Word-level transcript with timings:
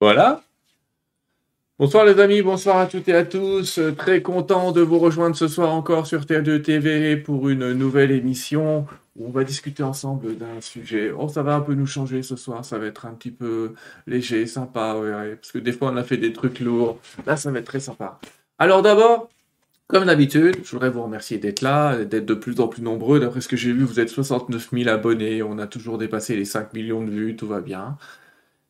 Voilà. 0.00 0.42
Bonsoir 1.80 2.04
les 2.04 2.20
amis, 2.20 2.40
bonsoir 2.40 2.78
à 2.78 2.86
toutes 2.86 3.08
et 3.08 3.14
à 3.14 3.24
tous. 3.24 3.78
Euh, 3.78 3.92
Très 3.92 4.22
content 4.22 4.70
de 4.70 4.80
vous 4.80 5.00
rejoindre 5.00 5.34
ce 5.34 5.48
soir 5.48 5.72
encore 5.74 6.06
sur 6.06 6.20
TF2 6.20 6.62
TV 6.62 7.16
pour 7.16 7.48
une 7.48 7.72
nouvelle 7.72 8.12
émission 8.12 8.86
où 9.16 9.26
on 9.26 9.30
va 9.30 9.42
discuter 9.42 9.82
ensemble 9.82 10.36
d'un 10.36 10.60
sujet. 10.60 11.10
Oh, 11.10 11.28
ça 11.28 11.42
va 11.42 11.56
un 11.56 11.60
peu 11.60 11.74
nous 11.74 11.86
changer 11.86 12.22
ce 12.22 12.36
soir, 12.36 12.64
ça 12.64 12.78
va 12.78 12.86
être 12.86 13.06
un 13.06 13.10
petit 13.10 13.32
peu 13.32 13.74
léger, 14.06 14.46
sympa, 14.46 14.96
parce 15.34 15.50
que 15.50 15.58
des 15.58 15.72
fois 15.72 15.90
on 15.92 15.96
a 15.96 16.04
fait 16.04 16.16
des 16.16 16.32
trucs 16.32 16.60
lourds. 16.60 17.00
Là, 17.26 17.36
ça 17.36 17.50
va 17.50 17.58
être 17.58 17.66
très 17.66 17.80
sympa. 17.80 18.20
Alors 18.60 18.82
d'abord, 18.82 19.28
comme 19.88 20.04
d'habitude, 20.04 20.58
je 20.62 20.70
voudrais 20.70 20.90
vous 20.90 21.02
remercier 21.02 21.38
d'être 21.38 21.62
là, 21.62 22.04
d'être 22.04 22.26
de 22.26 22.34
plus 22.34 22.60
en 22.60 22.68
plus 22.68 22.82
nombreux. 22.82 23.18
D'après 23.18 23.40
ce 23.40 23.48
que 23.48 23.56
j'ai 23.56 23.72
vu, 23.72 23.82
vous 23.82 23.98
êtes 23.98 24.10
69 24.10 24.70
000 24.72 24.88
abonnés, 24.88 25.42
on 25.42 25.58
a 25.58 25.66
toujours 25.66 25.98
dépassé 25.98 26.36
les 26.36 26.44
5 26.44 26.72
millions 26.72 27.02
de 27.02 27.10
vues, 27.10 27.34
tout 27.34 27.48
va 27.48 27.60
bien. 27.60 27.96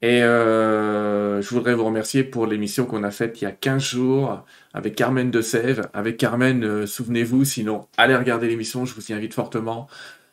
Et 0.00 0.22
euh, 0.22 1.42
je 1.42 1.50
voudrais 1.50 1.74
vous 1.74 1.84
remercier 1.84 2.22
pour 2.22 2.46
l'émission 2.46 2.86
qu'on 2.86 3.02
a 3.02 3.10
faite 3.10 3.40
il 3.40 3.44
y 3.44 3.46
a 3.48 3.52
15 3.52 3.82
jours 3.82 4.44
avec 4.72 4.94
Carmen 4.94 5.30
de 5.30 5.40
Sèvres. 5.42 5.88
Avec 5.92 6.16
Carmen, 6.16 6.62
euh, 6.64 6.86
souvenez-vous, 6.86 7.44
sinon 7.44 7.88
allez 7.96 8.14
regarder 8.14 8.48
l'émission, 8.48 8.84
je 8.84 8.94
vous 8.94 9.10
y 9.10 9.12
invite 9.12 9.34
fortement. 9.34 9.88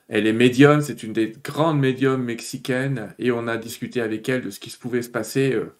Elle 0.07 0.27
est 0.27 0.33
médium, 0.33 0.81
c'est 0.81 1.02
une 1.02 1.13
des 1.13 1.33
grandes 1.44 1.80
médiums 1.80 2.23
mexicaines 2.23 3.13
et 3.17 3.31
on 3.31 3.47
a 3.47 3.57
discuté 3.57 4.02
avec 4.02 4.30
elle 4.30 4.44
de 4.44 4.52
ce 4.52 4.59
qui 4.59 4.69
se 4.69 4.77
pouvait 4.77 5.02
se 5.02 5.09
passer, 5.09 5.53
euh, 5.53 5.75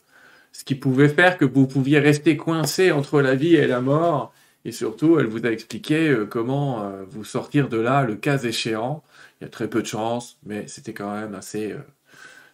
ce 0.52 0.64
qui 0.64 0.76
pouvait 0.76 1.10
faire 1.10 1.38
que 1.38 1.46
vous 1.46 1.68
pouviez 1.68 2.00
rester 2.00 2.38
coincé 2.38 2.92
entre 2.92 3.22
la 3.22 3.36
vie 3.36 3.56
et 3.56 3.68
la 3.68 3.82
mort. 3.82 4.34
Et 4.66 4.72
surtout, 4.72 5.20
elle 5.20 5.28
vous 5.28 5.46
a 5.46 5.52
expliqué 5.52 6.10
euh, 6.10 6.26
comment 6.26 6.92
vous 7.08 7.24
sortir 7.24 7.70
de 7.70 7.78
là 7.78 8.04
le 8.04 8.16
cas 8.16 8.40
échéant. 8.40 9.04
Il 9.42 9.44
y 9.44 9.48
a 9.48 9.50
très 9.50 9.70
peu 9.70 9.82
de 9.84 9.88
chance, 9.88 10.40
mais 10.44 10.68
c'était 10.68 10.94
quand 10.94 11.14
même 11.14 11.36
assez 11.36 11.76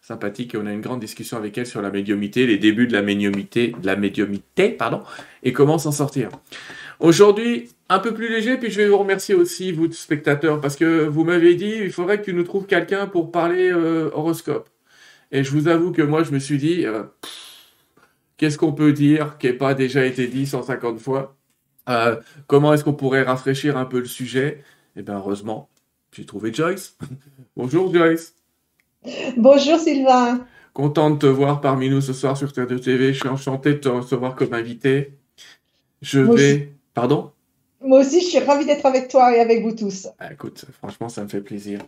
sympathique 0.02 0.56
et 0.56 0.58
on 0.58 0.66
a 0.66 0.74
une 0.74 0.82
grande 0.82 1.00
discussion 1.00 1.38
avec 1.38 1.58
elle 1.58 1.68
sur 1.68 1.82
la 1.82 1.92
médiumité, 1.92 2.48
les 2.48 2.58
débuts 2.58 2.88
de 2.88 2.94
la 2.94 3.04
médiumité, 3.04 3.74
de 3.80 3.86
la 3.86 3.96
médiumité, 3.96 4.70
pardon, 4.70 5.04
et 5.44 5.54
comment 5.54 5.78
s'en 5.78 5.92
sortir. 5.92 6.30
Aujourd'hui, 7.00 7.70
un 7.88 8.00
peu 8.00 8.14
plus 8.14 8.30
léger, 8.30 8.58
puis 8.58 8.72
je 8.72 8.78
vais 8.78 8.88
vous 8.88 8.98
remercier 8.98 9.36
aussi, 9.36 9.72
vous 9.72 9.92
spectateurs, 9.92 10.60
parce 10.60 10.76
que 10.76 11.06
vous 11.06 11.24
m'avez 11.24 11.56
dit, 11.56 11.74
il 11.84 11.92
faudrait 11.92 12.20
que 12.20 12.26
tu 12.26 12.34
nous 12.34 12.44
trouves 12.44 12.66
quelqu'un 12.66 13.08
pour 13.08 13.32
parler 13.32 13.72
euh, 13.72 14.10
horoscope. 14.14 14.70
Et 15.32 15.44
je 15.44 15.52
vous 15.52 15.68
avoue 15.68 15.92
que 15.92 16.02
moi, 16.02 16.24
je 16.24 16.32
me 16.32 16.40
suis 16.40 16.58
dit, 16.58 16.86
euh, 16.86 17.04
qu'est-ce 18.38 18.58
qu'on 18.58 18.74
peut 18.74 18.94
dire 18.94 19.38
qui 19.38 19.48
n'ait 19.48 19.54
pas 19.54 19.74
déjà 19.74 20.06
été 20.06 20.28
dit 20.28 20.46
150 20.46 21.00
fois? 21.00 21.38
Euh, 21.90 22.18
Comment 22.48 22.74
est-ce 22.74 22.84
qu'on 22.84 22.94
pourrait 22.94 23.24
rafraîchir 23.24 23.78
un 23.78 23.86
peu 23.86 24.00
le 24.00 24.06
sujet? 24.06 24.64
Eh 24.96 25.04
bien, 25.04 25.16
heureusement, 25.16 25.70
j'ai 26.12 26.26
trouvé 26.26 26.54
Joyce. 26.54 26.98
Bonjour 27.56 27.94
Joyce. 27.94 28.41
Bonjour 29.38 29.80
Sylvain. 29.80 30.46
Content 30.74 31.10
de 31.10 31.18
te 31.18 31.26
voir 31.26 31.60
parmi 31.62 31.90
nous 31.90 32.02
ce 32.02 32.14
soir 32.14 32.38
sur 32.38 32.54
Terre 32.54 32.68
de 32.68 32.78
TV. 32.78 33.14
Je 33.14 33.20
suis 33.20 33.30
enchanté 33.30 33.74
de 33.74 33.80
te 33.80 33.90
recevoir 33.90 34.36
comme 34.36 34.54
invité. 34.54 35.14
Je 36.02 36.20
Moi 36.20 36.36
aussi. 36.36 36.44
vais. 36.44 36.72
Pardon? 36.94 37.32
Moi 37.84 38.02
aussi, 38.02 38.22
je 38.22 38.28
suis 38.28 38.40
ravie 38.40 38.66
d'être 38.66 38.86
avec 38.86 39.08
toi 39.08 39.36
et 39.36 39.40
avec 39.40 39.64
vous 39.64 39.72
tous. 39.76 40.08
Ah, 40.20 40.32
Écoute, 40.32 40.66
franchement, 40.78 41.10
ça 41.10 41.24
me 41.24 41.28
fait 41.28 41.42
plaisir. 41.42 41.80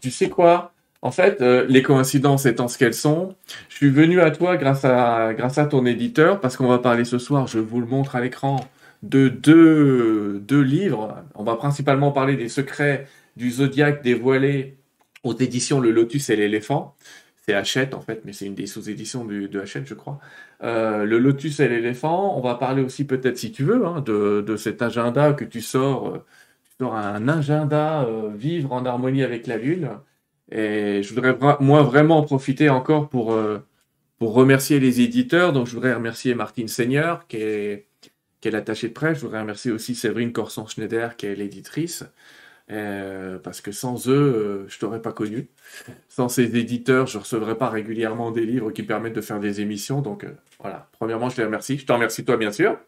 Tu 0.00 0.10
sais 0.10 0.28
quoi? 0.28 0.72
En 1.02 1.10
fait, 1.10 1.40
euh, 1.40 1.66
les 1.68 1.82
coïncidences 1.82 2.46
étant 2.46 2.68
ce 2.68 2.78
qu'elles 2.78 2.94
sont, 2.94 3.34
je 3.68 3.74
suis 3.76 3.90
venu 3.90 4.20
à 4.20 4.30
toi 4.30 4.56
grâce 4.56 4.84
à, 4.84 5.32
grâce 5.34 5.58
à 5.58 5.64
ton 5.66 5.86
éditeur, 5.86 6.40
parce 6.40 6.56
qu'on 6.56 6.68
va 6.68 6.78
parler 6.78 7.04
ce 7.04 7.18
soir, 7.18 7.46
je 7.46 7.58
vous 7.58 7.80
le 7.80 7.86
montre 7.86 8.16
à 8.16 8.20
l'écran, 8.20 8.60
de 9.02 9.28
deux, 9.28 10.38
deux 10.46 10.60
livres. 10.60 11.16
On 11.34 11.42
va 11.42 11.56
principalement 11.56 12.12
parler 12.12 12.36
des 12.36 12.48
secrets 12.50 13.06
du 13.36 13.50
zodiaque 13.50 14.02
dévoilés 14.02 14.76
aux 15.24 15.36
éditions 15.36 15.80
Le 15.80 15.90
Lotus 15.90 16.30
et 16.30 16.36
l'éléphant. 16.36 16.96
C'est 17.46 17.54
Hachette 17.54 17.94
en 17.94 18.00
fait, 18.00 18.22
mais 18.24 18.32
c'est 18.32 18.46
une 18.46 18.54
des 18.54 18.66
sous-éditions 18.66 19.24
de 19.24 19.60
Hachette, 19.60 19.86
je 19.86 19.94
crois. 19.94 20.20
Euh, 20.62 21.04
le 21.04 21.18
Lotus 21.18 21.60
et 21.60 21.68
l'éléphant. 21.68 22.36
On 22.36 22.40
va 22.40 22.54
parler 22.54 22.82
aussi 22.82 23.04
peut-être, 23.04 23.38
si 23.38 23.50
tu 23.52 23.64
veux, 23.64 23.86
hein, 23.86 24.02
de, 24.02 24.56
cet 24.56 24.82
agenda 24.82 25.32
que 25.32 25.44
tu 25.44 25.60
sors. 25.60 26.08
euh, 26.08 26.24
tu 26.64 26.84
sors 26.84 26.94
un 26.96 27.28
agenda 27.28 28.02
euh, 28.04 28.30
vivre 28.34 28.72
en 28.72 28.84
harmonie 28.84 29.22
avec 29.22 29.46
la 29.46 29.56
lune. 29.56 29.90
Et 30.52 31.02
je 31.02 31.14
voudrais 31.14 31.36
moi 31.60 31.82
vraiment 31.82 32.18
en 32.18 32.22
profiter 32.22 32.68
encore 32.70 33.08
pour 33.08 33.36
pour 34.18 34.34
remercier 34.34 34.80
les 34.80 35.00
éditeurs. 35.00 35.52
Donc 35.52 35.66
je 35.66 35.74
voudrais 35.74 35.94
remercier 35.94 36.34
Martine 36.34 36.68
Seigneur 36.68 37.26
qui 37.28 37.36
est 37.38 37.86
qui 38.40 38.48
est 38.48 38.50
l'attachée 38.50 38.88
de 38.88 38.92
presse. 38.94 39.18
Je 39.18 39.22
voudrais 39.22 39.40
remercier 39.40 39.70
aussi 39.70 39.94
Séverine 39.94 40.32
Corson-Schneider 40.32 41.16
qui 41.16 41.26
est 41.26 41.34
l'éditrice. 41.34 42.04
Euh, 42.72 43.38
parce 43.38 43.60
que 43.60 43.72
sans 43.72 44.08
eux, 44.08 44.12
euh, 44.12 44.68
je 44.68 44.78
t'aurais 44.78 45.02
pas 45.02 45.12
connu. 45.12 45.48
Sans 46.08 46.28
ces 46.28 46.56
éditeurs, 46.56 47.06
je 47.06 47.18
recevrais 47.18 47.56
pas 47.56 47.68
régulièrement 47.68 48.30
des 48.30 48.46
livres 48.46 48.70
qui 48.70 48.82
permettent 48.84 49.14
de 49.14 49.20
faire 49.20 49.40
des 49.40 49.60
émissions. 49.60 50.02
Donc 50.02 50.24
euh, 50.24 50.30
voilà, 50.60 50.88
premièrement, 50.92 51.28
je 51.28 51.36
les 51.38 51.44
remercie. 51.44 51.78
Je 51.78 51.86
t'en 51.86 51.94
remercie 51.94 52.24
toi, 52.24 52.36
bien 52.36 52.52
sûr, 52.52 52.78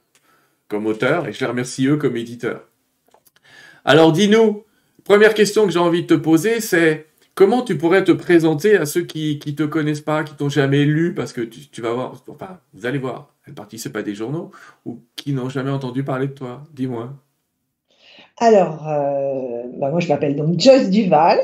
comme 0.69 0.87
auteur, 0.87 1.27
et 1.27 1.33
je 1.33 1.41
les 1.41 1.47
remercie 1.47 1.87
eux 1.87 1.97
comme 1.97 2.17
éditeurs. 2.17 2.69
Alors 3.85 4.13
dis-nous, 4.13 4.65
première 5.05 5.35
question 5.35 5.67
que 5.67 5.73
j'ai 5.73 5.81
envie 5.81 6.03
de 6.03 6.07
te 6.07 6.15
poser, 6.15 6.61
c'est 6.61 7.09
comment 7.35 7.63
tu 7.63 7.77
pourrais 7.77 8.05
te 8.05 8.13
présenter 8.13 8.77
à 8.77 8.87
ceux 8.87 9.03
qui 9.03 9.41
qui 9.41 9.57
te 9.57 9.65
connaissent 9.65 10.01
pas, 10.01 10.23
qui 10.23 10.35
t'ont 10.37 10.49
jamais 10.49 10.85
lu, 10.85 11.13
parce 11.13 11.33
que 11.33 11.41
tu, 11.41 11.83
vas 11.83 11.93
voir, 11.93 12.23
enfin, 12.29 12.61
vous 12.75 12.87
allez 12.87 12.99
voir, 12.99 13.35
elles 13.47 13.55
participent 13.55 13.97
à 13.97 14.03
des 14.03 14.15
journaux, 14.15 14.53
ou 14.85 15.03
qui 15.17 15.33
n'ont 15.33 15.49
jamais 15.49 15.71
entendu 15.71 16.05
parler 16.05 16.29
de 16.29 16.35
toi. 16.35 16.63
Dis-moi. 16.73 17.13
Alors, 18.43 18.89
euh, 18.89 19.63
bah, 19.77 19.91
moi, 19.91 20.01
je 20.01 20.09
m'appelle 20.09 20.35
donc 20.35 20.59
Joyce 20.59 20.91
Duval 20.91 21.39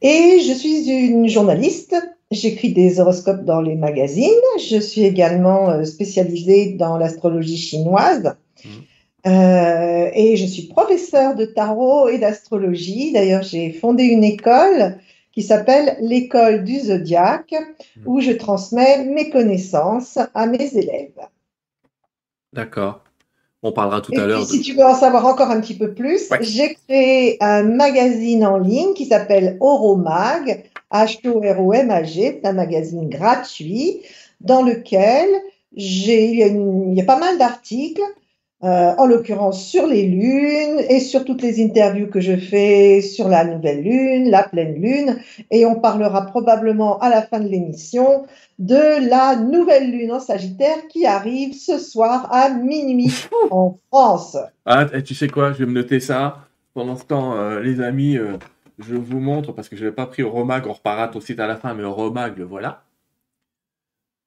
et 0.00 0.40
je 0.40 0.54
suis 0.54 0.88
une 0.88 1.28
journaliste. 1.28 1.94
J'écris 2.30 2.72
des 2.72 2.98
horoscopes 2.98 3.44
dans 3.44 3.60
les 3.60 3.74
magazines. 3.74 4.30
Je 4.58 4.78
suis 4.78 5.02
également 5.02 5.68
euh, 5.68 5.84
spécialisée 5.84 6.72
dans 6.72 6.96
l'astrologie 6.96 7.58
chinoise. 7.58 8.36
Mhm. 8.64 8.70
Euh, 9.26 10.10
et 10.14 10.38
je 10.38 10.46
suis 10.46 10.62
professeure 10.62 11.34
de 11.34 11.44
tarot 11.44 12.08
et 12.08 12.16
d'astrologie. 12.16 13.12
D'ailleurs, 13.12 13.42
j'ai 13.42 13.72
fondé 13.72 14.04
une 14.04 14.24
école 14.24 14.96
qui 15.32 15.42
s'appelle 15.42 15.98
l'école 16.00 16.64
du 16.64 16.78
zodiaque, 16.78 17.54
où 18.06 18.22
je 18.22 18.32
transmets 18.32 19.04
mes 19.04 19.28
connaissances 19.28 20.18
à 20.32 20.46
mes 20.46 20.74
élèves. 20.74 21.20
D'accord. 22.54 23.05
On 23.66 23.72
parlera 23.72 24.00
tout 24.00 24.12
Et 24.14 24.18
à 24.18 24.26
l'heure. 24.26 24.40
de- 24.42 24.46
si 24.46 24.60
tu 24.60 24.74
veux 24.74 24.84
en 24.84 24.94
savoir 24.94 25.26
encore 25.26 25.50
un 25.50 25.60
petit 25.60 25.74
peu 25.76 25.92
plus, 25.92 26.30
Ouais. 26.30 26.38
j'ai 26.40 26.74
créé 26.86 27.36
un 27.40 27.64
magazine 27.64 28.46
en 28.46 28.58
ligne 28.58 28.94
qui 28.94 29.06
s'appelle 29.06 29.56
Oromag, 29.60 30.62
H-O-R-O-M-A-G, 30.92 32.38
c'est 32.42 32.48
un 32.48 32.52
magazine 32.52 33.08
gratuit 33.08 34.02
dans 34.40 34.62
lequel 34.62 35.26
j'ai, 35.76 36.26
il 36.30 36.38
y 36.38 36.42
a, 36.42 36.46
une- 36.46 36.92
il 36.92 36.98
y 36.98 37.00
a 37.00 37.04
pas 37.04 37.18
mal 37.18 37.38
d'articles, 37.38 38.02
euh, 38.64 38.94
en 38.96 39.06
l'occurrence 39.06 39.62
sur 39.62 39.86
les 39.86 40.06
lunes 40.06 40.80
et 40.88 41.00
sur 41.00 41.26
toutes 41.26 41.42
les 41.42 41.62
interviews 41.62 42.06
que 42.06 42.20
je 42.20 42.36
fais 42.36 43.02
sur 43.02 43.28
la 43.28 43.44
nouvelle 43.44 43.82
lune, 43.82 44.30
la 44.30 44.44
pleine 44.48 44.80
lune, 44.80 45.18
et 45.50 45.66
on 45.66 45.74
parlera 45.74 46.24
probablement 46.24 46.98
à 47.00 47.10
la 47.10 47.20
fin 47.20 47.38
de 47.38 47.48
l'émission 47.48 48.24
de 48.58 49.08
la 49.10 49.36
nouvelle 49.36 49.90
lune 49.90 50.10
en 50.10 50.20
Sagittaire 50.20 50.88
qui 50.88 51.04
arrive 51.04 51.52
ce 51.52 51.78
soir 51.78 52.32
à 52.32 52.48
minuit 52.48 53.12
en 53.50 53.76
France. 53.88 54.38
Ah, 54.64 54.86
tu 55.04 55.14
sais 55.14 55.28
quoi, 55.28 55.52
je 55.52 55.58
vais 55.58 55.66
me 55.66 55.74
noter 55.74 56.00
ça. 56.00 56.38
Pendant 56.72 56.96
ce 56.96 57.04
temps, 57.04 57.34
euh, 57.34 57.60
les 57.60 57.82
amis, 57.82 58.16
euh, 58.16 58.38
je 58.78 58.94
vous 58.94 59.20
montre, 59.20 59.52
parce 59.52 59.68
que 59.68 59.76
je 59.76 59.84
n'avais 59.84 59.94
pas 59.94 60.06
pris 60.06 60.22
Romag, 60.22 60.66
on 60.66 60.72
reparlera 60.72 61.08
ton 61.08 61.20
site 61.20 61.40
à 61.40 61.46
la 61.46 61.56
fin, 61.56 61.74
mais 61.74 61.84
Romag, 61.84 62.38
le 62.38 62.44
voilà. 62.44 62.85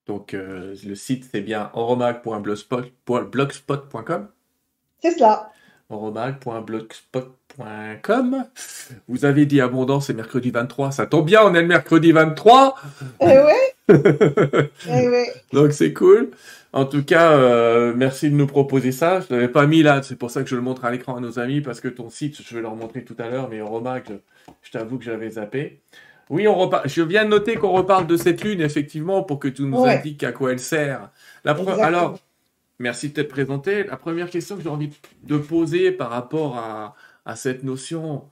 Donc, 0.09 0.33
euh, 0.33 0.75
le 0.83 0.95
site, 0.95 1.29
c'est 1.31 1.41
bien 1.41 1.69
oromag.blogspot.com. 1.75 4.27
C'est 5.03 5.11
cela. 5.11 5.51
oromag.blogspot.com. 5.91 8.45
Vous 9.07 9.25
avez 9.25 9.45
dit 9.45 9.61
abondance, 9.61 10.07
c'est 10.07 10.15
mercredi 10.15 10.49
23. 10.49 10.93
Ça 10.93 11.05
tombe 11.05 11.27
bien, 11.27 11.43
on 11.43 11.53
est 11.53 11.61
le 11.61 11.67
mercredi 11.67 12.11
23. 12.11 12.75
Eh 13.21 13.25
ouais, 13.25 13.75
eh 14.89 15.09
ouais. 15.09 15.31
Donc 15.53 15.73
c'est 15.73 15.93
cool. 15.93 16.31
En 16.73 16.85
tout 16.85 17.03
cas, 17.03 17.33
euh, 17.33 17.93
merci 17.95 18.31
de 18.31 18.35
nous 18.35 18.47
proposer 18.47 18.91
ça. 18.91 19.19
Je 19.19 19.31
l'avais 19.31 19.47
pas 19.47 19.67
mis 19.67 19.83
là, 19.83 20.01
c'est 20.01 20.15
pour 20.15 20.31
ça 20.31 20.41
que 20.41 20.49
je 20.49 20.55
le 20.55 20.63
montre 20.63 20.85
à 20.85 20.91
l'écran 20.91 21.17
à 21.17 21.19
nos 21.19 21.37
amis, 21.37 21.61
parce 21.61 21.81
que 21.81 21.87
ton 21.87 22.09
site, 22.09 22.41
je 22.41 22.55
vais 22.55 22.61
leur 22.61 22.75
montrer 22.75 23.03
tout 23.03 23.15
à 23.19 23.29
l'heure, 23.29 23.47
mais 23.47 23.61
Romag, 23.61 24.05
je, 24.09 24.15
je 24.63 24.71
t'avoue 24.71 24.97
que 24.97 25.03
j'avais 25.03 25.29
zappé. 25.29 25.81
Oui, 26.29 26.47
on 26.47 26.55
repart. 26.55 26.87
Je 26.87 27.01
viens 27.01 27.25
de 27.25 27.29
noter 27.29 27.55
qu'on 27.55 27.71
reparle 27.71 28.05
de 28.07 28.15
cette 28.17 28.43
lune, 28.43 28.61
effectivement, 28.61 29.23
pour 29.23 29.39
que 29.39 29.47
tu 29.47 29.63
nous 29.63 29.81
Ouais. 29.81 29.97
indiques 29.97 30.23
à 30.23 30.31
quoi 30.31 30.51
elle 30.51 30.59
sert. 30.59 31.09
La 31.43 31.53
pre- 31.53 31.61
Exactement. 31.61 31.85
Alors, 31.87 32.19
merci 32.77 33.09
de 33.09 33.13
t'être 33.13 33.29
présenté. 33.29 33.83
La 33.83 33.97
première 33.97 34.29
question 34.29 34.55
que 34.55 34.61
j'ai 34.63 34.69
envie 34.69 34.91
de 35.23 35.37
poser 35.37 35.91
par 35.91 36.11
rapport 36.11 36.57
à, 36.57 36.95
à 37.25 37.35
cette 37.35 37.63
notion 37.63 38.23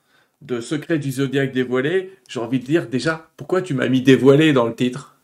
de 0.42 0.62
secret 0.62 1.00
du 1.00 1.12
zodiaque 1.12 1.52
dévoilé, 1.52 2.12
j'ai 2.30 2.40
envie 2.40 2.60
de 2.60 2.66
dire 2.66 2.88
déjà, 2.88 3.30
pourquoi 3.38 3.64
tu 3.64 3.74
m'as 3.74 3.88
mis 3.88 4.02
dévoilé 4.04 4.54
dans 4.54 4.68
le 4.68 4.76
titre? 4.76 5.17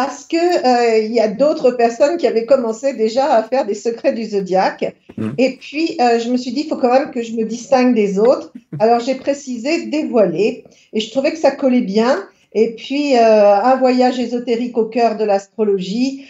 Parce 0.00 0.26
que 0.26 0.36
euh, 0.36 0.98
il 0.98 1.12
y 1.12 1.18
a 1.18 1.26
d'autres 1.26 1.72
personnes 1.72 2.18
qui 2.18 2.28
avaient 2.28 2.44
commencé 2.44 2.92
déjà 2.92 3.34
à 3.34 3.42
faire 3.42 3.66
des 3.66 3.74
secrets 3.74 4.12
du 4.12 4.26
zodiaque. 4.26 4.94
Mhm. 5.16 5.34
Et 5.38 5.56
puis, 5.56 5.96
euh, 6.00 6.20
je 6.20 6.30
me 6.30 6.36
suis 6.36 6.52
dit, 6.52 6.60
il 6.60 6.68
faut 6.68 6.76
quand 6.76 6.92
même 6.92 7.10
que 7.10 7.20
je 7.20 7.32
me 7.32 7.42
distingue 7.42 7.96
des 7.96 8.20
autres. 8.20 8.52
Alors, 8.78 9.00
j'ai 9.00 9.16
précisé 9.16 9.86
dévoilé. 9.86 10.62
Et 10.92 11.00
je 11.00 11.10
trouvais 11.10 11.32
que 11.32 11.36
ça 11.36 11.50
collait 11.50 11.80
bien. 11.80 12.22
Et 12.52 12.76
puis, 12.76 13.16
euh, 13.16 13.56
un 13.56 13.74
voyage 13.74 14.20
ésotérique 14.20 14.78
au 14.78 14.84
cœur 14.84 15.16
de 15.16 15.24
l'astrologie, 15.24 16.26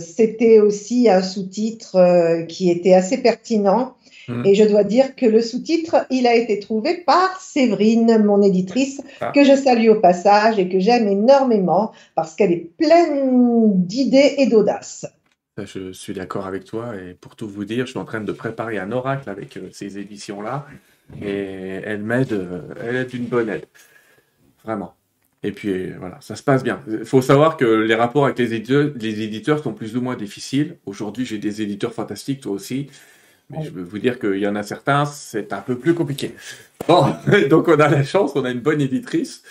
c'était 0.00 0.58
aussi 0.58 1.08
un 1.08 1.22
sous-titre 1.22 2.44
qui 2.48 2.72
était 2.72 2.94
assez 2.94 3.18
pertinent. 3.18 3.94
Mhm. 4.28 4.46
Et 4.46 4.54
je 4.54 4.64
dois 4.64 4.84
dire 4.84 5.14
que 5.16 5.26
le 5.26 5.40
sous-titre, 5.40 6.06
il 6.10 6.26
a 6.26 6.34
été 6.34 6.58
trouvé 6.60 7.02
par 7.04 7.40
Séverine, 7.40 8.22
mon 8.24 8.42
éditrice, 8.42 9.02
Ah. 9.20 9.32
que 9.34 9.44
je 9.44 9.54
salue 9.54 9.88
au 9.88 10.00
passage 10.00 10.58
et 10.58 10.68
que 10.68 10.78
j'aime 10.80 11.08
énormément 11.08 11.92
parce 12.14 12.34
qu'elle 12.34 12.52
est 12.52 12.70
pleine 12.78 13.84
d'idées 13.84 14.34
et 14.38 14.46
d'audace. 14.46 15.06
Je 15.56 15.92
suis 15.92 16.14
d'accord 16.14 16.46
avec 16.46 16.64
toi 16.64 16.96
et 16.96 17.14
pour 17.14 17.36
tout 17.36 17.48
vous 17.48 17.64
dire, 17.64 17.86
je 17.86 17.90
suis 17.90 17.98
en 18.00 18.04
train 18.04 18.20
de 18.20 18.32
préparer 18.32 18.78
un 18.78 18.90
oracle 18.90 19.30
avec 19.30 19.56
euh, 19.56 19.68
ces 19.72 19.98
éditions-là 19.98 20.66
et 21.22 21.80
elle 21.84 22.02
m'aide, 22.02 22.32
euh, 22.32 22.62
elle 22.82 22.96
est 22.96 23.14
une 23.14 23.26
bonne 23.26 23.48
aide, 23.50 23.66
vraiment. 24.64 24.94
Et 25.44 25.52
puis 25.52 25.90
voilà, 25.92 26.16
ça 26.22 26.36
se 26.36 26.42
passe 26.42 26.64
bien. 26.64 26.80
Il 26.88 27.04
faut 27.04 27.20
savoir 27.20 27.56
que 27.58 27.66
les 27.66 27.94
rapports 27.94 28.24
avec 28.24 28.38
les 28.38 28.54
éditeurs, 28.54 28.90
les 28.96 29.20
éditeurs 29.22 29.62
sont 29.62 29.74
plus 29.74 29.94
ou 29.94 30.00
moins 30.00 30.16
difficiles. 30.16 30.76
Aujourd'hui, 30.86 31.26
j'ai 31.26 31.36
des 31.38 31.60
éditeurs 31.60 31.92
fantastiques, 31.92 32.40
toi 32.40 32.52
aussi, 32.52 32.88
mais 33.50 33.64
je 33.64 33.70
veux 33.70 33.82
vous 33.82 33.98
dire 33.98 34.18
qu'il 34.18 34.38
y 34.38 34.46
en 34.46 34.56
a 34.56 34.62
certains, 34.62 35.04
c'est 35.04 35.52
un 35.52 35.60
peu 35.60 35.76
plus 35.76 35.94
compliqué. 35.94 36.34
Bon, 36.86 37.06
donc 37.48 37.68
on 37.68 37.80
a 37.80 37.88
la 37.88 38.04
chance, 38.04 38.32
on 38.34 38.44
a 38.44 38.50
une 38.50 38.60
bonne 38.60 38.82
éditrice. 38.82 39.42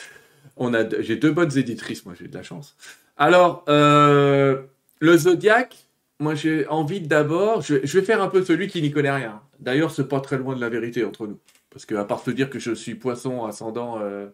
On 0.56 0.76
a, 0.76 0.88
j'ai 1.02 1.16
deux 1.16 1.32
bonnes 1.32 1.58
éditrices, 1.58 2.06
moi 2.06 2.14
j'ai 2.16 2.28
de 2.28 2.36
la 2.36 2.44
chance. 2.44 2.76
Alors, 3.18 3.66
euh, 3.70 4.62
le 5.00 5.18
zodiaque, 5.18 5.76
moi 6.20 6.36
j'ai 6.36 6.68
envie 6.68 7.02
d'abord, 7.02 7.62
je, 7.62 7.78
je 7.84 8.00
vais 8.00 8.06
faire 8.06 8.22
un 8.22 8.28
peu 8.28 8.46
celui 8.46 8.68
qui 8.68 8.84
n'y 8.84 8.92
connaît 8.92 9.10
rien. 9.10 9.42
D'ailleurs, 9.60 9.90
c'est 9.90 10.08
pas 10.08 10.20
très 10.20 10.38
loin 10.38 10.56
de 10.56 10.62
la 10.62 10.70
vérité 10.70 11.04
entre 11.04 11.26
nous. 11.26 11.40
Parce 11.72 11.86
que 11.88 11.96
à 11.96 12.06
part 12.06 12.22
te 12.22 12.30
dire 12.30 12.52
que 12.52 12.60
je 12.60 12.72
suis 12.72 12.94
poisson 12.94 13.46
ascendant, 13.46 14.00
euh, 14.00 14.28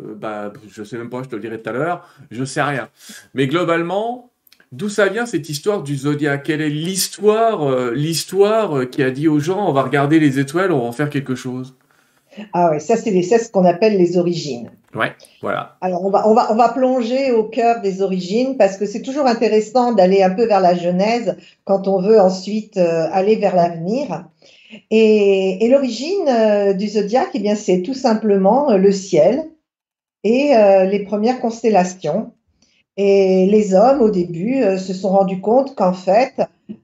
euh, 0.00 0.14
bah, 0.14 0.52
je 0.68 0.84
sais 0.84 0.98
même 0.98 1.08
pas, 1.08 1.22
je 1.22 1.28
te 1.28 1.34
le 1.34 1.40
dirai 1.40 1.60
tout 1.62 1.70
à 1.70 1.72
l'heure, 1.72 2.08
je 2.30 2.44
sais 2.44 2.62
rien. 2.62 2.90
Mais 3.32 3.46
globalement, 3.46 4.30
d'où 4.76 4.88
ça 4.88 5.08
vient 5.08 5.26
cette 5.26 5.48
histoire 5.48 5.82
du 5.82 5.96
zodiaque? 5.96 6.44
Quelle 6.44 6.60
est 6.60 6.68
l'histoire, 6.68 7.62
euh, 7.62 7.92
l'histoire 7.94 8.78
euh, 8.78 8.86
qui 8.86 9.02
a 9.02 9.10
dit 9.10 9.28
aux 9.28 9.38
gens, 9.40 9.68
on 9.68 9.72
va 9.72 9.82
regarder 9.82 10.18
les 10.18 10.38
étoiles, 10.38 10.72
on 10.72 10.80
va 10.80 10.86
en 10.86 10.92
faire 10.92 11.10
quelque 11.10 11.34
chose? 11.34 11.74
Ah 12.52 12.70
ouais, 12.70 12.80
ça 12.80 12.96
c'est 12.96 13.10
les- 13.12 13.22
ce 13.22 13.50
qu'on 13.50 13.64
appelle 13.64 13.96
les 13.96 14.18
origines. 14.18 14.70
Voilà. 15.40 15.76
Alors 15.80 16.04
on 16.04 16.10
va, 16.10 16.28
on 16.28 16.34
va, 16.34 16.52
on 16.52 16.56
va 16.56 16.68
plonger 16.68 17.32
au 17.32 17.44
cœur 17.44 17.80
des 17.80 18.02
origines 18.02 18.56
parce 18.56 18.76
que 18.76 18.86
c'est 18.86 19.02
toujours 19.02 19.26
intéressant 19.26 19.92
d'aller 19.92 20.22
un 20.22 20.30
peu 20.30 20.44
vers 20.46 20.60
la 20.60 20.74
genèse 20.74 21.36
quand 21.64 21.86
on 21.88 22.00
veut 22.00 22.20
ensuite 22.20 22.76
euh, 22.76 23.06
aller 23.12 23.36
vers 23.36 23.54
l'avenir. 23.54 24.24
Et, 24.90 25.64
et 25.64 25.68
l'origine 25.68 26.28
euh, 26.28 26.72
du 26.72 26.88
zodiaque, 26.88 27.30
eh 27.34 27.38
bien, 27.38 27.54
c'est 27.54 27.82
tout 27.82 27.94
simplement 27.94 28.76
le 28.76 28.90
ciel 28.90 29.44
et 30.24 30.52
les 30.90 31.00
premières 31.04 31.38
constellations. 31.38 32.32
Et 32.96 33.46
les 33.46 33.74
hommes, 33.74 34.00
au 34.02 34.10
début, 34.10 34.62
euh, 34.62 34.78
se 34.78 34.94
sont 34.94 35.08
rendus 35.08 35.40
compte 35.40 35.74
qu'en 35.74 35.92
fait, 35.92 36.34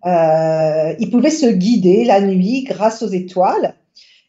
euh, 0.06 0.94
ils 0.98 1.10
pouvaient 1.10 1.30
se 1.30 1.46
guider 1.46 2.04
la 2.04 2.20
nuit 2.20 2.64
grâce 2.64 3.02
aux 3.02 3.08
étoiles 3.08 3.74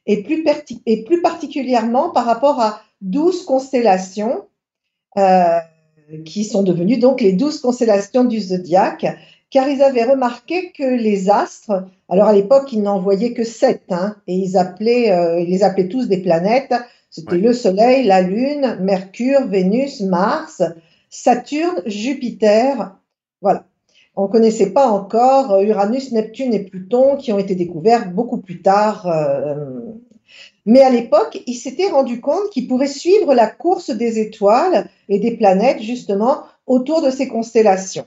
et 0.06 0.22
plus, 0.24 0.44
perti- 0.44 0.82
et 0.86 1.04
plus 1.04 1.22
particulièrement 1.22 2.10
par 2.12 2.26
rapport 2.26 2.60
à 2.62 2.82
douze 3.02 3.44
constellations 3.46 4.44
euh, 5.18 5.58
qui 6.26 6.44
sont 6.44 6.62
devenues 6.64 6.98
donc 6.98 7.20
les 7.22 7.34
douze 7.34 7.60
constellations 7.60 8.26
du 8.26 8.40
zodiaque, 8.40 9.06
car 9.50 9.68
ils 9.68 9.82
avaient 9.82 10.04
remarqué 10.04 10.72
que 10.72 10.84
les 10.84 11.30
astres, 11.30 11.88
alors 12.10 12.28
à 12.28 12.34
l'époque 12.34 12.72
ils 12.72 12.82
n'en 12.82 13.00
voyaient 13.00 13.34
que 13.34 13.44
sept, 13.44 13.84
hein, 13.90 14.16
et 14.28 14.36
ils 14.36 14.56
appelaient, 14.58 15.10
ils 15.42 15.50
les 15.50 15.64
appelaient 15.64 15.88
tous 15.90 16.08
des 16.08 16.18
planètes. 16.18 16.74
C'était 17.10 17.34
Ouais. 17.34 17.40
le 17.40 17.54
Soleil, 17.54 18.06
la 18.06 18.22
Lune, 18.22 18.78
Mercure, 18.82 19.46
Vénus, 19.48 20.00
Mars, 20.02 20.62
Saturne, 21.12 21.84
Jupiter. 21.86 22.96
Voilà. 23.42 23.66
On 24.16 24.24
ne 24.24 24.32
connaissait 24.32 24.72
pas 24.72 24.88
encore 24.88 25.52
euh, 25.52 25.64
Uranus, 25.64 26.12
Neptune 26.12 26.54
et 26.54 26.64
Pluton 26.64 27.18
qui 27.18 27.32
ont 27.32 27.38
été 27.38 27.54
découverts 27.54 28.10
beaucoup 28.12 28.38
plus 28.38 28.62
tard. 28.62 29.06
euh, 29.06 29.82
mais 30.66 30.82
à 30.82 30.90
l'époque, 30.90 31.42
ils 31.46 31.56
s'étaient 31.56 31.90
rendus 31.90 32.22
compte 32.22 32.50
qu'ils 32.52 32.68
pouvaient 32.68 32.88
suivre 32.88 33.34
la 33.34 33.48
course 33.48 33.90
des 33.90 34.20
étoiles 34.20 34.90
et 35.10 35.20
des 35.20 35.36
planètes 35.36 35.82
justement 35.82 36.44
autour 36.68 37.02
de 37.02 37.10
ces 37.10 37.28
constellations. 37.28 38.06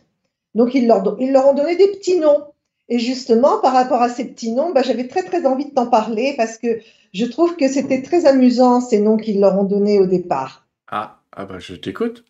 Donc 0.55 0.75
ils 0.75 0.87
leur, 0.87 1.17
ils 1.21 1.33
leur 1.33 1.49
ont 1.49 1.55
donné 1.55 1.77
des 1.77 1.89
petits 1.89 2.19
noms. 2.19 2.45
Et 2.89 2.99
justement, 2.99 3.59
par 3.61 3.73
rapport 3.73 4.03
à 4.03 4.09
ces 4.09 4.27
petits 4.27 4.53
noms, 4.53 4.73
bah, 4.73 4.83
j'avais 4.83 5.09
très 5.09 5.23
très 5.23 5.47
envie 5.47 5.67
de 5.67 5.75
t'en 5.75 5.87
parler 5.87 6.35
parce 6.37 6.59
que 6.59 6.81
je 7.12 7.25
trouve 7.25 7.56
que 7.56 7.69
c'était 7.69 8.03
très 8.03 8.27
amusant 8.27 8.81
ces 8.81 9.01
noms 9.01 9.17
qu'ils 9.17 9.41
leur 9.41 9.59
ont 9.59 9.65
donnés 9.65 9.99
au 9.99 10.06
départ. 10.06 10.67
Ah, 10.89 11.21
ah 11.33 11.47
bah 11.47 11.59
je 11.59 11.75
t'écoute. 11.75 12.25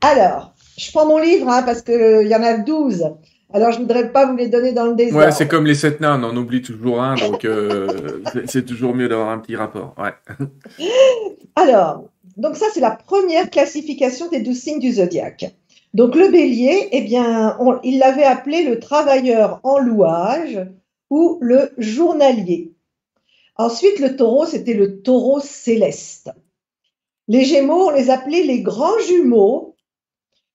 Alors, 0.00 0.54
je 0.76 0.90
prends 0.92 1.06
mon 1.06 1.18
livre 1.18 1.48
hein, 1.48 1.62
parce 1.62 1.82
qu'il 1.82 2.26
y 2.28 2.34
en 2.34 2.42
a 2.42 2.58
12. 2.58 3.04
Alors, 3.52 3.70
je 3.70 3.76
ne 3.78 3.82
voudrais 3.82 4.10
pas 4.10 4.26
vous 4.26 4.36
les 4.36 4.48
donner 4.48 4.72
dans 4.72 4.86
le 4.86 4.94
désordre. 4.94 5.26
Ouais, 5.26 5.32
c'est 5.32 5.46
comme 5.46 5.66
les 5.66 5.74
sept 5.76 6.00
nains, 6.00 6.20
on 6.20 6.24
en 6.24 6.36
oublie 6.36 6.62
toujours 6.62 7.00
un, 7.02 7.14
donc 7.14 7.44
euh, 7.44 8.20
c'est- 8.32 8.50
c'est 8.50 8.64
toujours 8.64 8.94
mieux 8.94 9.08
d'avoir 9.08 9.28
un 9.28 9.38
petit 9.38 9.54
rapport. 9.56 9.94
Ouais. 9.98 10.12
Alors, 11.56 12.04
donc 12.36 12.56
ça, 12.56 12.66
c'est 12.72 12.80
la 12.80 12.90
première 12.90 13.50
classification 13.50 14.28
des 14.28 14.40
douze 14.40 14.58
signes 14.60 14.80
du 14.80 14.92
zodiaque. 14.92 15.54
Donc, 15.92 16.16
le 16.16 16.28
bélier, 16.28 16.88
eh 16.90 17.02
bien, 17.02 17.56
on- 17.60 17.78
il 17.84 17.98
l'avait 17.98 18.24
appelé 18.24 18.64
le 18.64 18.80
travailleur 18.80 19.60
en 19.62 19.78
louage 19.78 20.58
ou 21.10 21.38
le 21.40 21.70
journalier. 21.78 22.72
Ensuite, 23.56 24.00
le 24.00 24.16
taureau, 24.16 24.46
c'était 24.46 24.74
le 24.74 25.00
taureau 25.02 25.38
céleste. 25.38 26.32
Les 27.28 27.44
gémeaux, 27.44 27.86
on 27.86 27.90
les 27.90 28.10
appelait 28.10 28.42
les 28.42 28.62
grands 28.62 28.98
jumeaux. 29.06 29.73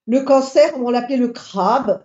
Le 0.09 0.21
cancer, 0.21 0.73
on 0.83 0.89
l'appelait 0.89 1.17
le 1.17 1.27
crabe. 1.27 2.03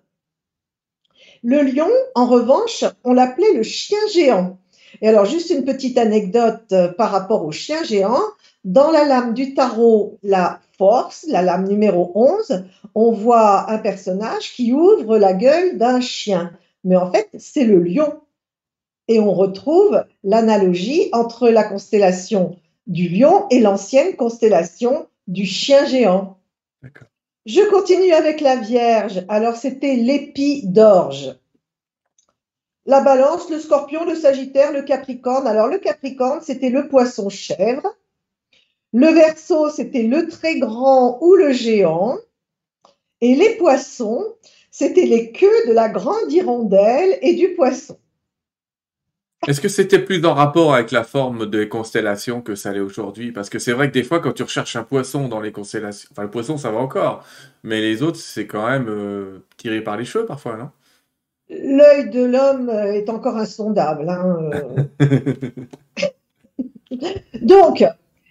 Le 1.42 1.62
lion, 1.62 1.88
en 2.14 2.26
revanche, 2.26 2.84
on 3.02 3.14
l'appelait 3.14 3.54
le 3.54 3.62
chien 3.62 3.98
géant. 4.12 4.58
Et 5.00 5.08
alors, 5.08 5.24
juste 5.24 5.48
une 5.48 5.64
petite 5.64 5.96
anecdote 5.96 6.70
euh, 6.72 6.88
par 6.88 7.10
rapport 7.10 7.46
au 7.46 7.50
chien 7.50 7.82
géant. 7.82 8.20
Dans 8.64 8.90
la 8.90 9.06
lame 9.06 9.32
du 9.32 9.54
tarot, 9.54 10.18
la 10.22 10.60
force, 10.76 11.24
la 11.30 11.40
lame 11.40 11.66
numéro 11.66 12.12
11, 12.14 12.66
on 12.94 13.10
voit 13.12 13.70
un 13.70 13.78
personnage 13.78 14.52
qui 14.52 14.74
ouvre 14.74 15.16
la 15.16 15.32
gueule 15.32 15.78
d'un 15.78 16.02
chien. 16.02 16.52
Mais 16.84 16.96
en 16.96 17.10
fait, 17.10 17.30
c'est 17.38 17.64
le 17.64 17.82
lion. 17.82 18.20
Et 19.08 19.18
on 19.18 19.32
retrouve 19.32 20.04
l'analogie 20.24 21.08
entre 21.12 21.48
la 21.48 21.64
constellation 21.64 22.56
du 22.86 23.08
lion 23.08 23.46
et 23.50 23.60
l'ancienne 23.60 24.14
constellation 24.16 25.06
du 25.26 25.46
chien 25.46 25.86
géant. 25.86 26.36
Je 27.46 27.60
continue 27.68 28.12
avec 28.12 28.40
la 28.40 28.56
Vierge. 28.56 29.24
Alors, 29.28 29.56
c'était 29.56 29.96
l'épi 29.96 30.62
d'orge. 30.66 31.36
La 32.86 33.00
balance, 33.00 33.50
le 33.50 33.58
scorpion, 33.58 34.04
le 34.04 34.14
sagittaire, 34.14 34.72
le 34.72 34.82
capricorne. 34.82 35.46
Alors, 35.46 35.68
le 35.68 35.78
capricorne, 35.78 36.40
c'était 36.42 36.70
le 36.70 36.88
poisson 36.88 37.28
chèvre. 37.28 37.96
Le 38.92 39.08
verso, 39.08 39.70
c'était 39.70 40.04
le 40.04 40.28
très 40.28 40.58
grand 40.58 41.18
ou 41.20 41.34
le 41.34 41.52
géant. 41.52 42.16
Et 43.20 43.34
les 43.34 43.56
poissons, 43.56 44.24
c'était 44.70 45.06
les 45.06 45.32
queues 45.32 45.66
de 45.68 45.72
la 45.72 45.88
grande 45.88 46.32
hirondelle 46.32 47.18
et 47.20 47.34
du 47.34 47.54
poisson. 47.54 47.98
Est-ce 49.46 49.60
que 49.60 49.68
c'était 49.68 49.98
plus 49.98 50.24
en 50.24 50.34
rapport 50.34 50.74
avec 50.74 50.90
la 50.90 51.04
forme 51.04 51.50
des 51.50 51.68
constellations 51.68 52.40
que 52.40 52.54
ça 52.54 52.72
l'est 52.72 52.80
aujourd'hui? 52.80 53.32
Parce 53.32 53.50
que 53.50 53.58
c'est 53.58 53.72
vrai 53.72 53.88
que 53.88 53.94
des 53.94 54.02
fois, 54.02 54.20
quand 54.20 54.32
tu 54.32 54.42
recherches 54.42 54.76
un 54.76 54.84
poisson 54.84 55.28
dans 55.28 55.40
les 55.40 55.52
constellations, 55.52 56.08
enfin 56.12 56.22
le 56.22 56.30
poisson 56.30 56.56
ça 56.56 56.70
va 56.70 56.78
encore, 56.78 57.24
mais 57.62 57.80
les 57.80 58.02
autres 58.02 58.18
c'est 58.18 58.46
quand 58.46 58.66
même 58.68 58.86
euh, 58.88 59.38
tiré 59.56 59.82
par 59.82 59.96
les 59.96 60.04
cheveux 60.04 60.26
parfois, 60.26 60.56
non? 60.56 60.70
L'œil 61.50 62.08
de 62.10 62.24
l'homme 62.24 62.70
euh, 62.70 62.92
est 62.94 63.10
encore 63.10 63.36
insondable. 63.36 64.08
hein, 64.08 64.50
euh. 65.00 65.48
Donc, 67.42 67.84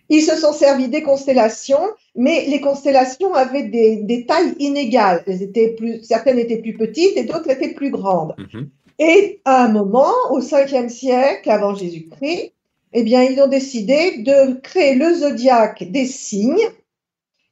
ils 0.09 0.21
se 0.21 0.35
sont 0.35 0.53
servis 0.53 0.89
des 0.89 1.03
constellations, 1.03 1.91
mais 2.15 2.45
les 2.47 2.59
constellations 2.59 3.33
avaient 3.33 3.63
des, 3.67 3.97
des 3.97 4.25
tailles 4.25 4.55
inégales. 4.59 5.23
Elles 5.27 5.43
étaient 5.43 5.75
plus, 5.77 6.03
certaines 6.03 6.39
étaient 6.39 6.57
plus 6.61 6.73
petites 6.73 7.17
et 7.17 7.23
d'autres 7.23 7.49
étaient 7.49 7.73
plus 7.73 7.91
grandes. 7.91 8.35
Mhm. 8.37 8.69
Et 9.05 9.41
à 9.43 9.65
un 9.65 9.67
moment, 9.67 10.13
au 10.29 10.39
5e 10.39 10.87
siècle 10.87 11.49
avant 11.49 11.75
Jésus-Christ, 11.75 12.53
eh 12.93 13.03
bien, 13.03 13.23
ils 13.23 13.41
ont 13.41 13.49
décidé 13.49 14.19
de 14.19 14.53
créer 14.61 14.95
le 14.95 15.13
zodiaque 15.13 15.83
des 15.91 16.05
signes, 16.05 16.69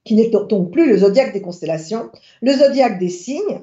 qui 0.06 0.16
n'est 0.16 0.30
donc 0.30 0.72
plus 0.72 0.88
le 0.88 1.00
zodiaque 1.00 1.34
des 1.34 1.42
constellations, 1.42 2.10
le 2.42 2.54
zodiaque 2.54 3.00
des 3.00 3.10
signes, 3.10 3.60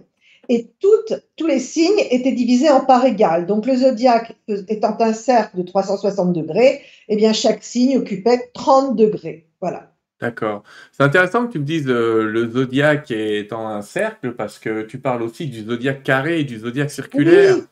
et 0.50 0.66
toutes, 0.80 1.14
tous 1.36 1.46
les 1.46 1.60
signes 1.60 2.02
étaient 2.10 2.32
divisés 2.32 2.68
en 2.68 2.84
parts 2.84 3.06
égales. 3.06 3.46
Donc, 3.46 3.64
le 3.64 3.76
zodiaque 3.76 4.36
étant 4.68 4.94
un 5.00 5.14
cercle 5.14 5.56
de 5.56 5.62
360 5.62 6.34
degrés, 6.34 6.82
eh 7.08 7.16
bien, 7.16 7.32
chaque 7.32 7.64
signe 7.64 7.96
occupait 7.96 8.50
30 8.52 8.96
degrés. 8.96 9.46
Voilà. 9.62 9.94
D'accord. 10.20 10.62
C'est 10.92 11.04
intéressant 11.04 11.46
que 11.46 11.52
tu 11.52 11.58
me 11.58 11.64
dises 11.64 11.88
euh, 11.88 12.24
le 12.24 12.50
zodiaque 12.50 13.10
étant 13.12 13.66
un 13.66 13.82
cercle 13.82 14.34
parce 14.34 14.58
que 14.58 14.82
tu 14.82 14.98
parles 14.98 15.22
aussi 15.22 15.46
du 15.46 15.62
zodiaque 15.62 16.02
carré 16.02 16.40
et 16.40 16.44
du 16.44 16.58
zodiaque 16.58 16.90
circulaire. 16.90 17.56
Oui, 17.56 17.62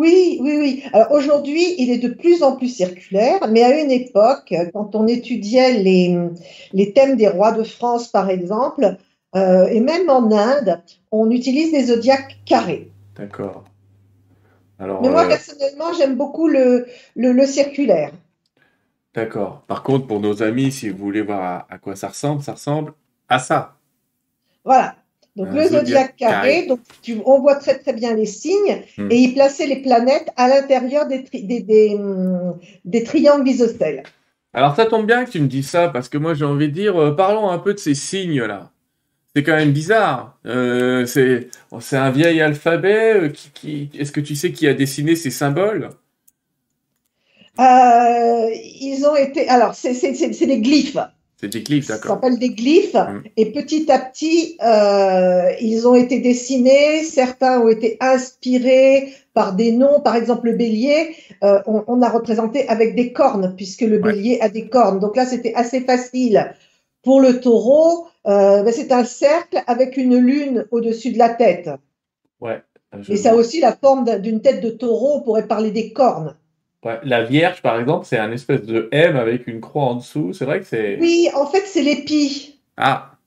Oui, 0.00 0.38
oui, 0.42 0.56
oui. 0.58 0.82
Alors 0.92 1.10
aujourd'hui, 1.12 1.74
il 1.78 1.90
est 1.90 1.98
de 1.98 2.08
plus 2.08 2.42
en 2.42 2.56
plus 2.56 2.68
circulaire, 2.68 3.40
mais 3.48 3.62
à 3.62 3.80
une 3.82 3.90
époque, 3.90 4.54
quand 4.72 4.94
on 4.94 5.06
étudiait 5.06 5.74
les, 5.82 6.16
les 6.72 6.92
thèmes 6.92 7.16
des 7.16 7.28
rois 7.28 7.52
de 7.52 7.64
France, 7.64 8.08
par 8.08 8.30
exemple, 8.30 8.96
euh, 9.36 9.66
et 9.68 9.80
même 9.80 10.08
en 10.10 10.30
Inde, 10.32 10.82
on 11.10 11.30
utilise 11.30 11.72
des 11.72 11.84
zodiaques 11.86 12.40
carrés. 12.44 12.92
D'accord. 13.14 13.70
Alors, 14.78 15.00
Mais 15.00 15.10
moi, 15.10 15.26
euh, 15.26 15.28
personnellement, 15.28 15.92
j'aime 15.94 16.16
beaucoup 16.16 16.46
le, 16.48 16.86
le, 17.16 17.32
le 17.32 17.46
circulaire. 17.46 18.12
d'accord. 19.14 19.62
Par 19.68 19.82
contre, 19.84 20.06
pour 20.08 20.18
nos 20.20 20.42
amis, 20.42 20.72
si 20.72 20.88
vous 20.90 20.98
voulez 20.98 21.22
voir 21.22 21.42
à, 21.42 21.66
à 21.74 21.78
quoi 21.78 21.94
ça 21.96 22.08
ressemble, 22.08 22.42
ça 22.42 22.52
ressemble 22.54 22.92
à 23.28 23.38
ça. 23.38 23.76
Voilà. 24.64 24.96
Donc 25.36 25.48
Un 25.50 25.54
le 25.54 25.62
zodiaque 25.68 26.16
carré, 26.16 26.66
carré. 26.66 26.66
donc 26.66 26.80
tu, 27.02 27.18
on 27.24 27.40
voit 27.40 27.56
très 27.56 27.78
très 27.78 27.92
bien 27.92 28.14
les 28.14 28.26
signes 28.26 28.82
Hmm. 28.98 29.08
et 29.10 29.16
il 29.16 29.34
plaçait 29.34 29.66
les 29.66 29.80
planètes 29.82 30.28
à 30.36 30.48
l'intérieur 30.48 31.06
des, 31.06 31.24
tri- 31.24 31.44
des, 31.44 31.60
des, 31.60 31.96
des 32.84 33.04
triangles 33.04 33.48
isocèles. 33.48 34.02
Alors, 34.52 34.74
ça 34.76 34.86
tombe 34.86 35.06
bien 35.06 35.24
que 35.24 35.30
tu 35.30 35.40
me 35.40 35.46
dis 35.46 35.62
ça, 35.62 35.88
parce 35.88 36.08
que 36.08 36.18
moi, 36.18 36.34
j'ai 36.34 36.44
envie 36.44 36.68
de 36.68 36.72
dire, 36.74 36.96
euh, 37.00 37.14
parlons 37.14 37.48
un 37.50 37.58
peu 37.58 37.72
de 37.74 37.78
ces 37.78 37.94
signes-là. 37.94 38.72
C'est 39.34 39.44
quand 39.44 39.56
même 39.56 39.72
bizarre. 39.72 40.38
Euh, 40.46 41.06
c'est, 41.06 41.48
c'est 41.80 41.96
un 41.96 42.10
vieil 42.10 42.40
alphabet. 42.40 43.14
euh, 43.14 43.28
qui, 43.28 43.50
qui- 43.52 43.90
est-ce 43.98 44.12
que 44.12 44.20
tu 44.20 44.34
sais 44.36 44.52
qui 44.52 44.66
a 44.68 44.74
dessiné 44.74 45.16
ces 45.16 45.30
symboles? 45.30 45.90
Euh, 47.58 48.50
ils 48.80 49.04
ont 49.06 49.16
été, 49.16 49.48
alors 49.48 49.74
c'est 49.74 49.92
des 50.46 50.60
glyphes. 50.60 50.96
C'est 51.40 51.48
des 51.48 51.62
glyphes, 51.62 51.86
Ça 51.86 51.94
d'accord. 51.94 52.16
s'appelle 52.16 52.38
des 52.38 52.50
glyphes. 52.50 52.92
Hmm. 52.94 53.22
Et 53.38 53.50
petit 53.50 53.90
à 53.90 53.98
petit, 53.98 54.58
euh, 54.62 55.50
ils 55.60 55.88
ont 55.88 55.94
été 55.94 56.18
dessinés. 56.20 57.02
Certains 57.04 57.60
ont 57.60 57.68
été 57.68 57.96
inspirés 58.00 59.14
par 59.32 59.54
des 59.54 59.72
noms. 59.72 60.00
Par 60.00 60.16
exemple, 60.16 60.48
le 60.50 60.56
bélier, 60.56 61.14
euh, 61.42 61.60
on, 61.66 61.82
on 61.86 62.02
a 62.02 62.10
représenté 62.10 62.68
avec 62.68 62.94
des 62.94 63.12
cornes, 63.14 63.54
puisque 63.56 63.80
le 63.82 64.00
Ouais. 64.02 64.12
bélier 64.12 64.38
a 64.42 64.48
des 64.50 64.68
cornes. 64.68 65.00
Donc 65.00 65.16
là, 65.16 65.24
c'était 65.24 65.54
assez 65.54 65.80
facile. 65.80 66.52
Pour 67.02 67.22
le 67.22 67.40
taureau, 67.40 68.06
euh, 68.26 68.62
ben, 68.62 68.72
c'est 68.72 68.92
un 68.92 69.04
cercle 69.04 69.62
avec 69.66 69.96
une 69.96 70.16
lune 70.18 70.66
au-dessus 70.70 71.12
de 71.12 71.18
la 71.18 71.30
tête. 71.30 71.70
Ouais. 72.40 72.60
Et 73.08 73.16
ça 73.16 73.30
a 73.30 73.34
aussi 73.34 73.60
la 73.60 73.72
forme 73.72 74.04
d'un- 74.04 74.18
d'une 74.18 74.42
tête 74.42 74.60
de 74.62 74.68
taureau. 74.70 75.18
On 75.18 75.20
pourrait 75.22 75.46
parler 75.46 75.70
des 75.70 75.92
cornes. 75.92 76.36
Ouais, 76.84 76.98
La 77.04 77.24
Vierge, 77.24 77.60
par 77.62 77.78
exemple, 77.78 78.06
c'est 78.06 78.18
un 78.18 78.32
espèce 78.32 78.62
de 78.62 78.88
M 78.92 79.16
avec 79.16 79.46
une 79.46 79.60
croix 79.60 79.84
en 79.84 79.94
dessous. 79.96 80.32
C'est 80.32 80.46
vrai 80.46 80.60
que 80.60 80.66
c'est... 80.66 80.98
Oui, 80.98 81.28
en 81.34 81.46
fait, 81.46 81.66
c'est 81.66 81.82
l'épi. 81.82 82.58
Ah, 82.76 83.18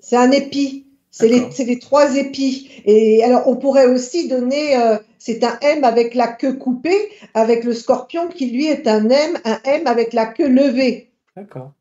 C'est 0.00 0.16
un 0.16 0.30
épi. 0.30 0.86
C'est 1.10 1.28
les, 1.28 1.48
les 1.66 1.78
trois 1.78 2.16
épis. 2.16 2.70
Et 2.86 3.22
alors, 3.22 3.46
on 3.46 3.56
pourrait 3.56 3.86
aussi 3.86 4.28
donner, 4.28 4.76
euh, 4.76 4.96
c'est 5.18 5.44
un 5.44 5.58
M 5.60 5.84
avec 5.84 6.14
la 6.14 6.28
queue 6.28 6.54
coupée, 6.54 7.10
avec 7.34 7.64
le 7.64 7.74
scorpion 7.74 8.28
qui 8.28 8.50
lui 8.50 8.66
est 8.66 8.86
un 8.88 9.08
M, 9.08 9.38
un 9.44 9.58
M 9.64 9.86
avec 9.86 10.14
la 10.14 10.26
queue 10.26 10.48
levée. 10.48 11.10
d'accord. 11.36 11.72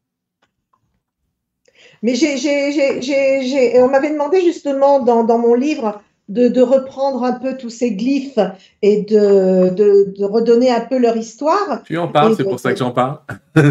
Mais 2.04 2.16
j'ai- 2.16 3.82
on 3.82 3.88
m'avait 3.90 4.10
demandé 4.12 4.42
justement 4.42 5.00
dans, 5.00 5.24
dans 5.24 5.38
mon 5.38 5.54
livre 5.54 6.02
de, 6.32 6.48
de 6.48 6.62
reprendre 6.62 7.24
un 7.24 7.34
peu 7.34 7.58
tous 7.58 7.70
ces 7.70 7.92
glyphes 7.94 8.40
et 8.82 9.02
de, 9.04 9.70
de, 9.70 10.14
de 10.18 10.26
redonner 10.26 10.72
un 10.72 10.82
peu 10.82 10.98
leur 10.98 11.16
histoire. 11.18 11.84
Tu 11.86 11.98
en 11.98 12.08
parles, 12.08 12.36
c'est 12.36 12.44
pour 12.44 12.60
ça 12.60 12.74
que 12.74 12.80
j'en 12.80 12.92
parle. 12.92 13.20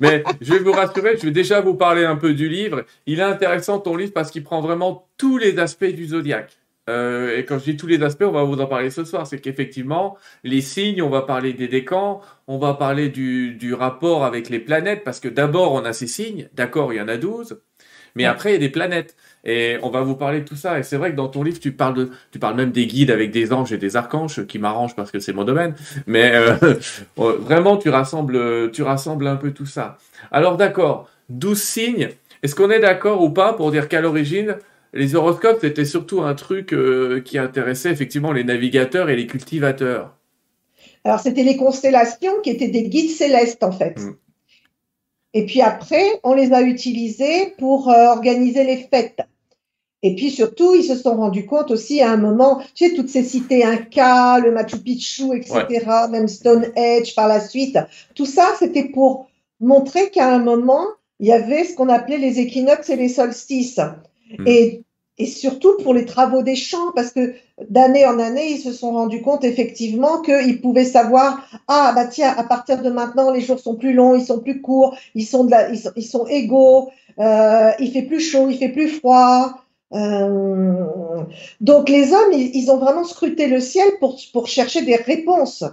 Mais 0.00 0.24
je 0.40 0.52
vais 0.54 0.58
vous 0.58 0.72
rassurer, 0.72 1.16
je 1.16 1.26
vais 1.26 1.30
déjà 1.32 1.60
vous 1.60 1.74
parler 1.74 2.04
un 2.04 2.16
peu 2.16 2.34
du 2.34 2.48
livre. 2.48 2.84
Il 3.06 3.20
est 3.20 3.24
intéressant 3.24 3.78
ton 3.78 3.96
livre 3.96 4.12
parce 4.12 4.30
qu'il 4.30 4.42
prend 4.42 4.60
vraiment 4.60 5.06
tous 5.16 5.38
les 5.38 5.58
aspects 5.58 5.84
du 5.84 6.06
zodiaque. 6.06 6.52
Euh, 6.90 7.38
et 7.38 7.44
quand 7.44 7.60
je 7.60 7.64
dis 7.70 7.76
tous 7.76 7.86
les 7.86 8.02
aspects, 8.02 8.24
on 8.26 8.32
va 8.32 8.42
vous 8.42 8.60
en 8.60 8.66
parler 8.66 8.90
ce 8.90 9.04
soir. 9.04 9.26
C'est 9.28 9.38
qu'effectivement, 9.38 10.16
les 10.42 10.60
signes, 10.60 11.00
on 11.02 11.10
va 11.10 11.22
parler 11.22 11.52
des 11.52 11.68
décans, 11.68 12.20
on 12.48 12.58
va 12.58 12.74
parler 12.74 13.08
du, 13.08 13.54
du 13.54 13.72
rapport 13.74 14.24
avec 14.24 14.50
les 14.50 14.58
planètes, 14.58 15.04
parce 15.04 15.20
que 15.20 15.28
d'abord, 15.28 15.72
on 15.74 15.84
a 15.84 15.92
ces 15.92 16.08
signes. 16.08 16.48
D'accord, 16.54 16.92
il 16.92 16.96
y 16.96 17.00
en 17.00 17.06
a 17.08 17.16
12. 17.16 17.60
Mais 18.16 18.24
Ouais. 18.24 18.28
après, 18.28 18.50
il 18.50 18.52
y 18.54 18.56
a 18.56 18.58
des 18.58 18.68
planètes. 18.68 19.14
Et 19.44 19.76
on 19.82 19.90
va 19.90 20.02
vous 20.02 20.14
parler 20.14 20.40
de 20.40 20.44
tout 20.44 20.56
ça. 20.56 20.78
Et 20.78 20.82
c'est 20.82 20.96
vrai 20.96 21.10
que 21.10 21.16
dans 21.16 21.28
ton 21.28 21.42
livre, 21.42 21.58
tu 21.58 21.72
parles 21.72 21.94
de, 21.94 22.10
tu 22.30 22.38
parles 22.38 22.54
même 22.54 22.70
des 22.70 22.86
guides 22.86 23.10
avec 23.10 23.32
des 23.32 23.52
anges 23.52 23.72
et 23.72 23.78
des 23.78 23.96
archanges, 23.96 24.46
qui 24.46 24.58
m'arrange 24.58 24.94
parce 24.94 25.10
que 25.10 25.18
c'est 25.18 25.32
mon 25.32 25.44
domaine. 25.44 25.74
Mais 26.06 26.32
euh, 26.34 26.54
euh, 26.62 26.78
vraiment, 27.40 27.76
tu 27.76 27.88
rassembles, 27.88 28.70
tu 28.70 28.82
rassembles 28.82 29.26
un 29.26 29.36
peu 29.36 29.50
tout 29.50 29.66
ça. 29.66 29.98
Alors 30.30 30.56
d'accord, 30.56 31.08
12 31.30 31.60
signes. 31.60 32.08
Est-ce 32.42 32.54
qu'on 32.54 32.70
est 32.70 32.80
d'accord 32.80 33.22
ou 33.22 33.30
pas 33.30 33.52
pour 33.52 33.70
dire 33.70 33.88
qu'à 33.88 34.00
l'origine, 34.00 34.56
les 34.94 35.14
horoscopes, 35.14 35.58
c'était 35.60 35.84
surtout 35.84 36.22
un 36.22 36.34
truc 36.34 36.72
euh, 36.72 37.20
qui 37.20 37.38
intéressait 37.38 37.90
effectivement 37.90 38.32
les 38.32 38.44
navigateurs 38.44 39.10
et 39.10 39.16
les 39.16 39.26
cultivateurs? 39.26 40.14
Alors, 41.04 41.20
c'était 41.20 41.42
les 41.42 41.56
constellations 41.56 42.32
qui 42.42 42.50
étaient 42.50 42.68
des 42.68 42.88
guides 42.88 43.10
célestes, 43.10 43.62
en 43.62 43.72
fait. 43.72 43.98
Mm. 43.98 44.14
Et 45.34 45.46
puis 45.46 45.62
après, 45.62 46.04
on 46.24 46.34
les 46.34 46.52
a 46.52 46.60
utilisés 46.62 47.54
pour 47.58 47.88
euh, 47.88 48.08
organiser 48.08 48.64
les 48.64 48.76
fêtes. 48.76 49.20
Et 50.02 50.16
puis 50.16 50.30
surtout, 50.30 50.74
ils 50.74 50.84
se 50.84 50.96
sont 50.96 51.14
rendus 51.16 51.46
compte 51.46 51.70
aussi 51.70 52.00
à 52.00 52.10
un 52.10 52.16
moment, 52.16 52.60
tu 52.74 52.88
sais, 52.88 52.94
toutes 52.94 53.08
ces 53.08 53.22
cités 53.22 53.64
Inca, 53.64 54.40
le 54.40 54.50
Machu 54.50 54.78
Picchu, 54.78 55.36
etc., 55.36 55.86
même 56.10 56.26
Stonehenge 56.26 57.14
par 57.14 57.28
la 57.28 57.40
suite, 57.40 57.78
tout 58.14 58.26
ça, 58.26 58.48
c'était 58.58 58.88
pour 58.88 59.28
montrer 59.60 60.10
qu'à 60.10 60.34
un 60.34 60.40
moment, 60.40 60.84
il 61.20 61.28
y 61.28 61.32
avait 61.32 61.64
ce 61.64 61.76
qu'on 61.76 61.88
appelait 61.88 62.18
les 62.18 62.40
équinoxes 62.40 62.90
et 62.90 62.96
les 62.96 63.08
solstices. 63.08 63.80
Mm. 64.38 64.44
Et, 64.48 64.82
et 65.18 65.26
surtout 65.26 65.76
pour 65.84 65.94
les 65.94 66.04
travaux 66.04 66.42
des 66.42 66.56
champs, 66.56 66.90
parce 66.96 67.12
que 67.12 67.34
d'année 67.70 68.04
en 68.04 68.18
année, 68.18 68.50
ils 68.50 68.60
se 68.60 68.72
sont 68.72 68.90
rendus 68.90 69.22
compte 69.22 69.44
effectivement 69.44 70.20
qu'ils 70.20 70.60
pouvaient 70.60 70.84
savoir, 70.84 71.46
ah 71.68 71.92
bah 71.94 72.06
tiens, 72.06 72.34
à 72.36 72.42
partir 72.42 72.82
de 72.82 72.90
maintenant, 72.90 73.30
les 73.30 73.40
jours 73.40 73.60
sont 73.60 73.76
plus 73.76 73.92
longs, 73.92 74.16
ils 74.16 74.24
sont 74.24 74.40
plus 74.40 74.60
courts, 74.60 74.96
ils 75.14 75.26
sont, 75.26 75.44
de 75.44 75.52
la, 75.52 75.70
ils 75.70 75.78
sont, 75.78 75.92
ils 75.94 76.06
sont 76.06 76.26
égaux, 76.26 76.90
euh, 77.20 77.70
il 77.78 77.92
fait 77.92 78.02
plus 78.02 78.20
chaud, 78.20 78.48
il 78.50 78.58
fait 78.58 78.70
plus 78.70 78.88
froid. 78.88 79.62
Euh, 79.94 81.22
donc 81.60 81.88
les 81.88 82.12
hommes, 82.12 82.32
ils, 82.32 82.70
ont 82.70 82.78
vraiment 82.78 83.04
scruté 83.04 83.46
le 83.46 83.60
ciel 83.60 83.88
pour, 84.00 84.18
pour 84.32 84.48
chercher 84.48 84.82
des 84.82 84.96
réponses. 84.96 85.64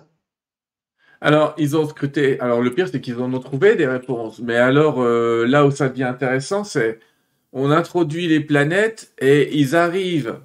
Alors, 1.21 1.53
ils 1.57 1.75
ont 1.75 1.88
scruté. 1.88 2.39
Alors, 2.39 2.61
le 2.61 2.73
pire, 2.73 2.88
c'est 2.89 3.01
qu'ils 3.01 3.19
en 3.19 3.33
ont 3.33 3.39
trouvé 3.39 3.75
des 3.75 3.88
réponses. 3.88 4.39
Mais 4.39 4.55
alors, 4.55 5.01
euh, 5.01 5.45
là 5.45 5.65
où 5.65 5.71
ça 5.71 5.89
devient 5.89 6.03
intéressant, 6.03 6.63
c'est 6.63 6.99
on 7.51 7.71
introduit 7.71 8.27
les 8.27 8.39
planètes 8.39 9.11
et 9.19 9.57
ils 9.57 9.75
arrivent 9.75 10.39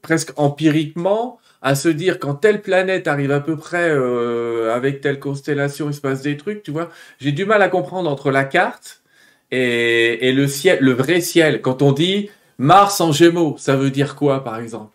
presque 0.00 0.32
empiriquement 0.36 1.38
à 1.60 1.74
se 1.74 1.88
dire 1.88 2.18
quand 2.18 2.34
telle 2.34 2.60
planète 2.60 3.08
arrive 3.08 3.30
à 3.30 3.40
peu 3.40 3.56
près 3.56 3.90
euh, 3.90 4.74
avec 4.74 5.00
telle 5.00 5.18
constellation, 5.18 5.88
il 5.88 5.94
se 5.94 6.00
passe 6.00 6.22
des 6.22 6.36
trucs, 6.36 6.62
tu 6.62 6.70
vois. 6.70 6.90
J'ai 7.18 7.32
du 7.32 7.46
mal 7.46 7.62
à 7.62 7.68
comprendre 7.68 8.10
entre 8.10 8.30
la 8.30 8.44
carte 8.44 9.02
et, 9.50 10.28
et 10.28 10.32
le 10.32 10.46
ciel, 10.46 10.78
le 10.80 10.92
vrai 10.92 11.20
ciel. 11.20 11.62
Quand 11.62 11.82
on 11.82 11.92
dit 11.92 12.30
Mars 12.58 13.00
en 13.00 13.12
Gémeaux, 13.12 13.56
ça 13.58 13.76
veut 13.76 13.90
dire 13.90 14.16
quoi, 14.16 14.44
par 14.44 14.58
exemple? 14.58 14.92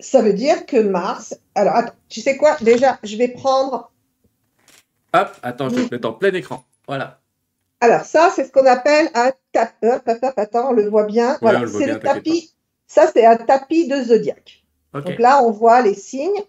Ça 0.00 0.22
veut 0.22 0.32
dire 0.32 0.66
que 0.66 0.76
Mars. 0.76 1.38
Alors, 1.54 1.74
attends, 1.74 1.94
tu 2.08 2.20
sais 2.20 2.36
quoi? 2.36 2.56
Déjà, 2.60 2.98
je 3.02 3.16
vais 3.16 3.28
prendre. 3.28 3.90
Hop, 5.14 5.30
attends, 5.42 5.68
je 5.70 5.76
vais 5.76 5.88
te 5.88 5.94
mettre 5.94 6.08
en 6.08 6.12
plein 6.12 6.34
écran. 6.34 6.64
Voilà. 6.86 7.20
Alors, 7.80 8.02
ça, 8.02 8.30
c'est 8.34 8.44
ce 8.44 8.52
qu'on 8.52 8.66
appelle 8.66 9.10
un 9.14 9.32
tapis. 9.52 9.74
Hop, 9.82 10.02
hop, 10.06 10.18
hop, 10.22 10.34
attends, 10.36 10.70
on 10.70 10.72
le 10.72 10.88
voit 10.88 11.04
bien. 11.04 11.38
Voilà, 11.40 11.66
c'est 11.66 11.86
le 11.86 11.98
tapis. 11.98 12.52
Ça, 12.86 13.10
c'est 13.12 13.24
un 13.24 13.36
tapis 13.36 13.88
de 13.88 14.02
zodiaque. 14.02 14.64
Donc 14.92 15.18
là, 15.18 15.42
on 15.42 15.50
voit 15.50 15.82
les 15.82 15.94
signes. 15.94 16.42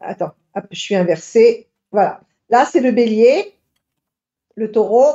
Attends, 0.00 0.32
hop, 0.54 0.64
je 0.70 0.78
suis 0.78 0.94
inversée. 0.94 1.68
Voilà. 1.90 2.20
Là, 2.48 2.64
c'est 2.64 2.80
le 2.80 2.92
bélier, 2.92 3.58
le 4.54 4.70
taureau, 4.70 5.06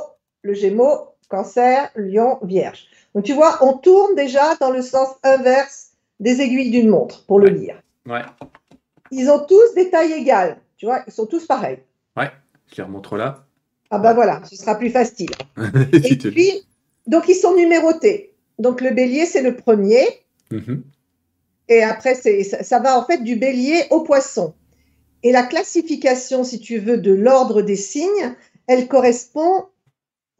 le 0.41 0.53
gémeaux, 0.53 1.10
cancer, 1.31 1.89
lion, 1.95 2.37
vierge. 2.43 2.87
Donc 3.15 3.23
tu 3.23 3.33
vois, 3.33 3.57
on 3.63 3.73
tourne 3.73 4.13
déjà 4.15 4.55
dans 4.59 4.69
le 4.69 4.81
sens 4.81 5.09
inverse 5.23 5.91
des 6.19 6.41
aiguilles 6.41 6.69
d'une 6.71 6.89
montre 6.89 7.25
pour 7.25 7.39
le 7.39 7.47
Ouais. 7.47 7.53
lire. 7.57 7.81
Ouais. 8.05 8.21
Ils 9.11 9.29
ont 9.29 9.43
tous 9.45 9.73
des 9.75 9.89
tailles 9.89 10.13
égales. 10.13 10.57
Tu 10.77 10.85
vois, 10.85 11.03
ils 11.07 11.13
sont 11.13 11.25
tous 11.25 11.45
pareils. 11.45 11.79
Je 12.73 12.77
les 12.77 12.83
remontre 12.83 13.17
là. 13.17 13.43
Ah 13.89 13.99
ben 13.99 14.13
voilà, 14.13 14.41
ce 14.49 14.55
sera 14.55 14.75
plus 14.75 14.89
facile. 14.91 15.31
Et 15.91 16.15
puis, 16.17 16.65
donc 17.05 17.27
ils 17.27 17.35
sont 17.35 17.53
numérotés. 17.53 18.33
Donc 18.59 18.79
le 18.79 18.91
bélier, 18.91 19.25
c'est 19.25 19.41
le 19.41 19.57
premier. 19.57 20.05
Mhm. 20.51 20.81
Et 21.67 21.83
après, 21.83 22.15
ça, 22.15 22.63
ça 22.63 22.79
va 22.79 22.97
en 22.97 23.03
fait 23.05 23.17
du 23.23 23.35
bélier 23.35 23.83
au 23.89 24.03
poisson. 24.03 24.53
Et 25.23 25.33
la 25.33 25.43
classification, 25.43 26.45
si 26.45 26.59
tu 26.61 26.77
veux, 26.77 26.97
de 26.97 27.11
l'ordre 27.13 27.61
des 27.61 27.75
signes, 27.75 28.35
elle 28.67 28.87
correspond 28.87 29.65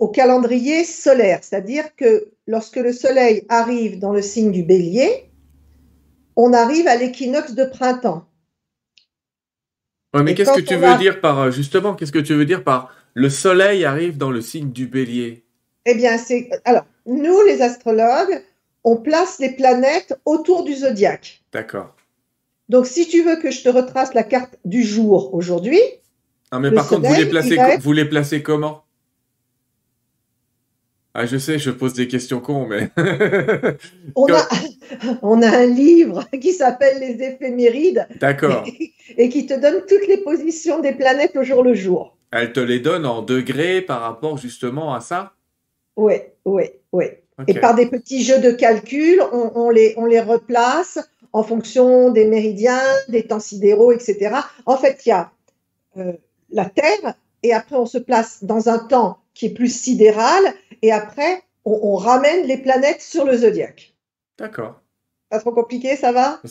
au 0.02 0.08
calendrier 0.08 0.84
solaire. 0.84 1.40
C'est-à-dire 1.44 1.96
que 1.96 2.32
lorsque 2.48 2.78
le 2.78 2.92
soleil 2.92 3.46
arrive 3.50 4.00
dans 4.00 4.12
le 4.12 4.24
signe 4.24 4.52
du 4.52 4.64
bélier, 4.64 5.30
on 6.36 6.54
arrive 6.54 6.88
à 6.88 6.96
l'équinoxe 6.96 7.54
de 7.54 7.66
printemps. 7.66 8.26
Ouais, 10.16 10.24
mais 10.24 10.34
qu'est-ce 10.34 10.54
que 10.54 10.62
tu 10.62 10.76
veux 10.76 10.98
dire 10.98 11.22
par 11.22 11.40
euh, 11.40 11.52
justement, 11.52 11.94
qu'est-ce 11.94 12.12
que 12.12 12.18
tu 12.18 12.34
veux 12.34 12.46
dire 12.46 12.64
par 12.64 12.94
le 13.14 13.30
soleil 13.30 13.86
arrive 13.86 14.18
dans 14.18 14.32
le 14.32 14.42
signe 14.42 14.72
du 14.72 14.88
bélier? 14.88 15.46
Eh 15.86 15.94
bien, 15.94 16.18
c'est. 16.18 16.50
Alors, 16.66 16.86
nous, 17.06 17.40
les 17.46 17.62
astrologues, 17.62 18.44
on 18.84 18.98
place 18.98 19.38
les 19.38 19.52
planètes 19.52 20.20
autour 20.26 20.64
du 20.64 20.74
zodiaque. 20.74 21.44
D'accord. 21.54 21.96
Donc, 22.70 22.88
si 22.88 23.08
tu 23.08 23.22
veux 23.22 23.36
que 23.36 23.52
je 23.52 23.62
te 23.62 23.70
retrace 23.70 24.16
la 24.16 24.24
carte 24.24 24.58
du 24.66 24.82
jour 24.82 25.32
aujourd'hui. 25.36 25.80
Non, 26.52 26.60
mais 26.60 26.72
par 26.72 26.88
contre, 26.88 27.08
vous 27.08 27.14
les, 27.14 27.28
placez, 27.28 27.58
vous 27.80 27.94
les 27.94 28.06
placez 28.06 28.42
comment? 28.42 28.84
Ah, 31.14 31.26
je 31.26 31.38
sais, 31.38 31.60
je 31.60 31.72
pose 31.72 31.94
des 31.94 32.08
questions 32.08 32.40
cons, 32.40 32.66
mais. 32.66 32.90
on, 34.16 34.32
a, 34.32 34.48
on, 35.22 35.42
a, 35.42 35.50
un 35.50 35.66
livre 35.66 36.24
qui 36.42 36.54
s'appelle 36.54 37.00
Les 37.00 37.22
éphémérides. 37.22 38.08
D'accord. 38.20 38.64
Et, 39.18 39.28
qui 39.28 39.46
te 39.46 39.54
donne 39.54 39.84
toutes 39.88 40.08
les 40.08 40.18
positions 40.18 40.80
des 40.80 40.94
planètes 40.94 41.36
au 41.36 41.44
jour 41.44 41.64
le 41.64 41.74
jour. 41.74 42.16
Elle 42.32 42.54
te 42.54 42.62
les 42.62 42.80
donne 42.80 43.06
en 43.06 43.22
degrés 43.22 43.82
par 43.82 44.00
rapport 44.02 44.38
justement 44.38 44.94
à 44.94 45.02
ça? 45.02 45.34
Oui, 45.98 46.14
oui, 46.46 46.64
oui. 46.94 47.06
Et 47.48 47.56
par 47.56 47.76
des 47.76 47.88
petits 47.88 48.24
jeux 48.24 48.40
de 48.40 48.52
calcul, 48.52 49.22
on, 49.34 49.70
les, 49.70 49.94
on 49.98 50.06
les 50.06 50.22
replace 50.22 51.00
en 51.34 51.44
fonction 51.44 52.12
des 52.12 52.26
méridiens, 52.26 52.82
des 53.10 53.24
temps 53.24 53.40
sidéraux, 53.40 53.92
etc. 53.92 54.36
En 54.66 54.78
fait, 54.78 55.06
il 55.06 55.10
y 55.10 55.12
a 55.12 55.32
euh, 55.98 56.14
la 56.52 56.66
Terre, 56.66 57.16
et 57.44 57.54
après 57.54 57.76
on 57.76 57.86
se 57.86 57.98
place 57.98 58.44
dans 58.44 58.70
un 58.70 58.80
temps 58.80 59.20
qui 59.34 59.48
est 59.48 59.54
plus 59.54 59.74
sidéral, 59.74 60.44
et 60.82 60.92
après 60.92 61.44
on, 61.64 61.96
ramène 61.96 62.48
les 62.48 62.58
planètes 62.58 63.02
sur 63.02 63.26
le 63.26 63.38
zodiaque. 63.38 63.94
D'accord. 64.40 64.82
Pas 65.30 65.40
trop 65.40 65.52
compliqué, 65.52 65.96
ça 65.96 66.12
va? 66.12 66.42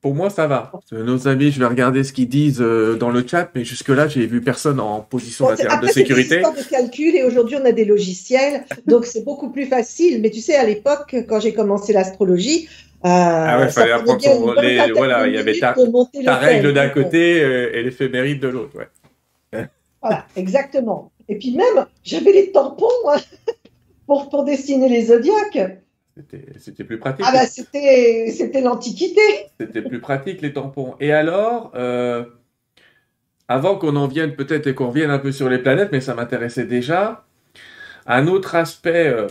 Pour 0.00 0.14
moi, 0.14 0.30
ça 0.30 0.46
va. 0.46 0.70
Nos 0.92 1.26
amis, 1.26 1.50
je 1.50 1.58
vais 1.58 1.66
regarder 1.66 2.04
ce 2.04 2.12
qu'ils 2.12 2.28
disent 2.28 2.60
euh, 2.60 2.94
dans 2.94 3.10
le 3.10 3.26
chat, 3.26 3.50
mais 3.54 3.64
jusque-là, 3.64 4.06
j'ai 4.06 4.26
vu 4.26 4.40
personne 4.40 4.78
en 4.78 5.00
position 5.00 5.46
bon, 5.46 5.54
de 5.54 5.86
sécurité. 5.88 6.42
C'est 6.44 6.64
de 6.64 6.68
calcul 6.68 7.16
et 7.16 7.24
aujourd'hui, 7.24 7.56
on 7.60 7.64
a 7.64 7.72
des 7.72 7.84
logiciels, 7.84 8.64
donc 8.86 9.06
c'est 9.06 9.24
beaucoup 9.24 9.50
plus 9.50 9.66
facile. 9.66 10.20
Mais 10.20 10.30
tu 10.30 10.40
sais, 10.40 10.54
à 10.54 10.64
l'époque, 10.64 11.16
quand 11.28 11.40
j'ai 11.40 11.52
commencé 11.52 11.92
l'astrologie, 11.92 12.68
euh, 13.04 13.08
ah 13.08 13.60
ouais, 13.60 13.68
fallait 13.70 13.92
apprendre 13.92 14.20
son 14.20 14.40
Voilà, 14.40 15.26
il 15.26 15.34
y 15.34 15.38
avait 15.38 15.58
ta, 15.58 15.74
ta 16.24 16.36
règle 16.36 16.72
d'un 16.72 16.88
côté 16.88 17.40
euh, 17.42 17.70
et 17.72 17.82
l'éphéméride 17.82 18.40
de 18.40 18.48
l'autre. 18.48 18.76
Ouais. 18.76 18.88
Voilà, 20.00 20.26
exactement. 20.36 21.12
Et 21.28 21.38
puis 21.38 21.54
même, 21.54 21.86
j'avais 22.02 22.32
les 22.32 22.52
tampons 22.52 22.86
hein, 23.08 23.18
pour, 24.06 24.28
pour 24.28 24.44
dessiner 24.44 24.88
les 24.88 25.06
zodiaques. 25.06 25.80
C'était 26.58 26.84
plus 26.84 26.98
pratique. 26.98 27.24
Ah 27.28 27.32
bah 27.32 27.46
c'était 27.46 28.60
l'Antiquité. 28.60 29.20
C'était 29.60 29.82
plus 29.82 30.00
pratique 30.00 30.40
les 30.40 30.52
tampons. 30.52 30.96
Et 30.98 31.12
alors, 31.12 31.70
euh, 31.76 32.24
avant 33.46 33.76
qu'on 33.76 33.96
en 33.96 34.08
vienne 34.08 34.34
peut-être 34.34 34.66
et 34.66 34.74
qu'on 34.74 34.88
revienne 34.88 35.10
un 35.10 35.18
peu 35.18 35.32
sur 35.32 35.48
les 35.48 35.58
planètes, 35.58 35.90
mais 35.92 36.00
ça 36.00 36.14
m'intéressait 36.14 36.66
déjà, 36.66 37.24
un 38.06 38.26
autre 38.26 38.54
aspect, 38.54 39.08
euh, 39.08 39.28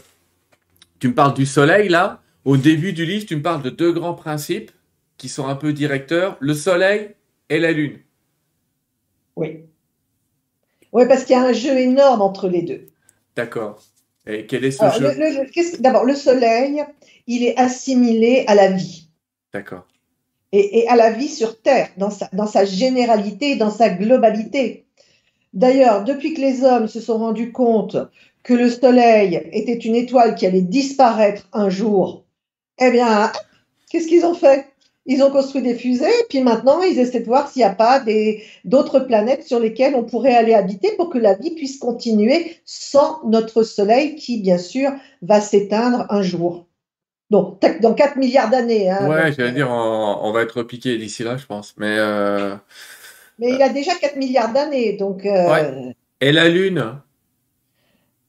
tu 1.00 1.10
me 1.10 1.14
parles 1.14 1.34
du 1.34 1.46
Soleil 1.46 1.90
là, 1.90 2.22
au 2.46 2.58
début 2.58 2.94
du 2.94 3.06
livre, 3.06 3.26
tu 3.26 3.36
me 3.36 3.42
parles 3.42 3.62
de 3.62 3.70
deux 3.70 3.92
grands 3.92 4.14
principes 4.14 4.72
qui 5.18 5.30
sont 5.30 5.48
un 5.48 5.56
peu 5.56 5.74
directeurs, 5.74 6.38
le 6.40 6.54
Soleil 6.54 7.16
et 7.50 7.60
la 7.60 7.72
Lune. 7.72 8.00
Oui. 9.36 9.66
Oui, 10.98 11.08
parce 11.08 11.26
qu'il 11.26 11.36
y 11.36 11.40
a 11.40 11.44
un 11.44 11.54
jeu 11.54 11.78
énorme 11.78 12.24
entre 12.24 12.50
les 12.50 12.64
deux. 12.64 12.88
D'accord. 13.36 13.80
Et 14.26 14.48
quel 14.48 14.66
est 14.66 14.72
ce 14.72 14.84
jeu 14.98 15.78
D'abord, 15.80 16.06
le 16.06 16.16
soleil, 16.16 16.84
il 17.28 17.44
est 17.44 17.56
assimilé 17.56 18.46
à 18.48 18.56
la 18.56 18.72
vie. 18.72 19.08
D'accord. 19.54 19.86
Et, 20.52 20.88
à 20.88 20.96
la 20.96 21.12
vie 21.12 21.28
sur 21.28 21.62
Terre, 21.62 21.90
dans 21.98 22.10
sa, 22.10 22.30
dans 22.34 22.48
sa 22.48 22.66
généralité, 22.66 23.58
dans 23.58 23.70
sa 23.70 23.92
globalité. 23.92 24.86
D'ailleurs, 25.54 26.04
depuis 26.04 26.34
que 26.34 26.42
les 26.42 26.64
hommes 26.64 26.88
se 26.88 27.00
sont 27.00 27.20
rendus 27.20 27.52
compte 27.52 27.98
que 28.42 28.56
le 28.56 28.68
soleil 28.68 29.48
était 29.52 29.78
une 29.78 29.96
étoile 29.96 30.34
qui 30.34 30.48
allait 30.48 30.62
disparaître 30.62 31.48
un 31.54 31.70
jour, 31.70 32.26
eh 32.80 32.90
bien, 32.90 33.32
qu'est-ce 33.92 34.08
qu'ils 34.08 34.26
ont 34.26 34.34
fait? 34.34 34.66
Ils 35.08 35.24
ont 35.24 35.32
construit 35.32 35.62
des 35.62 35.74
fusées, 35.74 36.06
puis 36.28 36.42
maintenant, 36.42 36.82
ils 36.82 37.00
essaient 37.00 37.22
de 37.22 37.26
voir 37.26 37.50
s'il 37.50 37.62
n'y 37.62 37.66
a 37.66 37.74
pas 37.74 38.04
d'autres 38.66 39.00
planètes 39.00 39.44
sur 39.44 39.60
lesquelles 39.60 39.96
on 39.96 40.04
pourrait 40.04 40.36
aller 40.36 40.54
habiter 40.54 40.92
pour 40.98 41.10
que 41.10 41.18
la 41.18 41.34
vie 41.34 41.52
puisse 41.52 41.80
continuer 41.80 42.58
sans 42.66 43.22
notre 43.26 43.64
Soleil 43.64 44.16
qui, 44.16 44.42
bien 44.42 44.58
sûr, 44.58 44.92
va 45.22 45.40
s'éteindre 45.40 46.06
un 46.10 46.22
jour. 46.22 46.66
Donc, 47.30 47.60
dans 47.82 47.94
4 47.94 48.18
milliards 48.18 48.50
d'années. 48.50 48.90
Hein, 48.90 49.08
ouais, 49.08 49.32
j'allais 49.32 49.54
dire, 49.54 49.70
on, 49.70 50.32
va 50.34 50.42
être 50.42 50.62
piqué 50.64 50.98
d'ici 50.98 51.24
là, 51.24 51.38
je 51.38 51.46
pense. 51.46 51.74
Mais, 51.78 51.96
euh, 51.98 52.56
mais 53.40 53.52
il 53.52 53.62
a 53.62 53.70
déjà 53.70 53.96
4 53.96 54.18
milliards 54.18 54.52
d'années, 54.52 54.94
donc... 54.94 55.26
Euh, 55.26 55.92
et 56.20 56.34
la 56.34 56.50
Lune? 56.50 57.00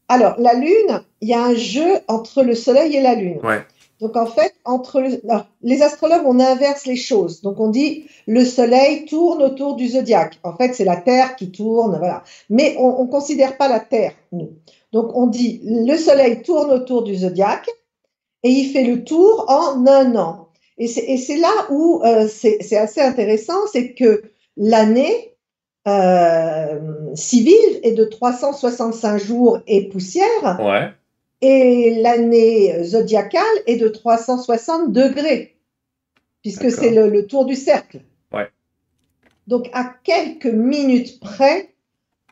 Alors, 0.08 0.36
la 0.38 0.54
Lune, 0.54 1.02
il 1.20 1.28
y 1.28 1.34
a 1.34 1.42
un 1.42 1.54
jeu 1.54 1.98
entre 2.06 2.44
le 2.44 2.54
Soleil 2.54 2.94
et 2.94 3.02
la 3.02 3.14
Lune. 3.16 3.40
Ouais. 3.42 3.64
Donc 4.00 4.16
en 4.16 4.26
fait, 4.26 4.54
entre 4.64 5.02
les 5.62 5.82
astrologues, 5.82 6.24
on 6.24 6.38
inverse 6.38 6.86
les 6.86 6.96
choses. 6.96 7.40
Donc 7.42 7.58
on 7.58 7.68
dit 7.68 8.04
le 8.26 8.44
Soleil 8.44 9.06
tourne 9.06 9.42
autour 9.42 9.74
du 9.74 9.88
zodiaque. 9.88 10.38
En 10.44 10.56
fait, 10.56 10.72
c'est 10.74 10.84
la 10.84 10.96
Terre 10.96 11.34
qui 11.36 11.50
tourne, 11.50 11.98
voilà. 11.98 12.22
Mais 12.48 12.76
on 12.78 13.04
ne 13.04 13.10
considère 13.10 13.56
pas 13.56 13.68
la 13.68 13.80
Terre, 13.80 14.12
nous. 14.32 14.52
Donc 14.92 15.10
on 15.14 15.26
dit 15.26 15.60
le 15.64 15.96
Soleil 15.96 16.42
tourne 16.42 16.70
autour 16.70 17.02
du 17.02 17.16
zodiaque 17.16 17.68
et 18.44 18.50
il 18.50 18.70
fait 18.70 18.84
le 18.84 19.04
tour 19.04 19.46
en 19.48 19.86
un 19.86 20.14
an. 20.16 20.48
Et 20.80 20.86
c'est 20.86 21.36
là 21.38 21.50
où 21.70 22.00
euh, 22.04 22.28
c'est 22.28 22.76
assez 22.76 23.00
intéressant, 23.00 23.66
c'est 23.72 23.94
que 23.94 24.22
l'année 24.56 25.34
euh, 25.88 26.78
civile 27.14 27.80
est 27.82 27.92
de 27.92 28.04
365 28.04 29.18
jours 29.18 29.58
et 29.66 29.88
poussière. 29.88 30.60
Ouais 30.60 30.92
et 31.40 32.00
l'année 32.02 32.84
zodiacale 32.84 33.42
est 33.66 33.76
de 33.76 33.88
360 33.88 34.92
degrés, 34.92 35.56
puisque 36.42 36.70
c'est 36.70 36.90
le, 36.90 37.26
tour 37.26 37.44
du 37.44 37.54
cercle. 37.54 38.00
Ouais. 38.32 38.48
Donc 39.46 39.68
à 39.72 39.94
quelques 40.02 40.46
minutes 40.46 41.20
près, 41.20 41.74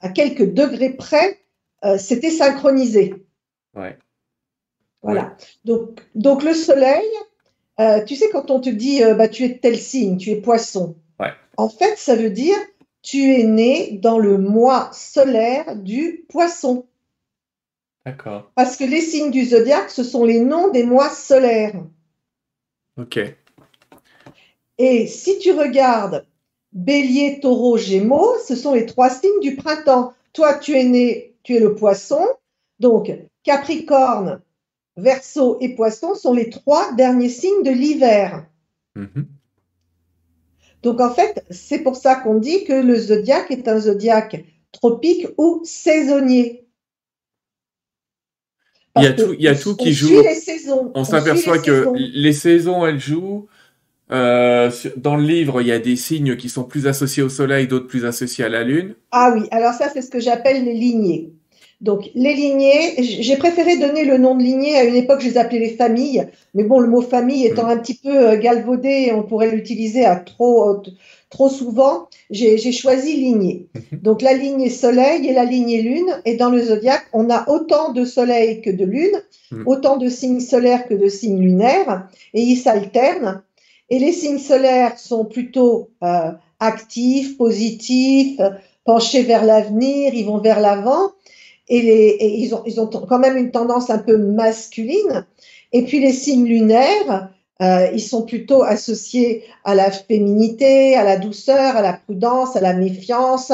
à 0.00 0.08
quelques 0.08 0.52
degrés 0.52 0.90
près, 0.90 1.38
euh, 1.84 1.98
c'était 1.98 2.30
synchronisé. 2.30 3.14
Ouais. 3.74 3.98
Voilà. 5.02 5.36
Donc, 5.64 6.00
donc 6.14 6.42
le 6.42 6.54
soleil, 6.54 7.06
euh, 7.78 8.02
tu 8.04 8.16
sais, 8.16 8.28
quand 8.30 8.50
on 8.50 8.60
te 8.60 8.70
dit 8.70 9.04
euh, 9.04 9.14
bah, 9.14 9.28
tu 9.28 9.44
es 9.44 9.58
tel 9.58 9.78
signe, 9.78 10.16
tu 10.16 10.30
es 10.30 10.36
poisson, 10.36 10.96
en 11.56 11.68
fait, 11.68 11.96
ça 11.96 12.14
veut 12.14 12.30
dire 12.30 12.56
tu 13.02 13.32
es 13.34 13.44
né 13.44 13.98
dans 14.02 14.18
le 14.18 14.36
mois 14.36 14.90
solaire 14.92 15.76
du 15.76 16.26
poisson. 16.28 16.86
D'accord. 18.06 18.52
Parce 18.54 18.76
que 18.76 18.84
les 18.84 19.00
signes 19.00 19.32
du 19.32 19.44
zodiaque, 19.44 19.90
ce 19.90 20.04
sont 20.04 20.24
les 20.24 20.38
noms 20.38 20.70
des 20.70 20.84
mois 20.84 21.10
solaires. 21.10 21.82
Ok. 22.96 23.18
Et 24.78 25.08
si 25.08 25.40
tu 25.40 25.50
regardes 25.50 26.24
Bélier, 26.72 27.40
Taureau, 27.40 27.76
Gémeaux, 27.76 28.36
ce 28.46 28.54
sont 28.54 28.74
les 28.74 28.86
trois 28.86 29.10
signes 29.10 29.40
du 29.40 29.56
printemps. 29.56 30.14
Toi, 30.32 30.54
tu 30.54 30.78
es 30.78 30.84
né, 30.84 31.34
tu 31.42 31.56
es 31.56 31.58
le 31.58 31.74
poisson. 31.74 32.24
Donc, 32.78 33.10
Capricorne, 33.42 34.40
Verseau 34.96 35.58
et 35.60 35.74
Poisson 35.74 36.14
sont 36.14 36.32
les 36.32 36.48
trois 36.48 36.92
derniers 36.92 37.28
signes 37.28 37.64
de 37.64 37.70
l'hiver. 37.70 38.46
Mhm. 38.94 39.26
Donc, 40.84 41.00
en 41.00 41.12
fait, 41.12 41.44
c'est 41.50 41.80
pour 41.80 41.96
ça 41.96 42.14
qu'on 42.14 42.38
dit 42.38 42.64
que 42.64 42.72
le 42.72 42.94
zodiaque 42.94 43.50
est 43.50 43.66
un 43.66 43.80
zodiaque 43.80 44.44
tropique 44.70 45.26
ou 45.38 45.60
saisonnier. 45.64 46.65
Il 48.96 49.02
y 49.02 49.06
a 49.06 49.12
tout, 49.12 49.34
il 49.34 49.42
y 49.42 49.48
a 49.48 49.54
tout 49.54 49.76
qui 49.76 49.92
joue. 49.92 50.22
On, 50.94 51.04
s'aperçoit 51.04 51.58
que 51.58 51.88
les 51.96 52.32
saisons, 52.32 52.86
elles 52.86 53.00
jouent. 53.00 53.46
Euh, 54.12 54.70
dans 54.96 55.16
le 55.16 55.24
livre, 55.24 55.60
il 55.60 55.66
y 55.66 55.72
a 55.72 55.78
des 55.78 55.96
signes 55.96 56.36
qui 56.36 56.48
sont 56.48 56.64
plus 56.64 56.86
associés 56.86 57.22
au 57.22 57.28
Soleil, 57.28 57.66
d'autres 57.66 57.88
plus 57.88 58.04
associés 58.04 58.44
à 58.44 58.48
la 58.48 58.62
Lune. 58.62 58.94
Ah 59.10 59.32
oui, 59.34 59.48
alors 59.50 59.72
ça, 59.72 59.88
c'est 59.92 60.02
ce 60.02 60.10
que 60.10 60.20
j'appelle 60.20 60.64
les 60.64 60.74
lignées. 60.74 61.32
Donc, 61.82 62.10
les 62.14 62.32
lignées, 62.32 63.02
j'ai 63.02 63.36
préféré 63.36 63.76
donner 63.76 64.04
le 64.04 64.16
nom 64.16 64.34
de 64.34 64.42
lignée. 64.42 64.76
À 64.76 64.84
une 64.84 64.96
époque, 64.96 65.20
je 65.20 65.28
les 65.28 65.38
appelais 65.38 65.58
les 65.58 65.76
familles. 65.76 66.26
Mais 66.54 66.62
bon, 66.62 66.78
le 66.78 66.88
mot 66.88 67.02
famille 67.02 67.44
étant 67.44 67.66
un 67.66 67.76
petit 67.76 67.94
peu 67.94 68.30
euh, 68.30 68.38
galvaudé, 68.38 69.12
on 69.14 69.22
pourrait 69.22 69.50
l'utiliser 69.50 70.04
à 70.06 70.16
trop, 70.16 70.70
euh, 70.70 70.82
trop 71.28 71.50
souvent. 71.50 72.08
J'ai 72.30 72.72
choisi 72.72 73.16
lignée. 73.16 73.66
Mhm. 73.74 73.98
Donc, 74.00 74.22
la 74.22 74.32
lignée 74.32 74.70
soleil 74.70 75.26
et 75.28 75.34
la 75.34 75.44
lignée 75.44 75.82
lune. 75.82 76.10
Et 76.24 76.36
dans 76.36 76.48
le 76.48 76.62
zodiaque, 76.62 77.06
on 77.12 77.28
a 77.28 77.46
autant 77.50 77.92
de 77.92 78.06
soleil 78.06 78.62
que 78.62 78.70
de 78.70 78.84
lune, 78.86 79.22
mm. 79.50 79.64
autant 79.66 79.98
de 79.98 80.08
signes 80.08 80.40
solaires 80.40 80.88
que 80.88 80.94
de 80.94 81.08
signes 81.08 81.42
lunaires. 81.42 82.08
Et 82.32 82.40
ils 82.40 82.56
s'alternent. 82.56 83.42
Et 83.90 83.98
les 83.98 84.12
signes 84.12 84.38
solaires 84.38 84.98
sont 84.98 85.26
plutôt 85.26 85.90
euh, 86.02 86.32
actifs, 86.58 87.36
positifs, 87.36 88.40
penchés 88.86 89.22
vers 89.22 89.44
l'avenir, 89.44 90.14
ils 90.14 90.24
vont 90.24 90.38
vers 90.38 90.60
l'avant 90.60 91.10
et, 91.68 91.82
les, 91.82 92.16
ils, 92.20 92.54
ont, 92.54 92.62
ils 92.66 92.80
ont 92.80 92.86
quand 92.86 93.18
même 93.18 93.36
une 93.36 93.50
tendance 93.50 93.90
un 93.90 93.98
peu 93.98 94.16
masculine. 94.16 95.26
Et 95.72 95.82
puis 95.82 96.00
les 96.00 96.12
signes 96.12 96.46
lunaires, 96.46 97.30
euh, 97.62 97.88
ils 97.92 98.02
sont 98.02 98.22
plutôt 98.22 98.62
associés 98.62 99.44
à 99.64 99.74
la 99.74 99.90
féminité, 99.90 100.94
à 100.94 101.04
la 101.04 101.16
douceur, 101.16 101.76
à 101.76 101.82
la 101.82 101.94
prudence, 101.94 102.54
à 102.54 102.60
la 102.60 102.74
méfiance, 102.74 103.52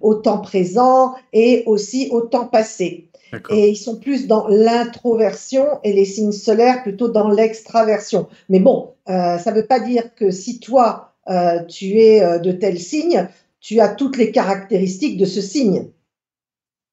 au 0.00 0.14
temps 0.14 0.38
présent 0.38 1.14
et 1.32 1.64
aussi 1.66 2.08
au 2.12 2.22
temps 2.22 2.46
passé. 2.46 3.08
Et 3.50 3.68
ils 3.68 3.76
sont 3.76 3.96
plus 3.96 4.26
dans 4.26 4.48
l'introversion 4.48 5.64
et 5.84 5.92
les 5.92 6.04
signes 6.04 6.32
solaires 6.32 6.82
plutôt 6.82 7.08
dans 7.08 7.28
l'extraversion. 7.28 8.26
Mais 8.48 8.58
bon, 8.58 8.94
euh, 9.08 9.38
ça 9.38 9.52
ne 9.52 9.56
veut 9.56 9.66
pas 9.66 9.78
dire 9.78 10.14
que 10.16 10.32
si 10.32 10.58
toi, 10.58 11.12
euh, 11.28 11.62
tu 11.64 12.00
es 12.00 12.40
de 12.40 12.50
tel 12.50 12.80
signe, 12.80 13.28
tu 13.60 13.78
as 13.78 13.88
toutes 13.88 14.16
les 14.16 14.32
caractéristiques 14.32 15.16
de 15.16 15.26
ce 15.26 15.40
signe. 15.40 15.86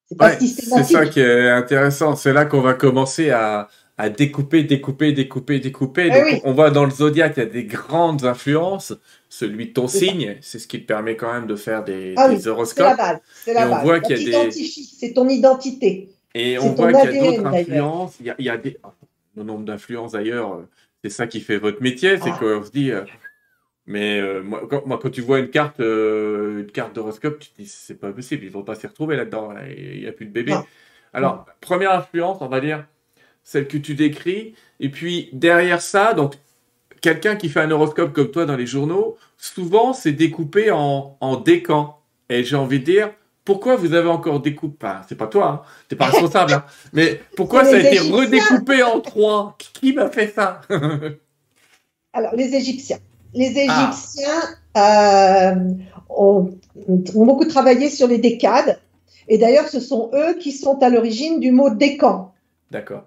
C'est 0.10 0.18
pas 0.18 0.32
C'est 0.40 0.84
ça 0.84 1.06
qui 1.06 1.20
est 1.20 1.50
intéressant. 1.50 2.16
C'est 2.16 2.34
là 2.34 2.46
qu'on 2.46 2.62
va 2.62 2.74
commencer 2.74 3.30
à, 3.30 3.68
à 3.98 4.10
découper, 4.10 4.64
découper, 4.64 5.12
découper, 5.12 5.60
découper. 5.60 6.10
Eh 6.14 6.42
on 6.46 6.54
voit 6.54 6.70
dans 6.70 6.86
le 6.86 6.92
zodiaque, 6.92 7.34
il 7.38 7.40
y 7.40 7.44
a 7.44 7.50
des 7.50 7.66
grandes 7.66 8.24
influences. 8.24 8.94
Celui 9.28 9.68
de 9.68 9.74
ton 9.74 9.88
signe, 9.88 10.38
c'est 10.42 10.60
ce 10.60 10.68
qui 10.68 10.82
te 10.82 10.86
permet 10.86 11.18
quand 11.18 11.34
même 11.34 11.48
de 11.48 11.56
faire 11.56 11.84
des, 11.84 12.14
ah 12.16 12.30
horoscopes. 12.46 12.78
C'est 12.78 12.84
la 12.84 12.96
base. 12.96 13.20
C'est 13.44 13.54
la 13.54 13.68
base. 13.68 13.80
On 13.82 13.84
voit 13.84 14.00
qu'il 14.00 14.30
y 14.30 14.36
a 14.36 14.46
des... 14.46 14.52
C'est 14.52 15.14
ton 15.14 15.28
identité. 15.28 16.10
Et 16.34 16.58
on 16.60 16.74
voit 16.74 16.94
qu'il 16.94 17.16
y 17.16 17.20
a 17.20 17.32
d'autres 17.32 17.46
influences. 17.48 18.16
Il 18.20 18.28
y 18.28 18.30
a, 18.30 18.36
il 18.40 18.46
y 18.46 18.50
a 18.50 18.58
des... 18.58 18.78
Le 19.36 19.44
nombre 19.44 19.66
d'influences 19.66 20.14
d'ailleurs, 20.14 20.62
c'est 21.04 21.12
ça 21.12 21.28
qui 21.28 21.42
fait 21.42 21.58
votre 21.58 21.82
métier. 21.82 22.18
C'est 22.18 22.30
ah. 22.30 22.38
qu'on 22.40 22.64
se 22.64 22.72
dit... 22.72 22.92
Mais 23.88 24.20
euh, 24.20 24.44
moi, 24.44 24.68
quand, 24.70 24.86
moi, 24.86 25.00
quand, 25.02 25.10
tu 25.10 25.22
vois 25.22 25.40
une 25.40 25.50
carte, 25.50 25.80
euh, 25.80 26.60
une 26.60 26.72
carte 26.72 26.94
d'horoscope, 26.94 27.40
tu 27.40 27.50
te 27.50 27.62
dis 27.62 27.68
c'est 27.68 28.00
pas 28.00 28.12
possible, 28.12 28.44
ils 28.44 28.52
vont 28.52 28.64
pas 28.64 28.76
s'y 28.76 28.86
retrouver 28.86 29.16
là-dedans. 29.16 29.54
Il 29.76 30.02
n'y 30.02 30.08
a 30.08 30.12
plus 30.12 30.26
de 30.26 30.32
bébé. 30.32 30.54
Alors, 31.14 31.46
première 31.62 31.94
influence, 31.94 32.40
on 32.42 32.48
va 32.48 32.60
dire, 32.60 32.86
celle 33.44 33.68
que 33.68 33.78
tu 33.78 33.96
décris. 33.96 34.56
Et 34.82 34.90
puis 34.90 35.30
derrière 35.32 35.82
ça, 35.82 36.14
donc 36.14 36.36
quelqu'un 37.02 37.38
qui 37.38 37.48
fait 37.48 37.62
un 37.62 37.72
horoscope 37.72 38.12
comme 38.12 38.30
toi 38.30 38.46
dans 38.46 38.58
les 38.58 38.68
journaux, 38.68 39.18
souvent 39.38 39.94
c'est 39.94 40.12
découpé 40.12 40.70
en, 40.70 41.18
en 41.22 41.38
décans. 41.38 42.02
Et 42.30 42.44
j'ai 42.44 42.58
envie 42.58 42.82
de 42.82 42.86
dire, 42.86 43.12
pourquoi 43.46 43.78
vous 43.78 43.94
avez 43.94 44.10
encore 44.10 44.42
découpé 44.42 44.86
enfin, 44.86 45.02
C'est 45.08 45.16
pas 45.16 45.28
toi, 45.28 45.48
hein, 45.48 45.62
t'es 45.88 45.96
pas 45.96 46.08
responsable, 46.08 46.52
hein, 46.52 46.66
mais 46.94 47.22
pourquoi 47.38 47.64
ça 47.64 47.78
a 47.78 47.80
été 47.80 48.00
redécoupé 48.00 48.84
en 48.84 49.00
trois? 49.00 49.56
Qui 49.58 49.94
m'a 49.94 50.10
fait 50.10 50.28
ça? 50.28 50.60
Alors, 52.12 52.36
les 52.36 52.54
Égyptiens. 52.54 53.00
Les 53.38 53.54
ah. 53.70 53.92
Égyptiens 53.92 54.42
euh, 54.78 55.70
ont, 56.10 56.50
ont, 56.88 57.26
beaucoup 57.26 57.46
travaillé 57.46 57.90
sur 57.90 58.08
les 58.08 58.18
décades. 58.18 58.80
Et 59.28 59.38
d'ailleurs, 59.38 59.68
ce 59.68 59.80
sont 59.80 60.10
eux 60.14 60.38
qui 60.40 60.52
sont 60.52 60.82
à 60.82 60.90
l'origine 60.90 61.40
du 61.40 61.52
mot 61.52 61.70
décan. 61.70 62.32
D'accord. 62.72 63.04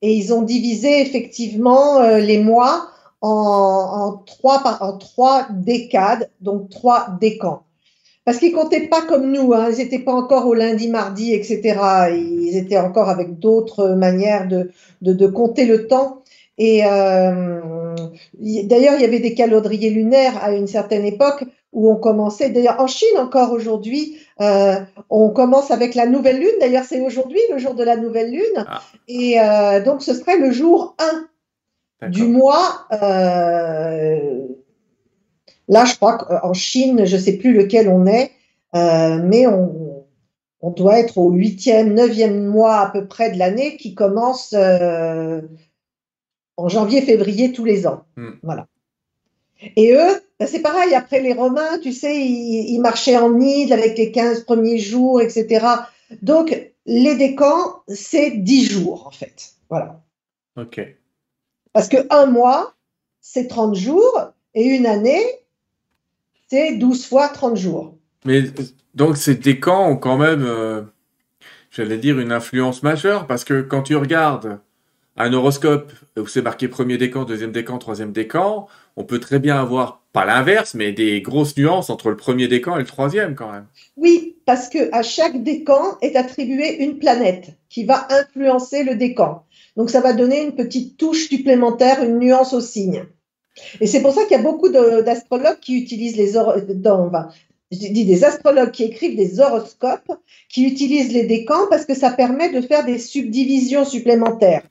Et 0.00 0.14
ils 0.14 0.32
ont 0.32 0.42
divisé 0.42 1.00
effectivement 1.00 2.00
euh, 2.00 2.18
les 2.18 2.38
mois 2.38 2.88
en, 3.20 3.28
en, 3.30 4.12
trois, 4.18 4.62
en 4.80 4.96
trois 4.96 5.48
décades, 5.50 6.30
donc 6.40 6.70
trois 6.70 7.08
décans. 7.20 7.64
Parce 8.24 8.38
qu'ils 8.38 8.52
comptaient 8.52 8.88
pas 8.88 9.02
comme 9.02 9.32
nous, 9.32 9.54
hein, 9.54 9.70
ils 9.70 9.78
n'étaient 9.78 9.98
pas 9.98 10.12
encore 10.12 10.46
au 10.46 10.54
lundi, 10.54 10.88
mardi, 10.88 11.32
etc. 11.32 11.80
Ils 12.12 12.56
étaient 12.56 12.78
encore 12.78 13.08
avec 13.08 13.38
d'autres 13.38 13.94
manières 13.94 14.46
de, 14.46 14.70
de, 15.00 15.14
de, 15.14 15.26
compter 15.26 15.64
le 15.64 15.86
temps. 15.86 16.22
Et 16.58 16.84
euh, 16.84 17.94
d'ailleurs, 18.64 18.94
il 18.96 19.00
y 19.00 19.04
avait 19.04 19.20
des 19.20 19.34
calendriers 19.34 19.90
lunaires 19.90 20.42
à 20.42 20.52
une 20.52 20.66
certaine 20.66 21.04
époque 21.04 21.44
où 21.72 21.90
on 21.90 21.96
commençait, 21.96 22.50
d'ailleurs 22.50 22.80
en 22.80 22.88
Chine 22.88 23.16
encore 23.18 23.52
aujourd'hui, 23.52 24.18
euh, 24.40 24.76
on 25.10 25.30
commence 25.30 25.70
avec 25.70 25.94
la 25.94 26.06
nouvelle 26.06 26.40
lune, 26.40 26.48
d'ailleurs 26.60 26.84
c'est 26.84 27.00
aujourd'hui 27.00 27.40
le 27.52 27.58
jour 27.58 27.74
de 27.74 27.84
la 27.84 27.96
nouvelle 27.96 28.30
lune, 28.30 28.64
ah. 28.66 28.80
et 29.06 29.38
euh, 29.38 29.84
donc 29.84 30.02
ce 30.02 30.14
serait 30.14 30.38
le 30.38 30.50
jour 30.50 30.96
1 32.00 32.08
du 32.08 32.24
mois. 32.24 32.86
Là, 35.70 35.84
je 35.84 35.94
crois 35.96 36.16
qu'en 36.16 36.54
Chine, 36.54 37.04
je 37.04 37.16
ne 37.16 37.20
sais 37.20 37.36
plus 37.36 37.52
lequel 37.52 37.88
on 37.88 38.06
est, 38.06 38.32
mais 38.72 39.46
on, 39.46 40.06
on, 40.62 40.70
doit 40.70 40.98
être 40.98 41.18
au 41.18 41.30
huitième, 41.30 41.92
neuvième 41.92 42.46
mois 42.46 42.76
à 42.76 42.90
peu 42.90 43.06
près 43.06 43.30
de 43.30 43.38
l'année 43.38 43.76
qui 43.76 43.94
commence 43.94 44.54
en 46.58 46.68
janvier, 46.68 47.00
février 47.00 47.52
tous 47.52 47.64
les 47.64 47.86
ans. 47.86 48.04
Hmm. 48.16 48.32
Voilà. 48.42 48.66
Et 49.76 49.92
eux, 49.94 50.20
ben, 50.38 50.46
c'est 50.46 50.60
pareil, 50.60 50.94
après 50.94 51.20
les 51.20 51.32
Romains, 51.32 51.78
tu 51.78 51.92
sais, 51.92 52.16
ils, 52.20 52.80
marchaient 52.80 53.16
en 53.16 53.30
nid 53.30 53.72
avec 53.72 53.96
les 53.96 54.12
15 54.12 54.44
premiers 54.44 54.78
jours, 54.78 55.20
etc. 55.20 55.66
Donc, 56.20 56.56
les 56.84 57.16
décans, 57.16 57.82
c'est 57.88 58.30
10 58.32 58.64
jours, 58.66 59.06
en 59.06 59.10
fait. 59.10 59.52
Voilà. 59.70 60.02
OK. 60.56 60.80
Parce 61.72 61.88
que 61.88 61.98
un 62.10 62.26
mois, 62.26 62.74
c'est 63.20 63.46
30 63.46 63.74
jours, 63.74 64.32
et 64.54 64.64
une 64.64 64.86
année, 64.86 65.24
c'est 66.48 66.76
12 66.76 67.06
fois 67.06 67.28
30 67.28 67.56
jours. 67.56 67.94
Mais 68.24 68.42
donc, 68.94 69.16
ces 69.16 69.36
décans 69.36 69.88
ont 69.88 69.96
quand 69.96 70.16
même, 70.16 70.44
euh, 70.44 70.82
j'allais 71.70 71.98
dire, 71.98 72.18
une 72.18 72.32
influence 72.32 72.82
majeure, 72.82 73.28
parce 73.28 73.44
que 73.44 73.60
quand 73.60 73.82
tu 73.82 73.94
regardes 73.94 74.60
un 75.18 75.32
horoscope 75.32 75.92
où 76.16 76.26
c'est 76.26 76.42
marqué 76.42 76.68
premier 76.68 76.96
décan, 76.96 77.24
deuxième 77.24 77.52
décan, 77.52 77.78
troisième 77.78 78.12
décan, 78.12 78.66
on 78.96 79.04
peut 79.04 79.18
très 79.18 79.38
bien 79.38 79.60
avoir, 79.60 80.02
pas 80.12 80.24
l'inverse, 80.24 80.74
mais 80.74 80.92
des 80.92 81.20
grosses 81.20 81.56
nuances 81.56 81.90
entre 81.90 82.10
le 82.10 82.16
premier 82.16 82.48
décan 82.48 82.76
et 82.76 82.80
le 82.80 82.86
troisième 82.86 83.34
quand 83.34 83.50
même. 83.50 83.66
Oui, 83.96 84.36
parce 84.46 84.68
que 84.68 84.92
à 84.92 85.02
chaque 85.02 85.42
décan 85.42 85.98
est 86.02 86.16
attribuée 86.16 86.82
une 86.84 86.98
planète 86.98 87.50
qui 87.68 87.84
va 87.84 88.06
influencer 88.10 88.84
le 88.84 88.94
décan. 88.94 89.44
Donc 89.76 89.90
ça 89.90 90.00
va 90.00 90.12
donner 90.12 90.42
une 90.42 90.54
petite 90.54 90.96
touche 90.96 91.28
supplémentaire, 91.28 92.02
une 92.02 92.18
nuance 92.18 92.52
au 92.52 92.60
signe. 92.60 93.04
Et 93.80 93.86
c'est 93.86 94.02
pour 94.02 94.12
ça 94.12 94.22
qu'il 94.22 94.36
y 94.36 94.40
a 94.40 94.42
beaucoup 94.42 94.68
d'astrologues 94.68 95.60
qui 95.60 95.76
utilisent 95.76 96.16
les 96.16 96.32
dans, 96.32 97.10
je 97.70 97.88
dis 97.88 98.04
des 98.04 98.24
astrologues 98.24 98.70
qui 98.70 98.84
écrivent 98.84 99.16
des 99.16 99.40
horoscopes, 99.40 100.12
qui 100.48 100.64
utilisent 100.64 101.12
les 101.12 101.24
décans 101.24 101.66
parce 101.68 101.84
que 101.84 101.94
ça 101.94 102.10
permet 102.10 102.50
de 102.50 102.60
faire 102.60 102.84
des 102.84 102.98
subdivisions 102.98 103.84
supplémentaires. 103.84 104.62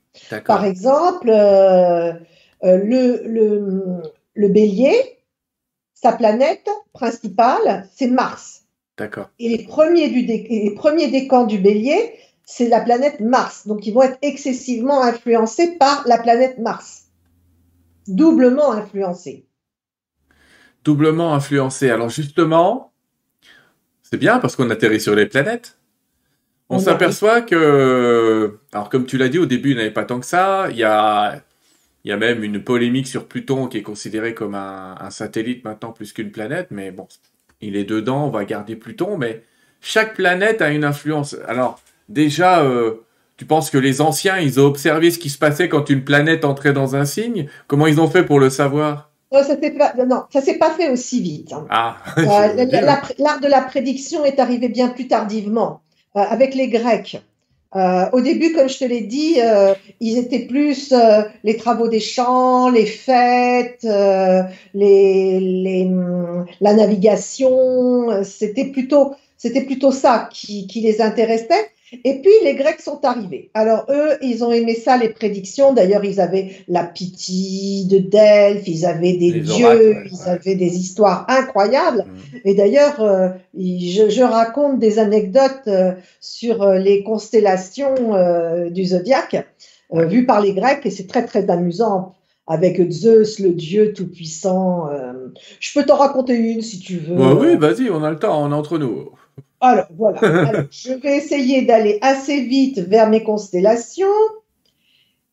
Par 0.46 0.66
exemple, 0.66 1.30
euh, 1.30 2.14
euh, 2.64 2.78
le, 2.78 3.22
le, 3.26 4.02
le, 4.34 4.48
bélier, 4.48 4.96
sa 5.94 6.12
planète 6.12 6.68
principale, 6.94 7.88
c'est 7.96 8.08
Mars. 8.08 8.64
D'accord. 8.98 9.30
Et 9.38 9.50
les 9.50 9.64
premiers, 9.66 10.10
du 10.10 10.22
les 10.22 10.74
premiers 10.76 11.10
décans 11.10 11.46
du 11.46 11.60
bélier, 11.60 12.14
c'est 12.46 12.68
la 12.68 12.82
planète 12.82 13.20
Mars. 13.20 13.68
Donc, 13.68 13.86
ils 13.86 13.94
vont 13.94 14.02
être 14.02 14.18
excessivement 14.24 15.04
influencés 15.04 15.78
par 15.78 16.04
la 16.08 16.18
planète 16.18 16.58
Mars. 16.58 17.04
Doublement 18.08 18.72
influencés. 18.72 19.47
Doublement 20.88 21.34
influencés. 21.34 21.90
Alors, 21.90 22.10
justement, 22.10 22.94
c'est 24.04 24.16
bien 24.16 24.40
parce 24.40 24.56
qu'on 24.56 24.70
atterrit 24.70 25.02
sur 25.02 25.16
les 25.16 25.26
planètes. 25.26 25.78
On, 26.70 26.80
s'aperçoit 26.80 27.42
que, 27.42 28.58
alors 28.72 28.90
comme 28.90 29.06
tu 29.06 29.18
l'as 29.18 29.28
dit 29.28 29.38
au 29.38 29.46
début, 29.46 29.72
il 29.72 29.76
n'y 29.76 29.82
avait 29.82 29.92
pas 29.92 30.06
tant 30.06 30.22
que 30.22 30.26
ça. 30.26 30.68
Il 30.70 30.78
y 30.78 30.86
a, 30.86 31.42
il 32.06 32.10
y 32.10 32.14
a 32.14 32.16
même 32.16 32.42
une 32.42 32.64
polémique 32.64 33.08
sur 33.08 33.28
Pluton 33.28 33.68
qui 33.68 33.80
est 33.80 33.82
considéré 33.82 34.34
comme 34.34 34.56
un, 34.56 35.10
satellite 35.10 35.66
maintenant 35.66 35.92
plus 35.92 36.14
qu'une 36.14 36.32
planète. 36.32 36.68
Mais 36.72 36.92
bon, 36.92 37.10
il 37.60 37.76
est 37.76 37.84
dedans, 37.84 38.28
on 38.28 38.30
va 38.30 38.46
garder 38.46 38.78
Pluton. 38.78 39.18
Mais 39.18 39.44
chaque 39.82 40.16
planète 40.16 40.62
a 40.62 40.70
une 40.70 40.86
influence. 40.86 41.36
Alors 41.50 41.82
déjà, 42.08 42.64
euh, 42.64 42.94
tu 43.36 43.44
penses 43.44 43.70
que 43.70 43.78
les 43.78 44.00
anciens, 44.00 44.38
ils 44.38 44.58
ont 44.62 44.68
observé 44.68 45.12
ce 45.12 45.20
qui 45.20 45.30
se 45.30 45.38
passait 45.38 45.68
quand 45.68 45.90
une 45.90 46.06
planète 46.06 46.46
entrait 46.46 46.72
dans 46.72 46.96
un 46.96 47.04
signe? 47.04 47.50
Comment 47.68 47.88
ils 47.88 48.00
ont 48.00 48.10
fait 48.10 48.24
pour 48.24 48.40
le 48.40 48.50
savoir? 48.50 49.07
Non, 49.32 49.44
ça 49.44 49.60
s'est 49.60 49.72
pas, 49.72 49.94
non, 50.06 50.24
ça 50.32 50.42
s'est 50.42 50.58
pas 50.58 50.72
fait 50.72 50.90
aussi 50.90 51.22
vite. 51.22 51.54
Hein. 51.54 51.68
Ah, 51.70 51.98
euh, 52.18 52.66
l'art 53.18 53.40
de 53.42 53.48
la 53.48 53.62
prédiction 53.62 54.24
est 54.24 54.40
arrivé 54.40 54.70
bien 54.70 54.88
plus 54.88 55.08
tardivement. 55.08 55.82
Euh, 56.18 56.22
avec 56.22 56.56
les 56.56 56.68
Grecs. 56.68 57.22
Euh, 57.76 58.06
au 58.12 58.22
début, 58.22 58.54
comme 58.54 58.70
je 58.70 58.80
te 58.80 58.86
l'ai 58.86 59.02
dit, 59.02 59.36
euh, 59.40 59.76
ils 60.00 60.18
étaient 60.18 60.46
plus 60.48 60.94
les 61.44 61.58
travaux 61.58 61.90
des 61.90 62.00
champs, 62.00 62.70
les 62.70 62.86
fêtes, 62.86 63.84
les, 64.74 65.40
les, 65.40 65.92
la 66.60 66.74
navigation. 66.74 68.24
C'était 68.24 68.66
plutôt, 68.66 69.14
c'était 69.38 69.62
plutôt 69.62 69.92
ça 69.92 70.28
qui, 70.32 70.66
qui 70.66 70.82
les 70.82 71.02
intéressait. 71.02 71.70
Et 71.92 72.22
puis 72.22 72.32
les 72.44 72.56
Grecs 72.56 72.82
sont 72.82 73.00
arrivés. 73.06 73.50
Alors 73.54 73.86
eux, 73.90 74.18
ils 74.22 74.44
ont 74.44 74.52
aimé 74.52 74.76
ça, 74.76 74.98
les 74.98 75.10
prédictions. 75.10 75.74
D'ailleurs, 75.74 76.04
ils 76.04 76.20
avaient 76.20 76.52
la 76.68 76.84
pitié 76.84 77.86
de 77.86 77.98
Delphes, 77.98 78.68
ils 78.68 78.86
avaient 78.86 79.16
des 79.16 79.40
dieux, 79.40 80.04
ils 80.06 80.30
avaient 80.30 80.56
des 80.56 80.78
histoires 80.78 81.26
incroyables. 81.30 82.00
Mm. 82.00 82.38
Et 82.44 82.56
d'ailleurs, 82.56 83.02
euh, 83.02 83.30
je, 83.56 84.10
je, 84.10 84.22
raconte 84.22 84.80
des 84.80 85.00
anecdotes 85.00 85.68
euh, 85.68 85.94
sur 86.20 86.62
euh, 86.62 86.78
les 86.78 87.04
constellations 87.04 87.96
du 88.70 88.86
zodiaque 88.86 89.48
vues 89.92 90.26
par 90.26 90.42
les 90.42 90.54
Grecs, 90.54 90.86
et 90.86 90.90
c'est 90.90 91.08
très 91.08 91.26
très 91.26 91.50
amusant 91.50 92.14
avec 92.46 92.92
Zeus, 92.92 93.40
le 93.40 93.52
dieu 93.52 93.94
tout-puissant. 93.94 94.90
je 95.60 95.74
peux 95.74 95.86
t'en 95.86 95.96
raconter 95.96 96.36
une 96.36 96.62
si 96.62 96.80
tu 96.80 96.98
veux. 96.98 97.16
Bah 97.16 97.34
oui, 97.40 97.56
vas-y, 97.56 97.90
on 97.90 98.04
a 98.04 98.10
le 98.10 98.20
temps, 98.20 98.44
on 98.44 98.52
est 98.52 98.56
entre 98.56 98.78
nous. 98.78 99.12
Alors, 99.60 99.88
voilà. 99.96 100.20
je 100.72 100.94
vais 100.94 101.18
essayer 101.18 101.64
d'aller 101.64 102.00
assez 102.02 102.42
vite 102.42 102.80
vers 102.80 103.10
mes 103.10 103.24
constellations. 103.24 104.08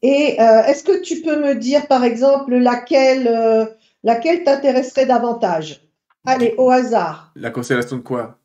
Et 0.02 0.40
euh, 0.40 0.64
est-ce 0.64 0.84
que 0.84 1.00
tu 1.00 1.22
peux 1.22 1.40
me 1.40 1.54
dire, 1.54 1.86
par 1.86 2.04
exemple, 2.04 2.54
laquelle, 2.54 3.26
euh, 3.26 3.66
laquelle 4.02 4.44
t'intéresserait 4.44 5.06
davantage? 5.06 5.80
Allez, 6.26 6.54
au 6.56 6.70
hasard. 6.70 7.32
La 7.36 7.50
constellation 7.50 7.96
de 7.96 8.02
quoi? 8.02 8.38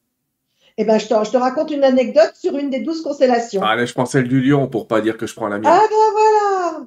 Eh 0.78 0.86
bien, 0.86 0.98
je 0.98 1.08
te, 1.08 1.13
je 1.26 1.32
te, 1.32 1.38
raconte 1.38 1.72
une 1.72 1.84
anecdote 1.84 2.32
sur 2.36 2.58
une 2.58 2.70
des 2.70 2.80
douze 2.80 3.02
constellations. 3.02 3.62
Allez, 3.62 3.86
je 3.86 3.94
prends 3.94 4.06
celle 4.06 4.30
du 4.30 4.42
lion 4.42 4.68
pour 4.70 4.88
pas 4.88 5.02
dire 5.02 5.18
que 5.18 5.28
je 5.28 5.36
prends 5.36 5.50
la 5.50 5.60
mienne. 5.60 5.70
Ah 5.70 5.82
ben 5.89 5.96
voilà 6.13 6.86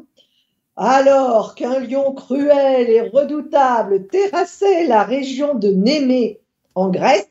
Alors 0.76 1.54
qu'un 1.54 1.78
lion 1.80 2.14
cruel 2.14 2.88
et 2.88 3.02
redoutable 3.02 4.06
terrassait 4.06 4.86
la 4.86 5.02
région 5.02 5.54
de 5.54 5.68
Némée 5.68 6.40
en 6.74 6.88
Grèce, 6.88 7.28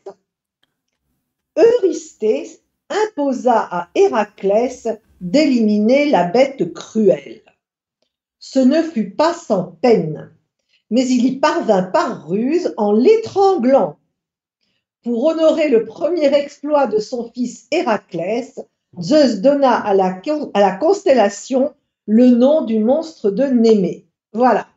Eurysthée 1.57 2.47
imposa 2.89 3.59
à 3.59 3.89
Héraclès 3.95 4.87
d'éliminer 5.19 6.09
la 6.09 6.25
bête 6.25 6.73
cruelle. 6.73 7.41
Ce 8.39 8.59
ne 8.59 8.81
fut 8.81 9.11
pas 9.11 9.33
sans 9.33 9.77
peine, 9.81 10.31
mais 10.89 11.07
il 11.07 11.25
y 11.25 11.39
parvint 11.39 11.83
par 11.83 12.27
ruse 12.27 12.73
en 12.77 12.91
l'étranglant. 12.91 13.97
Pour 15.03 15.25
honorer 15.25 15.69
le 15.69 15.85
premier 15.85 16.33
exploit 16.33 16.87
de 16.87 16.99
son 16.99 17.31
fils 17.31 17.67
Héraclès, 17.71 18.59
Zeus 18.99 19.41
donna 19.41 19.75
à 19.75 19.93
la, 19.93 20.71
constellation 20.75 21.73
le 22.05 22.27
nom 22.27 22.63
du 22.63 22.79
monstre 22.79 23.31
de 23.31 23.45
Némée. 23.45 24.05
Voilà. 24.33 24.67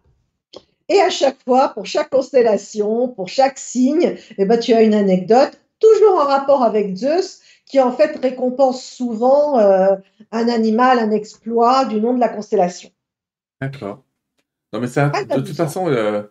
Et 0.88 1.00
à 1.00 1.10
chaque 1.10 1.42
fois, 1.42 1.70
pour 1.70 1.86
chaque 1.86 2.10
constellation, 2.10 3.08
pour 3.08 3.28
chaque 3.28 3.58
signe, 3.58 4.16
eh 4.38 4.44
ben, 4.44 4.58
tu 4.58 4.72
as 4.72 4.82
une 4.82 4.94
anecdote, 4.94 5.58
toujours 5.80 6.16
en 6.16 6.24
rapport 6.24 6.62
avec 6.62 6.96
Zeus, 6.96 7.40
qui 7.66 7.80
en 7.80 7.92
fait 7.92 8.18
récompense 8.20 8.84
souvent 8.84 9.58
euh, 9.58 9.96
un 10.32 10.48
animal, 10.48 10.98
un 10.98 11.10
exploit 11.10 11.84
du 11.84 12.00
nom 12.00 12.14
de 12.14 12.20
la 12.20 12.28
constellation. 12.28 12.90
D'accord. 13.60 14.02
Non, 14.72 14.80
mais 14.80 14.86
ça, 14.86 15.08
de 15.08 15.40
toute 15.40 15.56
façon, 15.56 15.88
euh, 15.88 16.22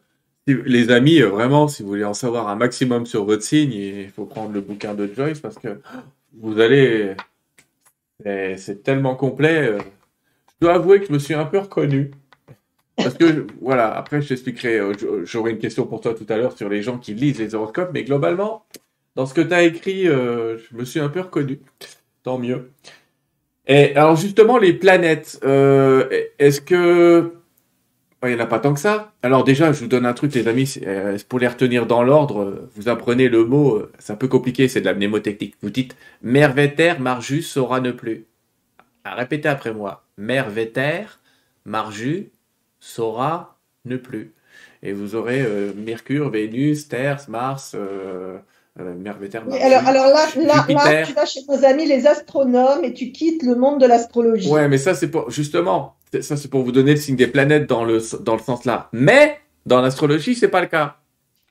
les 0.47 0.91
amis, 0.91 1.21
euh, 1.21 1.29
vraiment, 1.29 1.67
si 1.67 1.82
vous 1.82 1.89
voulez 1.89 2.03
en 2.03 2.13
savoir 2.13 2.49
un 2.49 2.56
maximum 2.56 3.06
sur 3.06 3.25
votre 3.25 3.43
signe, 3.43 3.73
il 3.73 4.10
faut 4.10 4.25
prendre 4.25 4.51
le 4.51 4.62
bouquin 4.62 4.93
de 4.93 5.08
Joyce 5.13 5.39
parce 5.39 5.58
que 5.58 5.79
vous 6.34 6.60
allez. 6.60 7.15
C'est 8.23 8.84
tellement 8.84 9.15
complet. 9.15 9.77
Je 9.77 10.65
dois 10.65 10.75
avouer 10.75 11.01
que 11.01 11.08
je 11.08 11.12
me 11.12 11.19
suis 11.19 11.34
un 11.34 11.43
peu 11.43 11.58
reconnu. 11.58 12.12
Parce 12.95 13.15
que, 13.15 13.47
voilà, 13.62 13.93
après, 13.93 14.21
je 14.21 14.29
t'expliquerai. 14.29 14.79
J'aurai 15.25 15.51
une 15.51 15.58
question 15.58 15.86
pour 15.86 15.99
toi 15.99 16.13
tout 16.13 16.25
à 16.29 16.38
l'heure 16.38 16.56
sur 16.56 16.69
les 16.69 16.82
gens 16.82 16.97
qui 16.97 17.13
lisent 17.13 17.39
les 17.39 17.53
horoscopes, 17.53 17.89
mais 17.93 18.03
globalement, 18.03 18.65
dans 19.15 19.26
ce 19.26 19.34
que 19.34 19.41
tu 19.41 19.54
as 19.54 19.63
écrit, 19.63 20.08
euh, 20.08 20.58
je 20.58 20.76
me 20.76 20.86
suis 20.86 20.99
un 20.99 21.10
peu 21.10 21.21
reconnu. 21.21 21.60
Tant 22.23 22.38
mieux. 22.39 22.71
Et 23.67 23.95
alors 23.95 24.15
justement, 24.15 24.58
les 24.58 24.73
planètes, 24.73 25.39
euh, 25.43 26.10
est-ce 26.39 26.62
que... 26.62 27.34
Il 28.23 28.30
n'y 28.30 28.36
en 28.36 28.39
a 28.39 28.47
pas 28.47 28.60
tant 28.60 28.73
que 28.73 28.80
ça? 28.80 29.12
Alors 29.21 29.43
déjà, 29.43 29.73
je 29.73 29.82
vous 29.82 29.88
donne 29.88 30.06
un 30.06 30.13
truc, 30.13 30.34
les 30.34 30.47
amis, 30.47 30.80
euh, 30.88 31.17
pour 31.28 31.39
les 31.39 31.47
retenir 31.47 31.86
dans 31.86 32.04
l'ordre, 32.04 32.69
vous 32.73 32.88
apprenez 32.88 33.28
le 33.28 33.43
mot, 33.43 33.82
c'est 33.99 34.13
un 34.13 34.15
peu 34.15 34.30
compliqué, 34.30 34.69
c'est 34.69 34.80
de 34.80 34.86
la 34.86 34.93
mnémotechnique. 34.93 35.56
Vous 35.62 35.69
dites 35.69 35.97
Merveter, 36.21 36.93
Marjus, 37.02 37.41
Sora 37.41 37.82
ne 37.82 37.91
plus. 37.91 38.26
Répétez 39.04 39.49
après 39.49 39.73
moi. 39.73 40.06
Merveter, 40.17 41.19
Marjus, 41.65 42.32
Sora 42.80 43.58
ne 43.84 43.97
plus. 43.97 44.32
Et 44.84 44.93
vous 44.93 45.15
aurez 45.15 45.45
Mercure, 45.76 46.30
Vénus, 46.30 46.88
Terre, 46.88 47.19
Mars, 47.28 47.76
alors, 48.76 49.88
alors 49.88 50.08
là, 50.08 50.28
là, 50.36 50.66
là, 50.68 51.06
tu 51.06 51.14
vas 51.14 51.26
chez 51.26 51.42
nos 51.48 51.64
amis 51.64 51.86
les 51.86 52.08
astronomes 52.08 52.84
et 52.84 52.94
tu 52.94 53.12
quittes 53.12 53.44
le 53.44 53.56
monde 53.56 53.80
de 53.80 53.86
l'astrologie. 53.86 54.50
Ouais, 54.50 54.68
mais 54.68 54.80
ça, 54.80 54.96
c'est 54.96 55.12
pour, 55.12 55.30
justement, 55.30 55.96
ça, 56.22 56.38
c'est 56.38 56.48
pour 56.48 56.64
vous 56.64 56.72
donner 56.72 56.92
le 56.92 56.98
signe 56.98 57.16
des 57.16 57.28
planètes 57.28 57.68
dans 57.68 57.86
le, 57.86 58.02
dans 58.22 58.34
le 58.36 58.42
sens 58.42 58.66
là. 58.66 58.90
Mais, 58.92 59.38
dans 59.68 59.80
l'astrologie, 59.82 60.34
c'est 60.34 60.48
pas 60.48 60.62
le 60.62 60.68
cas. 60.68 60.98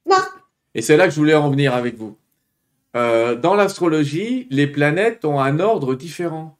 Non. 0.04 0.16
Et 0.74 0.82
c'est 0.82 0.96
là 0.96 1.04
que 1.04 1.12
je 1.12 1.16
voulais 1.16 1.34
en 1.34 1.48
venir 1.48 1.74
avec 1.74 1.96
vous. 1.96 2.16
Euh, 2.96 3.36
dans 3.36 3.54
l'astrologie, 3.54 4.48
les 4.50 4.66
planètes 4.66 5.24
ont 5.24 5.40
un 5.40 5.60
ordre 5.60 5.94
différent. 5.94 6.56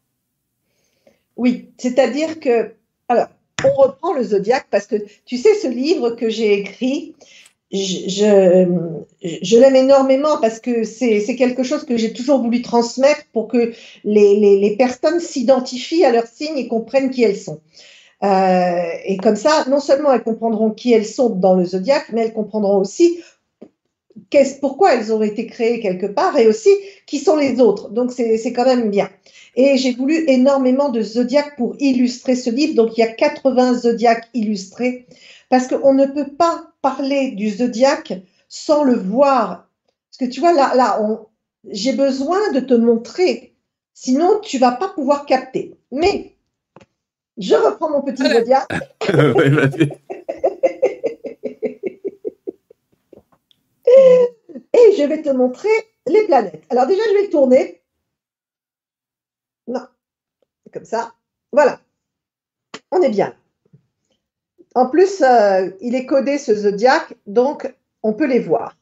Oui, 1.37 1.71
c'est-à-dire 1.77 2.39
que, 2.39 2.73
alors, 3.09 3.29
on 3.65 3.73
reprend 3.75 4.15
le 4.15 4.23
zodiaque 4.23 4.67
parce 4.71 4.87
que 4.87 4.97
tu 5.27 5.39
sais, 5.39 5.55
ce 5.55 5.67
livre 5.67 6.11
que 6.11 6.29
j'ai 6.29 6.61
écrit, 6.61 7.15
je, 7.73 8.67
je, 9.23 9.57
l'aime 9.57 9.77
énormément 9.77 10.39
parce 10.41 10.61
que 10.61 10.85
c'est 10.85 11.37
quelque 11.37 11.63
chose 11.63 11.85
que 11.85 11.97
j'ai 11.97 12.13
toujours 12.13 12.43
voulu 12.43 12.61
transmettre 12.61 13.25
pour 13.33 13.49
que 13.49 13.73
les, 14.05 14.37
les, 14.37 14.59
les 14.59 14.77
personnes 14.77 15.21
s'identifient 15.21 16.05
à 16.05 16.13
leurs 16.13 16.27
signes 16.27 16.59
et 16.59 16.69
comprennent 16.69 17.11
qui 17.11 17.23
elles 17.23 17.39
sont. 17.39 17.61
Euh, 18.23 18.83
et 19.05 19.17
comme 19.17 19.37
ça, 19.37 19.65
non 19.69 19.81
seulement 19.81 20.13
elles 20.13 20.23
comprendront 20.23 20.71
qui 20.71 20.93
elles 20.93 21.07
sont 21.07 21.31
dans 21.31 21.55
le 21.55 21.65
zodiaque, 21.65 22.07
mais 22.13 22.23
elles 22.23 22.33
comprendront 22.33 22.77
aussi 22.77 23.21
pourquoi 24.61 24.95
elles 24.95 25.13
ont 25.13 25.23
été 25.23 25.47
créées 25.47 25.81
quelque 25.81 26.07
part 26.07 26.39
et 26.39 26.47
aussi 26.47 26.71
qui 27.07 27.19
sont 27.19 27.37
les 27.37 27.61
autres. 27.61 27.91
Donc 27.91 28.13
c'est 28.13 28.53
quand 28.53 28.65
même 28.65 28.91
bien. 28.91 29.11
Et 29.57 29.77
j'ai 29.77 29.93
voulu 29.93 30.25
énormément 30.29 30.89
de 30.89 31.03
zodiaques 31.03 31.57
pour 31.57 31.77
illustrer 31.79 32.35
ce 32.37 32.51
livre. 32.51 32.75
Donc 32.75 32.97
il 32.97 33.01
y 33.01 33.05
a 33.05 33.13
80 33.13 33.75
zodiaques 33.81 34.29
illustrés 34.35 35.07
parce 35.51 35.67
qu'on 35.67 35.93
ne 35.93 36.07
peut 36.07 36.29
pas 36.39 36.72
parler 36.83 37.31
du 37.33 37.49
zodiaque 37.49 38.13
sans 38.49 38.85
le 38.85 38.95
voir. 38.95 39.69
Parce 40.11 40.19
que 40.19 40.35
tu 40.35 40.41
vois, 40.41 40.53
là, 40.53 40.75
là 40.75 41.01
j'ai 41.71 41.93
besoin 41.93 42.53
de 42.53 42.61
te 42.61 42.75
montrer, 42.75 43.55
sinon 43.95 44.41
tu 44.41 44.59
vas 44.59 44.73
pas 44.73 44.89
pouvoir 44.89 45.25
capter. 45.27 45.79
Mais 45.91 46.37
je 47.39 47.55
reprends 47.55 47.91
mon 47.91 48.03
petit 48.03 48.23
zodiaque. 48.23 48.69
Et 54.75 54.97
je 54.97 55.05
vais 55.07 55.23
te 55.23 55.31
montrer 55.31 55.69
les 56.07 56.27
planètes. 56.27 56.65
Alors 56.71 56.87
déjà, 56.87 57.03
je 57.09 57.15
vais 57.15 57.23
le 57.25 57.31
tourner. 57.31 57.83
Non, 59.67 59.87
comme 60.73 60.85
ça. 60.85 61.15
Voilà. 61.53 61.81
On 62.91 63.01
est 63.03 63.11
bien. 63.11 63.35
En 64.75 64.87
plus, 64.87 65.23
euh, 65.23 65.71
il 65.81 65.95
est 65.95 66.07
codé 66.07 66.39
ce 66.39 66.55
zodiaque, 66.55 67.15
donc 67.27 67.73
on 68.03 68.15
peut 68.15 68.27
les 68.27 68.41
voir. 68.41 68.77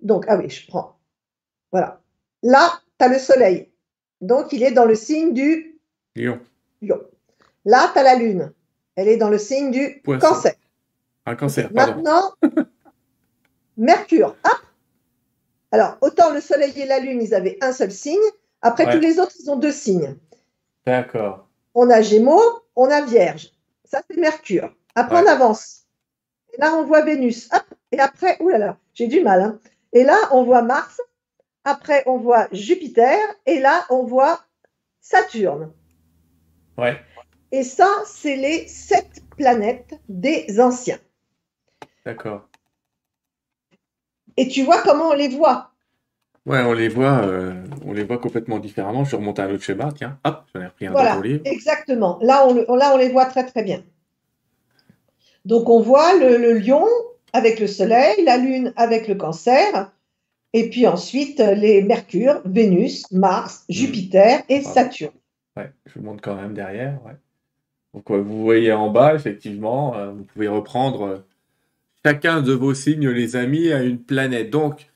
Donc, 0.00 0.24
ah 0.28 0.36
oui, 0.36 0.48
je 0.50 0.66
prends. 0.66 0.98
Voilà. 1.72 2.00
Là, 2.42 2.80
tu 2.98 3.04
as 3.04 3.08
le 3.08 3.18
soleil. 3.18 3.68
Donc, 4.20 4.52
il 4.52 4.62
est 4.62 4.72
dans 4.72 4.84
le 4.84 4.94
signe 4.94 5.32
du 5.32 5.78
lion. 6.16 6.40
lion. 6.82 7.00
Là, 7.64 7.90
tu 7.92 7.98
as 7.98 8.02
la 8.02 8.16
lune. 8.16 8.52
Elle 8.96 9.08
est 9.08 9.16
dans 9.16 9.30
le 9.30 9.38
signe 9.38 9.70
du 9.70 10.02
cancer. 10.20 10.54
Un 11.26 11.36
cancer, 11.36 11.70
pardon. 11.72 12.02
Maintenant, 12.02 12.32
Mercure. 13.76 14.36
Hop. 14.44 14.60
Alors, 15.72 15.96
autant 16.00 16.32
le 16.32 16.40
soleil 16.40 16.72
et 16.76 16.86
la 16.86 16.98
lune, 16.98 17.22
ils 17.22 17.34
avaient 17.34 17.56
un 17.60 17.72
seul 17.72 17.92
signe. 17.92 18.18
Après, 18.62 18.90
tous 18.92 19.00
les 19.00 19.18
autres, 19.20 19.32
ils 19.38 19.50
ont 19.50 19.56
deux 19.56 19.72
signes. 19.72 20.16
D'accord. 20.84 21.48
On 21.74 21.88
a 21.88 22.02
Gémeaux, 22.02 22.62
on 22.74 22.86
a 22.86 23.02
Vierge. 23.02 23.52
Ça, 23.84 24.02
c'est 24.08 24.16
Mercure. 24.16 24.74
Après, 24.94 25.22
on 25.22 25.26
avance. 25.26 25.86
Et 26.52 26.60
là, 26.60 26.74
on 26.74 26.84
voit 26.84 27.02
Vénus. 27.02 27.48
Hop, 27.52 27.64
et 27.92 27.98
après, 27.98 28.36
oulala, 28.40 28.78
j'ai 28.94 29.06
du 29.06 29.20
mal. 29.20 29.40
Hein. 29.42 29.60
Et 29.92 30.04
là, 30.04 30.16
on 30.32 30.44
voit 30.44 30.62
Mars. 30.62 31.00
Après, 31.64 32.02
on 32.06 32.18
voit 32.18 32.48
Jupiter. 32.52 33.18
Et 33.46 33.60
là, 33.60 33.84
on 33.90 34.04
voit 34.04 34.40
Saturne. 35.00 35.72
Ouais. 36.78 37.00
Et 37.52 37.62
ça, 37.62 37.88
c'est 38.06 38.36
les 38.36 38.66
sept 38.68 39.22
planètes 39.36 39.94
des 40.08 40.60
anciens. 40.60 40.98
D'accord. 42.04 42.48
Et 44.36 44.48
tu 44.48 44.62
vois 44.62 44.82
comment 44.82 45.08
on 45.08 45.14
les 45.14 45.28
voit? 45.28 45.70
Ouais, 46.46 46.62
on 46.62 46.72
les 46.72 46.88
voit, 46.88 47.22
euh, 47.24 47.62
on 47.84 47.92
les 47.92 48.04
voit 48.04 48.18
complètement 48.18 48.58
différemment. 48.58 49.04
Je 49.04 49.16
remonte 49.16 49.38
à 49.38 49.44
un 49.44 49.52
autre 49.52 49.62
schéma, 49.62 49.90
tiens, 49.94 50.18
hop, 50.24 50.44
j'en 50.54 50.62
ai 50.62 50.66
repris 50.66 50.86
un 50.86 50.92
voilà, 50.92 51.20
Exactement. 51.44 52.18
Là 52.22 52.46
on, 52.46 52.74
là, 52.74 52.92
on 52.94 52.96
les 52.96 53.10
voit 53.10 53.26
très 53.26 53.44
très 53.44 53.62
bien. 53.62 53.82
Donc 55.44 55.68
on 55.68 55.80
voit 55.80 56.16
le, 56.16 56.58
lion 56.58 56.86
avec 57.32 57.60
le 57.60 57.66
soleil, 57.66 58.24
la 58.24 58.36
lune 58.36 58.72
avec 58.76 59.08
le 59.08 59.14
cancer, 59.14 59.92
et 60.52 60.68
puis 60.70 60.86
ensuite 60.86 61.38
les 61.38 61.82
Mercure, 61.82 62.42
Vénus, 62.44 63.10
Mars, 63.12 63.64
mmh. 63.68 63.72
Jupiter 63.72 64.42
et 64.48 64.62
Saturne. 64.62 65.12
Ouais, 65.56 65.70
je 65.86 65.98
vous 65.98 66.04
montre 66.04 66.22
quand 66.22 66.36
même 66.36 66.54
derrière. 66.54 66.98
Donc 67.94 68.10
vous 68.10 68.42
voyez 68.42 68.72
en 68.72 68.90
bas, 68.90 69.14
effectivement, 69.14 69.96
euh, 69.96 70.10
vous 70.10 70.24
pouvez 70.24 70.48
reprendre 70.48 71.02
euh, 71.02 71.18
chacun 72.04 72.40
de 72.40 72.52
vos 72.52 72.74
signes, 72.74 73.08
les 73.08 73.36
amis, 73.36 73.72
a 73.72 73.82
une 73.82 73.98
planète. 73.98 74.50
Donc, 74.50 74.90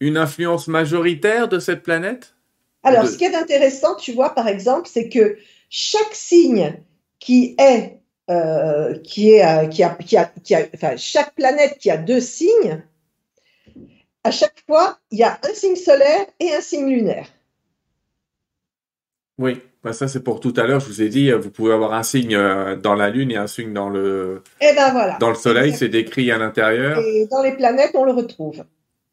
une 0.00 0.16
influence 0.16 0.68
majoritaire 0.68 1.48
de 1.48 1.58
cette 1.58 1.82
planète? 1.82 2.34
Alors, 2.82 3.06
ce 3.06 3.18
qui 3.18 3.24
est 3.24 3.34
intéressant, 3.34 3.94
tu 3.96 4.12
vois, 4.12 4.34
par 4.34 4.48
exemple, 4.48 4.88
c'est 4.90 5.08
que 5.08 5.36
chaque 5.68 6.14
signe 6.14 6.80
qui 7.18 7.54
est 7.58 7.99
euh, 8.30 8.94
qui 9.02 9.32
est, 9.32 9.44
euh, 9.44 9.66
qui 9.66 9.82
a, 9.82 9.90
qui 9.96 10.16
a, 10.16 10.30
qui 10.44 10.54
a, 10.54 10.64
enfin, 10.72 10.96
chaque 10.96 11.34
planète 11.34 11.78
qui 11.78 11.90
a 11.90 11.96
deux 11.96 12.20
signes, 12.20 12.80
à 14.22 14.30
chaque 14.30 14.62
fois, 14.68 14.98
il 15.10 15.18
y 15.18 15.24
a 15.24 15.36
un 15.42 15.52
signe 15.52 15.74
solaire 15.74 16.26
et 16.38 16.54
un 16.54 16.60
signe 16.60 16.88
lunaire. 16.88 17.26
Oui, 19.38 19.60
bah 19.82 19.92
ça 19.92 20.06
c'est 20.06 20.22
pour 20.22 20.38
tout 20.38 20.54
à 20.58 20.64
l'heure. 20.64 20.78
Je 20.78 20.86
vous 20.86 21.02
ai 21.02 21.08
dit, 21.08 21.32
vous 21.32 21.50
pouvez 21.50 21.72
avoir 21.72 21.92
un 21.92 22.04
signe 22.04 22.36
euh, 22.36 22.76
dans 22.76 22.94
la 22.94 23.10
Lune 23.10 23.32
et 23.32 23.36
un 23.36 23.48
signe 23.48 23.72
dans 23.72 23.88
le, 23.88 24.44
et 24.60 24.68
eh 24.70 24.76
ben 24.76 24.92
voilà. 24.92 25.16
dans 25.18 25.30
le 25.30 25.34
Soleil, 25.34 25.72
c'est 25.72 25.88
décrit 25.88 26.30
à 26.30 26.38
l'intérieur. 26.38 27.00
Et 27.00 27.26
dans 27.28 27.42
les 27.42 27.56
planètes, 27.56 27.92
on 27.94 28.04
le 28.04 28.12
retrouve. 28.12 28.62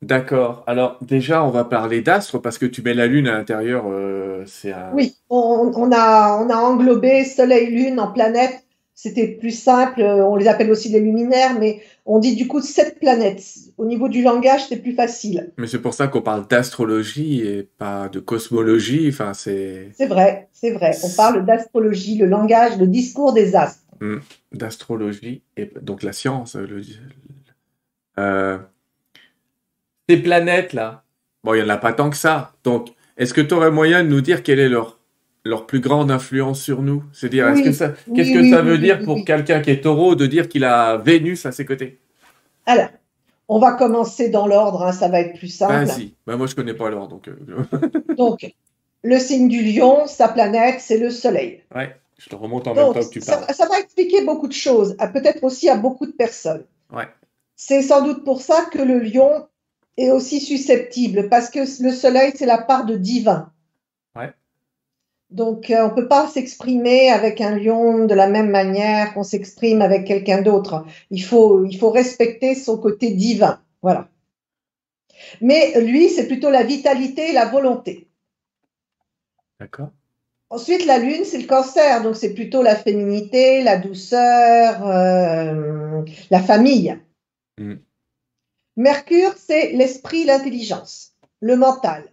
D'accord. 0.04 0.64
Alors 0.68 1.00
déjà, 1.02 1.44
on 1.44 1.50
va 1.50 1.64
parler 1.64 2.02
d'astres 2.02 2.38
parce 2.38 2.60
que 2.60 2.68
tu 2.68 2.84
mets 2.84 2.94
la 2.94 3.08
Lune 3.08 3.28
à 3.28 3.32
l'intérieur. 3.32 3.86
c'est 4.46 4.76
Oui, 4.94 5.16
on, 5.32 5.72
on, 5.76 5.92
a, 5.92 6.38
on 6.38 6.52
a 6.52 6.58
englobé 6.58 7.24
Soleil, 7.24 7.72
Lune 7.72 8.00
en 8.00 8.12
planète 8.12 8.67
c'était 8.98 9.28
plus 9.28 9.52
simple. 9.52 10.02
On 10.02 10.36
les 10.36 10.48
appelle 10.48 10.72
aussi 10.72 10.90
les 10.90 11.00
luminaires, 11.00 11.58
mais 11.60 11.84
on 12.08 12.18
dit 12.18 12.36
du 12.36 12.48
coup 12.48 12.62
sept 12.62 13.00
planètes. 13.00 13.44
Au 13.78 13.86
niveau 13.86 14.10
du 14.10 14.24
langage, 14.24 14.66
c'est 14.68 14.78
plus 14.78 14.94
facile. 14.94 15.52
Mais 15.58 15.68
c'est 15.68 15.78
pour 15.78 15.94
ça 15.94 16.08
qu'on 16.08 16.24
parle 16.24 16.48
d'astrologie 16.48 17.42
et 17.42 17.62
pas 17.62 18.10
de 18.10 18.20
cosmologie. 18.20 19.08
Enfin, 19.10 19.36
c'est. 19.36 19.92
C'est 19.94 20.08
vrai, 20.08 20.50
c'est 20.52 20.72
vrai. 20.72 20.98
On 21.04 21.10
parle 21.16 21.46
d'astrologie, 21.46 22.18
le 22.18 22.26
langage, 22.26 22.80
le 22.80 22.88
discours 22.88 23.34
des 23.34 23.56
astres. 23.56 23.84
Hmm. 24.02 24.18
D'astrologie 24.52 25.44
et 25.58 25.70
donc 25.80 26.02
la 26.02 26.12
science. 26.12 26.56
Le... 26.56 26.82
Euh, 28.18 28.58
ces 30.10 30.18
planètes 30.18 30.74
là. 30.74 31.04
Bon, 31.44 31.54
il 31.54 31.60
y 31.60 31.64
en 31.64 31.70
a 31.70 31.78
pas 31.78 31.94
tant 31.94 32.10
que 32.10 32.18
ça. 32.18 32.54
Donc, 32.64 32.90
est-ce 33.16 33.36
que 33.36 33.42
tu 33.42 33.54
aurais 33.54 33.70
moyen 33.70 34.04
de 34.04 34.10
nous 34.10 34.22
dire 34.22 34.42
quelle 34.42 34.60
est 34.60 34.70
leur 34.70 34.97
leur 35.48 35.66
plus 35.66 35.80
grande 35.80 36.12
influence 36.12 36.62
sur 36.62 36.82
nous 36.82 37.04
C'est-à-dire, 37.14 37.56
ce 37.56 37.64
que 37.64 37.72
ça, 37.72 37.94
qu'est-ce 38.16 38.34
que 38.34 38.50
ça 38.50 38.62
veut 38.62 38.78
dire 38.78 39.00
pour 39.04 39.24
quelqu'un 39.26 39.62
qui 39.62 39.72
est 39.72 39.82
taureau 39.82 40.16
de 40.16 40.26
dire 40.26 40.48
qu'il 40.48 40.64
a 40.64 40.98
Vénus 40.98 41.46
à 41.46 41.52
ses 41.52 41.66
côtés? 41.66 42.00
Alors, 42.66 42.90
on 43.48 43.60
va 43.60 43.74
commencer 43.74 44.30
dans 44.30 44.48
l'ordre, 44.48 44.84
hein, 44.84 44.92
ça 44.92 45.08
va 45.08 45.22
être 45.22 45.38
plus 45.38 45.48
simple. 45.48 45.86
Vas-y, 45.86 46.14
bah, 46.26 46.36
moi 46.36 46.48
je 46.48 46.56
connais 46.56 46.74
pas 46.74 46.90
l'ordre. 46.90 47.10
Donc, 47.10 47.28
euh, 47.30 48.16
donc, 48.16 48.54
le 49.04 49.20
signe 49.20 49.48
du 49.48 49.64
lion, 49.64 50.06
sa 50.08 50.28
planète, 50.28 50.80
c'est 50.80 50.98
le 50.98 51.10
soleil. 51.10 51.62
Ouais, 51.74 51.96
je 52.18 52.30
te 52.30 52.36
remonte 52.36 52.68
en 52.68 52.74
même 52.74 52.94
temps 52.94 53.00
que 53.00 53.10
tu 53.10 53.20
parles. 53.22 53.46
Ça, 53.54 53.68
va 53.68 53.80
expliquer 53.80 54.24
beaucoup 54.26 54.48
de 54.48 54.54
choses, 54.54 54.98
peut-être 55.14 55.44
aussi 55.44 55.70
à 55.70 55.78
beaucoup 55.78 56.06
de 56.06 56.12
personnes. 56.12 56.66
Ouais. 56.94 57.08
C'est 57.56 57.82
sans 57.82 58.04
doute 58.04 58.24
pour 58.24 58.42
ça 58.42 58.66
que 58.72 58.82
le 58.82 59.00
lion 59.00 59.48
est 59.98 60.12
aussi 60.12 60.40
susceptible, 60.40 61.30
parce 61.30 61.50
que 61.50 61.60
le 61.60 61.92
soleil, 61.92 62.34
c'est 62.36 62.46
la 62.46 62.60
part 62.60 62.86
de 62.86 62.96
divin. 62.96 63.52
Donc, 65.30 65.70
euh, 65.70 65.84
on 65.84 65.90
ne 65.90 65.94
peut 65.94 66.08
pas 66.08 66.28
s'exprimer 66.28 67.10
avec 67.10 67.42
un 67.42 67.58
lion 67.58 68.06
de 68.06 68.13
la 68.13 68.28
même 68.28 68.50
manière 68.50 69.13
qu'on 69.13 69.24
s'exprime 69.24 69.82
avec 69.82 70.06
quelqu'un 70.06 70.42
d'autre. 70.42 70.86
Il 71.12 71.22
faut, 71.22 71.66
il 71.66 71.78
faut 71.78 71.90
respecter 71.90 72.56
son 72.56 72.78
côté 72.78 73.12
divin. 73.12 73.60
Voilà. 73.82 74.08
Mais 75.42 75.80
lui, 75.82 76.10
c'est 76.10 76.28
plutôt 76.28 76.50
la 76.50 76.63
vitalité 76.63 77.30
et 77.30 77.34
la 77.34 77.46
volonté. 77.46 78.08
D'accord. 79.60 79.90
Ensuite, 80.50 80.86
la 80.86 80.98
lune, 80.98 81.26
c'est 81.26 81.40
le 81.40 81.48
cancer. 81.48 82.02
Donc, 82.04 82.16
c'est 82.16 82.34
plutôt 82.34 82.63
la 82.63 82.76
féminité, 82.76 83.62
la 83.63 83.78
douceur, 83.78 84.88
euh, 84.88 86.04
la 86.30 86.40
famille. 86.42 86.98
Hmm. 87.58 87.76
Mercure, 88.78 89.34
c'est 89.36 89.74
l'esprit, 89.74 90.24
l'intelligence, 90.24 91.16
le 91.42 91.58
mental. 91.58 92.06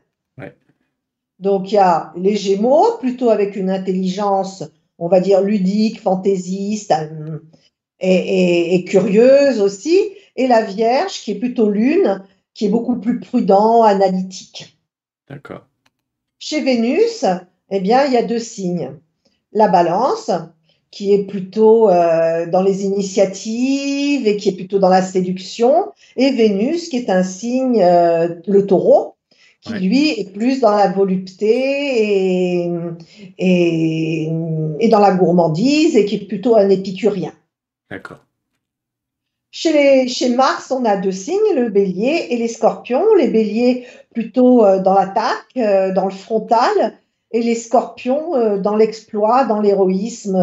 Donc 1.45 1.71
il 1.71 1.75
y 1.75 1.79
a 1.79 2.11
les 2.17 2.37
Gémeaux, 2.37 2.97
plutôt 2.99 3.29
avec 3.29 3.55
une 3.55 3.69
intelligence, 3.69 4.65
on 4.99 5.09
va 5.09 5.21
dire 5.21 5.43
ludique, 5.43 6.01
fantaisiste 6.01 6.91
euh, 6.93 7.39
et, 8.01 8.83
curieuse 8.85 9.61
aussi, 9.61 9.99
et 10.37 10.47
la 10.47 10.63
Vierge 10.63 11.13
qui 11.21 11.33
est 11.33 11.39
plutôt 11.39 11.69
lune, 11.69 12.25
qui 12.55 12.65
est 12.65 12.71
beaucoup 12.71 12.97
plus 12.97 13.21
prudent, 13.21 13.83
analytique. 13.83 14.79
D'accord. 15.29 15.67
Chez 16.39 16.63
Vénus, 16.63 17.27
eh 17.71 17.81
bien, 17.81 18.07
il 18.07 18.15
y 18.15 18.17
a 18.17 18.23
deux 18.23 18.39
signes. 18.39 18.93
La 19.53 19.69
balance, 19.69 20.31
qui 20.91 21.13
est 21.13 21.25
plutôt 21.25 21.91
euh, 21.91 22.47
dans 22.47 22.63
les 22.63 22.87
initiatives 22.87 24.27
et 24.27 24.39
qui 24.39 24.49
est 24.49 24.57
plutôt 24.57 24.79
dans 24.79 24.89
la 24.89 25.03
séduction, 25.03 25.93
et 26.17 26.31
Vénus, 26.31 26.89
qui 26.89 26.97
est 26.97 27.11
un 27.11 27.23
signe, 27.23 27.83
euh, 27.83 28.37
le 28.47 28.67
taureau, 28.67 29.14
qui 29.65 29.73
lui 29.75 30.11
est 30.11 30.33
plus 30.33 30.61
dans 30.61 30.73
la 30.73 30.89
volupté 30.89 32.65
et, 32.65 32.71
et, 33.39 34.89
dans 34.91 34.99
la 34.99 35.15
gourmandise 35.15 35.97
et 35.97 36.05
qui 36.05 36.17
est 36.17 36.29
plutôt 36.29 36.57
un 36.57 36.69
épicurien. 36.69 37.33
D'accord. 37.91 38.19
Chez, 39.51 40.09
chez 40.09 40.35
Mars, 40.35 40.71
on 40.71 40.85
a 40.85 40.97
deux 40.97 41.13
signes, 41.13 41.55
le 41.55 41.69
bélier 41.71 42.27
et 42.31 42.37
les 42.37 42.49
scorpions. 42.49 43.15
Les 43.15 43.29
béliers 43.29 43.87
plutôt 44.13 44.65
euh, 44.65 44.83
dans 44.83 44.95
l'attaque, 44.95 45.47
euh, 45.57 45.93
dans 45.93 46.07
le 46.07 46.11
frontal, 46.11 46.99
et 47.31 47.41
les 47.41 47.55
scorpions 47.55 48.35
euh, 48.35 48.59
dans 48.59 48.77
l'exploit, 48.77 49.45
dans 49.45 49.61
l'héroïsme, 49.61 50.37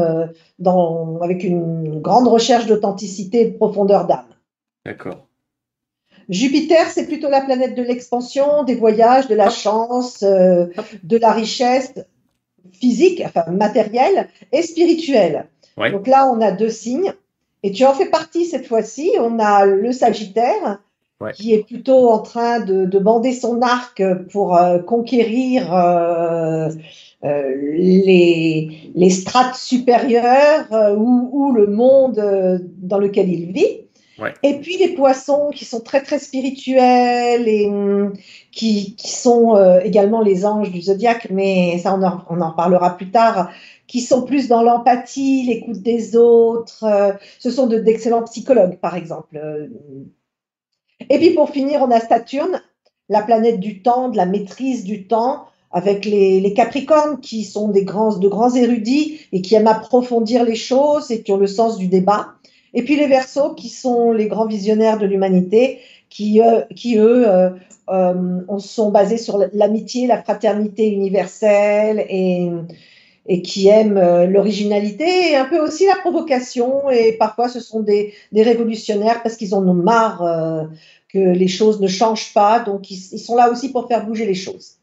avec 1.21 1.43
une 1.43 1.99
grande 1.99 2.27
recherche 2.27 2.67
d'authenticité 2.67 3.41
et 3.41 3.49
de 3.51 3.57
profondeur 3.57 4.07
d'âme. 4.07 4.25
D'accord. 4.85 5.27
Jupiter, 6.31 6.87
c'est 6.89 7.05
plutôt 7.05 7.29
la 7.29 7.41
planète 7.41 7.75
de 7.75 7.83
l'expansion, 7.83 8.63
des 8.63 8.75
voyages, 8.75 9.27
de 9.27 9.35
la 9.35 9.49
chance, 9.49 10.23
euh, 10.23 10.67
de 11.03 11.17
la 11.17 11.33
richesse 11.33 11.93
physique, 12.71 13.21
enfin 13.25 13.51
matérielle 13.51 14.29
et 14.53 14.61
spirituelle. 14.61 15.47
Donc 15.77 16.07
là, 16.07 16.31
on 16.31 16.39
a 16.39 16.51
deux 16.51 16.69
signes. 16.69 17.13
Et 17.63 17.71
tu 17.71 17.83
en 17.85 17.93
fais 17.93 18.05
partie 18.05 18.45
cette 18.45 18.65
fois-ci. 18.65 19.11
On 19.19 19.39
a 19.39 19.65
le 19.65 19.91
Sagittaire, 19.91 20.79
qui 21.35 21.53
est 21.53 21.65
plutôt 21.65 22.09
en 22.09 22.19
train 22.19 22.61
de, 22.61 22.97
bander 22.97 23.33
son 23.33 23.61
arc 23.61 24.01
pour 24.31 24.55
euh, 24.55 24.79
conquérir 24.79 25.75
euh, 25.75 26.69
les, 27.23 29.09
strates 29.09 29.55
supérieures 29.55 30.67
ou, 30.97 31.29
ou, 31.33 31.51
le 31.51 31.67
monde 31.67 32.61
dans 32.77 32.99
lequel 32.99 33.29
il 33.29 33.51
vit. 33.51 33.80
Et 34.43 34.59
puis 34.59 34.77
les 34.77 34.89
poissons 34.89 35.49
qui 35.53 35.65
sont 35.65 35.81
très 35.81 36.01
très 36.01 36.19
spirituels 36.19 37.47
et 37.47 37.67
hum, 37.67 38.13
qui, 38.51 38.95
sont 38.97 39.55
euh, 39.55 39.79
également 39.81 40.21
les 40.21 40.45
anges 40.45 40.71
du 40.71 40.81
zodiaque, 40.81 41.27
mais 41.29 41.77
ça 41.79 41.95
on 41.95 42.03
en, 42.03 42.23
on 42.29 42.41
en 42.41 42.51
parlera 42.51 42.97
plus 42.97 43.11
tard, 43.11 43.51
qui 43.87 44.01
sont 44.01 44.23
plus 44.23 44.47
dans 44.47 44.61
l'empathie, 44.61 45.43
l'écoute 45.45 45.81
des 45.81 46.15
autres. 46.15 46.83
Euh, 46.83 47.13
ce 47.39 47.49
sont 47.49 47.67
d'excellents 47.67 48.23
psychologues 48.23 48.77
par 48.79 48.95
exemple. 48.95 49.41
Et 51.09 51.17
puis 51.17 51.31
pour 51.31 51.49
finir, 51.49 51.81
on 51.81 51.91
a 51.91 51.99
Saturne, 51.99 52.61
la 53.09 53.21
planète 53.21 53.59
du 53.59 53.81
temps, 53.81 54.09
de 54.09 54.17
la 54.17 54.25
maîtrise 54.25 54.83
du 54.83 55.07
temps, 55.07 55.45
avec 55.71 56.05
les, 56.05 56.41
les, 56.41 56.53
Capricornes 56.53 57.21
qui 57.21 57.43
sont 57.43 57.69
des 57.69 57.85
grands, 57.85 58.17
de 58.17 58.27
grands 58.27 58.53
érudits 58.53 59.21
et 59.31 59.41
qui 59.41 59.55
aiment 59.55 59.67
approfondir 59.67 60.43
les 60.43 60.55
choses 60.55 61.11
et 61.11 61.23
qui 61.23 61.31
ont 61.31 61.37
le 61.37 61.47
sens 61.47 61.77
du 61.77 61.87
débat. 61.87 62.33
Et 62.73 62.83
puis 62.83 62.95
les 62.95 63.07
Verseaux, 63.07 63.53
qui 63.53 63.69
sont 63.69 64.11
les 64.11 64.27
grands 64.27 64.47
visionnaires 64.47 64.97
de 64.97 65.05
l'humanité, 65.05 65.79
qui, 66.09 66.41
euh, 66.41 66.61
qui 66.75 66.97
eux 66.97 67.27
euh, 67.27 67.49
euh, 67.89 68.59
sont 68.59 68.91
basés 68.91 69.17
sur 69.17 69.43
l'amitié, 69.53 70.07
la 70.07 70.21
fraternité 70.21 70.89
universelle 70.89 72.05
et, 72.09 72.49
et 73.27 73.41
qui 73.41 73.67
aiment 73.67 73.99
l'originalité 74.25 75.31
et 75.31 75.35
un 75.35 75.45
peu 75.45 75.59
aussi 75.59 75.85
la 75.87 75.95
provocation. 75.95 76.89
Et 76.89 77.13
parfois, 77.13 77.49
ce 77.49 77.59
sont 77.59 77.81
des, 77.81 78.13
des 78.31 78.43
révolutionnaires 78.43 79.23
parce 79.23 79.35
qu'ils 79.35 79.55
en 79.55 79.67
ont 79.67 79.73
marre 79.73 80.69
que 81.09 81.19
les 81.19 81.47
choses 81.47 81.81
ne 81.81 81.87
changent 81.87 82.33
pas. 82.33 82.59
Donc, 82.59 82.91
ils, 82.91 82.99
ils, 83.13 83.19
sont 83.19 83.35
là 83.35 83.51
aussi 83.51 83.71
pour 83.71 83.87
faire 83.87 84.05
bouger 84.05 84.25
les 84.25 84.35
choses. 84.35 84.77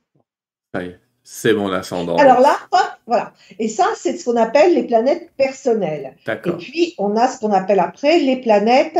Oui. 0.74 0.92
C'est 1.31 1.53
mon 1.53 1.71
ascendant. 1.71 2.17
Alors 2.17 2.41
là, 2.41 2.57
voilà. 3.07 3.35
Et 3.59 3.69
ça, 3.69 3.85
c'est 3.97 4.17
ce 4.17 4.25
qu'on 4.25 4.37
appelle 4.37 4.75
les 4.75 4.85
planètes 4.85 5.31
personnelles. 5.37 6.14
Et 6.27 6.51
puis, 6.53 6.95
on 6.97 7.17
a 7.17 7.29
ce 7.29 7.38
qu'on 7.38 7.53
appelle 7.53 7.81
après 7.81 8.19
les 8.19 8.37
planètes 8.37 8.99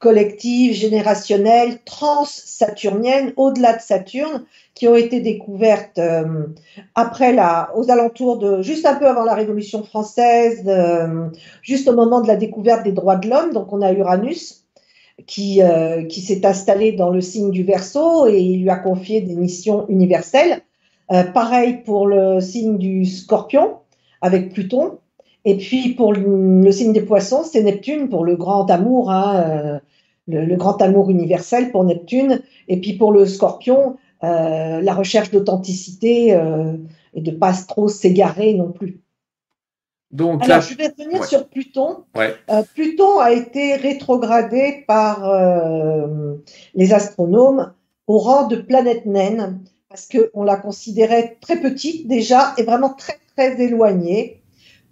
collectives, 0.00 0.74
générationnelles, 0.74 1.78
trans-saturniennes, 1.84 3.32
au-delà 3.36 3.74
de 3.74 3.80
Saturne, 3.80 4.46
qui 4.74 4.88
ont 4.88 4.96
été 4.96 5.20
découvertes 5.20 5.98
euh, 5.98 6.46
après 6.96 7.32
la, 7.32 7.70
aux 7.76 7.88
alentours 7.88 8.38
de, 8.38 8.62
juste 8.62 8.84
un 8.84 8.96
peu 8.96 9.06
avant 9.06 9.22
la 9.22 9.34
Révolution 9.34 9.84
française, 9.84 10.64
euh, 10.66 11.28
juste 11.62 11.86
au 11.86 11.94
moment 11.94 12.20
de 12.20 12.26
la 12.26 12.36
découverte 12.36 12.82
des 12.82 12.92
droits 12.92 13.16
de 13.16 13.28
l'homme. 13.28 13.52
Donc, 13.52 13.72
on 13.72 13.80
a 13.80 13.92
Uranus 13.92 14.64
qui, 15.28 15.62
euh, 15.62 16.04
qui 16.04 16.20
s'est 16.20 16.44
installé 16.44 16.90
dans 16.90 17.10
le 17.10 17.20
signe 17.20 17.52
du 17.52 17.62
Verseau 17.62 18.26
et 18.26 18.40
il 18.40 18.62
lui 18.62 18.70
a 18.70 18.76
confié 18.76 19.20
des 19.20 19.36
missions 19.36 19.86
universelles. 19.88 20.62
Euh, 21.12 21.24
pareil 21.24 21.78
pour 21.84 22.06
le 22.06 22.40
signe 22.40 22.78
du 22.78 23.04
scorpion 23.04 23.78
avec 24.20 24.52
Pluton. 24.52 24.98
Et 25.44 25.56
puis 25.56 25.94
pour 25.94 26.12
le, 26.12 26.70
signe 26.70 26.92
des 26.92 27.02
poissons, 27.02 27.42
c'est 27.42 27.62
Neptune 27.62 28.08
pour 28.08 28.24
le 28.24 28.36
grand 28.36 28.70
amour, 28.70 29.10
hein, 29.10 29.36
euh, 29.36 29.78
le, 30.28 30.56
grand 30.56 30.80
amour 30.82 31.10
universel 31.10 31.72
pour 31.72 31.84
Neptune. 31.84 32.40
Et 32.68 32.80
puis 32.80 32.92
pour 32.92 33.12
le 33.12 33.26
scorpion, 33.26 33.96
euh, 34.22 34.80
la 34.80 34.94
recherche 34.94 35.30
d'authenticité 35.30 36.38
et 37.14 37.20
de 37.20 37.30
pas 37.30 37.54
trop 37.54 37.88
s'égarer 37.88 38.54
non 38.54 38.70
plus. 38.70 39.00
Donc, 40.12 40.42
Alors, 40.42 40.60
je 40.60 40.76
vais 40.76 40.88
revenir 40.88 41.24
sur 41.24 41.48
Pluton. 41.48 42.04
Pluton 42.74 43.18
a 43.20 43.32
été 43.32 43.76
rétrogradé 43.76 44.84
par 44.86 45.32
les 46.74 46.92
astronomes 46.92 47.72
au 48.06 48.18
rang 48.18 48.46
de 48.46 48.56
planète 48.56 49.06
naine 49.06 49.60
parce 49.90 50.08
qu'on 50.08 50.44
la 50.44 50.56
considérait 50.56 51.36
très 51.40 51.60
petite 51.60 52.06
déjà 52.06 52.54
et 52.56 52.62
vraiment 52.62 52.90
très 52.90 53.18
très 53.36 53.60
éloignée. 53.60 54.40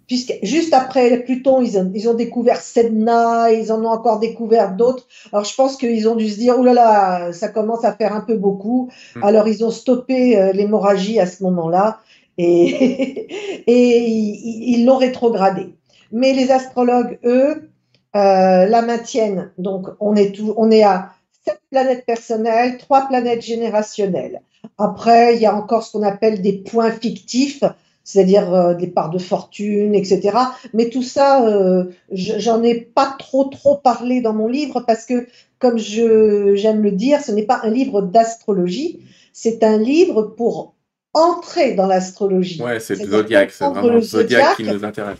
Puisque 0.07 0.33
juste 0.41 0.73
après 0.73 1.19
Pluton, 1.19 1.61
ils 1.61 1.77
ont, 1.77 1.91
ils 1.93 2.09
ont 2.09 2.15
découvert 2.15 2.59
Sedna, 2.59 3.51
ils 3.51 3.71
en 3.71 3.83
ont 3.85 3.89
encore 3.89 4.19
découvert 4.19 4.75
d'autres. 4.75 5.07
Alors 5.31 5.45
je 5.45 5.55
pense 5.55 5.77
qu'ils 5.77 6.09
ont 6.09 6.15
dû 6.15 6.27
se 6.27 6.37
dire, 6.37 6.55
oh 6.57 6.63
là 6.63 6.73
là, 6.73 7.31
ça 7.31 7.47
commence 7.47 7.85
à 7.85 7.93
faire 7.93 8.13
un 8.13 8.21
peu 8.21 8.35
beaucoup. 8.35 8.89
Hmm. 9.15 9.23
Alors 9.23 9.47
ils 9.47 9.63
ont 9.63 9.71
stoppé 9.71 10.37
euh, 10.37 10.51
l'hémorragie 10.51 11.19
à 11.19 11.27
ce 11.27 11.43
moment-là 11.43 11.99
et, 12.37 12.47
et 13.67 14.07
ils 14.07 14.85
l'ont 14.85 14.97
rétrogradé. 14.97 15.75
Mais 16.11 16.33
les 16.33 16.51
astrologues, 16.51 17.19
eux, 17.23 17.69
euh, 18.15 18.65
la 18.65 18.81
maintiennent. 18.81 19.51
Donc, 19.59 19.87
on 19.99 20.15
est, 20.15 20.31
tout, 20.31 20.53
on 20.57 20.71
est 20.71 20.83
à 20.83 21.11
sept 21.45 21.61
planètes 21.69 22.05
personnelles, 22.05 22.77
trois 22.77 23.07
planètes 23.07 23.43
générationnelles. 23.43 24.41
Après, 24.77 25.35
il 25.35 25.41
y 25.41 25.45
a 25.45 25.55
encore 25.55 25.83
ce 25.83 25.91
qu'on 25.91 26.03
appelle 26.03 26.41
des 26.41 26.53
points 26.53 26.91
fictifs, 26.91 27.63
c'est-à-dire 28.03 28.53
euh, 28.53 28.73
des 28.73 28.87
parts 28.87 29.09
de 29.09 29.19
fortune, 29.19 29.93
etc. 29.93 30.37
Mais 30.73 30.89
tout 30.89 31.03
ça, 31.03 31.45
euh, 31.45 31.85
j'en 32.11 32.63
ai 32.63 32.75
pas 32.75 33.15
trop 33.19 33.45
trop 33.45 33.75
parlé 33.75 34.21
dans 34.21 34.33
mon 34.33 34.47
livre 34.47 34.83
parce 34.87 35.05
que, 35.05 35.27
comme 35.59 35.77
je 35.77 36.55
j'aime 36.55 36.81
le 36.81 36.91
dire, 36.91 37.21
ce 37.21 37.31
n'est 37.31 37.45
pas 37.45 37.61
un 37.63 37.69
livre 37.69 38.01
d'astrologie, 38.01 38.99
c'est 39.33 39.63
un 39.63 39.77
livre 39.77 40.23
pour 40.23 40.73
entrer 41.13 41.73
dans 41.73 41.87
l'astrologie. 41.87 42.61
Ouais, 42.61 42.79
c'est 42.79 42.95
le 42.95 43.05
zodiaque, 43.05 43.51
c'est 43.51 43.65
vraiment 43.65 43.93
le 43.93 44.01
zodiaque 44.01 44.57
qui 44.57 44.63
nous 44.63 44.83
intéresse. 44.83 45.17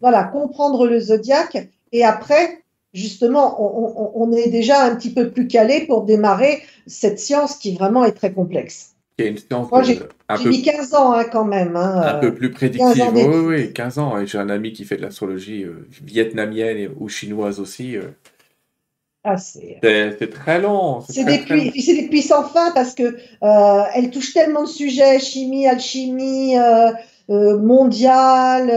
Voilà, 0.00 0.24
comprendre 0.24 0.86
le 0.86 1.00
zodiaque 1.00 1.68
et 1.92 2.04
après, 2.04 2.62
justement, 2.92 3.56
on, 3.60 4.12
on, 4.14 4.32
est 4.32 4.48
déjà 4.48 4.84
un 4.84 4.96
petit 4.96 5.12
peu 5.12 5.30
plus 5.30 5.46
calé 5.46 5.86
pour 5.86 6.04
démarrer 6.04 6.62
cette 6.86 7.18
science 7.18 7.56
qui 7.56 7.74
vraiment 7.74 8.04
est 8.04 8.12
très 8.12 8.32
complexe. 8.32 8.94
une 9.18 9.38
science 9.38 9.70
Moi, 9.70 9.82
j'ai 9.82 10.00
mis 10.48 10.62
15 10.62 10.94
ans 10.94 11.12
hein, 11.12 11.24
quand 11.24 11.44
même. 11.44 11.76
Hein, 11.76 12.02
un 12.04 12.18
peu 12.18 12.34
plus 12.34 12.50
prédictive. 12.50 13.12
Oui, 13.14 13.24
oui, 13.24 13.72
15 13.72 13.98
ans. 13.98 14.24
J'ai 14.24 14.38
un 14.38 14.50
ami 14.50 14.72
qui 14.72 14.84
fait 14.84 14.96
de 14.96 15.02
l'astrologie 15.02 15.64
euh, 15.64 15.86
vietnamienne 16.02 16.90
ou 16.98 17.08
chinoise 17.08 17.60
aussi. 17.60 17.96
Euh. 17.96 18.08
Ah, 19.22 19.36
euh, 19.84 20.12
c'est 20.18 20.30
très 20.30 20.60
long. 20.62 21.02
C'est 21.06 21.24
des, 21.24 21.40
puits, 21.40 21.70
des 21.70 22.08
puits 22.08 22.22
sans 22.22 22.42
fin 22.42 22.70
parce 22.70 22.94
que 22.94 23.18
euh, 23.42 23.82
elle 23.94 24.10
touche 24.10 24.32
tellement 24.32 24.62
de 24.62 24.68
sujets 24.68 25.18
chimie, 25.18 25.66
alchimie, 25.66 26.56
euh, 26.56 26.90
euh 27.28 27.58
mondiale, 27.58 28.70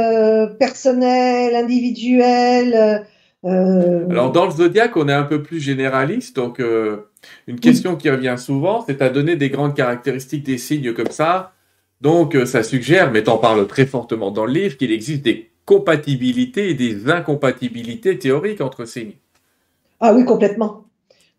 euh. 3.46 4.10
Alors 4.10 4.32
dans 4.32 4.46
le 4.46 4.52
zodiaque, 4.52 4.96
on 4.96 5.08
est 5.10 5.14
un 5.14 5.24
peu 5.24 5.44
plus 5.44 5.60
généraliste, 5.60 6.36
donc 6.36 6.62
une 7.48 7.60
question 7.60 7.96
qui 7.96 8.10
revient 8.10 8.36
souvent, 8.38 8.84
c'est 8.88 9.02
à 9.02 9.10
donner 9.10 9.36
des 9.36 9.50
grandes 9.50 9.76
caractéristiques 9.76 10.44
des 10.44 10.58
signes 10.58 10.94
comme 10.94 11.12
ça. 11.12 11.54
Donc 12.02 12.38
ça 12.46 12.64
suggère, 12.64 13.12
mais 13.12 13.24
t'en 13.24 13.38
parles 13.38 13.68
très 13.68 13.86
fortement 13.86 14.32
dans 14.32 14.46
le 14.46 14.54
livre, 14.54 14.78
qu'il 14.78 14.92
existe 14.92 15.24
des 15.24 15.52
compatibilités 15.66 16.70
et 16.70 16.74
des 16.74 17.10
incompatibilités 17.10 18.18
théoriques 18.18 18.62
entre 18.62 18.86
signes. 18.86 19.14
Ah 20.00 20.14
oui, 20.14 20.26
complètement. 20.26 20.86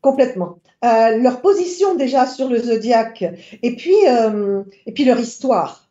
Complètement. 0.01 0.59
Euh, 0.85 1.17
leur 1.19 1.41
position 1.41 1.95
déjà 1.95 2.27
sur 2.27 2.49
le 2.49 2.59
zodiaque 2.59 3.25
et 3.63 3.75
puis, 3.77 3.97
euh, 4.07 4.63
et 4.87 4.93
puis 4.93 5.05
leur 5.05 5.19
histoire. 5.19 5.84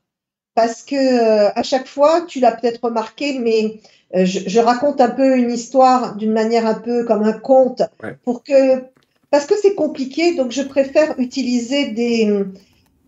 Parce 0.56 0.84
que 0.84 0.95
euh, 0.95 1.49
à 1.56 1.64
chaque 1.64 1.88
fois, 1.88 2.22
tu 2.28 2.39
l'as 2.39 2.51
peut-être 2.51 2.84
remarqué, 2.84 3.39
mais 3.39 3.80
je, 4.14 4.60
raconte 4.60 5.01
un 5.01 5.10
peu 5.10 5.38
une 5.38 5.49
histoire 5.49 6.16
d'une 6.16 6.34
manière 6.34 6.68
un 6.68 6.76
peu 6.76 7.04
comme 7.04 7.24
un 7.24 7.34
conte 7.34 7.82
pour 8.24 8.43
que 8.43 8.84
parce 9.32 9.47
que 9.47 9.56
c'est 9.60 9.74
compliqué, 9.74 10.36
donc 10.36 10.51
je 10.51 10.62
préfère 10.62 11.20
utiliser 11.20 11.88
des, 11.88 12.45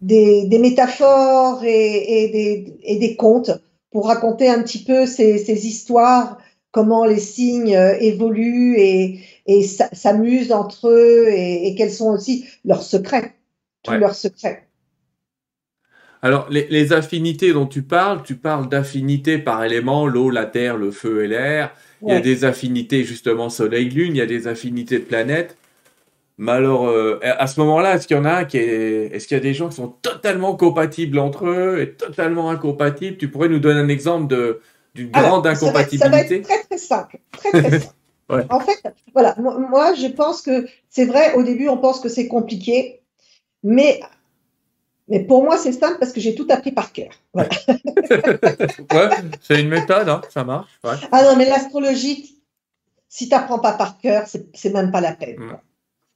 des, 0.02 0.58
métaphores 0.60 1.64
et, 1.64 2.30
des, 2.34 2.74
et, 2.82 2.98
des, 2.98 3.16
contes 3.16 3.52
pour 3.92 4.08
raconter 4.08 4.50
un 4.50 4.64
petit 4.64 4.84
peu 4.84 5.06
ces, 5.06 5.38
ces 5.38 5.68
histoires, 5.68 6.40
comment 6.72 7.06
les 7.06 7.20
signes 7.20 7.80
évoluent 8.00 8.80
et, 8.80 9.20
et 9.46 9.64
s'amusent 9.64 10.52
entre 10.52 10.90
eux 10.90 11.28
et, 11.30 11.76
quels 11.78 11.92
sont 11.92 12.10
aussi 12.10 12.46
leurs 12.64 12.84
secrets, 12.84 13.36
tous 13.84 13.94
leurs 13.94 14.16
secrets. 14.16 14.68
Alors, 16.26 16.48
les, 16.50 16.92
affinités 16.92 17.54
dont 17.54 17.68
tu 17.68 17.84
parles, 17.84 18.24
tu 18.24 18.34
parles 18.34 18.68
d'affinités 18.68 19.38
par 19.38 19.64
élément, 19.64 20.08
l'eau, 20.08 20.32
la 20.32 20.48
terre, 20.48 20.76
le 20.76 20.90
feu 20.90 21.24
et 21.24 21.28
l'air. 21.28 21.72
Il 22.02 22.10
y 22.10 22.14
a 22.14 22.20
des 22.20 22.46
affinités 22.46 23.04
justement 23.04 23.52
soleil-lune, 23.52 24.16
il 24.16 24.18
y 24.18 24.22
a 24.22 24.26
des 24.26 24.48
affinités 24.48 24.98
de 24.98 25.04
planètes. 25.04 25.56
Mais 26.40 26.54
alors, 26.54 26.88
euh, 26.88 27.20
à 27.22 27.46
ce 27.46 27.60
moment-là, 27.60 27.94
est-ce 27.94 28.08
qu'il 28.08 28.18
y 28.18 28.20
en 28.20 28.26
a 28.26 28.38
un 28.38 28.46
qui 28.46 28.58
est, 28.58 29.12
est-ce 29.14 29.28
qu'il 29.28 29.38
y 29.38 29.40
a 29.40 29.44
des 29.44 29.54
gens 29.54 29.70
qui 29.70 29.76
sont 29.76 29.94
totalement 30.02 30.56
compatibles 30.56 31.20
entre 31.20 31.46
eux 31.46 31.80
et 31.80 31.92
totalement 31.92 32.50
incompatibles? 32.50 33.18
Tu 33.18 33.30
pourrais 33.30 33.48
nous 33.48 33.60
donner 33.60 33.82
un 33.82 33.90
exemple 33.90 34.26
de 34.26 34.62
d'une 34.96 35.12
grande 35.12 35.46
incompatibilité 35.46 36.00
ça 36.00 36.10
va, 36.10 36.22
être 36.22 36.42
très 36.42 36.64
très 36.64 36.78
simple, 36.80 37.20
très 37.34 37.52
très 37.52 37.80
simple. 38.30 38.48
En 38.50 38.60
fait, 38.62 38.82
voilà, 39.14 39.36
moi, 39.38 39.94
je 39.94 40.08
pense 40.08 40.42
que 40.42 40.66
c'est 40.90 41.06
vrai, 41.06 41.36
au 41.36 41.44
début, 41.44 41.70
on 41.70 41.78
pense 41.78 42.00
que 42.00 42.10
c'est 42.10 42.28
compliqué, 42.28 43.02
mais, 43.62 44.00
mais 45.08 45.24
pour 45.24 45.44
moi, 45.44 45.58
c'est 45.58 45.72
simple 45.72 45.98
parce 46.00 46.12
que 46.12 46.20
j'ai 46.20 46.34
tout 46.34 46.48
appris 46.50 46.72
par 46.72 46.92
cœur. 46.92 47.10
ouais, 47.34 47.50
c'est 49.42 49.62
une 49.62 49.70
méthode, 49.70 50.10
hein, 50.10 50.22
ça 50.30 50.44
marche. 50.44 50.80
Ah 50.84 51.24
non, 51.24 51.36
mais 51.36 51.46
l'astrologie, 51.46 52.42
si 53.08 53.30
tu 53.30 53.36
n'apprends 53.36 53.60
pas 53.60 53.74
par 53.74 53.98
cœur, 54.00 54.26
c'est 54.28 54.74
même 54.74 54.92
pas 54.92 55.02
la 55.02 55.14
peine. 55.14 55.58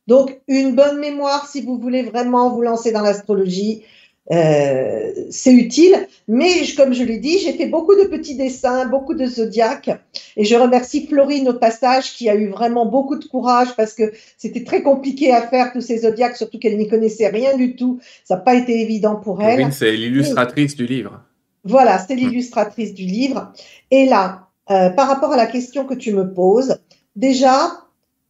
Donc, 0.07 0.41
une 0.47 0.75
bonne 0.75 0.99
mémoire, 0.99 1.47
si 1.47 1.61
vous 1.61 1.77
voulez 1.77 2.01
vraiment 2.01 2.49
vous 2.49 2.61
lancer 2.61 2.91
dans 2.91 3.01
l'astrologie, 3.01 3.83
euh, 4.31 5.11
c'est 5.31 5.53
utile, 5.53 6.07
mais 6.27 6.51
comme 6.77 6.93
je 6.93 7.03
l'ai 7.03 7.17
dit, 7.17 7.39
j'ai 7.39 7.53
fait 7.53 7.65
beaucoup 7.65 7.95
de 7.95 8.03
petits 8.03 8.35
dessins, 8.35 8.85
beaucoup 8.85 9.15
de 9.15 9.25
zodiaques, 9.25 9.89
et 10.37 10.45
je 10.45 10.55
remercie 10.55 11.07
Florine 11.07 11.49
au 11.49 11.53
passage 11.53 12.13
qui 12.13 12.29
a 12.29 12.35
eu 12.35 12.49
vraiment 12.49 12.85
beaucoup 12.85 13.17
de 13.17 13.25
courage 13.25 13.75
parce 13.75 13.93
que 13.93 14.11
c'était 14.37 14.63
très 14.63 14.83
compliqué 14.83 15.31
à 15.31 15.41
faire 15.47 15.73
tous 15.73 15.81
ces 15.81 15.99
zodiaques, 15.99 16.37
surtout 16.37 16.59
qu'elle 16.59 16.77
n'y 16.77 16.87
connaissait 16.87 17.29
rien 17.29 17.57
du 17.57 17.75
tout. 17.75 17.99
Ça 18.23 18.35
n'a 18.35 18.41
pas 18.41 18.53
été 18.53 18.81
évident 18.81 19.15
pour 19.15 19.41
elle. 19.41 19.55
Florine, 19.55 19.71
c'est 19.71 19.91
l'illustratrice 19.91 20.75
du 20.75 20.85
livre. 20.85 21.21
Voilà, 21.63 21.97
c'est 21.97 22.15
l'illustratrice 22.15 22.93
du 22.93 23.05
livre. 23.05 23.51
Et 23.89 24.05
là, 24.05 24.47
euh, 24.69 24.89
par 24.91 25.07
rapport 25.07 25.33
à 25.33 25.37
la 25.37 25.47
question 25.47 25.85
que 25.85 25.95
tu 25.95 26.13
me 26.13 26.31
poses, 26.31 26.77
déjà, 27.15 27.71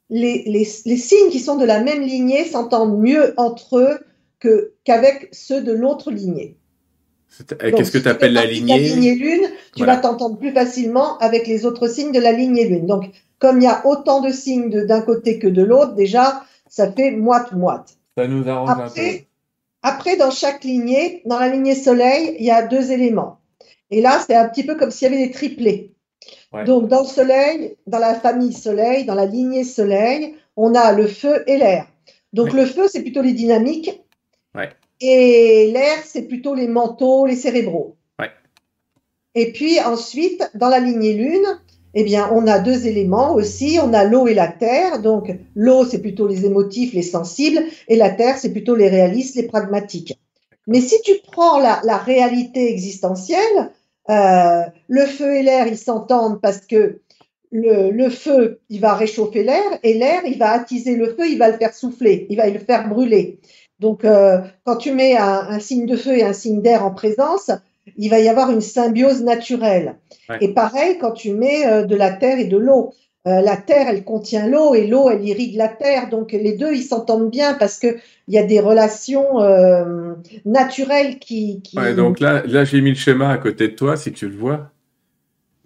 les, 0.09 0.43
les, 0.45 0.67
les 0.85 0.97
signes 0.97 1.29
qui 1.29 1.39
sont 1.39 1.57
de 1.57 1.65
la 1.65 1.81
même 1.81 2.01
lignée 2.01 2.45
s'entendent 2.45 2.99
mieux 2.99 3.33
entre 3.37 3.77
eux 3.77 3.99
que, 4.39 4.73
qu'avec 4.83 5.29
ceux 5.31 5.61
de 5.61 5.71
l'autre 5.71 6.11
lignée. 6.11 6.57
Qu'est-ce 7.59 7.91
que 7.91 7.97
tu 7.97 8.07
appelles 8.07 8.33
la 8.33 8.45
lignée 8.45 8.73
La 8.73 8.79
lignée 8.79 9.15
lune, 9.15 9.47
tu 9.75 9.85
vas 9.85 9.97
t'entendre 9.97 10.37
plus 10.37 10.51
facilement 10.51 11.17
avec 11.19 11.47
les 11.47 11.65
autres 11.65 11.87
signes 11.87 12.11
de 12.11 12.19
la 12.19 12.31
lignée 12.31 12.67
lune. 12.67 12.87
Donc, 12.87 13.11
comme 13.37 13.59
il 13.59 13.63
y 13.63 13.67
a 13.67 13.85
autant 13.85 14.21
de 14.21 14.31
signes 14.31 14.69
d'un 14.69 15.01
côté 15.01 15.39
que 15.39 15.47
de 15.47 15.63
l'autre, 15.63 15.93
déjà, 15.93 16.43
ça 16.67 16.91
fait 16.91 17.11
moite-moite. 17.11 17.97
Ça 18.17 18.27
nous 18.27 18.47
arrange 18.47 18.69
après, 18.69 19.09
un 19.09 19.13
peu. 19.13 19.23
Après, 19.81 20.17
dans 20.17 20.31
chaque 20.31 20.63
lignée, 20.63 21.21
dans 21.25 21.39
la 21.39 21.49
lignée 21.49 21.75
soleil, 21.75 22.35
il 22.39 22.45
y 22.45 22.51
a 22.51 22.65
deux 22.65 22.91
éléments. 22.91 23.39
Et 23.91 24.01
là, 24.01 24.21
c'est 24.25 24.35
un 24.35 24.47
petit 24.49 24.65
peu 24.65 24.75
comme 24.75 24.91
s'il 24.91 25.11
y 25.11 25.15
avait 25.15 25.25
des 25.25 25.31
triplés. 25.31 25.93
Donc, 26.65 26.87
dans 26.87 27.01
le 27.01 27.07
soleil, 27.07 27.77
dans 27.87 27.99
la 27.99 28.15
famille 28.15 28.53
soleil, 28.53 29.05
dans 29.05 29.15
la 29.15 29.25
lignée 29.25 29.63
soleil, 29.63 30.35
on 30.55 30.73
a 30.73 30.91
le 30.93 31.07
feu 31.07 31.43
et 31.47 31.57
l'air. 31.57 31.85
Donc, 32.33 32.53
le 32.53 32.65
feu, 32.65 32.87
c'est 32.87 33.01
plutôt 33.01 33.21
les 33.21 33.33
dynamiques. 33.33 34.01
Et 35.01 35.71
l'air, 35.71 35.99
c'est 36.05 36.23
plutôt 36.23 36.55
les 36.55 36.67
mentaux, 36.67 37.25
les 37.25 37.35
cérébraux. 37.35 37.95
Et 39.35 39.51
puis 39.51 39.79
ensuite, 39.79 40.49
dans 40.55 40.69
la 40.69 40.79
lignée 40.79 41.13
lune, 41.13 41.45
eh 41.93 42.03
bien, 42.03 42.29
on 42.33 42.47
a 42.47 42.59
deux 42.59 42.87
éléments 42.87 43.33
aussi. 43.33 43.79
On 43.81 43.93
a 43.93 44.03
l'eau 44.03 44.27
et 44.27 44.33
la 44.33 44.47
terre. 44.47 45.01
Donc, 45.01 45.31
l'eau, 45.55 45.85
c'est 45.85 46.01
plutôt 46.01 46.27
les 46.27 46.45
émotifs, 46.45 46.93
les 46.93 47.03
sensibles, 47.03 47.63
et 47.87 47.95
la 47.95 48.09
terre, 48.09 48.37
c'est 48.37 48.51
plutôt 48.51 48.75
les 48.75 48.89
réalistes, 48.89 49.35
les 49.35 49.47
pragmatiques. 49.47 50.19
Mais 50.67 50.81
si 50.81 51.01
tu 51.01 51.13
prends 51.31 51.59
la, 51.59 51.97
réalité 51.97 52.69
existentielle, 52.69 53.71
euh, 54.09 54.61
le 54.87 55.05
feu 55.05 55.35
et 55.35 55.43
l'air, 55.43 55.67
ils 55.67 55.77
s'entendent 55.77 56.41
parce 56.41 56.65
que 56.65 57.01
le, 57.51 57.89
le, 57.89 58.09
feu, 58.09 58.59
il 58.69 58.79
va 58.79 58.93
réchauffer 58.93 59.43
l'air, 59.43 59.79
et 59.81 59.95
l'air, 59.95 60.21
il 60.25 60.37
va 60.37 60.51
attiser 60.51 60.95
le 60.95 61.15
feu, 61.15 61.27
il 61.27 61.39
va 61.39 61.49
le 61.49 61.57
faire 61.57 61.73
souffler, 61.73 62.27
il 62.29 62.37
va 62.37 62.47
le 62.47 62.59
faire 62.59 62.87
brûler. 62.87 63.39
Donc, 63.79 64.03
euh, 64.03 64.39
quand 64.65 64.75
tu 64.75 64.91
mets 64.91 65.15
un, 65.17 65.59
signe 65.59 65.85
de 65.85 65.95
feu 65.95 66.17
et 66.17 66.23
un 66.23 66.33
signe 66.33 66.61
d'air 66.61 66.85
en 66.85 66.91
présence, 66.91 67.51
il 67.97 68.09
va 68.09 68.19
y 68.19 68.27
avoir 68.27 68.51
une 68.51 68.61
symbiose 68.61 69.23
naturelle. 69.23 69.95
Et 70.41 70.53
pareil, 70.53 70.97
quand 70.99 71.11
tu 71.11 71.33
mets 71.33 71.65
euh, 71.65 71.83
de 71.83 71.95
la 71.95 72.11
terre 72.11 72.39
et 72.39 72.45
de 72.45 72.57
l'eau. 72.57 72.93
Euh, 73.27 73.41
la 73.41 73.57
terre, 73.57 73.87
elle 73.89 74.05
contient 74.05 74.47
l'eau 74.47 74.73
et 74.73 74.87
l'eau, 74.87 75.09
elle 75.09 75.27
irrigue 75.27 75.55
la 75.55 75.67
terre. 75.67 76.09
Donc, 76.09 76.31
les 76.31 76.53
deux, 76.53 76.73
ils 76.73 76.83
s'entendent 76.83 77.29
bien 77.29 77.53
parce 77.53 77.77
qu'il 77.77 77.99
y 78.29 78.37
a 78.37 78.43
des 78.43 78.59
relations 78.59 79.39
naturelles 80.45 81.19
qui. 81.19 81.61
qui... 81.61 81.77
Ouais, 81.77 81.93
donc 81.93 82.21
là, 82.21 82.43
là 82.45 82.63
j'ai 82.63 82.79
mis 82.79 82.91
le 82.91 82.95
schéma 82.95 83.29
à 83.29 83.37
côté 83.37 83.67
de 83.67 83.75
toi, 83.75 83.97
si 83.97 84.13
tu 84.13 84.29
le 84.29 84.37
vois. 84.37 84.71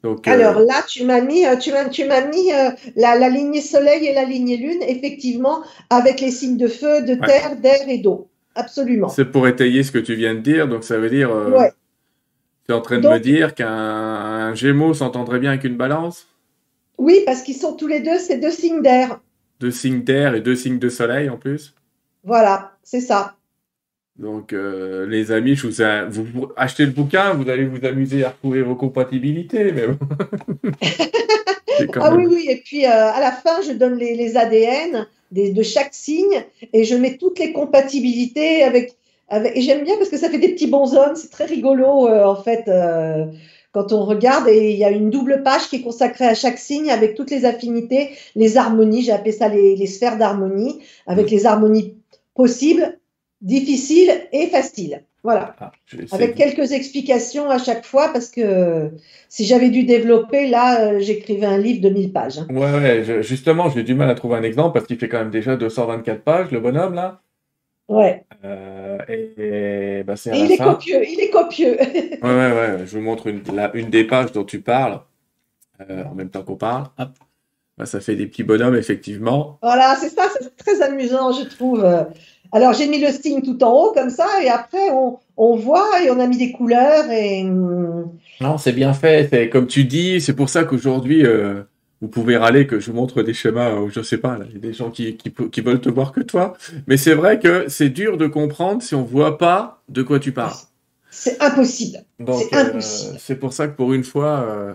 Donc, 0.03 0.27
Alors 0.27 0.59
là, 0.59 0.83
tu 0.87 1.05
m'as 1.05 1.21
mis, 1.21 1.45
tu 1.61 1.71
m'as, 1.71 1.87
tu 1.87 2.05
m'as 2.05 2.25
mis 2.27 2.49
la, 2.95 3.15
la, 3.17 3.29
lignée 3.29 3.61
soleil 3.61 4.05
et 4.05 4.13
la 4.13 4.25
lignée 4.25 4.57
lune, 4.57 4.81
effectivement, 4.85 5.63
avec 5.89 6.19
les 6.19 6.29
signes 6.29 6.57
de 6.57 6.67
feu, 6.67 7.03
de 7.03 7.15
terre, 7.15 7.55
d'air 7.55 7.87
et 7.87 7.99
d'eau. 7.99 8.27
Absolument. 8.55 9.09
C'est 9.09 9.25
pour 9.25 9.47
étayer 9.47 9.83
ce 9.83 9.91
que 9.91 9.99
tu 9.99 10.15
viens 10.15 10.35
de 10.35 10.39
dire, 10.39 10.67
donc 10.67 10.83
ça 10.83 10.97
veut 10.97 11.09
dire. 11.09 11.31
Euh, 11.31 11.69
Tu 12.65 12.71
es 12.71 12.75
en 12.75 12.81
train 12.81 12.99
de 12.99 13.07
me 13.07 13.19
dire 13.19 13.55
qu'un 13.55 14.53
Gémeaux 14.55 14.93
s'entendrait 14.93 15.39
bien 15.39 15.51
avec 15.51 15.63
une 15.63 15.75
Balance? 15.75 16.27
Oui, 16.97 17.21
parce 17.25 17.41
qu'ils 17.41 17.55
sont 17.55 17.75
tous 17.75 17.87
les 17.87 17.99
deux, 17.99 18.19
c'est 18.19 18.37
deux 18.37 18.51
signes 18.51 18.81
d'air. 18.81 19.19
Deux 19.59 19.71
signes 19.71 20.03
d'air 20.03 20.35
et 20.35 20.41
deux 20.41 20.55
signes 20.55 20.79
de 20.79 20.89
soleil 20.89 21.29
en 21.29 21.37
plus? 21.37 21.73
Voilà, 22.23 22.73
c'est 22.83 23.01
ça. 23.01 23.35
Donc, 24.19 24.53
euh, 24.53 25.07
les 25.07 25.31
amis, 25.31 25.55
je 25.55 25.67
vous, 25.67 26.47
achetez 26.55 26.85
le 26.85 26.91
bouquin, 26.91 27.33
vous 27.33 27.49
allez 27.49 27.65
vous 27.65 27.83
amuser 27.85 28.23
à 28.23 28.29
retrouver 28.29 28.61
vos 28.61 28.75
compatibilités. 28.75 29.71
Mais 29.71 29.87
bon. 29.87 29.97
Ah 31.99 32.11
même- 32.11 32.27
oui, 32.27 32.35
oui. 32.35 32.45
Et 32.49 32.57
puis, 32.57 32.85
euh, 32.85 32.89
à 32.89 33.19
la 33.19 33.31
fin, 33.31 33.61
je 33.65 33.71
donne 33.71 33.95
les, 33.97 34.15
les 34.15 34.37
ADN 34.37 35.07
des- 35.31 35.51
de 35.51 35.63
chaque 35.63 35.93
signe 35.93 36.43
et 36.71 36.83
je 36.83 36.95
mets 36.95 37.17
toutes 37.17 37.39
les 37.39 37.51
compatibilités 37.51 38.63
avec. 38.63 38.95
avec 39.27 39.57
et 39.57 39.61
j'aime 39.61 39.83
bien 39.83 39.95
parce 39.97 40.09
que 40.09 40.17
ça 40.17 40.29
fait 40.29 40.37
des 40.37 40.49
petits 40.49 40.67
bonshommes. 40.67 41.15
C'est 41.15 41.31
très 41.31 41.45
rigolo, 41.45 42.07
euh, 42.07 42.25
en 42.25 42.35
fait, 42.35 42.69
quand 43.71 43.91
on 43.91 44.05
regarde. 44.05 44.47
Et 44.49 44.71
il 44.71 44.77
y 44.77 44.83
a 44.85 44.91
une 44.91 45.09
double 45.09 45.41
page 45.43 45.67
qui 45.69 45.77
est 45.77 45.81
consacrée 45.81 46.25
à 46.27 46.35
chaque 46.35 46.59
signe 46.59 46.91
avec 46.91 47.15
toutes 47.15 47.31
les 47.31 47.43
affinités, 47.45 48.11
les 48.35 48.55
harmonies. 48.57 49.01
J'ai 49.01 49.11
appelé 49.11 49.31
ça 49.31 49.47
les, 49.47 49.75
les 49.75 49.87
sphères 49.87 50.17
d'harmonie, 50.19 50.79
avec 51.07 51.31
les 51.31 51.47
harmonies 51.47 51.95
possibles, 52.35 52.99
difficiles 53.43 54.11
et 54.31 54.47
faciles. 54.47 55.03
Voilà. 55.23 55.55
Ah, 55.61 55.71
Avec 56.11 56.35
quelques 56.35 56.73
explications 56.73 57.49
à 57.49 57.57
chaque 57.57 57.85
fois, 57.85 58.09
parce 58.11 58.29
que 58.29 58.91
si 59.29 59.45
j'avais 59.45 59.69
dû 59.69 59.83
développer, 59.83 60.47
là, 60.49 60.81
euh, 60.93 60.99
j'écrivais 60.99 61.45
un 61.45 61.57
livre 61.57 61.81
de 61.81 61.89
1000 61.89 62.11
pages. 62.11 62.39
hein. 62.39 62.47
Ouais, 62.49 62.73
ouais, 62.73 63.03
je- 63.05 63.21
justement, 63.21 63.69
j'ai 63.69 63.83
du 63.83 63.93
mal 63.93 64.09
à 64.09 64.15
trouver 64.15 64.35
un 64.35 64.43
exemple 64.43 64.73
parce 64.73 64.85
qu'il 64.85 64.97
fait 64.97 65.07
quand 65.07 65.19
même 65.19 65.31
déjà 65.31 65.55
224 65.55 66.23
pages, 66.23 66.51
le 66.51 66.59
bonhomme, 66.59 66.93
là. 66.95 67.21
Ouais. 67.87 68.25
Euh, 68.43 68.97
et, 69.07 69.99
et, 69.99 70.03
bah, 70.03 70.15
la 70.25 70.35
il 70.35 70.51
est 70.51 70.57
copieux, 70.57 71.01
il 71.07 71.19
est 71.21 71.29
copieux. 71.29 71.77
Ouais, 72.23 72.29
ouais, 72.29 72.51
ouais, 72.51 72.77
je 72.85 72.97
vous 72.97 73.01
montre 73.03 73.27
une, 73.27 73.43
la- 73.53 73.73
une 73.75 73.89
des 73.89 74.03
pages 74.05 74.31
dont 74.33 74.43
tu 74.45 74.59
parles, 74.61 74.99
euh, 75.89 76.03
en 76.05 76.15
même 76.15 76.29
temps 76.29 76.43
qu'on 76.43 76.55
parle. 76.55 76.85
Hop. 76.97 77.09
Bah, 77.77 77.85
ça 77.85 77.99
fait 77.99 78.15
des 78.15 78.27
petits 78.27 78.43
bonhommes, 78.43 78.75
effectivement. 78.75 79.57
Voilà, 79.61 79.95
c'est 79.99 80.09
ça, 80.09 80.27
c'est 80.39 80.55
très 80.57 80.81
amusant, 80.81 81.31
je 81.31 81.43
trouve. 81.47 81.83
Alors, 82.53 82.73
j'ai 82.73 82.87
mis 82.87 82.99
le 82.99 83.11
signe 83.11 83.41
tout 83.41 83.61
en 83.63 83.71
haut, 83.71 83.91
comme 83.93 84.09
ça, 84.11 84.27
et 84.43 84.47
après, 84.49 84.89
on, 84.91 85.17
on 85.37 85.55
voit 85.55 86.01
et 86.03 86.11
on 86.11 86.19
a 86.19 86.27
mis 86.27 86.37
des 86.37 86.51
couleurs. 86.51 87.09
Et 87.11 87.41
hum, 87.43 88.11
Non, 88.41 88.57
c'est 88.57 88.73
bien 88.73 88.93
fait. 88.93 89.27
C'est 89.29 89.49
comme 89.49 89.67
tu 89.67 89.83
dis, 89.85 90.21
c'est 90.21 90.35
pour 90.35 90.49
ça 90.49 90.63
qu'aujourd'hui, 90.63 91.25
euh, 91.25 91.63
vous 92.01 92.07
pouvez 92.09 92.37
râler 92.37 92.67
que 92.67 92.79
je 92.79 92.91
vous 92.91 92.97
montre 92.97 93.23
des 93.23 93.33
schémas, 93.33 93.71
euh, 93.71 93.89
je 93.89 94.01
sais 94.01 94.17
pas, 94.19 94.37
il 94.49 94.53
y 94.53 94.55
a 94.57 94.59
des 94.59 94.73
gens 94.73 94.91
qui, 94.91 95.17
qui, 95.17 95.31
qui 95.33 95.61
veulent 95.61 95.81
te 95.81 95.89
voir 95.89 96.11
que 96.11 96.21
toi. 96.21 96.53
Mais 96.87 96.97
c'est 96.97 97.13
vrai 97.15 97.39
que 97.39 97.65
c'est 97.69 97.89
dur 97.89 98.17
de 98.17 98.27
comprendre 98.27 98.81
si 98.83 98.93
on 98.93 99.03
voit 99.03 99.37
pas 99.37 99.81
de 99.89 100.03
quoi 100.03 100.19
tu 100.19 100.31
parles. 100.31 100.53
c'est 101.09 101.41
impossible. 101.41 101.99
C'est 102.19 102.53
euh, 102.55 102.65
impossible. 102.69 103.17
c'est 103.19 103.35
pour 103.35 103.53
ça 103.53 103.67
que 103.67 103.75
pour 103.75 103.93
une 103.93 104.03
fois, 104.03 104.45
euh, 104.47 104.73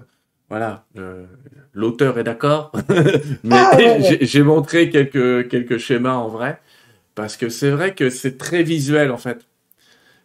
voilà, 0.51 0.85
euh, 0.97 1.27
l'auteur 1.75 2.19
est 2.19 2.25
d'accord, 2.25 2.73
mais 3.45 3.55
Ah, 3.57 3.77
ouais, 3.77 3.85
ouais. 3.99 4.03
j'ai- 4.03 4.25
j'ai 4.27 4.43
montré 4.43 4.89
quelques, 4.91 5.49
quelques 5.49 5.79
schémas 5.79 6.15
en 6.15 6.29
vrai, 6.29 6.59
parce 7.19 7.37
que 7.37 7.49
c'est 7.49 7.71
vrai 7.71 7.97
que 7.97 8.11
c'est 8.11 8.39
très 8.39 8.63
visuel 8.63 9.11
en 9.11 9.17
fait. 9.17 9.49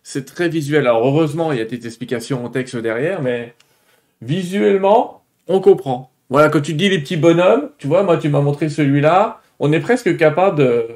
C'est 0.04 0.26
très 0.26 0.48
visuel. 0.48 0.86
Alors 0.86 1.08
heureusement, 1.08 1.52
il 1.52 1.58
y 1.58 1.62
a 1.62 1.66
des 1.66 1.88
explications 1.88 2.46
en 2.46 2.50
texte 2.50 2.76
derrière, 2.76 3.24
mais 3.24 3.56
visuellement, 4.22 5.24
on 5.48 5.60
comprend. 5.60 6.12
Voilà, 6.30 6.50
quand 6.50 6.62
tu 6.62 6.76
dis 6.76 6.90
les 6.90 7.00
petits 7.00 7.18
bonhommes, 7.18 7.72
tu 7.80 7.88
vois, 7.88 8.04
moi 8.04 8.18
tu 8.18 8.30
m'as 8.30 8.42
montré 8.42 8.70
celui-là, 8.70 9.42
on 9.58 9.74
est 9.74 9.80
presque 9.80 10.16
capable 10.18 10.60
de, 10.60 10.88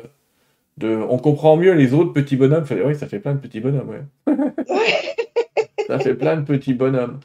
de, 0.78 0.96
on 1.10 1.18
comprend 1.18 1.58
mieux 1.58 1.74
les 1.74 1.96
autres 1.96 2.14
petits 2.14 2.36
bonhommes. 2.36 2.66
Oui, 2.86 2.96
ça 2.96 3.08
fait 3.08 3.20
plein 3.20 3.34
de 3.34 3.40
petits 3.40 3.60
bonhommes, 3.60 3.90
ouais. 3.90 4.36
Ça 5.88 5.98
fait 5.98 6.14
plein 6.14 6.36
de 6.36 6.46
petits 6.46 6.74
bonhommes. 6.76 7.22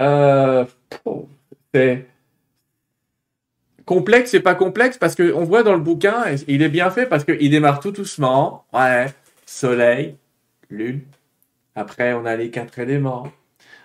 Euh, 0.00 0.64
c'est 1.72 2.06
complexe, 3.84 4.30
c'est 4.30 4.40
pas 4.40 4.54
complexe 4.54 4.98
parce 4.98 5.14
que 5.14 5.32
on 5.32 5.44
voit 5.44 5.62
dans 5.62 5.74
le 5.74 5.80
bouquin, 5.80 6.24
et 6.26 6.36
il 6.48 6.62
est 6.62 6.68
bien 6.68 6.90
fait 6.90 7.06
parce 7.06 7.24
qu'il 7.24 7.50
démarre 7.50 7.80
tout 7.80 7.92
doucement. 7.92 8.64
Ouais, 8.72 9.06
soleil, 9.46 10.16
lune. 10.70 11.02
Après, 11.74 12.12
on 12.12 12.24
a 12.24 12.36
les 12.36 12.50
quatre 12.50 12.78
éléments. 12.78 13.30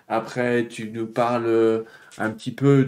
Après, 0.08 0.68
tu 0.68 0.90
nous 0.92 1.08
parles 1.08 1.46
euh, 1.46 1.84
un 2.18 2.32
petit 2.32 2.52
peu 2.52 2.86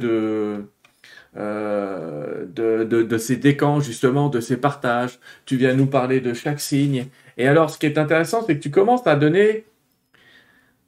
euh, 1.38 2.46
de, 2.46 2.84
de, 2.84 3.04
de 3.04 3.18
ces 3.18 3.38
décans, 3.38 3.80
justement, 3.80 4.30
de 4.30 4.40
ces 4.40 4.58
partages. 4.58 5.20
Tu 5.46 5.56
viens 5.58 5.74
nous 5.74 5.88
parler 5.88 6.20
de 6.20 6.34
chaque 6.34 6.60
signe. 6.60 7.08
Et 7.38 7.48
alors, 7.48 7.70
ce 7.70 7.78
qui 7.78 7.86
est 7.86 7.98
intéressant, 7.98 8.44
c'est 8.46 8.58
que 8.58 8.64
tu 8.64 8.72
commences 8.72 9.06
à 9.08 9.16
donner 9.16 9.66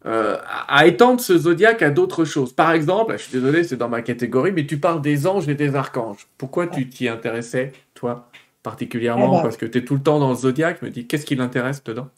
euh, 0.06 0.38
à, 0.68 0.86
étendre 0.86 1.22
ce 1.22 1.38
zodiaque 1.38 1.82
à 1.82 1.90
d'autres 1.90 2.26
choses. 2.26 2.52
Par 2.52 2.74
exemple, 2.74 3.14
je 3.14 3.24
suis 3.24 3.32
désolé, 3.32 3.64
c'est 3.64 3.78
dans 3.78 3.88
ma 3.88 4.02
catégorie, 4.02 4.52
mais 4.52 4.66
tu 4.66 4.78
parles 4.78 5.02
des 5.02 5.28
anges 5.28 5.48
et 5.48 5.56
des 5.56 5.76
archanges. 5.76 6.28
Pourquoi 6.38 6.68
tu 6.68 6.90
t'y 6.90 7.08
intéressais, 7.08 7.72
toi, 7.94 8.28
particulièrement? 8.64 9.32
Eh 9.34 9.38
ben. 9.38 9.44
Parce 9.44 9.58
que 9.58 9.66
tu 9.66 9.78
es 9.78 9.86
tout 9.86 9.96
le 9.96 10.04
temps 10.04 10.20
dans 10.20 10.32
le 10.32 10.36
zodiaque. 10.36 10.80
Je 10.82 10.86
me 10.88 10.92
dis, 10.92 11.08
qu'est-ce 11.08 11.26
qui 11.26 11.36
l'intéresse 11.36 11.84
dedans? 11.84 12.10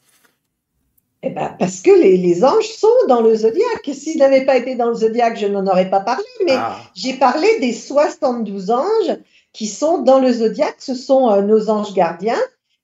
Eh 1.22 1.30
ben, 1.30 1.54
parce 1.58 1.80
que 1.80 1.90
les, 1.90 2.16
les 2.16 2.44
anges 2.44 2.68
sont 2.68 2.88
dans 3.08 3.20
le 3.20 3.36
zodiaque. 3.36 3.88
S'ils 3.92 4.18
n'avaient 4.18 4.44
pas 4.44 4.56
été 4.56 4.74
dans 4.74 4.88
le 4.88 4.94
zodiaque, 4.94 5.38
je 5.38 5.46
n'en 5.46 5.66
aurais 5.66 5.88
pas 5.88 6.00
parlé. 6.00 6.24
Mais 6.44 6.54
Ah, 6.56 6.78
j'ai 6.94 7.14
parlé 7.14 7.46
des 7.60 7.72
72 7.72 8.72
anges 8.72 9.16
qui 9.52 9.68
sont 9.68 10.02
dans 10.02 10.18
le 10.18 10.32
zodiaque. 10.32 10.76
Ce 10.78 10.94
sont 10.94 11.30
euh, 11.30 11.42
nos 11.42 11.70
anges 11.70 11.94
gardiens. 11.94 12.40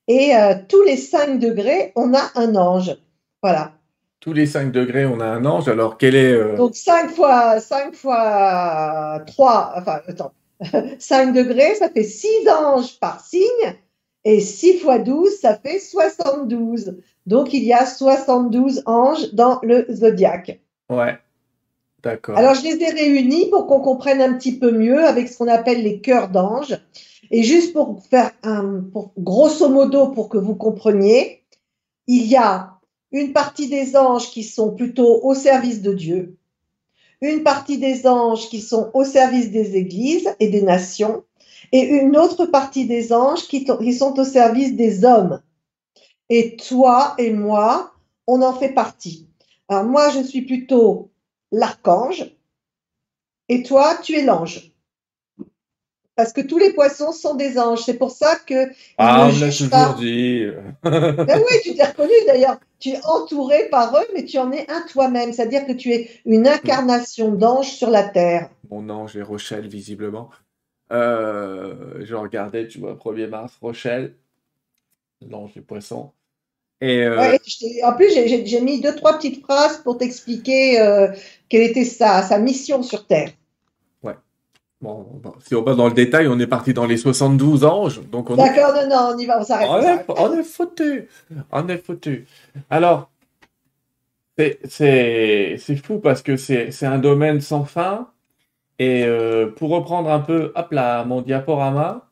Et 0.06 0.36
euh, 0.36 0.54
tous 0.68 0.82
les 0.82 0.96
5 0.96 1.40
degrés, 1.40 1.92
on 1.96 2.14
a 2.14 2.30
un 2.36 2.54
ange. 2.54 2.96
Voilà. 3.42 3.72
Tous 4.22 4.32
les 4.32 4.46
5 4.46 4.70
degrés, 4.70 5.04
on 5.04 5.18
a 5.20 5.26
un 5.26 5.44
ange. 5.44 5.68
Alors, 5.68 5.98
quel 5.98 6.14
est. 6.14 6.32
euh, 6.32 6.56
Donc 6.56 6.76
5 6.76 7.10
fois, 7.10 7.58
5 7.60 7.92
fois 7.92 9.20
3, 9.26 9.72
enfin, 9.76 10.00
attends, 10.06 10.32
5 10.98 11.32
degrés, 11.32 11.74
ça 11.74 11.90
fait 11.90 12.04
6 12.04 12.28
anges 12.48 12.98
par 13.00 13.20
signe. 13.20 13.74
Et 14.24 14.38
6 14.40 14.78
fois 14.78 15.00
12, 15.00 15.40
ça 15.40 15.58
fait 15.58 15.80
72. 15.80 16.96
Donc 17.26 17.52
il 17.52 17.64
y 17.64 17.72
a 17.72 17.84
72 17.84 18.84
anges 18.86 19.32
dans 19.32 19.58
le 19.64 19.84
zodiaque. 19.90 20.60
Ouais. 20.88 21.18
D'accord. 22.04 22.38
Alors, 22.38 22.54
je 22.54 22.62
les 22.62 22.80
ai 22.80 22.90
réunis 22.90 23.50
pour 23.50 23.66
qu'on 23.66 23.80
comprenne 23.80 24.20
un 24.22 24.34
petit 24.34 24.56
peu 24.56 24.70
mieux 24.70 25.04
avec 25.04 25.28
ce 25.28 25.38
qu'on 25.38 25.48
appelle 25.48 25.82
les 25.82 26.00
cœurs 26.00 26.28
d'anges. 26.28 26.78
Et 27.32 27.42
juste 27.42 27.72
pour 27.72 28.00
faire 28.08 28.30
un, 28.44 28.82
pour, 28.92 29.12
grosso 29.18 29.68
modo, 29.68 30.08
pour 30.08 30.28
que 30.28 30.38
vous 30.38 30.54
compreniez, 30.54 31.42
il 32.06 32.26
y 32.26 32.36
a 32.36 32.71
une 33.12 33.32
partie 33.32 33.68
des 33.68 33.96
anges 33.96 34.30
qui 34.30 34.42
sont 34.42 34.74
plutôt 34.74 35.20
au 35.22 35.34
service 35.34 35.82
de 35.82 35.92
Dieu, 35.92 36.36
une 37.20 37.42
partie 37.42 37.78
des 37.78 38.06
anges 38.06 38.48
qui 38.48 38.60
sont 38.60 38.90
au 38.94 39.04
service 39.04 39.50
des 39.50 39.76
églises 39.76 40.34
et 40.40 40.48
des 40.48 40.62
nations, 40.62 41.24
et 41.70 41.80
une 41.80 42.16
autre 42.16 42.46
partie 42.46 42.86
des 42.86 43.12
anges 43.12 43.46
qui, 43.46 43.64
sont 43.92 44.18
au 44.18 44.24
service 44.24 44.74
des 44.74 45.04
hommes. 45.04 45.40
Et 46.28 46.56
toi 46.56 47.14
et 47.18 47.32
moi, 47.32 47.92
on 48.26 48.42
en 48.42 48.52
fait 48.54 48.72
partie. 48.72 49.28
Alors 49.68 49.84
moi, 49.84 50.10
je 50.10 50.22
suis 50.22 50.42
plutôt 50.42 51.10
l'archange, 51.52 52.34
et 53.48 53.62
toi, 53.62 53.96
tu 54.02 54.16
es 54.16 54.22
l'ange. 54.22 54.71
Parce 56.14 56.32
que 56.32 56.42
tous 56.42 56.58
les 56.58 56.72
poissons 56.74 57.12
sont 57.12 57.34
des 57.34 57.58
anges. 57.58 57.82
C'est 57.84 57.96
pour 57.98 58.10
ça 58.10 58.36
que 58.46 58.68
ils 58.68 58.72
Ah, 58.98 59.28
ne 59.28 59.36
on 59.36 59.40
l'a 59.40 59.50
toujours 59.50 59.70
pas. 59.70 59.96
dit. 59.98 60.44
Ben 60.82 61.38
oui, 61.38 61.56
tu 61.62 61.74
t'es 61.74 61.84
reconnu 61.84 62.12
d'ailleurs. 62.26 62.58
Tu 62.78 62.90
es 62.90 63.00
entouré 63.04 63.68
par 63.70 63.96
eux, 63.96 64.06
mais 64.14 64.24
tu 64.24 64.38
en 64.38 64.52
es 64.52 64.70
un 64.70 64.82
toi-même. 64.82 65.32
C'est-à-dire 65.32 65.66
que 65.66 65.72
tu 65.72 65.90
es 65.92 66.10
une 66.26 66.46
incarnation 66.46 67.30
d'ange 67.32 67.70
sur 67.70 67.88
la 67.90 68.02
terre. 68.02 68.50
Mon 68.70 68.88
ange 68.90 69.16
est 69.16 69.22
Rochelle, 69.22 69.68
visiblement. 69.68 70.30
Euh, 70.92 72.04
je 72.04 72.14
regardais, 72.14 72.68
tu 72.68 72.78
vois, 72.78 72.94
1er 72.96 73.26
mars, 73.28 73.56
Rochelle, 73.62 74.14
l'ange 75.26 75.52
du 75.54 75.62
poisson. 75.62 76.12
Et 76.82 77.04
euh, 77.04 77.16
Ouais, 77.18 77.38
en 77.84 77.92
plus, 77.94 78.12
j'ai- 78.12 78.60
mis 78.60 78.80
deux, 78.80 78.94
trois 78.96 79.16
petites 79.16 79.42
phrases 79.42 79.78
pour 79.78 79.96
t'expliquer 79.96 80.80
euh, 80.80 81.08
quelle 81.48 81.62
était 81.62 81.84
sa, 81.84 82.22
sa 82.22 82.38
mission 82.38 82.82
sur 82.82 83.06
Terre. 83.06 83.30
Bon, 84.82 85.06
bon, 85.22 85.34
si 85.40 85.54
on 85.54 85.62
va 85.62 85.74
dans 85.74 85.86
le 85.86 85.94
détail, 85.94 86.28
on 86.28 86.38
est 86.38 86.46
parti 86.46 86.74
dans 86.74 86.86
les 86.86 86.96
72 86.96 87.64
anges. 87.64 88.02
Donc 88.10 88.30
on 88.30 88.34
est, 88.34 88.38
D'accord, 88.38 88.74
non, 88.74 88.88
non, 88.88 89.14
on 89.14 89.18
y 89.18 89.26
va, 89.26 89.40
on 89.40 89.44
s'arrête. 89.44 89.68
on 89.70 89.80
est, 89.80 90.04
on 90.08 90.38
est 90.38 90.42
foutu. 90.42 91.08
On 91.50 91.68
est 91.68 91.78
foutu. 91.78 92.26
Alors, 92.68 93.10
c'est, 94.36 94.58
c'est, 94.64 95.56
c'est 95.58 95.76
fou 95.76 95.98
parce 95.98 96.22
que 96.22 96.36
c'est, 96.36 96.70
c'est 96.70 96.86
un 96.86 96.98
domaine 96.98 97.40
sans 97.40 97.64
fin. 97.64 98.08
Et 98.78 99.04
euh, 99.04 99.46
pour 99.46 99.70
reprendre 99.70 100.10
un 100.10 100.20
peu, 100.20 100.52
hop 100.54 100.72
là, 100.72 101.04
mon 101.04 101.20
diaporama. 101.22 102.08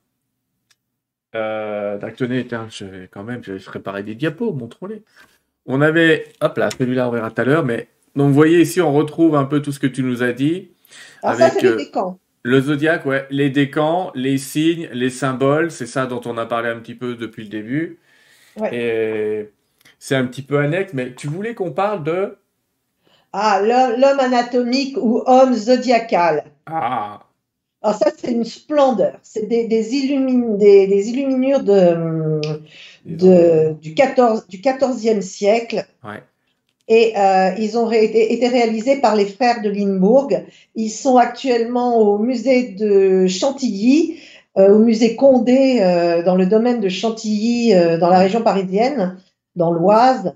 Euh, 1.35 1.99
vais 1.99 3.09
quand 3.11 3.25
même, 3.25 3.43
je 3.43 3.53
vais 3.53 3.59
préparer 3.59 4.03
des 4.03 4.15
diapos, 4.15 4.53
montrons-les. 4.53 5.03
On 5.67 5.81
avait, 5.81 6.33
hop 6.41 6.59
là, 6.59 6.69
celui-là 6.77 7.09
on 7.09 7.13
verra 7.13 7.31
tout 7.31 7.41
à 7.41 7.45
l'heure, 7.45 7.65
mais 7.65 7.89
donc 8.17 8.29
vous 8.29 8.35
voyez 8.35 8.61
ici, 8.63 8.81
on 8.81 8.93
retrouve 8.93 9.37
un 9.37 9.45
peu 9.45 9.63
tout 9.63 9.73
ce 9.73 9.79
que 9.79 9.87
tu 9.87 10.03
nous 10.03 10.23
as 10.23 10.33
dit. 10.33 10.71
Alors 11.23 11.39
ça, 11.39 11.47
avec, 11.47 11.61
c'est 11.61 11.67
euh, 11.67 11.77
les 11.77 11.85
décans. 11.85 12.19
Le 12.43 12.61
zodiaque, 12.61 13.05
ouais, 13.07 13.27
les 13.31 13.51
décans, 13.51 14.13
les 14.15 14.39
signes, 14.39 14.89
les 14.93 15.11
symboles, 15.11 15.71
c'est 15.71 15.87
ça 15.87 16.07
dont 16.07 16.21
on 16.25 16.39
a 16.39 16.47
parlé 16.47 16.71
un 16.71 16.79
petit 16.81 16.95
peu 16.95 17.15
depuis 17.15 17.45
le 17.45 17.49
début. 17.51 17.99
Ouais. 18.57 18.71
Et 18.73 19.51
c'est 19.99 20.17
un 20.17 20.27
petit 20.27 20.43
peu 20.43 20.59
annexe, 20.59 20.95
mais 20.95 21.15
tu 21.15 21.29
voulais 21.29 21.55
qu'on 21.55 21.73
parle 21.73 22.05
de... 22.05 22.39
Ah, 23.33 23.61
l'homme 23.61 24.21
anatomique 24.21 24.97
ou 24.97 25.23
homme 25.27 25.55
zodiacal. 25.55 26.45
Ah, 26.67 27.29
Alors 27.83 27.97
ça, 27.99 28.11
c'est 28.17 28.33
une 28.33 28.45
splendeur. 28.45 29.19
C'est 29.23 29.47
des, 29.47 29.67
des, 29.67 29.95
illumin- 29.95 30.57
des, 30.59 30.87
des 30.87 31.09
illuminures 31.11 31.63
de, 31.63 32.41
de, 33.05 33.75
du, 33.81 33.95
14, 33.95 34.47
du 34.49 34.61
14e 34.61 35.23
siècle. 35.23 35.87
Ouais. 36.03 36.23
Et 36.89 37.13
euh, 37.17 37.53
ils 37.59 37.79
ont 37.79 37.91
été, 37.91 38.49
réalisés 38.49 38.97
par 38.97 39.15
les 39.15 39.27
frères 39.27 39.63
de 39.63 39.71
Limbourg. 39.71 40.29
Ils 40.75 40.91
sont 40.91 41.17
actuellement 41.17 41.99
au 41.99 42.19
musée 42.19 42.69
de 42.69 43.27
Chantilly, 43.29 44.17
euh, 44.59 44.75
au 44.75 44.79
musée 44.79 45.15
Condé, 45.15 45.79
euh, 45.81 46.25
dans 46.25 46.35
le 46.35 46.47
domaine 46.47 46.81
de 46.81 46.89
Chantilly, 46.89 47.75
euh, 47.75 47.97
dans 47.99 48.09
la 48.09 48.19
région 48.19 48.43
parisienne, 48.43 49.19
dans 49.55 49.71
l'Oise. 49.71 50.35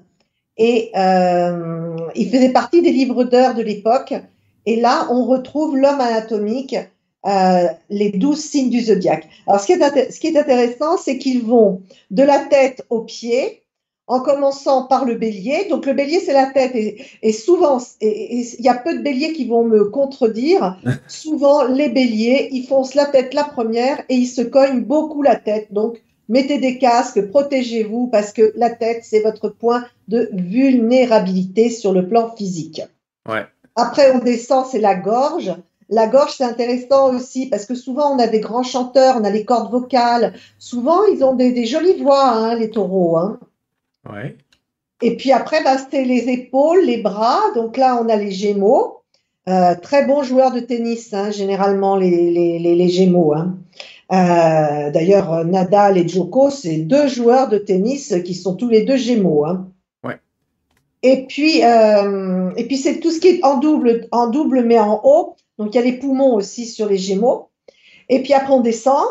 Et 0.57 0.93
euh, 0.97 1.97
ils 2.15 2.31
faisaient 2.31 2.53
partie 2.53 2.83
des 2.83 2.93
livres 2.93 3.25
d'heures 3.25 3.55
de 3.55 3.63
l'époque. 3.63 4.15
Et 4.67 4.77
là, 4.77 5.09
on 5.11 5.25
retrouve 5.25 5.77
l'homme 5.77 6.01
anatomique, 6.01 6.77
euh, 7.27 7.67
les 7.91 8.11
douze 8.11 8.39
signes 8.39 8.71
du 8.71 8.81
zodiaque. 8.81 9.29
Alors, 9.49 9.61
ce 9.61 9.67
qui 9.67 9.73
est, 9.73 10.13
ce 10.13 10.21
qui 10.21 10.29
est 10.29 10.39
intéressant, 10.39 10.97
c'est 10.97 11.19
qu'ils 11.19 11.43
vont 11.43 11.83
de 12.13 12.23
la 12.23 12.39
tête 12.39 12.85
aux 12.91 13.01
pieds, 13.01 13.64
en 14.07 14.21
commençant 14.21 14.87
par 14.87 15.05
le 15.05 15.15
bélier. 15.15 15.67
Donc, 15.71 15.87
le 15.87 15.95
bélier, 15.95 16.21
c'est 16.21 16.33
la 16.33 16.47
tête. 16.47 16.75
Et, 16.75 17.05
et 17.23 17.33
souvent, 17.33 17.79
il 18.01 18.47
y 18.59 18.69
a 18.69 18.75
peu 18.75 18.97
de 18.97 19.03
béliers 19.03 19.33
qui 19.33 19.47
vont 19.47 19.65
me 19.65 19.85
contredire. 19.87 20.79
souvent, 21.09 21.65
les 21.65 21.89
béliers, 21.89 22.49
ils 22.53 22.67
foncent 22.67 22.95
la 22.95 23.07
tête 23.07 23.35
la 23.35 23.45
première 23.45 24.03
et 24.09 24.15
ils 24.15 24.27
se 24.27 24.43
cognent 24.43 24.83
beaucoup 24.83 25.23
la 25.23 25.37
tête. 25.37 25.73
Donc, 25.73 26.03
mettez 26.29 26.59
des 26.59 26.79
casques, 26.79 27.29
protégez-vous 27.29 28.09
parce 28.09 28.33
que 28.33 28.53
la 28.57 28.71
tête, 28.71 29.03
c'est 29.05 29.21
votre 29.21 29.49
point 29.49 29.85
de 30.09 30.29
vulnérabilité 30.33 31.71
sur 31.71 31.93
le 31.93 32.07
plan 32.07 32.35
physique. 32.37 32.83
Ouais. 33.29 33.47
Après, 33.77 34.13
on 34.15 34.19
descend, 34.19 34.67
c'est 34.67 34.81
la 34.81 34.95
gorge. 34.95 35.55
La 35.89 36.07
gorge, 36.07 36.35
c'est 36.37 36.45
intéressant 36.45 37.15
aussi 37.15 37.47
parce 37.47 37.67
que 37.67 37.75
souvent, 37.75 38.15
on 38.15 38.19
a 38.19 38.27
des 38.27 38.41
grands 38.41 38.63
chanteurs, 38.63 39.17
on 39.19 39.25
a 39.25 39.31
les 39.31 39.45
cordes 39.45 39.71
vocales. 39.71 40.35
Souvent, 40.59 41.05
ils 41.07 41.25
ont 41.25 41.35
des, 41.35 41.53
des 41.53 41.67
jolies 41.67 42.01
voix, 42.01 42.31
hein, 42.31 42.55
les 42.55 42.71
taureaux. 42.71 43.17
Hein. 43.17 43.39
Ouais. 44.11 44.37
Et 45.03 45.17
puis 45.17 45.33
après, 45.33 45.63
bah, 45.63 45.77
c'est 45.91 46.05
les 46.05 46.29
épaules, 46.31 46.85
les 46.85 46.99
bras. 46.99 47.41
Donc 47.55 47.77
là, 47.77 48.01
on 48.03 48.09
a 48.09 48.17
les 48.17 48.31
gémeaux. 48.31 49.01
Euh, 49.49 49.75
très 49.75 50.07
bons 50.07 50.23
joueurs 50.23 50.53
de 50.53 50.61
tennis, 50.61 51.13
hein, 51.13 51.31
généralement, 51.31 51.97
les, 51.97 52.31
les, 52.31 52.59
les, 52.59 52.75
les 52.75 52.89
gémeaux. 52.89 53.35
Hein. 53.35 53.59
Euh, 54.13 54.91
D'ailleurs, 54.91 55.45
Nadal 55.45 55.99
et 55.99 56.09
Djoko, 56.09 56.51
c'est 56.51 56.77
deux 56.77 57.09
joueurs 57.09 57.49
de 57.49 57.59
tennis 57.59 58.15
qui 58.25 58.35
sont 58.35 58.55
tous 58.55 58.69
les 58.69 58.85
deux 58.85 58.97
gémeaux. 58.97 59.45
Hein. 59.45 59.69
Ouais. 60.03 60.19
Et 61.03 61.27
puis, 61.27 61.63
euh, 61.63 62.51
et 62.57 62.67
puis 62.67 62.77
c'est 62.79 63.01
tout 63.01 63.11
ce 63.11 63.21
qui 63.21 63.29
est 63.29 63.45
en 63.45 63.59
double, 63.59 64.07
en 64.13 64.29
double 64.29 64.63
mais 64.63 64.79
en 64.79 65.01
haut. 65.05 65.37
Donc 65.59 65.75
il 65.75 65.77
y 65.77 65.81
a 65.81 65.85
les 65.85 65.99
poumons 65.99 66.35
aussi 66.35 66.67
sur 66.67 66.89
les 66.89 66.99
gémeaux. 66.99 67.49
Et 68.09 68.23
puis 68.23 68.33
après 68.33 68.53
on 68.53 68.61
descend. 68.61 69.05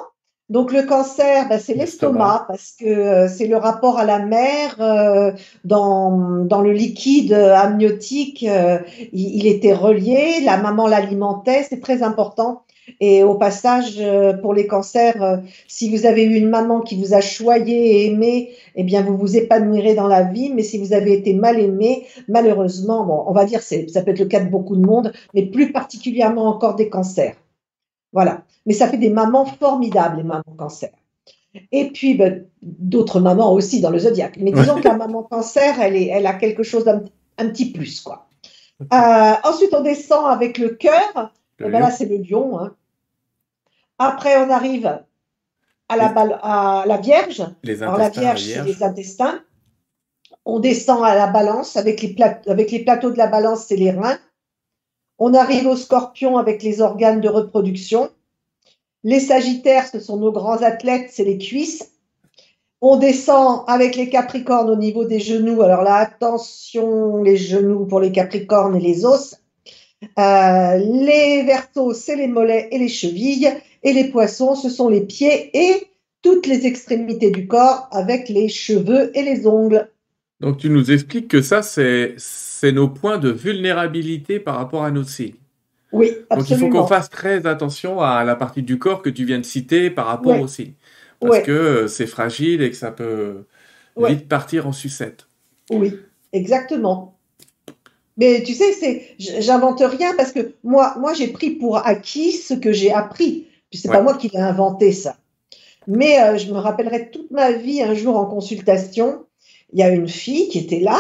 Donc 0.54 0.72
le 0.72 0.84
cancer, 0.84 1.50
ben, 1.50 1.60
c'est 1.60 1.74
l'estomac 1.74 2.46
parce 2.48 2.76
que 2.80 2.86
euh, 2.86 3.28
c'est 3.28 3.48
le 3.48 3.58
rapport 3.58 3.98
à 3.98 4.06
la 4.06 4.20
mer 4.20 4.76
euh, 4.80 5.32
dans, 5.66 6.46
dans 6.46 6.62
le 6.62 6.72
liquide 6.72 7.34
amniotique. 7.34 8.46
Euh, 8.48 8.78
il, 9.14 9.38
il, 9.38 9.48
était 9.48 9.74
relié, 9.74 10.42
la 10.46 10.58
maman 10.58 10.86
l'alimentait, 10.86 11.66
c'est 11.68 11.80
très 11.80 12.04
important. 12.04 12.62
Et 13.00 13.24
au 13.24 13.34
passage, 13.34 13.96
euh, 13.98 14.34
pour 14.34 14.54
les 14.54 14.68
cancers, 14.68 15.24
euh, 15.24 15.38
si 15.68 15.90
vous 15.90 16.06
avez 16.06 16.24
eu 16.24 16.36
une 16.36 16.50
maman 16.50 16.82
qui 16.82 17.00
vous 17.02 17.16
a 17.16 17.22
choyé 17.22 18.04
et 18.04 18.06
aimé, 18.12 18.52
eh 18.76 18.84
bien, 18.84 19.02
vous 19.02 19.18
vous 19.18 19.36
épanouirez 19.36 19.96
dans 19.96 20.08
la 20.08 20.22
vie. 20.22 20.52
Mais 20.54 20.62
si 20.62 20.78
vous 20.78 20.94
avez 20.94 21.14
été 21.14 21.34
mal 21.34 21.60
aimé, 21.60 22.06
malheureusement, 22.28 23.06
bon, 23.06 23.24
on 23.26 23.34
va 23.34 23.46
dire, 23.46 23.64
c'est, 23.64 23.90
ça 23.90 24.04
peut 24.04 24.12
être 24.12 24.20
le 24.20 24.26
cas 24.26 24.42
de 24.42 24.52
beaucoup 24.52 24.76
de 24.76 24.86
monde, 24.86 25.14
mais 25.34 25.48
plus 25.48 25.72
particulièrement 25.72 26.46
encore 26.46 26.76
des 26.76 26.90
cancers. 26.90 27.34
Voilà. 28.14 28.44
Mais 28.66 28.74
ça 28.74 28.88
fait 28.88 28.98
des 28.98 29.10
mamans 29.10 29.46
formidables, 29.46 30.18
les 30.18 30.24
mamans 30.24 30.44
cancer. 30.58 30.92
Et 31.72 31.92
puis, 31.92 32.16
ben, 32.16 32.46
d'autres 32.62 33.20
mamans 33.20 33.54
aussi 33.54 33.82
dans 33.82 33.90
le 33.90 34.00
zodiaque. 34.00 34.38
Mais 34.40 34.52
disons 34.52 34.76
que 34.76 34.88
la 34.88 34.96
maman 34.96 35.24
cancer, 35.24 35.80
elle, 35.82 35.96
est, 35.96 36.08
elle 36.08 36.26
a 36.26 36.34
quelque 36.34 36.64
chose 36.64 36.86
d'un 36.86 37.04
un 37.38 37.50
petit 37.50 37.72
plus, 37.72 38.02
quoi. 38.02 38.28
Euh, 38.82 39.34
ensuite, 39.44 39.74
on 39.74 39.82
descend 39.82 40.26
avec 40.26 40.58
le 40.58 40.70
cœur. 40.70 41.32
Et 41.60 41.70
ben 41.70 41.80
là, 41.80 41.92
c'est 41.92 42.06
le 42.06 42.18
lion. 42.18 42.60
Hein. 42.60 42.76
Après, 43.98 44.38
on 44.38 44.50
arrive 44.50 45.02
à 45.90 45.96
la, 45.96 46.06
à 46.42 46.84
la 46.86 46.98
Vierge. 46.98 47.46
Les 47.64 47.84
Alors, 47.84 47.98
la 47.98 48.10
Vierge, 48.10 48.44
c'est 48.44 48.64
les 48.64 48.84
intestins. 48.84 49.42
On 50.46 50.60
descend 50.60 51.04
à 51.04 51.16
la 51.16 51.28
balance 51.28 51.78
avec 51.78 52.02
les, 52.02 52.16
avec 52.48 52.72
les 52.72 52.84
plateaux 52.84 53.12
de 53.12 53.18
la 53.18 53.28
balance, 53.28 53.66
c'est 53.68 53.78
les 53.78 53.92
reins. 53.92 54.18
On 55.20 55.34
arrive 55.34 55.68
au 55.68 55.76
scorpion 55.76 56.38
avec 56.38 56.64
les 56.64 56.82
organes 56.82 57.22
de 57.22 57.30
reproduction. 57.30 58.10
Les 59.04 59.20
sagittaires, 59.20 59.88
ce 59.88 60.00
sont 60.00 60.18
nos 60.18 60.32
grands 60.32 60.62
athlètes, 60.62 61.10
c'est 61.12 61.24
les 61.24 61.38
cuisses. 61.38 61.92
On 62.82 62.98
descend 62.98 63.64
avec 63.68 63.96
les 63.96 64.10
capricornes 64.10 64.70
au 64.70 64.76
niveau 64.76 65.06
des 65.06 65.20
genoux. 65.20 65.62
Alors 65.62 65.84
là, 65.84 65.96
attention, 65.96 67.24
les 67.24 67.38
genoux 67.38 67.86
pour 67.86 68.00
les 68.00 68.12
capricornes 68.12 68.76
et 68.76 68.82
les 68.82 69.06
os. 69.06 69.36
Euh, 70.20 70.78
les 70.78 71.44
verteaux, 71.44 71.94
c'est 71.94 72.16
les 72.16 72.28
mollets 72.28 72.68
et 72.72 72.78
les 72.78 72.90
chevilles. 72.90 73.50
Et 73.84 73.94
les 73.94 74.10
poissons, 74.10 74.56
ce 74.56 74.70
sont 74.70 74.90
les 74.90 75.02
pieds 75.02 75.50
et 75.54 75.88
toutes 76.22 76.48
les 76.48 76.66
extrémités 76.66 77.32
du 77.32 77.48
corps 77.48 77.88
avec 77.92 78.30
les 78.30 78.48
cheveux 78.50 79.18
et 79.18 79.24
les 79.24 79.46
ongles. 79.46 79.90
Donc 80.44 80.58
tu 80.58 80.70
nous 80.70 80.92
expliques 80.92 81.30
que 81.30 81.42
ça, 81.42 81.62
c'est 81.62 82.18
nos 82.74 82.90
points 82.90 83.18
de 83.18 83.30
vulnérabilité 83.30 84.42
par 84.42 84.58
rapport 84.58 84.84
à 84.84 84.92
nos 84.92 85.04
signes. 85.06 85.36
Oui, 85.94 86.10
absolument. 86.30 86.36
Donc 86.38 86.50
il 86.50 86.58
faut 86.58 86.70
qu'on 86.70 86.86
fasse 86.88 87.10
très 87.10 87.46
attention 87.48 88.02
à 88.02 88.26
la 88.26 88.36
partie 88.36 88.62
du 88.62 88.78
corps 88.78 89.02
que 89.02 89.10
tu 89.10 89.24
viens 89.24 89.40
de 89.40 89.46
citer 89.46 89.90
par 89.90 90.08
rapport 90.08 90.34
Ouais. 90.34 90.42
aux 90.42 90.48
signes. 90.48 90.74
Parce 91.22 91.38
Ouais. 91.38 91.44
que 91.44 91.52
euh, 91.52 91.88
c'est 91.88 92.08
fragile 92.08 92.62
et 92.62 92.70
que 92.70 92.76
ça 92.76 92.92
peut 92.92 93.46
Ouais. 93.96 94.16
vite 94.16 94.28
partir 94.28 94.68
en 94.68 94.74
sucette. 94.74 95.28
Oui, 95.70 95.94
exactement. 96.34 97.18
Mais 98.18 98.44
tu 98.44 98.54
sais, 98.54 98.74
c'est, 98.74 99.16
j'invente 99.20 99.80
rien 99.82 100.14
parce 100.18 100.34
que 100.34 100.56
moi, 100.64 100.96
moi, 101.00 101.14
j'ai 101.14 101.30
pris 101.30 101.52
pour 101.52 101.78
acquis 101.78 102.34
ce 102.34 102.54
que 102.54 102.74
j'ai 102.74 102.92
appris. 102.92 103.48
Puis 103.72 103.80
c'est 103.80 103.88
pas 103.88 104.02
moi 104.02 104.16
qui 104.18 104.28
l'ai 104.28 104.40
inventé 104.42 104.92
ça. 104.92 105.16
Mais 105.88 106.22
euh, 106.22 106.38
je 106.38 106.52
me 106.52 106.58
rappellerai 106.58 107.12
toute 107.12 107.32
ma 107.32 107.54
vie 107.54 107.82
un 107.82 107.94
jour 107.94 108.18
en 108.18 108.26
consultation, 108.26 109.26
il 109.74 109.80
y 109.80 109.84
a 109.84 109.90
une 109.90 110.08
fille 110.08 110.50
qui 110.50 110.60
était 110.60 110.80
là 110.80 111.00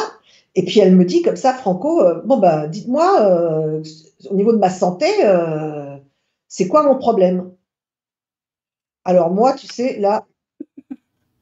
et 0.55 0.63
puis 0.65 0.80
elle 0.80 0.95
me 0.95 1.05
dit 1.05 1.21
comme 1.21 1.36
ça, 1.36 1.53
Franco, 1.53 2.01
euh, 2.01 2.21
bon 2.26 2.38
bah 2.38 2.67
dites-moi 2.67 3.21
euh, 3.21 3.84
au 4.30 4.36
niveau 4.36 4.51
de 4.53 4.57
ma 4.59 4.69
santé, 4.69 5.07
euh, 5.24 5.97
c'est 6.47 6.67
quoi 6.67 6.84
mon 6.84 6.97
problème? 6.97 7.51
Alors 9.05 9.32
moi, 9.32 9.53
tu 9.53 9.67
sais, 9.67 9.97
là, 9.99 10.26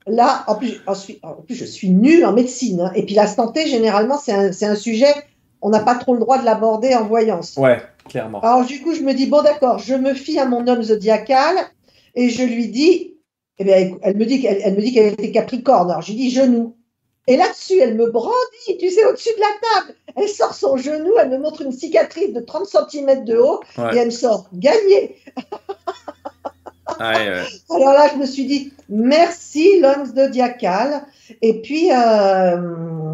Là, 0.07 0.43
en 0.47 0.55
plus, 0.55 0.81
en 0.87 0.95
suis- 0.95 1.19
en 1.21 1.33
plus, 1.35 1.53
je 1.55 1.63
suis 1.65 1.89
nulle 1.89 2.25
en 2.25 2.33
médecine. 2.33 2.81
hein. 2.81 2.91
Et 2.95 3.05
puis 3.05 3.13
la 3.13 3.27
santé, 3.27 3.67
généralement, 3.67 4.17
c'est 4.17 4.31
un, 4.31 4.49
un 4.49 4.75
sujet, 4.75 5.13
on 5.61 5.69
n'a 5.69 5.79
pas 5.79 5.95
trop 5.95 6.15
le 6.15 6.19
droit 6.19 6.39
de 6.39 6.45
l'aborder 6.45 6.95
en 6.95 7.05
voyance. 7.05 7.55
Ouais, 7.57 7.79
clairement. 8.09 8.41
Alors 8.41 8.65
du 8.65 8.81
coup, 8.81 8.95
je 8.95 9.01
me 9.03 9.13
dis, 9.13 9.27
bon 9.27 9.43
d'accord, 9.43 9.77
je 9.77 9.93
me 9.93 10.15
fie 10.15 10.39
à 10.39 10.45
mon 10.45 10.67
homme 10.67 10.81
zodiacal 10.81 11.55
et 12.15 12.29
je 12.29 12.43
lui 12.43 12.69
dis, 12.69 13.13
eh 13.59 13.63
bien, 13.63 13.95
elle 14.01 14.17
me 14.17 14.25
dit 14.25 14.41
qu'elle 14.41 14.59
elle 14.63 14.75
me 14.75 14.81
dit 14.81 14.91
qu'elle 14.91 15.13
était 15.13 15.31
capricorne. 15.31 15.91
Alors 15.91 16.01
je 16.01 16.09
lui 16.13 16.17
dis 16.17 16.31
genou. 16.31 16.75
Et 17.31 17.37
là-dessus, 17.37 17.79
elle 17.79 17.95
me 17.95 18.11
brandit, 18.11 18.77
tu 18.77 18.89
sais, 18.89 19.05
au-dessus 19.05 19.29
de 19.33 19.39
la 19.39 19.85
table. 19.85 19.97
Elle 20.17 20.27
sort 20.27 20.53
son 20.53 20.75
genou, 20.75 21.13
elle 21.17 21.29
me 21.29 21.37
montre 21.37 21.61
une 21.61 21.71
cicatrice 21.71 22.33
de 22.33 22.41
30 22.41 22.65
cm 22.65 23.23
de 23.23 23.37
haut 23.37 23.61
et 23.77 23.95
elle 23.95 24.07
me 24.07 24.11
sort 24.11 24.49
gagné. 24.51 25.15
Ouais, 26.99 27.29
ouais. 27.29 27.43
Alors 27.73 27.93
là, 27.93 28.09
je 28.13 28.17
me 28.17 28.25
suis 28.25 28.45
dit, 28.45 28.73
merci 28.89 29.79
l'homme 29.79 30.13
zodiacal. 30.13 31.05
Et 31.41 31.61
puis, 31.61 31.89
euh, 31.93 33.13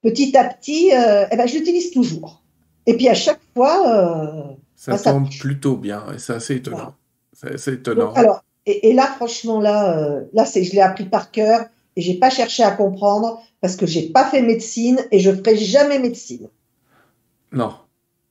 petit 0.00 0.36
à 0.36 0.44
petit, 0.44 0.92
euh, 0.92 1.26
eh 1.32 1.36
ben, 1.36 1.48
je 1.48 1.56
l'utilise 1.56 1.90
toujours. 1.90 2.44
Et 2.86 2.96
puis, 2.96 3.08
à 3.08 3.14
chaque 3.14 3.40
fois, 3.52 3.82
euh, 3.88 4.42
Ça 4.76 4.92
Ah, 4.92 4.98
ça 4.98 5.10
tombe 5.10 5.28
plutôt 5.28 5.76
bien 5.76 6.04
et 6.14 6.20
c'est 6.20 6.34
assez 6.34 6.54
étonnant. 6.54 6.94
Voilà. 7.42 7.58
C'est 7.58 7.72
étonnant. 7.72 8.06
donc, 8.06 8.16
alors, 8.16 8.44
et, 8.64 8.90
et 8.90 8.92
là, 8.92 9.06
franchement, 9.06 9.60
là, 9.60 9.98
euh, 9.98 10.20
là, 10.34 10.44
c'est, 10.44 10.62
je 10.62 10.72
l'ai 10.72 10.82
appris 10.82 11.06
par 11.06 11.32
cœur 11.32 11.66
et 11.96 12.00
j'ai 12.02 12.14
pas 12.14 12.30
cherché 12.30 12.62
à 12.62 12.70
comprendre 12.70 13.40
parce 13.60 13.76
que 13.76 13.86
j'ai 13.86 14.10
pas 14.10 14.24
fait 14.24 14.42
médecine 14.42 15.00
et 15.10 15.18
je 15.18 15.30
ferai 15.32 15.56
jamais 15.56 15.98
médecine. 15.98 16.48
Non. 17.52 17.74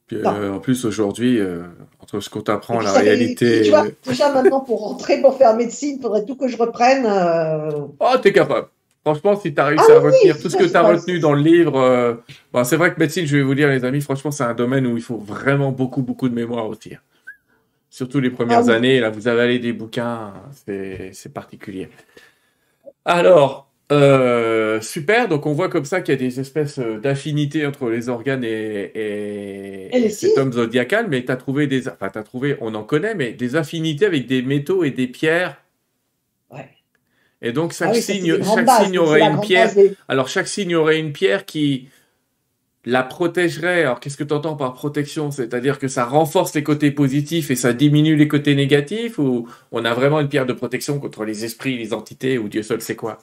Puis, 0.07 0.18
Non. 0.18 0.34
euh, 0.36 0.53
en 0.53 0.59
plus, 0.59 0.86
aujourd'hui, 0.86 1.39
euh, 1.39 1.63
entre 1.99 2.20
ce 2.20 2.30
qu'on 2.30 2.41
t'apprend, 2.41 2.80
la 2.80 2.93
réalité. 2.93 3.63
Tu 3.63 3.72
vois, 3.72 3.86
déjà 4.05 4.32
maintenant, 4.32 4.61
pour 4.61 4.82
rentrer, 4.82 5.20
pour 5.20 5.36
faire 5.38 5.55
médecine, 5.55 5.95
il 5.97 6.01
faudrait 6.01 6.26
tout 6.26 6.36
que 6.36 6.47
je 6.47 6.57
reprenne. 6.57 7.05
euh, 7.07 7.88
Oh, 7.99 8.16
t'es 8.22 8.32
capable. 8.32 8.68
Franchement, 9.03 9.36
si 9.39 9.53
tu 9.53 9.59
as 9.59 9.66
réussi 9.66 9.86
Ah 9.91 9.95
à 9.95 9.99
retenir 9.99 10.39
tout 10.39 10.49
ce 10.49 10.55
que 10.57 10.63
tu 10.63 10.76
as 10.76 10.82
retenu 10.84 11.20
dans 11.20 11.34
le 11.34 11.41
livre, 11.41 11.78
euh, 11.80 12.13
bon, 12.53 12.63
c'est 12.63 12.76
vrai 12.78 12.93
que 12.93 12.99
médecine, 12.99 13.26
je 13.26 13.38
vais 13.38 13.43
vous 13.43 13.55
dire, 13.55 13.68
les 13.70 13.84
amis, 13.84 14.01
franchement, 14.01 14.32
c'est 14.32 14.43
un 14.43 14.53
domaine 14.55 14.86
où 14.88 14.95
il 14.97 15.03
faut 15.03 15.18
vraiment 15.18 15.72
beaucoup, 15.72 16.01
beaucoup 16.01 16.30
de 16.30 16.34
mémoire 16.36 16.68
aussi. 16.68 16.93
hein. 16.95 16.99
Surtout 17.89 18.20
les 18.20 18.30
premières 18.30 18.59
Ah 18.59 18.63
oui. 18.63 18.72
années, 18.74 18.99
là, 18.99 19.09
vous 19.09 19.28
avalez 19.28 19.57
des 19.59 19.74
bouquins, 19.74 20.34
c'est 20.66 21.34
particulier. 21.34 21.89
Alors, 23.06 23.72
euh, 23.91 24.82
super, 24.82 25.28
donc 25.28 25.45
on 25.45 25.53
voit 25.53 25.70
comme 25.70 25.86
ça 25.86 26.01
qu'il 26.01 26.14
y 26.14 26.18
a 26.18 26.20
des 26.20 26.39
espèces 26.39 26.80
euh, 26.80 26.99
d'affinités 26.99 27.66
entre 27.66 27.89
les 27.89 28.10
organes 28.10 28.43
et, 28.43 28.91
et, 28.95 29.95
Et 29.95 29.99
les 29.99 30.10
cet 30.10 30.38
homme 30.39 30.51
zodiacal, 30.53 31.08
mais 31.08 31.24
tu 31.24 31.32
as 31.32 31.36
trouvé 31.38 31.68
des, 31.68 31.88
enfin, 31.88 32.10
t'as 32.10 32.24
trouvé, 32.24 32.58
on 32.62 32.74
en 32.74 32.84
connaît, 32.84 33.14
mais 33.16 33.34
des 33.34 33.56
affinités 33.56 34.06
avec 34.06 34.26
des 34.26 34.41
métaux 34.41 34.84
et 34.84 34.91
des 34.91 35.08
pierres 35.08 35.62
ouais. 36.51 36.70
Et 37.41 37.51
donc 37.51 37.74
chaque 37.74 37.89
Ah 37.89 37.93
oui, 37.93 38.01
signe, 38.01 38.43
chaque 38.43 38.66
base, 38.66 38.97
aurait 38.97 39.22
une 39.22 39.39
pierre. 39.41 39.74
des- 39.76 39.93
Alors 40.08 40.28
chaque 40.30 40.47
signe 40.47 40.76
aurait 40.76 40.99
une 40.99 41.14
pierre 41.14 41.45
qui 41.45 41.89
la 42.86 43.03
protégerait. 43.03 43.81
Alors 43.81 43.99
qu'est-ce 43.99 44.17
que 44.17 44.23
tu 44.23 44.33
entends 44.33 44.55
par 44.55 44.73
protection? 44.73 45.31
C'est-à-dire 45.31 45.79
que 45.79 45.88
ça 45.88 46.05
renforce 46.05 46.53
les 46.55 46.63
côtés 46.63 46.91
positifs 46.91 47.51
et 47.51 47.55
ça 47.55 47.73
diminue 47.73 48.15
les 48.15 48.27
côtés 48.27 48.55
négatifs? 48.55 49.19
Ou 49.19 49.47
on 49.71 49.86
a 49.86 49.93
vraiment 49.93 50.19
une 50.19 50.29
pierre 50.29 50.45
de 50.45 50.53
protection 50.53 50.99
contre 50.99 51.25
les 51.25 51.45
esprits, 51.45 51.77
les 51.77 51.93
entités 51.93 52.38
ou 52.38 52.47
Dieu 52.49 52.63
seul 52.63 52.81
sait 52.81 52.95
quoi? 52.95 53.19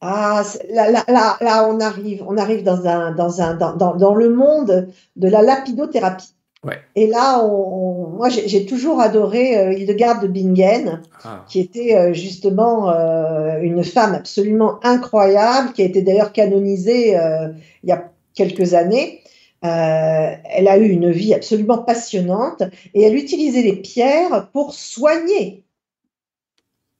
Ah, 0.00 0.44
là, 0.70 0.90
là, 0.90 1.04
là, 1.08 1.36
là, 1.40 1.68
on 1.68 1.80
arrive, 1.80 2.22
on 2.26 2.36
arrive 2.36 2.62
dans 2.62 2.86
un, 2.86 3.12
dans 3.12 3.40
un, 3.40 3.54
dans 3.54 4.14
le 4.14 4.28
monde 4.28 4.88
de 5.16 5.28
la 5.28 5.42
lapidothérapie. 5.42 6.35
Ouais. 6.64 6.78
Et 6.94 7.06
là, 7.06 7.44
on, 7.44 8.08
moi, 8.16 8.28
j'ai 8.28 8.64
toujours 8.66 9.00
adoré 9.00 9.58
euh, 9.58 9.72
Hildegarde 9.72 10.22
de 10.22 10.28
Bingen, 10.28 11.02
Ah, 11.22 11.44
qui 11.48 11.60
était 11.60 11.94
euh, 11.94 12.12
justement 12.12 12.90
euh, 12.90 13.60
une 13.60 13.84
femme 13.84 14.14
absolument 14.14 14.80
incroyable, 14.82 15.72
qui 15.74 15.82
a 15.82 15.84
été 15.84 16.02
d'ailleurs 16.02 16.32
canonisée 16.32 17.18
euh, 17.18 17.48
il 17.82 17.90
y 17.90 17.92
a 17.92 18.10
quelques 18.34 18.74
années. 18.74 19.22
Elle 19.62 20.68
a 20.68 20.78
eu 20.78 20.88
une 20.88 21.10
vie 21.10 21.34
absolument 21.34 21.78
passionnante 21.78 22.62
et 22.94 23.02
elle 23.02 23.16
utilisait 23.16 23.62
les 23.62 23.74
pierres 23.74 24.48
pour 24.52 24.72
soigner. 24.72 25.64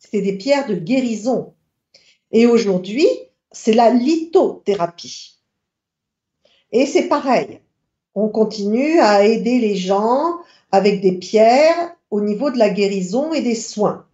C'était 0.00 0.22
des 0.22 0.36
pierres 0.36 0.66
de 0.66 0.74
guérison. 0.74 1.54
Et 2.32 2.46
aujourd'hui, 2.46 3.06
c'est 3.52 3.72
la 3.72 3.90
lithothérapie. 3.90 5.38
Et 6.72 6.86
c'est 6.86 7.08
pareil. 7.08 7.60
On 8.16 8.28
continue 8.28 8.98
à 8.98 9.24
aider 9.24 9.58
les 9.58 9.76
gens 9.76 10.38
avec 10.72 11.02
des 11.02 11.12
pierres 11.12 11.94
au 12.10 12.22
niveau 12.22 12.50
de 12.50 12.58
la 12.58 12.70
guérison 12.70 13.32
et 13.34 13.42
des 13.42 13.54
soins. 13.54 14.06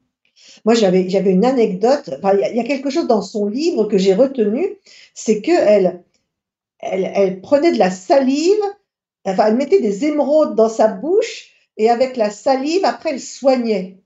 Moi, 0.64 0.74
j'avais, 0.74 1.02
une 1.02 1.44
anecdote. 1.44 2.10
Il 2.34 2.56
y, 2.56 2.60
a- 2.60 2.64
quelque 2.64 2.90
chose 2.90 3.06
dans 3.06 3.22
son 3.22 3.46
livre 3.46 3.84
que 3.84 3.98
j'ai 3.98 4.14
retenu, 4.14 4.76
c'est 5.14 5.40
que 5.40 5.52
elle, 5.52 6.02
elle, 6.80 7.40
prenait 7.40 7.72
de 7.72 7.78
la 7.78 7.92
salive, 7.92 8.60
elle 9.24 9.56
mettait 9.56 9.80
des 9.80 10.04
émeraudes 10.04 10.56
dans 10.56 10.68
sa 10.68 10.88
bouche 10.88 11.52
et 11.76 11.88
avec 11.88 12.16
la 12.16 12.30
salive, 12.30 12.84
après, 12.84 13.10
elle 13.10 13.20
soignait. 13.20 14.01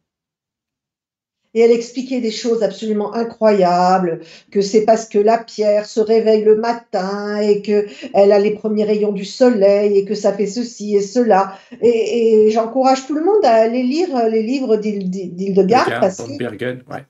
Et 1.56 1.60
elle 1.60 1.72
expliquait 1.72 2.20
des 2.20 2.30
choses 2.30 2.62
absolument 2.62 3.14
incroyables, 3.14 4.20
que 4.50 4.60
c'est 4.60 4.84
parce 4.84 5.06
que 5.06 5.18
la 5.18 5.38
pierre 5.38 5.86
se 5.86 6.00
réveille 6.00 6.44
le 6.44 6.56
matin 6.56 7.40
et 7.40 7.62
que 7.62 7.86
elle 8.12 8.32
a 8.32 8.38
les 8.38 8.50
premiers 8.50 8.84
rayons 8.84 9.12
du 9.12 9.24
soleil 9.24 9.96
et 9.96 10.04
que 10.04 10.14
ça 10.14 10.34
fait 10.34 10.46
ceci 10.46 10.94
et 10.96 11.00
cela. 11.00 11.56
Et, 11.80 12.44
et 12.46 12.50
j'encourage 12.50 13.06
tout 13.06 13.14
le 13.14 13.24
monde 13.24 13.42
à 13.42 13.54
aller 13.54 13.82
lire 13.82 14.28
les 14.28 14.42
livres 14.42 14.76
d'Hil- 14.76 15.08
d'Hildegard 15.08 15.88
parce 15.98 16.18
que 16.18 16.30
ouais. 16.30 17.06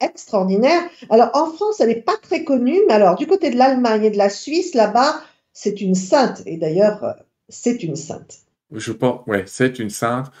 extraordinaire. 0.00 0.82
Alors 1.10 1.28
en 1.34 1.52
France, 1.52 1.78
elle 1.80 1.88
n'est 1.88 2.00
pas 2.00 2.16
très 2.22 2.42
connue, 2.42 2.80
mais 2.88 2.94
alors 2.94 3.16
du 3.16 3.26
côté 3.26 3.50
de 3.50 3.58
l'Allemagne 3.58 4.04
et 4.04 4.10
de 4.10 4.16
la 4.16 4.30
Suisse, 4.30 4.74
là-bas, 4.74 5.20
c'est 5.52 5.82
une 5.82 5.94
sainte. 5.94 6.42
Et 6.46 6.56
d'ailleurs, 6.56 7.04
euh, 7.04 7.12
c'est 7.50 7.82
une 7.82 7.96
sainte. 7.96 8.38
Je 8.72 8.92
pense, 8.92 9.20
ouais, 9.26 9.44
c'est 9.46 9.78
une 9.78 9.90
sainte. 9.90 10.32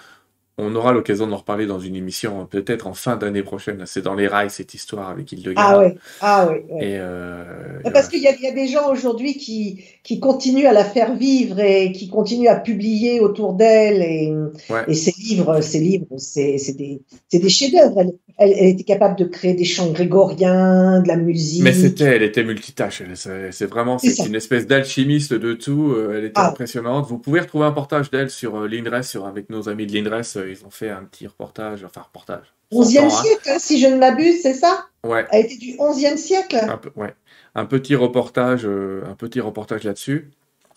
On 0.56 0.76
aura 0.76 0.92
l'occasion 0.92 1.26
d'en 1.26 1.38
reparler 1.38 1.66
dans 1.66 1.80
une 1.80 1.96
émission, 1.96 2.46
peut-être 2.46 2.86
en 2.86 2.94
fin 2.94 3.16
d'année 3.16 3.42
prochaine. 3.42 3.82
C'est 3.86 4.02
dans 4.02 4.14
les 4.14 4.28
rails, 4.28 4.50
cette 4.50 4.72
histoire 4.72 5.08
avec 5.10 5.32
Hildegarde. 5.32 5.58
Ah 5.58 5.78
ouais, 5.80 5.96
ah 6.20 6.46
ouais. 6.48 6.64
ouais. 6.70 6.84
Et, 6.90 6.96
euh, 6.98 7.80
Parce 7.92 8.08
qu'il 8.08 8.20
y, 8.22 8.28
a- 8.28 8.34
il 8.36 8.40
y 8.40 8.46
a 8.46 8.52
des 8.52 8.68
gens 8.68 8.88
aujourd'hui 8.88 9.34
qui, 9.36 9.82
qui 10.04 10.20
continuent 10.20 10.66
à 10.66 10.72
la 10.72 10.84
faire 10.84 11.16
vivre 11.16 11.58
et 11.58 11.90
qui 11.90 12.08
continuent 12.08 12.46
à 12.48 12.54
publier 12.56 13.18
autour 13.18 13.54
d'elle. 13.54 14.00
Et, 14.02 14.32
Ouais. 14.70 14.84
et 14.86 14.94
ses 14.94 15.12
livres, 15.18 15.60
ses 15.60 15.80
livres, 15.80 16.06
c'est 16.18 16.58
c'est 16.58 16.74
des, 16.74 17.02
c'est 17.28 17.40
des 17.40 17.48
chefs-d'œuvre. 17.48 17.98
Elle, 18.00 18.12
elle, 18.38 18.52
elle 18.52 18.66
était 18.68 18.84
capable 18.84 19.16
de 19.18 19.24
créer 19.24 19.54
des 19.54 19.64
chants 19.64 19.90
grégoriens, 19.92 21.00
de 21.00 21.08
la 21.08 21.16
musique. 21.16 21.62
Mais 21.62 21.72
c'était, 21.72 22.04
elle 22.16 22.22
était 22.22 22.44
multitâche. 22.44 23.02
C'est 23.14 23.66
vraiment, 23.66 23.98
C'est 23.98 24.26
une 24.26 24.34
espèce 24.34 24.66
d'alchimiste 24.66 25.34
de 25.34 25.52
tout. 25.54 25.92
euh, 25.92 26.14
Elle 26.18 26.24
était 26.24 26.32
Ah. 26.40 26.48
impressionnante. 26.48 27.06
Vous 27.06 27.18
pouvez 27.18 27.40
retrouver 27.40 27.64
un 27.66 27.68
reportage 27.68 28.10
d'elle 28.10 28.30
sur 28.30 28.56
euh, 28.56 28.66
l'INRES, 28.68 29.04
sur, 29.04 29.26
avec 29.26 29.50
nos 29.50 29.68
amis 29.68 29.86
de 29.86 29.92
l'INRES. 29.92 30.36
euh, 30.36 30.50
Ils 30.50 30.64
ont 30.66 30.70
fait 30.70 30.90
un 30.90 31.04
petit 31.04 31.26
reportage, 31.26 31.84
enfin 31.84 32.00
reportage. 32.02 32.46
11e 32.72 33.02
Longtemps, 33.02 33.16
hein. 33.16 33.22
siècle, 33.22 33.48
hein, 33.50 33.56
si 33.60 33.78
je 33.80 33.86
ne 33.86 33.96
m'abuse, 33.98 34.40
c'est 34.42 34.54
ça? 34.54 34.86
Ouais, 35.04 35.26
Elle 35.30 35.44
était 35.44 35.58
du 35.58 35.76
11e 35.78 36.16
siècle. 36.16 36.56
un 36.56 36.78
peu, 36.78 36.90
ouais. 36.96 37.14
Un 37.54 37.66
petit 37.66 37.94
reportage, 37.94 38.62
euh, 38.64 39.02
un 39.08 39.14
petit 39.14 39.40
reportage 39.40 39.84
là-dessus. 39.84 40.30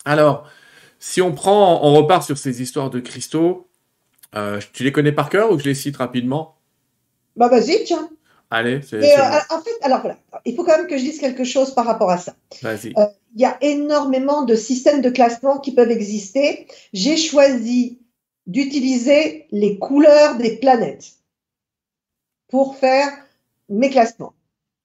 Alors, 0.05 0.47
si 0.99 1.21
on 1.21 1.31
prend, 1.31 1.79
on 1.83 1.93
repart 1.95 2.23
sur 2.23 2.37
ces 2.37 2.61
histoires 2.61 2.89
de 2.91 2.99
cristaux. 2.99 3.67
euh, 4.35 4.59
tu 4.73 4.83
les 4.83 4.91
connais 4.91 5.11
par 5.13 5.29
cœur 5.29 5.51
ou 5.51 5.57
je 5.57 5.63
les 5.63 5.73
cite 5.73 5.97
rapidement? 5.97 6.56
Bah 7.37 7.47
vas-y, 7.47 7.83
tiens. 7.85 8.09
Allez, 8.49 8.81
c'est, 8.81 8.97
euh, 8.97 9.39
en 9.49 9.61
fait, 9.61 9.75
alors 9.81 10.01
voilà, 10.01 10.17
il 10.45 10.55
faut 10.55 10.63
quand 10.63 10.77
même 10.77 10.87
que 10.87 10.97
je 10.97 11.03
dise 11.03 11.19
quelque 11.19 11.43
chose 11.43 11.73
par 11.73 11.85
rapport 11.85 12.09
à 12.09 12.17
ça. 12.17 12.33
Vas-y. 12.61 12.93
Euh, 12.97 13.05
il 13.35 13.41
y 13.41 13.45
a 13.45 13.57
énormément 13.61 14.43
de 14.43 14.55
systèmes 14.55 15.01
de 15.01 15.09
classement 15.09 15.59
qui 15.59 15.73
peuvent 15.73 15.91
exister. 15.91 16.65
J'ai 16.93 17.17
choisi 17.17 17.99
d'utiliser 18.45 19.47
les 19.51 19.77
couleurs 19.77 20.37
des 20.37 20.55
planètes 20.57 21.17
pour 22.47 22.77
faire 22.77 23.09
mes 23.67 23.89
classements. 23.89 24.33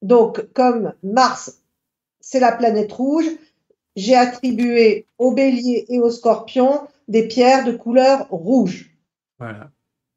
Donc, 0.02 0.52
comme 0.52 0.92
Mars, 1.04 1.60
c'est 2.20 2.40
la 2.40 2.50
planète 2.50 2.92
rouge, 2.92 3.30
j'ai 3.94 4.16
attribué 4.16 5.06
au 5.18 5.32
bélier 5.32 5.86
et 5.88 6.00
au 6.00 6.10
scorpion 6.10 6.80
des 7.06 7.28
pierres 7.28 7.64
de 7.64 7.72
couleur 7.72 8.28
rouge. 8.28 8.90
Voilà. 9.38 9.70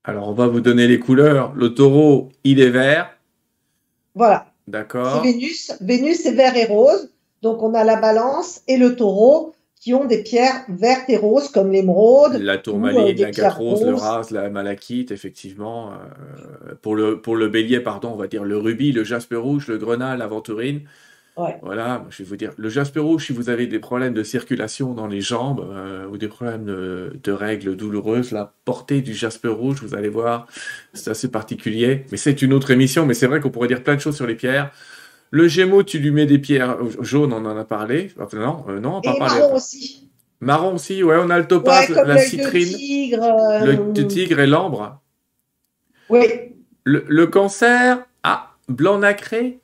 Alors, 0.06 0.30
on 0.30 0.34
va 0.34 0.48
vous 0.48 0.62
donner 0.62 0.88
les 0.88 1.00
couleurs. 1.00 1.54
Le 1.56 1.74
taureau, 1.74 2.30
il 2.44 2.62
est 2.62 2.70
vert. 2.70 3.10
Voilà. 4.14 4.54
C'est 4.66 4.72
D'accord. 4.72 5.24
Vénus. 5.24 5.74
Vénus, 5.82 6.22
c'est 6.22 6.34
vert 6.34 6.56
et 6.56 6.66
rose. 6.66 7.10
Donc, 7.42 7.64
on 7.64 7.74
a 7.74 7.84
la 7.84 7.96
balance 7.96 8.62
et 8.68 8.78
le 8.78 8.96
taureau 8.96 9.56
qui 9.82 9.94
ont 9.94 10.06
des 10.06 10.24
pierres 10.24 10.64
vertes 10.70 11.10
et 11.10 11.18
roses 11.18 11.50
comme 11.50 11.72
l'émeraude. 11.72 12.34
La 12.34 12.54
Ou, 12.54 12.56
euh, 12.58 12.62
tourmaline, 12.62 13.16
des 13.16 13.24
la 13.24 13.32
gatrose, 13.32 13.84
le 13.84 13.96
rase, 13.96 14.32
la 14.32 14.50
malachite, 14.50 15.12
effectivement. 15.12 15.92
Euh, 15.92 16.76
pour, 16.82 16.96
le, 16.96 17.22
pour 17.22 17.36
le 17.36 17.50
bélier, 17.50 17.80
pardon, 17.80 18.12
on 18.14 18.16
va 18.16 18.28
dire 18.28 18.44
le 18.44 18.58
rubis, 18.58 18.92
le 18.92 19.04
jaspe 19.04 19.34
rouge, 19.36 19.68
le 19.68 19.78
grenat, 19.78 20.18
l'aventurine. 20.18 20.82
Ouais. 21.38 21.58
Voilà, 21.62 22.06
je 22.12 22.24
vais 22.24 22.30
vous 22.30 22.38
dire, 22.38 22.52
le 22.56 22.70
jaspe 22.70 22.98
rouge, 22.98 23.26
si 23.28 23.34
vous 23.34 23.50
avez 23.50 23.68
des 23.68 23.80
problèmes 23.80 24.14
de 24.14 24.24
circulation 24.24 24.94
dans 24.94 25.08
les 25.08 25.20
jambes 25.20 25.68
euh, 25.70 26.08
ou 26.08 26.18
des 26.18 26.30
problèmes 26.30 26.64
de, 26.64 27.12
de 27.22 27.32
règles 27.34 27.76
douloureuses, 27.76 28.32
la 28.32 28.54
portée 28.64 29.02
du 29.02 29.14
jaspe 29.14 29.46
rouge, 29.50 29.82
vous 29.84 29.96
allez 29.96 30.08
voir, 30.08 30.48
c'est 30.94 31.10
assez 31.10 31.30
particulier. 31.30 32.06
Mais 32.12 32.18
c'est 32.18 32.42
une 32.42 32.54
autre 32.54 32.72
émission, 32.72 33.06
mais 33.06 33.14
c'est 33.14 33.28
vrai 33.28 33.42
qu'on 33.42 33.50
pourrait 33.50 33.68
dire 33.68 33.84
plein 33.84 33.96
de 33.96 34.00
choses 34.00 34.16
sur 34.16 34.26
les 34.28 34.36
pierres. 34.36 34.72
Le 35.32 35.50
gémeau, 35.50 35.84
tu 35.84 36.00
lui 36.00 36.12
mets 36.12 36.26
des 36.26 36.40
pierres 36.40 36.78
euh, 36.82 36.90
jaunes, 37.04 37.34
on 37.34 37.46
en 37.46 37.58
a 37.58 37.66
parlé. 37.66 38.12
Enfin, 38.18 38.38
non, 38.40 38.64
euh, 38.70 38.80
non, 38.80 38.98
on 38.98 39.02
Et 39.02 39.08
va 39.10 39.16
parler. 39.28 39.42
marron 39.42 39.56
aussi. 39.56 40.10
Marron 40.40 40.76
aussi, 40.76 41.04
ouais, 41.04 41.18
on 41.20 41.30
a 41.30 41.38
le 41.40 41.48
topaz, 41.48 41.90
Ouais, 41.90 42.06
la 42.06 42.18
citrine, 42.20 42.78
tigre. 42.78 43.24
euh, 43.24 43.66
le 43.66 43.92
de 43.94 44.04
tigre 44.04 44.40
et 44.40 44.48
l'ambre. 44.48 45.02
Oui. 46.10 46.22
Le, 46.86 47.04
le 47.10 47.28
cancer, 47.28 48.06
ah, 48.24 48.52
blanc 48.70 49.00
nacré. 49.00 49.60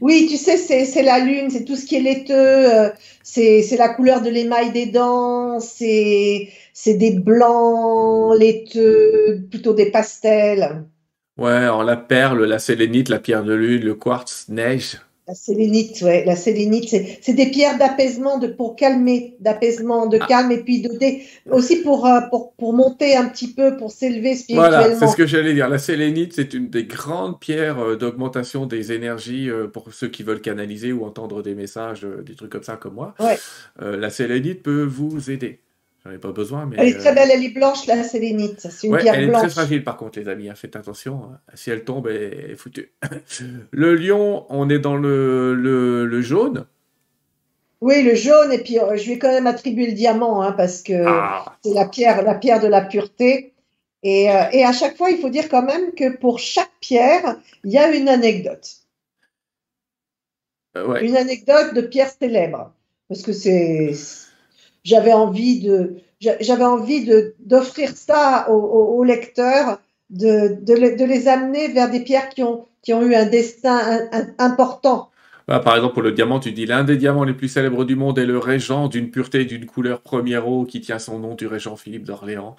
Oui, 0.00 0.26
tu 0.28 0.36
sais, 0.36 0.56
c'est 0.56 1.02
la 1.02 1.18
lune, 1.18 1.50
c'est 1.50 1.64
tout 1.64 1.76
ce 1.76 1.86
qui 1.86 1.96
est 1.96 2.00
laiteux, 2.00 2.34
euh, 2.34 2.88
c'est 3.22 3.76
la 3.76 3.88
couleur 3.88 4.22
de 4.22 4.30
l'émail 4.30 4.72
des 4.72 4.86
dents, 4.86 5.60
c'est 5.60 6.48
des 6.86 7.10
blancs 7.12 8.38
laiteux, 8.38 9.46
plutôt 9.50 9.74
des 9.74 9.90
pastels. 9.90 10.84
Ouais, 11.38 11.66
la 11.84 11.96
perle, 11.96 12.44
la 12.44 12.58
sélénite, 12.58 13.08
la 13.08 13.18
pierre 13.18 13.44
de 13.44 13.54
lune, 13.54 13.82
le 13.82 13.94
quartz, 13.94 14.46
neige. 14.48 14.98
La 15.28 15.34
sélénite, 15.34 16.02
ouais, 16.02 16.24
la 16.24 16.34
sélénite, 16.34 16.88
c'est 17.22 17.32
des 17.32 17.46
pierres 17.46 17.78
d'apaisement, 17.78 18.38
de 18.38 18.48
pour 18.48 18.74
calmer, 18.74 19.36
d'apaisement, 19.38 20.06
de 20.06 20.18
Ah. 20.20 20.26
calme, 20.26 20.50
et 20.50 20.58
puis 20.64 20.82
de 20.82 20.88
dé- 20.98 21.22
aussi 21.48 21.76
pour, 21.82 22.06
euh, 22.06 22.20
pour 22.28 22.52
pour 22.54 22.72
monter 22.72 23.14
un 23.16 23.28
petit 23.28 23.52
peu, 23.54 23.76
pour 23.76 23.92
s'élever 23.92 24.34
Voilà, 24.50 24.78
c'est 24.78 24.82
spirituellement. 24.86 25.12
ce 25.12 25.16
que 25.16 25.26
j'allais 25.26 25.54
dire. 25.54 25.68
La 25.68 25.78
sélénite, 25.78 26.32
c'est 26.32 26.54
une 26.54 26.68
des 26.70 26.84
grandes 26.84 27.38
pierres 27.38 27.78
euh, 27.78 27.96
d'augmentation 27.96 28.66
des 28.66 28.90
énergies 28.92 29.48
euh, 29.48 29.68
pour 29.68 29.92
ceux 29.94 30.08
qui 30.08 30.24
veulent 30.24 30.40
canaliser 30.40 30.92
ou 30.92 31.04
entendre 31.04 31.40
des 31.42 31.54
messages, 31.54 32.04
des 32.26 32.34
trucs 32.34 32.50
comme 32.50 32.64
ça 32.64 32.76
comme 32.76 32.94
moi. 32.94 33.14
Ouais. 33.20 33.38
Euh, 33.80 33.96
la 33.96 34.10
sélénite 34.10 34.62
peut 34.64 34.82
vous 34.82 35.30
aider. 35.30 35.60
J'en 36.04 36.10
ai 36.12 36.18
pas 36.18 36.32
besoin, 36.32 36.66
mais 36.66 36.76
Elle 36.78 36.88
est 36.88 36.94
euh, 36.96 36.98
très 36.98 37.14
belle, 37.14 37.30
elle 37.32 37.44
est 37.44 37.50
blanche, 37.50 37.86
la 37.86 38.02
sélénite. 38.02 38.60
C'est 38.60 38.86
une 38.88 38.92
Ouais, 38.94 39.00
pierre 39.02 39.14
elle 39.14 39.24
est 39.24 39.26
très 39.32 39.42
blanche. 39.42 39.52
fragile 39.52 39.84
par 39.84 39.96
contre, 39.96 40.18
les 40.18 40.28
amis. 40.28 40.48
hein, 40.48 40.54
Faites 40.56 40.74
attention. 40.76 41.24
hein. 41.32 41.40
Si 41.54 41.70
elle 41.70 41.84
tombe, 41.84 42.08
elle 42.08 42.50
est 42.52 42.56
foutue. 42.56 42.92
Le 43.70 43.94
lion, 43.94 44.44
on 44.48 44.68
est 44.68 44.80
dans 44.80 44.96
le, 44.96 45.54
le, 45.54 46.04
le 46.06 46.20
jaune. 46.22 46.66
Oui, 47.80 48.02
le 48.02 48.14
jaune, 48.14 48.52
et 48.52 48.58
puis 48.62 48.78
euh, 48.78 48.96
je 48.96 49.04
lui 49.06 49.12
ai 49.12 49.18
quand 49.18 49.28
même 49.30 49.46
attribué 49.46 49.86
le 49.86 49.92
diamant, 49.92 50.40
hein, 50.42 50.52
parce 50.52 50.82
que 50.82 50.92
Ah, 51.06 51.56
c'est 51.64 51.74
la 51.74 51.86
pierre, 51.88 52.22
la 52.22 52.34
pierre 52.36 52.60
de 52.60 52.68
la 52.68 52.80
pureté. 52.82 53.54
Et, 54.04 54.30
euh, 54.30 54.44
et 54.52 54.64
à 54.64 54.72
chaque 54.72 54.96
fois, 54.96 55.10
il 55.10 55.18
faut 55.18 55.30
dire 55.30 55.48
quand 55.48 55.62
même 55.62 55.92
que 55.94 56.16
pour 56.16 56.38
chaque 56.38 56.72
pierre, 56.80 57.36
il 57.64 57.72
y 57.72 57.78
a 57.78 57.94
une 57.94 58.08
anecdote. 58.08 58.68
euh, 60.76 60.86
ouais. 60.86 61.04
Une 61.06 61.16
anecdote 61.16 61.74
de 61.74 61.80
pierre 61.82 62.10
célèbre. 62.10 62.72
Parce 63.08 63.22
que 63.22 63.32
c'est, 63.32 63.92
j'avais 64.84 65.12
envie 65.12 65.60
de, 65.60 65.96
j'a- 66.20 66.38
j'avais 66.40 66.64
envie 66.64 67.04
de, 67.04 67.34
d'offrir 67.40 67.96
ça 67.96 68.48
aux, 68.50 69.04
lecteurs, 69.04 69.80
de, 70.10 70.56
de, 70.60 70.74
les, 70.74 70.96
de, 70.96 71.04
les 71.04 71.28
amener 71.28 71.68
vers 71.68 71.90
des 71.90 72.00
pierres 72.00 72.28
qui 72.28 72.42
ont, 72.42 72.66
qui 72.82 72.92
ont 72.92 73.02
eu 73.02 73.14
un 73.14 73.26
destin 73.26 73.80
important. 74.38 75.10
Bah, 75.48 75.60
par 75.60 75.74
exemple, 75.76 75.94
pour 75.94 76.02
le 76.02 76.12
diamant, 76.12 76.38
tu 76.38 76.52
dis 76.52 76.66
l'un 76.66 76.84
des 76.84 76.96
diamants 76.96 77.24
les 77.24 77.34
plus 77.34 77.48
célèbres 77.48 77.84
du 77.84 77.96
monde 77.96 78.18
est 78.18 78.26
le 78.26 78.38
régent 78.38 78.88
d'une 78.88 79.10
pureté 79.10 79.40
et 79.40 79.44
d'une 79.44 79.66
couleur 79.66 80.00
première 80.00 80.48
eau 80.48 80.64
qui 80.64 80.80
tient 80.80 80.98
son 80.98 81.18
nom 81.18 81.34
du 81.34 81.46
régent 81.46 81.76
Philippe 81.76 82.04
d'Orléans. 82.04 82.56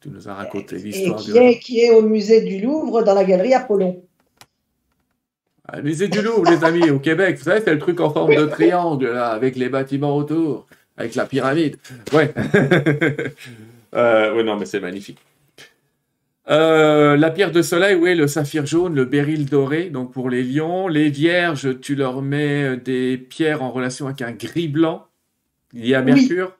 Tu 0.00 0.08
nous 0.08 0.28
as 0.28 0.34
raconté 0.34 0.76
l'histoire. 0.76 1.20
Qui, 1.20 1.36
est, 1.36 1.58
qui 1.58 1.80
est 1.80 1.90
au 1.90 2.02
musée 2.02 2.42
du 2.42 2.60
Louvre 2.60 3.02
dans 3.02 3.14
la 3.14 3.24
galerie 3.24 3.54
Apollon. 3.54 4.02
Ah, 5.66 5.78
le 5.78 5.82
musée 5.84 6.08
du 6.08 6.20
Louvre, 6.20 6.50
les 6.50 6.64
amis, 6.64 6.90
au 6.90 6.98
Québec. 6.98 7.38
Vous 7.38 7.44
savez, 7.44 7.60
c'est 7.64 7.72
le 7.72 7.78
truc 7.78 8.00
en 8.00 8.10
forme 8.10 8.34
de 8.34 8.44
triangle, 8.50 9.06
là, 9.06 9.28
avec 9.28 9.56
les 9.56 9.68
bâtiments 9.68 10.16
autour, 10.16 10.66
avec 10.96 11.14
la 11.14 11.26
pyramide. 11.26 11.76
Ouais. 12.12 12.32
euh, 13.94 14.34
ouais, 14.34 14.44
non, 14.44 14.56
mais 14.56 14.66
c'est 14.66 14.80
magnifique. 14.80 15.18
Euh, 16.50 17.16
la 17.16 17.30
pierre 17.30 17.52
de 17.52 17.62
soleil, 17.62 17.94
oui, 17.94 18.14
le 18.14 18.26
saphir 18.26 18.66
jaune, 18.66 18.94
le 18.94 19.06
béryl 19.06 19.46
doré, 19.46 19.84
donc 19.84 20.12
pour 20.12 20.28
les 20.28 20.42
lions. 20.42 20.88
Les 20.88 21.08
vierges, 21.08 21.80
tu 21.80 21.94
leur 21.94 22.20
mets 22.20 22.64
euh, 22.64 22.76
des 22.76 23.16
pierres 23.16 23.62
en 23.62 23.70
relation 23.70 24.06
avec 24.06 24.20
un 24.20 24.32
gris 24.32 24.68
blanc 24.68 25.04
lié 25.72 25.94
à 25.94 26.02
Mercure. 26.02 26.56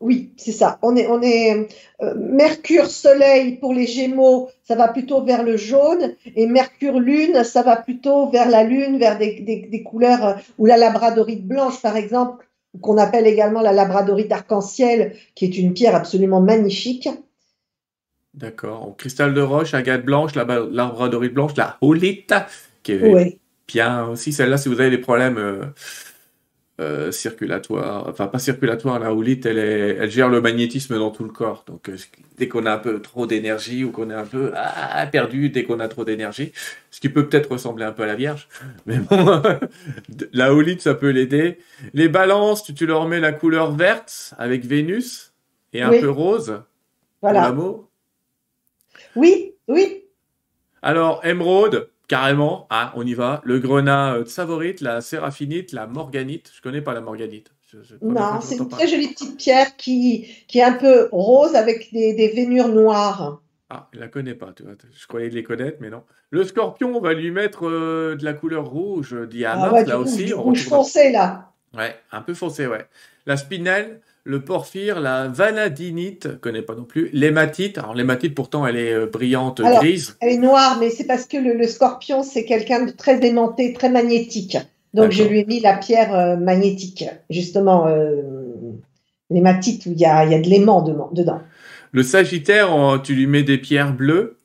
Oui, 0.00 0.32
c'est 0.36 0.52
ça. 0.52 0.78
On 0.82 0.96
est, 0.96 1.06
on 1.08 1.22
est 1.22 1.68
euh, 2.02 2.14
Mercure 2.16 2.86
Soleil 2.86 3.58
pour 3.58 3.72
les 3.72 3.86
Gémeaux, 3.86 4.48
ça 4.64 4.74
va 4.74 4.88
plutôt 4.88 5.22
vers 5.22 5.44
le 5.44 5.56
jaune, 5.56 6.16
et 6.34 6.46
Mercure 6.46 6.98
Lune, 6.98 7.44
ça 7.44 7.62
va 7.62 7.76
plutôt 7.76 8.28
vers 8.30 8.48
la 8.48 8.64
Lune, 8.64 8.98
vers 8.98 9.18
des, 9.18 9.40
des, 9.40 9.68
des 9.70 9.82
couleurs 9.82 10.40
ou 10.58 10.66
la 10.66 10.76
labradorite 10.76 11.46
blanche, 11.46 11.80
par 11.82 11.96
exemple, 11.96 12.44
qu'on 12.80 12.98
appelle 12.98 13.26
également 13.26 13.60
la 13.60 13.72
labradorite 13.72 14.32
arc-en-ciel, 14.32 15.14
qui 15.34 15.44
est 15.44 15.58
une 15.58 15.74
pierre 15.74 15.94
absolument 15.94 16.40
magnifique. 16.40 17.08
D'accord. 18.34 18.94
Cristal 18.96 19.34
de 19.34 19.42
roche, 19.42 19.74
agate 19.74 20.04
blanche, 20.04 20.34
la 20.34 20.44
labradorite 20.44 21.34
blanche, 21.34 21.52
la 21.56 21.76
holite, 21.82 22.34
qui 22.82 22.92
est 22.92 23.38
bien 23.68 24.06
aussi. 24.06 24.32
Celle-là, 24.32 24.56
si 24.56 24.68
vous 24.68 24.80
avez 24.80 24.90
des 24.90 24.98
problèmes 24.98 25.36
euh, 25.36 25.64
euh, 26.82 27.12
circulatoires, 27.12 28.06
enfin 28.08 28.26
pas 28.26 28.38
circulatoires, 28.38 28.98
la 28.98 29.14
holite, 29.14 29.46
elle, 29.46 29.58
elle 29.58 30.10
gère 30.10 30.28
le 30.28 30.40
magnétisme 30.40 30.98
dans 30.98 31.10
tout 31.10 31.24
le 31.24 31.30
corps. 31.30 31.64
Donc 31.66 31.88
euh, 31.88 31.96
dès 32.36 32.48
qu'on 32.48 32.66
a 32.66 32.72
un 32.72 32.78
peu 32.78 33.00
trop 33.00 33.26
d'énergie 33.26 33.84
ou 33.84 33.92
qu'on 33.92 34.10
est 34.10 34.14
un 34.14 34.26
peu 34.26 34.52
ah, 34.54 35.06
perdu, 35.06 35.48
dès 35.48 35.64
qu'on 35.64 35.80
a 35.80 35.88
trop 35.88 36.04
d'énergie, 36.04 36.52
ce 36.90 37.00
qui 37.00 37.08
peut 37.08 37.28
peut-être 37.28 37.52
ressembler 37.52 37.84
un 37.84 37.92
peu 37.92 38.02
à 38.02 38.06
la 38.06 38.16
Vierge, 38.16 38.48
mais 38.86 38.98
bon, 38.98 39.42
la 40.32 40.52
holite, 40.52 40.82
ça 40.82 40.94
peut 40.94 41.10
l'aider. 41.10 41.58
Les 41.94 42.08
balances, 42.08 42.64
tu, 42.64 42.74
tu, 42.74 42.86
leur 42.86 43.06
mets 43.06 43.20
la 43.20 43.32
couleur 43.32 43.72
verte 43.72 44.34
avec 44.38 44.64
Vénus 44.64 45.32
et 45.72 45.82
un 45.82 45.90
peu 45.90 46.10
rose. 46.10 46.62
Voilà. 47.22 47.42
L'amour. 47.42 47.88
Oui, 49.14 49.54
oui. 49.68 50.04
Alors, 50.82 51.24
émeraude, 51.24 51.91
carrément, 52.12 52.66
ah, 52.68 52.92
on 52.94 53.06
y 53.06 53.14
va. 53.14 53.40
Le 53.42 53.58
grenat 53.58 54.18
de 54.18 54.24
savorite, 54.24 54.82
la 54.82 55.00
séraphinite, 55.00 55.72
la 55.72 55.86
morganite. 55.86 56.52
Je 56.54 56.60
connais 56.60 56.82
pas 56.82 56.92
la 56.92 57.00
morganite. 57.00 57.50
non, 58.02 58.38
c'est 58.42 58.56
une 58.56 58.68
très 58.68 58.86
jolie 58.86 59.08
petite 59.08 59.38
pierre 59.38 59.78
qui, 59.78 60.28
qui 60.46 60.58
est 60.58 60.62
un 60.62 60.74
peu 60.74 61.08
rose 61.10 61.54
avec 61.54 61.90
des, 61.90 62.12
des 62.12 62.28
vénures 62.28 62.68
noires. 62.68 63.40
Ah, 63.70 63.88
je 63.94 63.98
la 63.98 64.08
connais 64.08 64.34
pas. 64.34 64.52
Je 64.58 65.06
croyais 65.06 65.30
les 65.30 65.42
connaître, 65.42 65.78
mais 65.80 65.88
non. 65.88 66.02
Le 66.28 66.44
scorpion, 66.44 66.94
on 66.94 67.00
va 67.00 67.14
lui 67.14 67.30
mettre 67.30 67.66
euh, 67.66 68.14
de 68.14 68.24
la 68.26 68.34
couleur 68.34 68.66
rouge, 68.66 69.16
diamant, 69.30 69.72
ah 69.74 69.82
là 69.82 69.98
aussi. 69.98 70.34
rouge 70.34 70.68
foncé, 70.68 71.12
là. 71.12 71.54
Ouais, 71.74 71.96
un 72.10 72.20
peu 72.20 72.34
foncé, 72.34 72.66
ouais. 72.66 72.84
La 73.24 73.38
spinelle, 73.38 74.02
le 74.24 74.44
porphyre, 74.44 75.00
la 75.00 75.28
vanadinite, 75.28 76.28
je 76.32 76.36
connais 76.36 76.62
pas 76.62 76.74
non 76.74 76.84
plus, 76.84 77.10
l'hématite. 77.12 77.78
Alors 77.78 77.94
l'hématite 77.94 78.34
pourtant 78.34 78.66
elle 78.66 78.76
est 78.76 78.92
euh, 78.92 79.06
brillante 79.06 79.60
grise. 79.60 80.16
Elle 80.20 80.34
est 80.34 80.38
noire, 80.38 80.78
mais 80.78 80.90
c'est 80.90 81.06
parce 81.06 81.26
que 81.26 81.36
le, 81.36 81.66
scorpion 81.66 82.22
c'est 82.22 82.44
quelqu'un 82.44 82.84
de 82.84 82.92
très 82.92 83.24
aimanté, 83.26 83.72
très 83.72 83.90
magnétique. 83.90 84.58
Donc 84.94 85.10
je 85.10 85.24
lui 85.24 85.40
ai 85.40 85.44
mis 85.44 85.60
la 85.60 85.76
pierre 85.76 86.14
euh, 86.14 86.36
magnétique, 86.36 87.04
justement 87.30 87.88
euh, 87.88 88.22
l'hématite 89.30 89.86
où 89.86 89.92
il 89.92 89.98
y 89.98 90.04
a, 90.04 90.24
y 90.24 90.34
a 90.34 90.40
de 90.40 90.48
l'aimant 90.48 90.82
dedans. 90.82 91.40
Le 91.90 92.02
sagittaire, 92.02 93.00
tu 93.02 93.14
lui 93.14 93.26
mets 93.26 93.42
des 93.42 93.58
pierres 93.58 93.92
bleues? 93.92 94.38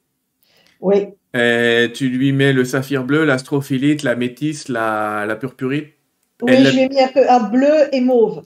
Oui. 0.81 1.07
Et 1.33 1.91
tu 1.93 2.09
lui 2.09 2.33
mets 2.33 2.51
le 2.51 2.65
saphir 2.65 3.03
bleu, 3.05 3.23
l'astrophilite, 3.23 4.03
la 4.03 4.15
métisse, 4.15 4.67
la, 4.67 5.25
la 5.25 5.35
purpurite? 5.35 5.93
Oui, 6.41 6.53
je 6.57 6.71
lui 6.71 6.81
ai 6.81 6.89
mis 6.89 6.99
un 6.99 7.07
peu 7.07 7.29
un 7.29 7.43
bleu 7.49 7.93
et 7.93 8.01
mauve 8.01 8.43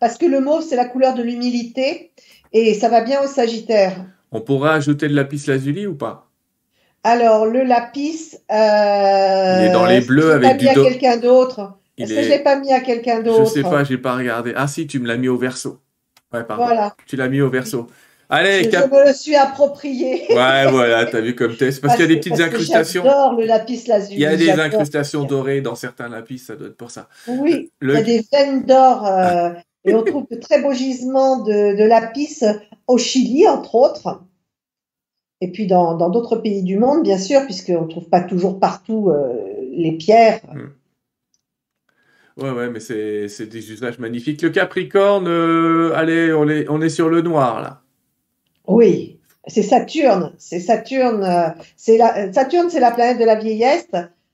parce 0.00 0.18
que 0.18 0.26
le 0.26 0.40
mauve, 0.40 0.62
c'est 0.62 0.76
la 0.76 0.84
couleur 0.84 1.14
de 1.14 1.22
l'humilité 1.22 2.12
et 2.52 2.74
ça 2.74 2.88
va 2.88 3.00
bien 3.02 3.22
au 3.22 3.26
Sagittaire. 3.26 4.04
On 4.32 4.40
pourra 4.40 4.74
ajouter 4.74 5.08
de 5.08 5.14
lapis 5.14 5.44
lazuli 5.46 5.86
ou 5.86 5.94
pas? 5.94 6.28
Alors, 7.04 7.46
le 7.46 7.62
lapis. 7.62 8.34
Euh, 8.50 9.58
il 9.60 9.66
est 9.66 9.72
dans 9.72 9.86
les 9.86 10.00
bleus 10.00 10.32
avec 10.32 10.58
du. 10.58 10.68
à 10.68 10.74
quelqu'un 10.74 11.16
d'autre? 11.16 11.78
Est-ce 11.96 12.14
que 12.14 12.22
je 12.22 12.28
ne 12.28 12.30
l'ai 12.30 12.42
pas 12.42 12.56
mis 12.56 12.72
à 12.72 12.80
quelqu'un 12.80 13.20
d'autre 13.20 13.44
Je 13.46 13.50
sais 13.50 13.62
pas, 13.62 13.84
j'ai 13.84 13.98
pas 13.98 14.16
regardé. 14.16 14.52
Ah 14.56 14.68
si, 14.68 14.86
tu 14.86 15.00
me 15.00 15.06
l'as 15.06 15.16
mis 15.16 15.28
au 15.28 15.36
verso. 15.36 15.80
Ouais, 16.32 16.44
pardon. 16.44 16.64
Voilà. 16.64 16.94
Tu 17.06 17.16
l'as 17.16 17.28
mis 17.28 17.40
au 17.40 17.50
verso. 17.50 17.86
Allez, 18.30 18.70
je, 18.70 18.76
me 18.76 19.06
le 19.06 19.14
suis 19.14 19.36
approprié. 19.36 20.26
Ouais, 20.28 20.66
voilà, 20.70 21.06
t'as 21.06 21.20
vu 21.20 21.34
comme 21.34 21.56
t'es. 21.56 21.70
Parce, 21.80 21.96
qu'il 21.96 22.02
y 22.02 22.04
a 22.04 22.14
des 22.14 22.20
petites 22.20 22.40
incrustations. 22.40 23.02
J'adore 23.02 23.34
le 23.34 23.46
lapis 23.46 23.84
lazuli. 23.86 24.16
Il 24.16 24.20
y 24.20 24.26
a 24.26 24.36
des 24.36 24.50
incrustations 24.50 25.24
dorées 25.24 25.62
dans 25.62 25.74
certains 25.74 26.08
lapis, 26.08 26.38
ça 26.38 26.54
doit 26.54 26.68
être 26.68 26.76
pour 26.76 26.90
ça. 26.90 27.08
Oui, 27.26 27.72
il 27.80 27.90
y 27.90 27.96
a 27.96 28.02
des 28.02 28.22
veines 28.30 28.66
d'or. 28.66 29.06
Euh, 29.06 29.50
et 29.84 29.94
on 29.94 30.02
trouve 30.02 30.26
de 30.30 30.36
très 30.36 30.60
beaux 30.60 30.72
gisements 30.72 31.42
de, 31.42 31.76
de 31.76 31.84
lapis 31.84 32.40
au 32.86 32.98
Chili, 32.98 33.46
entre 33.48 33.74
autres. 33.74 34.22
Et 35.40 35.52
puis 35.52 35.66
dans 35.66 36.10
d'autres 36.10 36.36
pays 36.36 36.62
du 36.62 36.78
monde, 36.78 37.04
bien 37.04 37.18
sûr, 37.18 37.44
puisqu'on 37.44 37.82
ne 37.82 37.88
trouve 37.88 38.08
pas 38.08 38.20
toujours 38.20 38.58
partout 38.58 39.10
euh, 39.10 39.54
les 39.70 39.92
pierres. 39.92 40.40
Hmm. 40.52 40.70
Ouais, 42.42 42.50
ouais, 42.50 42.70
mais 42.70 42.80
c'est 42.80 43.46
des 43.46 43.72
usages 43.72 43.98
magnifiques. 43.98 44.42
Le 44.42 44.50
Capricorne, 44.50 45.26
euh, 45.26 45.92
allez, 45.96 46.32
on 46.32 46.48
est, 46.48 46.68
on 46.68 46.80
est 46.80 46.88
sur 46.88 47.08
le 47.08 47.20
noir, 47.20 47.60
là. 47.60 47.82
Oui, 48.68 49.18
c'est 49.48 49.62
Saturne. 49.62 50.32
C'est 50.38 50.60
Saturne. 50.60 51.24
Euh, 51.24 51.48
c'est 51.76 51.96
la, 51.96 52.32
Saturne, 52.32 52.70
c'est 52.70 52.80
la 52.80 52.92
planète 52.92 53.18
de 53.18 53.24
la 53.24 53.34
vieillesse. 53.34 53.88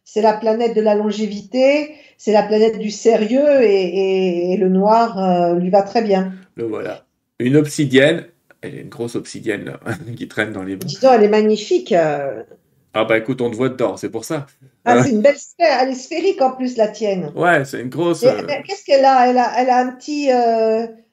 C'est 0.05 0.23
la 0.23 0.35
planète 0.35 0.77
de 0.77 0.81
la 0.81 0.95
longévité 0.95 1.95
c'est 2.25 2.33
la 2.33 2.43
planète 2.43 2.79
du 2.79 2.91
sérieux 2.91 3.63
et, 3.63 4.57
le 4.57 4.69
noir 4.69 5.19
euh, 5.19 5.59
lui 5.59 5.71
va 5.71 5.83
très 5.83 6.03
bien. 6.03 6.33
Le 6.55 6.65
voilà. 6.65 7.05
Une 7.39 7.57
obsidienne, 7.57 8.27
elle 8.63 8.77
est 8.77 8.81
une 8.81 8.89
grosse 8.89 9.17
obsidienne 9.17 9.65
là, 9.65 9.81
qui 10.17 10.29
traîne 10.29 10.53
dans 10.53 10.63
les 10.63 10.77
Dis 10.77 10.99
donc, 11.01 11.13
elle 11.15 11.25
est 11.25 11.29
magnifique. 11.29 11.93
Euh. 11.93 12.43
Ah 12.95 13.05
bah 13.05 13.19
écoute, 13.19 13.41
on 13.41 13.51
te 13.51 13.57
voit 13.57 13.69
dedans, 13.69 13.97
c'est 13.97 14.09
pour 14.09 14.25
ça. 14.25 14.47
Ah, 14.85 15.03
c'est 15.03 15.11
une 15.11 15.21
belle 15.21 15.37
sphère, 15.37 15.81
elle 15.83 15.91
est 15.91 15.95
sphérique 15.95 16.41
en 16.41 16.53
plus 16.53 16.77
la 16.77 16.89
tienne. 16.89 17.33
Ouais, 17.35 17.65
c'est 17.65 17.81
une 17.81 17.89
grosse. 17.89 18.23
Euh, 18.23 18.41
qu'est-ce 18.67 18.85
qu'elle 18.85 19.05
a? 19.05 19.29
Elle, 19.29 19.39
a 19.39 19.53
elle 19.59 19.69
a 19.71 19.81
un 19.81 19.93
petit. 19.93 20.31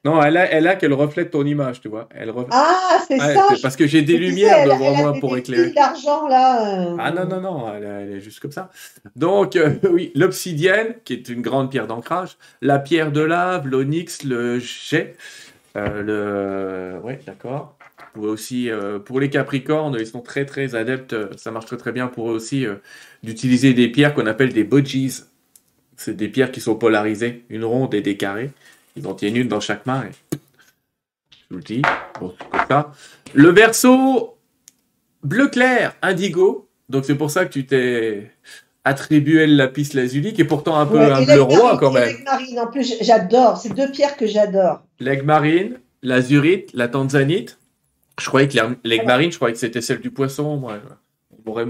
Non, 0.04 0.20
elle 0.20 0.36
a, 0.36 0.50
elle 0.50 0.66
a 0.66 0.74
qu'elle 0.74 0.94
reflète 0.94 1.30
ton 1.30 1.46
image, 1.46 1.80
tu 1.80 1.88
vois. 1.88 2.08
Elle 2.12 2.32
Ah, 2.50 2.98
c'est 3.06 3.18
ça. 3.18 3.46
Parce 3.62 3.76
que 3.76 3.86
j'ai 3.86 4.02
des 4.02 4.18
lumières 4.18 4.64
devant 4.64 4.94
moi 4.96 5.14
pour 5.20 5.36
éclairer. 5.36 5.70
d'argent 5.70 6.26
là. 6.26 6.90
Euh. 6.90 6.96
Ah 6.98 7.12
non, 7.12 7.24
non, 7.26 7.40
non, 7.40 7.72
elle, 7.72 8.14
est 8.14 8.20
juste 8.20 8.40
comme 8.40 8.50
ça. 8.50 8.70
Donc, 9.14 9.54
euh, 9.54 9.76
oui, 9.92 10.10
l'obsidienne, 10.16 10.96
qui 11.04 11.12
est 11.12 11.28
une 11.28 11.40
grande 11.40 11.70
pierre 11.70 11.86
d'ancrage, 11.86 12.36
la 12.60 12.80
pierre 12.80 13.12
de 13.12 13.20
lave, 13.20 13.68
l'onyx, 13.68 14.24
le 14.24 14.58
jet, 14.58 15.14
euh, 15.76 16.02
le. 16.98 17.06
Ouais, 17.06 17.20
d'accord. 17.24 17.76
Vous 18.14 18.26
aussi, 18.26 18.68
pour 19.06 19.20
les 19.20 19.30
Capricornes, 19.30 19.96
ils 19.98 20.06
sont 20.06 20.20
très 20.20 20.44
très 20.44 20.74
adeptes, 20.74 21.16
ça 21.38 21.50
marche 21.50 21.64
très 21.64 21.78
très 21.78 21.92
bien 21.92 22.08
pour 22.08 22.30
eux 22.30 22.34
aussi, 22.34 22.66
d'utiliser 23.22 23.72
des 23.72 23.88
pierres 23.88 24.12
qu'on 24.12 24.26
appelle 24.26 24.52
des 24.52 24.64
bodgies. 24.64 25.22
C'est 25.96 26.14
des 26.14 26.28
pierres 26.28 26.52
qui 26.52 26.60
sont 26.60 26.74
polarisées, 26.74 27.44
une 27.48 27.64
ronde 27.64 27.94
et 27.94 28.02
des 28.02 28.18
carrés. 28.18 28.50
Ils 28.96 29.16
tiennent 29.16 29.36
une 29.36 29.48
dans 29.48 29.60
chaque 29.60 29.86
main. 29.86 30.04
Et... 30.04 30.36
Je 31.30 31.36
vous 31.50 31.56
le 31.56 31.62
dis. 31.62 31.82
Bon, 32.20 32.34
comme 32.50 32.60
ça. 32.68 32.92
Le 33.34 33.50
verso 33.50 34.36
bleu 35.22 35.48
clair, 35.48 35.94
indigo. 36.02 36.68
Donc 36.88 37.04
c'est 37.04 37.14
pour 37.14 37.30
ça 37.30 37.44
que 37.44 37.52
tu 37.52 37.64
t'es 37.66 38.30
attribué 38.84 39.46
le 39.46 39.54
lapis 39.54 39.90
lazuli, 39.94 40.32
qui 40.32 40.40
est 40.40 40.46
pourtant 40.46 40.78
un 40.78 40.86
peu 40.86 41.00
un 41.00 41.22
bleu 41.22 41.42
roi 41.42 41.78
quand 41.78 41.92
même. 41.92 42.16
marine, 42.24 42.60
en 42.60 42.66
plus, 42.66 42.96
j'adore. 43.00 43.56
C'est 43.56 43.74
deux 43.74 43.90
pierres 43.90 44.16
que 44.16 44.26
j'adore. 44.26 44.82
L'aigle 44.98 45.24
marine, 45.24 45.78
l'azurite, 46.02 46.70
la 46.74 46.88
tanzanite. 46.88 47.58
Je 48.20 48.26
croyais 48.26 48.48
que 48.48 48.58
l'aigle 48.84 49.06
marine, 49.06 49.30
je 49.32 49.36
croyais 49.36 49.54
que 49.54 49.60
c'était 49.60 49.80
celle 49.80 50.00
du 50.00 50.10
poisson, 50.10 50.56
moi. 50.56 50.78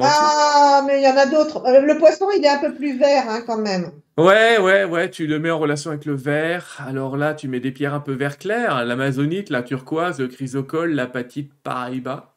Ah, 0.03 0.83
mais 0.87 1.01
il 1.01 1.05
y 1.05 1.09
en 1.09 1.17
a 1.17 1.27
d'autres. 1.27 1.65
Euh, 1.67 1.81
le 1.81 1.99
poisson, 1.99 2.27
il 2.37 2.45
est 2.45 2.49
un 2.49 2.59
peu 2.59 2.75
plus 2.75 2.99
vert 2.99 3.25
hein, 3.29 3.43
quand 3.47 3.59
même. 3.59 3.93
Ouais, 4.19 4.59
ouais, 4.59 4.85
ouais, 4.85 5.11
tu 5.11 5.27
le 5.27 5.39
mets 5.39 5.51
en 5.51 5.59
relation 5.59 5.91
avec 5.91 6.05
le 6.05 6.15
vert. 6.15 6.83
Alors 6.87 7.17
là, 7.17 7.35
tu 7.35 7.49
mets 7.49 7.61
des 7.61 7.73
pierres 7.73 7.95
un 7.95 8.01
peu 8.01 8.13
vert 8.13 8.39
clair, 8.39 8.85
l'amazonite, 8.85 9.49
la 9.49 9.63
turquoise, 9.63 10.21
le 10.21 10.29
chrysocole, 10.29 10.93
l'apatite, 10.93 11.53
paraíba. 11.63 12.35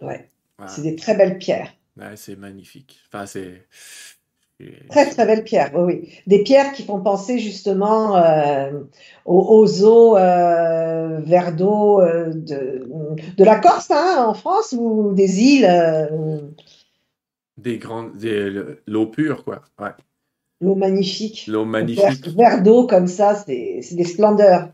Ouais, 0.00 0.30
c'est 0.66 0.82
des 0.82 0.96
très 0.96 1.16
belles 1.16 1.38
pierres. 1.38 1.72
Ouais, 1.96 2.16
c'est 2.16 2.36
magnifique. 2.36 2.98
Enfin, 3.08 3.26
c'est... 3.26 3.66
Très 4.88 5.10
très 5.10 5.26
belle 5.26 5.42
pierre, 5.42 5.72
oui. 5.74 6.08
Des 6.28 6.44
pierres 6.44 6.72
qui 6.72 6.84
font 6.84 7.00
penser 7.00 7.38
justement 7.40 8.16
euh, 8.16 8.70
aux, 9.24 9.82
eaux, 9.82 10.16
euh, 10.16 11.18
vers 11.20 11.54
d'eau 11.56 12.00
euh, 12.00 12.32
de, 12.32 12.88
de, 13.36 13.44
la 13.44 13.58
Corse 13.58 13.90
hein, 13.90 14.24
en 14.28 14.34
France 14.34 14.72
ou 14.78 15.12
des 15.12 15.40
îles. 15.42 15.66
Euh, 15.68 16.38
des 17.58 17.78
grandes, 17.78 18.12
l'eau 18.86 19.06
pure 19.06 19.44
quoi. 19.44 19.62
Ouais. 19.80 19.90
L'eau 20.60 20.76
magnifique. 20.76 21.46
L'eau 21.48 21.64
magnifique. 21.64 22.28
Vers, 22.28 22.62
d'eau 22.62 22.86
comme 22.86 23.08
ça, 23.08 23.34
c'est 23.34 23.80
des 23.90 24.04
splendeurs. 24.04 24.68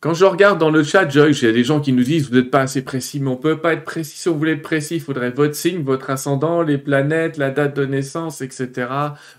Quand 0.00 0.14
je 0.14 0.24
regarde 0.24 0.60
dans 0.60 0.70
le 0.70 0.84
chat, 0.84 1.08
Joyce, 1.08 1.42
il 1.42 1.46
y 1.46 1.48
a 1.48 1.52
des 1.52 1.64
gens 1.64 1.80
qui 1.80 1.92
nous 1.92 2.04
disent 2.04 2.28
vous 2.28 2.36
n'êtes 2.36 2.52
pas 2.52 2.60
assez 2.60 2.82
précis, 2.82 3.18
mais 3.18 3.30
on 3.30 3.36
peut 3.36 3.60
pas 3.60 3.72
être 3.72 3.82
précis. 3.82 4.16
Si 4.16 4.28
on 4.28 4.36
voulait 4.36 4.52
être 4.52 4.62
précis, 4.62 4.94
il 4.94 5.00
faudrait 5.00 5.30
votre 5.30 5.56
signe, 5.56 5.82
votre 5.82 6.10
ascendant, 6.10 6.62
les 6.62 6.78
planètes, 6.78 7.36
la 7.36 7.50
date 7.50 7.74
de 7.74 7.84
naissance, 7.84 8.40
etc. 8.40 8.86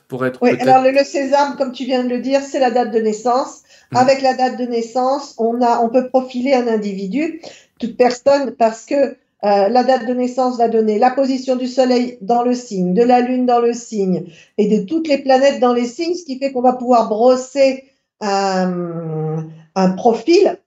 pour 0.09 0.25
être. 0.25 0.39
Oui, 0.41 0.49
alors 0.59 0.83
le, 0.83 0.93
sésame, 1.05 1.55
comme 1.57 1.71
tu 1.71 1.85
viens 1.85 2.03
de 2.03 2.09
le 2.09 2.19
dire, 2.19 2.41
c'est 2.41 2.59
la 2.59 2.71
date 2.71 2.91
de 2.91 2.99
naissance. 2.99 3.61
Hmm. 3.93 3.97
Avec 3.97 4.21
la 4.21 4.33
date 4.33 4.59
de 4.59 4.65
naissance, 4.65 5.33
on 5.37 5.61
a, 5.61 5.79
on 5.79 5.87
peut 5.87 6.09
profiler 6.09 6.53
un 6.53 6.67
individu, 6.67 7.39
toute 7.79 7.95
personne, 7.95 8.51
parce 8.51 8.85
que 8.85 8.95
euh, 8.95 9.69
la 9.69 9.85
date 9.85 10.07
de 10.07 10.13
naissance 10.13 10.57
va 10.57 10.67
donner 10.67 10.99
la 10.99 11.11
position 11.11 11.55
du 11.55 11.67
Soleil 11.67 12.17
dans 12.19 12.43
le 12.43 12.53
signe, 12.53 12.93
de 12.93 13.03
la 13.03 13.21
Lune 13.21 13.45
dans 13.45 13.61
le 13.61 13.71
signe 13.71 14.25
et 14.57 14.67
de 14.67 14.83
toutes 14.83 15.07
les 15.07 15.19
planètes 15.19 15.61
dans 15.61 15.73
les 15.73 15.85
signes, 15.85 16.15
ce 16.15 16.25
qui 16.25 16.37
fait 16.37 16.51
qu'on 16.51 16.61
va 16.61 16.73
pouvoir 16.73 17.07
brosser 17.07 17.85
un, 18.19 19.45
un 19.75 19.91
profil 19.91 20.57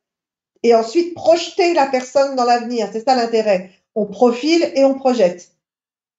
et 0.62 0.74
ensuite 0.74 1.14
projeter 1.14 1.74
la 1.74 1.86
personne 1.86 2.36
dans 2.36 2.44
l'avenir. 2.44 2.88
C'est 2.92 3.05
ça 3.05 3.16
l'intérêt. 3.16 3.70
On 3.94 4.07
profile 4.07 4.70
et 4.74 4.84
on 4.84 4.94
projette. 4.94 5.50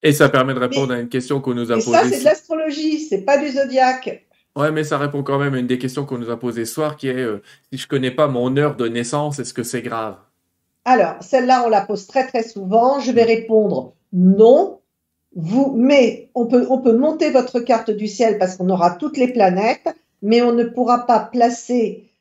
Et 0.03 0.11
ça 0.11 0.27
permet 0.29 0.53
de 0.53 0.59
répondre 0.59 0.93
à 0.93 0.99
une 0.99 1.07
question 1.07 1.39
qu'on 1.39 1.53
nous 1.53 1.71
a 1.71 1.75
posée. 1.75 1.91
Ça, 1.91 2.03
c'est 2.09 2.19
de 2.19 2.25
l'astrologie, 2.25 2.99
c'est 2.99 3.21
pas 3.21 3.37
du 3.37 3.49
zodiaque. 3.49 4.27
Ouais, 4.55 4.71
mais 4.71 4.83
ça 4.83 4.97
répond 4.97 5.23
quand 5.23 5.39
même 5.39 5.53
à 5.55 5.57
une 5.57 5.67
des 5.67 5.79
questions 5.79 6.05
qu'on 6.05 6.17
nous 6.17 6.29
a 6.29 6.37
posées 6.37 6.65
ce 6.65 6.73
soir, 6.73 6.97
qui 6.97 7.07
est 7.07 7.15
euh, 7.15 7.41
si 7.71 7.79
je 7.79 7.87
connais 7.87 8.11
pas 8.11 8.27
mon 8.27 8.55
heure 8.57 8.75
de 8.75 8.87
naissance, 8.87 9.39
est-ce 9.39 9.53
que 9.53 9.63
c'est 9.63 9.81
grave? 9.81 10.17
Alors, 10.85 11.15
celle-là, 11.21 11.63
on 11.65 11.69
la 11.69 11.81
pose 11.81 12.05
très 12.05 12.27
très 12.27 12.43
souvent. 12.43 12.99
Je 12.99 13.11
vais 13.11 13.23
répondre 13.23 13.93
non. 14.11 14.79
Vous, 15.35 15.73
mais 15.75 16.29
on 16.35 16.45
peut, 16.45 16.67
on 16.69 16.79
peut 16.79 16.95
monter 16.95 17.31
votre 17.31 17.59
carte 17.59 17.89
du 17.89 18.07
ciel 18.07 18.37
parce 18.37 18.57
qu'on 18.57 18.69
aura 18.69 18.91
toutes 18.91 19.17
les 19.17 19.29
planètes, 19.29 19.87
mais 20.21 20.43
on 20.43 20.51
ne 20.51 20.65
pourra 20.65 21.07
pas 21.07 21.19
placer 21.19 22.11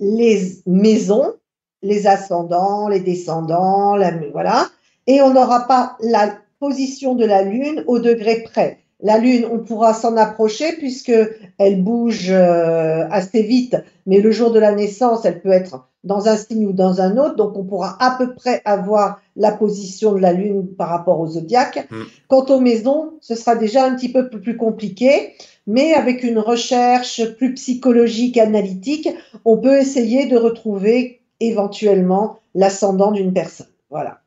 les 0.00 0.62
maisons, 0.66 1.34
les 1.82 2.06
ascendants, 2.06 2.88
les 2.88 3.00
descendants, 3.00 3.96
voilà, 4.32 4.68
et 5.06 5.22
on 5.22 5.32
n'aura 5.32 5.66
pas 5.66 5.96
la 6.00 6.36
position 6.58 7.14
de 7.14 7.24
la 7.24 7.42
Lune 7.42 7.84
au 7.86 7.98
degré 7.98 8.42
près. 8.42 8.79
La 9.02 9.18
Lune, 9.18 9.46
on 9.50 9.58
pourra 9.58 9.94
s'en 9.94 10.16
approcher 10.16 10.76
puisque 10.76 11.12
elle 11.58 11.82
bouge 11.82 12.30
euh, 12.30 13.06
assez 13.10 13.42
vite, 13.42 13.76
mais 14.06 14.20
le 14.20 14.30
jour 14.30 14.50
de 14.50 14.58
la 14.58 14.72
naissance, 14.72 15.24
elle 15.24 15.40
peut 15.40 15.52
être 15.52 15.88
dans 16.04 16.28
un 16.28 16.36
signe 16.36 16.66
ou 16.66 16.72
dans 16.72 17.00
un 17.00 17.18
autre, 17.18 17.36
donc 17.36 17.56
on 17.56 17.64
pourra 17.64 17.96
à 18.00 18.16
peu 18.16 18.34
près 18.34 18.62
avoir 18.64 19.20
la 19.36 19.52
position 19.52 20.12
de 20.12 20.18
la 20.18 20.32
Lune 20.32 20.68
par 20.76 20.88
rapport 20.88 21.20
au 21.20 21.26
zodiaque. 21.26 21.88
Mm. 21.90 22.02
Quant 22.28 22.44
aux 22.46 22.60
maisons, 22.60 23.12
ce 23.20 23.34
sera 23.34 23.54
déjà 23.54 23.84
un 23.84 23.94
petit 23.94 24.10
peu 24.10 24.28
plus 24.28 24.56
compliqué 24.56 25.34
mais 25.66 25.92
avec 25.94 26.24
une 26.24 26.38
recherche 26.38 27.22
plus 27.36 27.54
psychologique, 27.54 28.38
analytique, 28.38 29.08
on 29.44 29.56
peut 29.58 29.78
essayer 29.78 30.26
de 30.26 30.36
retrouver 30.36 31.22
éventuellement 31.38 32.40
l'ascendant 32.54 33.12
d'une 33.12 33.32
personne. 33.32 33.68
Voilà. 33.88 34.22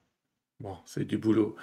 Bon, 0.60 0.76
c'est 0.86 1.06
du 1.06 1.18
boulot. 1.18 1.56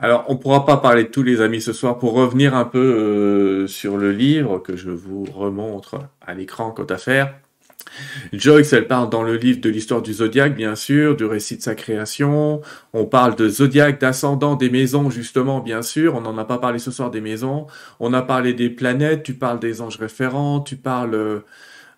Alors, 0.00 0.24
on 0.28 0.34
ne 0.34 0.38
pourra 0.38 0.64
pas 0.64 0.76
parler 0.76 1.04
de 1.04 1.08
tous 1.08 1.24
les 1.24 1.40
amis 1.40 1.60
ce 1.60 1.72
soir 1.72 1.98
pour 1.98 2.12
revenir 2.12 2.54
un 2.54 2.64
peu 2.64 2.78
euh, 2.78 3.66
sur 3.66 3.96
le 3.96 4.12
livre 4.12 4.58
que 4.58 4.76
je 4.76 4.90
vous 4.90 5.24
remontre 5.24 5.98
à 6.24 6.34
l'écran 6.34 6.70
quant 6.70 6.84
à 6.84 6.98
faire. 6.98 7.34
Joyce, 8.32 8.72
elle 8.72 8.86
parle 8.86 9.10
dans 9.10 9.24
le 9.24 9.36
livre 9.36 9.60
de 9.60 9.68
l'histoire 9.68 10.00
du 10.00 10.12
zodiaque, 10.12 10.54
bien 10.54 10.76
sûr, 10.76 11.16
du 11.16 11.24
récit 11.24 11.56
de 11.56 11.62
sa 11.62 11.74
création. 11.74 12.60
On 12.92 13.06
parle 13.06 13.34
de 13.34 13.48
zodiaque, 13.48 14.00
d'ascendant, 14.00 14.54
des 14.54 14.70
maisons, 14.70 15.10
justement, 15.10 15.58
bien 15.58 15.82
sûr. 15.82 16.14
On 16.14 16.20
n'en 16.20 16.38
a 16.38 16.44
pas 16.44 16.58
parlé 16.58 16.78
ce 16.78 16.92
soir 16.92 17.10
des 17.10 17.20
maisons. 17.20 17.66
On 17.98 18.12
a 18.12 18.22
parlé 18.22 18.54
des 18.54 18.70
planètes, 18.70 19.24
tu 19.24 19.34
parles 19.34 19.58
des 19.58 19.80
anges 19.80 19.98
référents, 19.98 20.60
tu 20.60 20.76
parles 20.76 21.14
euh, 21.14 21.40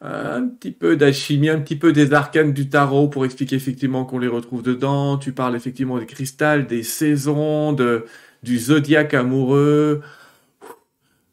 un 0.03 0.46
petit 0.46 0.70
peu 0.70 0.96
d'alchimie, 0.96 1.51
un 1.51 1.61
petit 1.61 1.76
peu 1.76 1.92
des 1.92 2.12
arcanes 2.14 2.53
du 2.53 2.68
tarot 2.68 3.09
pour 3.09 3.24
expliquer 3.24 3.57
effectivement 3.57 4.05
qu'on 4.05 4.18
les 4.18 4.28
retrouve 4.28 4.62
dedans. 4.62 5.18
Tu 5.18 5.32
parles 5.32 5.57
effectivement 5.57 5.98
des 5.98 6.07
cristals, 6.07 6.66
des 6.66 6.82
saisons, 6.82 7.72
de, 7.72 8.07
du 8.42 8.59
zodiaque 8.59 9.14
amoureux. 9.14 10.03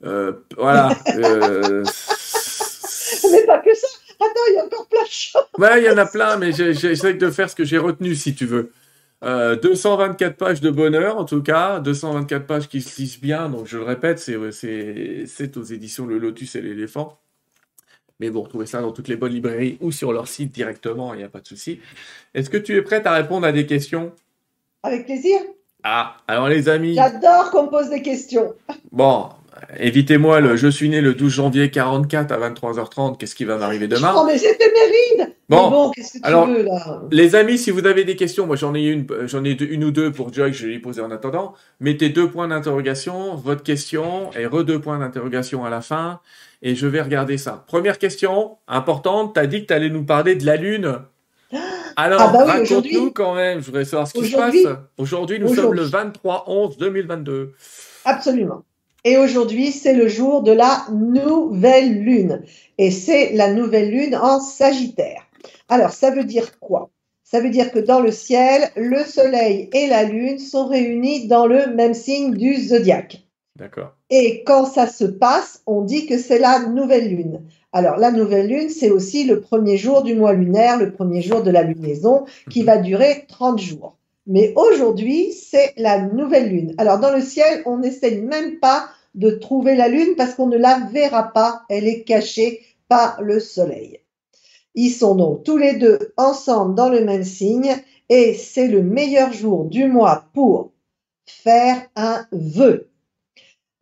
Euh, 0.03 0.33
voilà. 0.57 0.95
Euh, 1.17 1.83
Mais 3.31 3.45
pas 3.45 3.59
que 3.59 3.73
ça. 3.73 3.87
Attends, 4.19 4.41
il 4.49 4.55
y 4.55 4.59
a 4.59 4.65
encore 4.65 4.87
plein 4.87 5.03
de 5.03 5.07
choses. 5.09 5.41
Ouais, 5.57 5.81
il 5.81 5.85
y 5.85 5.89
en 5.89 5.97
a 5.97 6.05
plein, 6.05 6.37
mais 6.37 6.51
j'essaie 6.51 7.13
de 7.13 7.29
faire 7.29 7.49
ce 7.49 7.55
que 7.55 7.63
j'ai 7.65 7.77
retenu, 7.77 8.15
si 8.15 8.35
tu 8.35 8.45
veux. 8.45 8.71
224 9.21 10.21
euh, 10.21 10.35
pages 10.35 10.61
de 10.61 10.69
bonheur, 10.69 11.17
en 11.17 11.25
tout 11.25 11.41
cas. 11.41 11.79
224 11.79 12.45
pages 12.45 12.67
qui 12.67 12.81
se 12.81 13.01
lisent 13.01 13.19
bien. 13.19 13.49
Donc, 13.49 13.67
je 13.67 13.77
le 13.77 13.83
répète, 13.83 14.19
c'est 14.19 14.37
aux 15.57 15.63
éditions 15.63 16.05
Le 16.05 16.17
Lotus 16.17 16.55
et 16.55 16.61
l'éléphant. 16.61 17.19
Mais 18.19 18.29
vous 18.29 18.41
retrouvez 18.41 18.65
ça 18.65 18.81
dans 18.81 18.91
toutes 18.91 19.07
les 19.07 19.15
bonnes 19.15 19.33
librairies 19.33 19.77
ou 19.81 19.91
sur 19.91 20.11
leur 20.11 20.27
site 20.27 20.51
directement, 20.51 21.13
il 21.13 21.17
n'y 21.17 21.23
a 21.23 21.29
pas 21.29 21.39
de 21.39 21.47
souci. 21.47 21.79
Est-ce 22.33 22.49
que 22.49 22.57
tu 22.57 22.75
es 22.75 22.81
prête 22.81 23.05
à 23.05 23.13
répondre 23.13 23.45
à 23.45 23.51
des 23.51 23.65
questions? 23.65 24.11
Avec 24.83 25.05
plaisir. 25.05 25.39
Ah, 25.83 26.17
alors 26.27 26.49
les 26.49 26.69
amis. 26.69 26.95
J'adore 26.95 27.51
qu'on 27.51 27.67
pose 27.67 27.89
des 27.89 28.01
questions. 28.01 28.55
Bon, 28.91 29.29
Évitez-moi 29.79 30.39
le 30.39 30.55
je 30.55 30.67
suis 30.67 30.89
né 30.89 31.01
le 31.01 31.13
12 31.13 31.33
janvier 31.33 31.69
44 31.69 32.31
à 32.31 32.49
23h30, 32.49 33.17
qu'est-ce 33.17 33.35
qui 33.35 33.45
va 33.45 33.57
m'arriver 33.57 33.87
demain? 33.87 34.13
Oh, 34.15 34.23
mais 34.25 34.35
éphéméride 34.35 35.33
Bon, 35.49 35.69
bon 35.69 35.91
qu'est-ce 35.91 36.13
que 36.13 36.17
tu 36.19 36.23
alors, 36.23 36.47
veux, 36.47 36.63
là? 36.63 37.01
Les 37.11 37.35
amis, 37.35 37.57
si 37.57 37.71
vous 37.71 37.85
avez 37.85 38.03
des 38.03 38.15
questions, 38.15 38.45
moi 38.45 38.55
j'en 38.55 38.75
ai 38.75 38.83
une, 38.83 39.07
j'en 39.25 39.43
ai 39.45 39.51
une 39.51 39.83
ou 39.83 39.91
deux 39.91 40.11
pour 40.11 40.33
Joy, 40.33 40.53
je 40.53 40.65
vais 40.65 40.73
lui 40.73 40.79
poser 40.79 41.01
en 41.01 41.11
attendant. 41.11 41.53
Mettez 41.79 42.09
deux 42.09 42.29
points 42.29 42.47
d'interrogation, 42.47 43.35
votre 43.35 43.63
question, 43.63 44.29
et 44.37 44.45
re 44.45 44.63
deux 44.63 44.79
points 44.79 44.99
d'interrogation 44.99 45.63
à 45.65 45.69
la 45.69 45.81
fin, 45.81 46.19
et 46.61 46.75
je 46.75 46.87
vais 46.87 47.01
regarder 47.01 47.37
ça. 47.37 47.65
Première 47.67 47.99
question, 47.99 48.57
importante, 48.67 49.35
t'as 49.35 49.47
dit 49.47 49.61
que 49.61 49.67
t'allais 49.67 49.89
nous 49.89 50.05
parler 50.05 50.35
de 50.35 50.45
la 50.45 50.55
Lune. 50.55 50.99
Alors, 51.95 52.21
ah 52.21 52.31
bah 52.31 52.43
oui, 52.45 52.51
raconte-nous 52.51 53.11
quand 53.11 53.35
même, 53.35 53.59
je 53.59 53.65
voudrais 53.65 53.85
savoir 53.85 54.07
ce 54.07 54.13
qui 54.13 54.29
se 54.29 54.35
passe. 54.35 54.55
Aujourd'hui, 54.97 55.39
nous 55.39 55.53
sommes 55.53 55.73
le 55.73 55.85
23-11-2022. 55.85 57.49
Absolument. 58.05 58.63
Et 59.03 59.17
aujourd'hui, 59.17 59.71
c'est 59.71 59.93
le 59.93 60.07
jour 60.07 60.43
de 60.43 60.51
la 60.51 60.85
nouvelle 60.91 62.03
lune. 62.03 62.43
Et 62.77 62.91
c'est 62.91 63.33
la 63.33 63.53
nouvelle 63.53 63.89
lune 63.89 64.15
en 64.15 64.39
Sagittaire. 64.39 65.23
Alors, 65.69 65.91
ça 65.91 66.11
veut 66.11 66.23
dire 66.23 66.59
quoi? 66.59 66.89
Ça 67.23 67.41
veut 67.41 67.49
dire 67.49 67.71
que 67.71 67.79
dans 67.79 67.99
le 67.99 68.11
ciel, 68.11 68.69
le 68.77 69.03
soleil 69.03 69.69
et 69.73 69.87
la 69.87 70.03
lune 70.03 70.39
sont 70.39 70.67
réunis 70.67 71.27
dans 71.27 71.45
le 71.45 71.73
même 71.73 71.93
signe 71.93 72.33
du 72.33 72.55
zodiaque. 72.55 73.27
D'accord. 73.57 73.96
Et 74.09 74.43
quand 74.45 74.65
ça 74.65 74.87
se 74.87 75.05
passe, 75.05 75.61
on 75.65 75.81
dit 75.81 76.05
que 76.05 76.17
c'est 76.17 76.39
la 76.39 76.67
nouvelle 76.67 77.09
lune. 77.09 77.41
Alors, 77.73 77.97
la 77.97 78.11
nouvelle 78.11 78.47
lune, 78.47 78.69
c'est 78.69 78.89
aussi 78.89 79.25
le 79.25 79.41
premier 79.41 79.77
jour 79.77 80.01
du 80.01 80.15
mois 80.15 80.33
lunaire, 80.33 80.77
le 80.77 80.91
premier 80.91 81.21
jour 81.21 81.43
de 81.43 81.51
la 81.51 81.63
lunaison, 81.63 82.25
qui 82.49 82.61
mhm. 82.61 82.65
va 82.65 82.77
durer 82.77 83.25
30 83.27 83.59
jours. 83.59 83.97
Mais 84.25 84.53
aujourd'hui, 84.55 85.31
c'est 85.31 85.73
la 85.77 86.01
nouvelle 86.01 86.49
lune. 86.49 86.73
Alors, 86.77 86.99
dans 86.99 87.13
le 87.13 87.21
ciel, 87.21 87.61
on 87.65 87.77
n'essaye 87.77 88.21
même 88.21 88.59
pas 88.59 88.89
de 89.17 89.31
trouver 89.31 89.75
la 89.75 89.89
Lune 89.89 90.15
parce 90.15 90.35
qu'on 90.35 90.47
ne 90.47 90.57
la 90.57 90.79
verra 90.91 91.33
pas, 91.33 91.63
elle 91.69 91.87
est 91.87 92.03
cachée 92.03 92.61
par 92.87 93.21
le 93.21 93.39
Soleil. 93.39 93.99
Ils 94.75 94.91
sont 94.91 95.15
donc 95.15 95.43
tous 95.43 95.57
les 95.57 95.73
deux 95.73 96.13
ensemble 96.17 96.75
dans 96.75 96.89
le 96.89 97.03
même 97.03 97.23
signe 97.23 97.75
et 98.09 98.35
c'est 98.35 98.67
le 98.67 98.83
meilleur 98.83 99.33
jour 99.33 99.65
du 99.65 99.87
mois 99.87 100.25
pour 100.33 100.71
faire 101.25 101.77
un 101.95 102.25
vœu. 102.31 102.89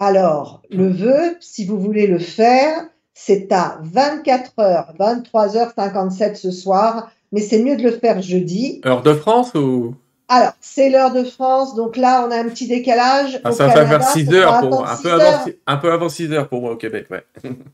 Alors, 0.06 0.62
le 0.70 0.88
vœu, 0.88 1.36
si 1.40 1.66
vous 1.66 1.80
voulez 1.80 2.06
le 2.06 2.20
faire, 2.20 2.84
c'est 3.16 3.52
à 3.52 3.80
24h, 3.92 4.96
23h57 5.00 6.36
ce 6.36 6.52
soir, 6.52 7.10
mais 7.32 7.42
c'est 7.42 7.58
mieux 7.58 7.76
de 7.76 7.82
le 7.82 7.90
faire 7.90 8.22
jeudi. 8.22 8.82
Heure 8.86 9.02
de 9.02 9.16
France 9.16 9.56
ou? 9.56 9.96
Alors, 10.28 10.52
c'est 10.62 10.92
l'heure 10.92 11.12
de 11.12 11.24
France, 11.24 11.74
donc 11.74 11.98
là, 11.98 12.24
on 12.28 12.30
a 12.30 12.38
un 12.38 12.48
petit 12.50 12.68
décalage. 12.68 13.42
Ah, 13.44 13.52
ça 13.52 13.66
va 13.66 13.88
faire 13.88 14.04
6 14.04 14.32
heures, 14.32 14.60
pour 14.60 14.70
moi. 14.70 14.92
Un, 14.92 14.96
peu 14.96 15.12
avant, 15.12 15.52
un 15.66 15.78
peu 15.78 15.92
avant 15.92 16.10
6 16.10 16.32
heures 16.34 16.50
pour 16.50 16.62
moi 16.62 16.74
au 16.74 16.78
Québec, 16.78 17.08
ouais. 17.10 17.26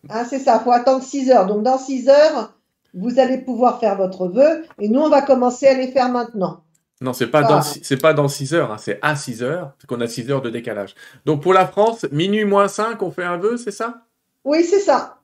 ah, 0.08 0.24
c'est 0.30 0.40
ça, 0.40 0.58
il 0.62 0.64
faut 0.64 0.72
attendre 0.72 1.04
6 1.04 1.32
heures. 1.32 1.48
Donc, 1.48 1.64
dans 1.64 1.78
6 1.78 2.08
heures, 2.08 2.54
vous 2.94 3.20
allez 3.20 3.40
pouvoir 3.40 3.82
faire 3.82 3.98
votre 3.98 4.30
vœu, 4.30 4.64
et 4.80 4.88
nous, 4.88 5.02
on 5.02 5.10
va 5.10 5.22
commencer 5.22 5.68
à 5.68 5.74
les 5.74 5.88
faire 5.88 6.08
maintenant. 6.08 6.64
Non, 7.02 7.14
c'est 7.14 7.28
pas, 7.28 7.42
dans, 7.42 7.64
c'est 7.64 8.00
pas 8.00 8.14
dans 8.14 8.28
6 8.28 8.54
heures, 8.54 8.72
hein, 8.72 8.78
c'est 8.80 9.00
à 9.02 9.16
6 9.16 9.42
heures, 9.42 9.76
qu'on 9.88 10.00
a 10.02 10.08
6 10.08 10.30
heures 10.30 10.42
de 10.44 10.52
décalage. 10.52 10.94
Donc, 11.26 11.42
pour 11.42 11.52
la 11.52 11.66
France, 11.66 12.06
minuit 12.12 12.46
moins 12.46 12.68
5, 12.68 13.02
on 13.02 13.10
fait 13.10 13.24
un 13.24 13.38
vœu, 13.38 13.58
c'est 13.58 13.72
ça? 13.72 14.06
Oui, 14.44 14.64
c'est 14.64 14.80
ça. 14.80 15.18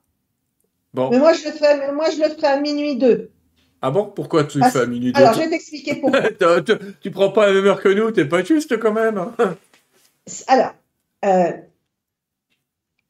Bon. 0.92 1.08
Mais 1.10 1.18
moi, 1.18 1.32
je 1.32 1.44
le 1.44 1.52
ferai, 1.52 1.78
mais 1.78 1.92
moi, 1.92 2.10
je 2.10 2.20
le 2.20 2.30
ferai 2.30 2.48
à 2.48 2.60
minuit 2.60 2.96
2. 2.96 3.30
Ah 3.80 3.92
bon? 3.92 4.06
Pourquoi 4.06 4.42
tu 4.42 4.60
fais 4.60 4.80
à 4.80 4.86
minuit 4.86 5.12
Alors, 5.14 5.34
je 5.34 5.38
vais 5.38 5.50
t'expliquer 5.50 5.94
pourquoi. 5.96 6.22
tu, 7.00 7.10
prends 7.12 7.30
pas 7.30 7.46
la 7.46 7.52
même 7.52 7.66
heure 7.66 7.80
que 7.80 7.88
nous, 7.88 8.10
t'es 8.10 8.24
pas 8.24 8.42
juste 8.42 8.76
quand 8.80 8.92
même. 8.92 9.24
Alors, 10.48 10.74
euh, 11.24 11.52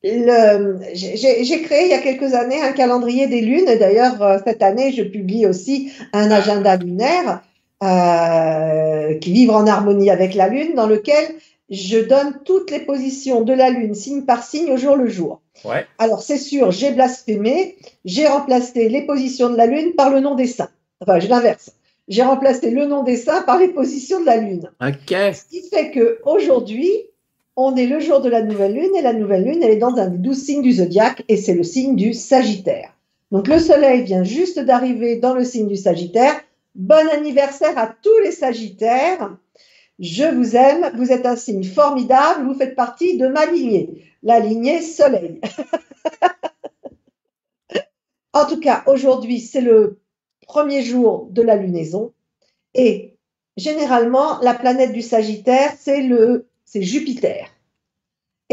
j'ai 0.02 1.62
créé 1.62 1.84
il 1.84 1.90
y 1.90 1.94
a 1.94 2.02
quelques 2.02 2.34
années 2.34 2.60
un 2.60 2.72
calendrier 2.72 3.28
des 3.28 3.40
lunes. 3.40 3.64
D'ailleurs, 3.64 4.22
euh, 4.22 4.38
cette 4.44 4.62
année, 4.62 4.92
je 4.92 5.02
publie 5.02 5.46
aussi 5.46 5.90
un 6.12 6.30
agenda 6.30 6.76
lunaire 6.76 7.42
euh, 7.82 9.14
qui 9.14 9.32
vivre 9.32 9.54
en 9.54 9.66
harmonie 9.66 10.10
avec 10.10 10.34
la 10.34 10.48
lune, 10.48 10.74
dans 10.74 10.86
lequel 10.86 11.34
je 11.70 11.98
donne 11.98 12.40
toutes 12.44 12.70
les 12.70 12.80
positions 12.80 13.42
de 13.42 13.52
la 13.52 13.70
lune, 13.70 13.94
signe 13.94 14.22
par 14.22 14.42
signe, 14.42 14.70
au 14.70 14.76
jour 14.76 14.96
le 14.96 15.08
jour. 15.08 15.40
Ouais. 15.64 15.86
Alors, 15.98 16.22
c'est 16.22 16.38
sûr, 16.38 16.70
j'ai 16.70 16.92
blasphémé, 16.92 17.76
j'ai 18.04 18.26
remplacé 18.26 18.88
les 18.88 19.02
positions 19.02 19.50
de 19.50 19.56
la 19.56 19.66
lune 19.66 19.94
par 19.94 20.10
le 20.10 20.20
nom 20.20 20.34
des 20.34 20.46
saints. 20.46 20.70
Enfin, 21.00 21.20
je 21.20 21.28
l'inverse. 21.28 21.70
J'ai 22.08 22.22
remplacé 22.22 22.70
le 22.70 22.86
nom 22.86 23.02
des 23.02 23.16
saints 23.16 23.42
par 23.42 23.58
les 23.58 23.68
positions 23.68 24.20
de 24.20 24.26
la 24.26 24.38
lune. 24.38 24.70
Ok. 24.80 25.10
Ce 25.10 25.44
qui 25.44 25.68
fait 25.68 25.90
que 25.90 26.20
aujourd'hui, 26.24 26.90
on 27.60 27.76
est 27.76 27.86
le 27.86 28.00
jour 28.00 28.20
de 28.20 28.30
la 28.30 28.42
nouvelle 28.42 28.74
lune 28.74 28.96
et 28.96 29.02
la 29.02 29.12
nouvelle 29.12 29.44
lune, 29.44 29.62
elle 29.62 29.72
est 29.72 29.76
dans 29.76 29.96
un 29.96 30.08
des 30.08 30.18
douze 30.18 30.42
signes 30.42 30.62
du 30.62 30.72
zodiaque 30.72 31.24
et 31.28 31.36
c'est 31.36 31.54
le 31.54 31.64
signe 31.64 31.96
du 31.96 32.14
Sagittaire. 32.14 32.94
Donc 33.30 33.48
le 33.48 33.58
soleil 33.58 34.04
vient 34.04 34.24
juste 34.24 34.58
d'arriver 34.58 35.16
dans 35.16 35.34
le 35.34 35.44
signe 35.44 35.66
du 35.66 35.76
Sagittaire. 35.76 36.40
Bon 36.78 37.08
anniversaire 37.08 37.76
à 37.76 37.88
tous 37.88 38.18
les 38.22 38.30
Sagittaires. 38.30 39.36
Je 39.98 40.22
vous 40.32 40.54
aime, 40.54 40.92
vous 40.96 41.10
êtes 41.10 41.26
un 41.26 41.34
signe 41.34 41.64
formidable, 41.64 42.44
vous 42.44 42.54
faites 42.54 42.76
partie 42.76 43.18
de 43.18 43.26
ma 43.26 43.46
lignée, 43.46 44.04
la 44.22 44.38
lignée 44.38 44.80
soleil. 44.80 45.40
en 48.32 48.46
tout 48.46 48.60
cas, 48.60 48.84
aujourd'hui, 48.86 49.40
c'est 49.40 49.60
le 49.60 49.98
premier 50.46 50.84
jour 50.84 51.26
de 51.32 51.42
la 51.42 51.56
lunaison 51.56 52.12
et 52.74 53.18
généralement, 53.56 54.38
la 54.40 54.54
planète 54.54 54.92
du 54.92 55.02
Sagittaire, 55.02 55.72
c'est 55.76 56.02
le 56.02 56.46
c'est 56.64 56.82
Jupiter. 56.82 57.48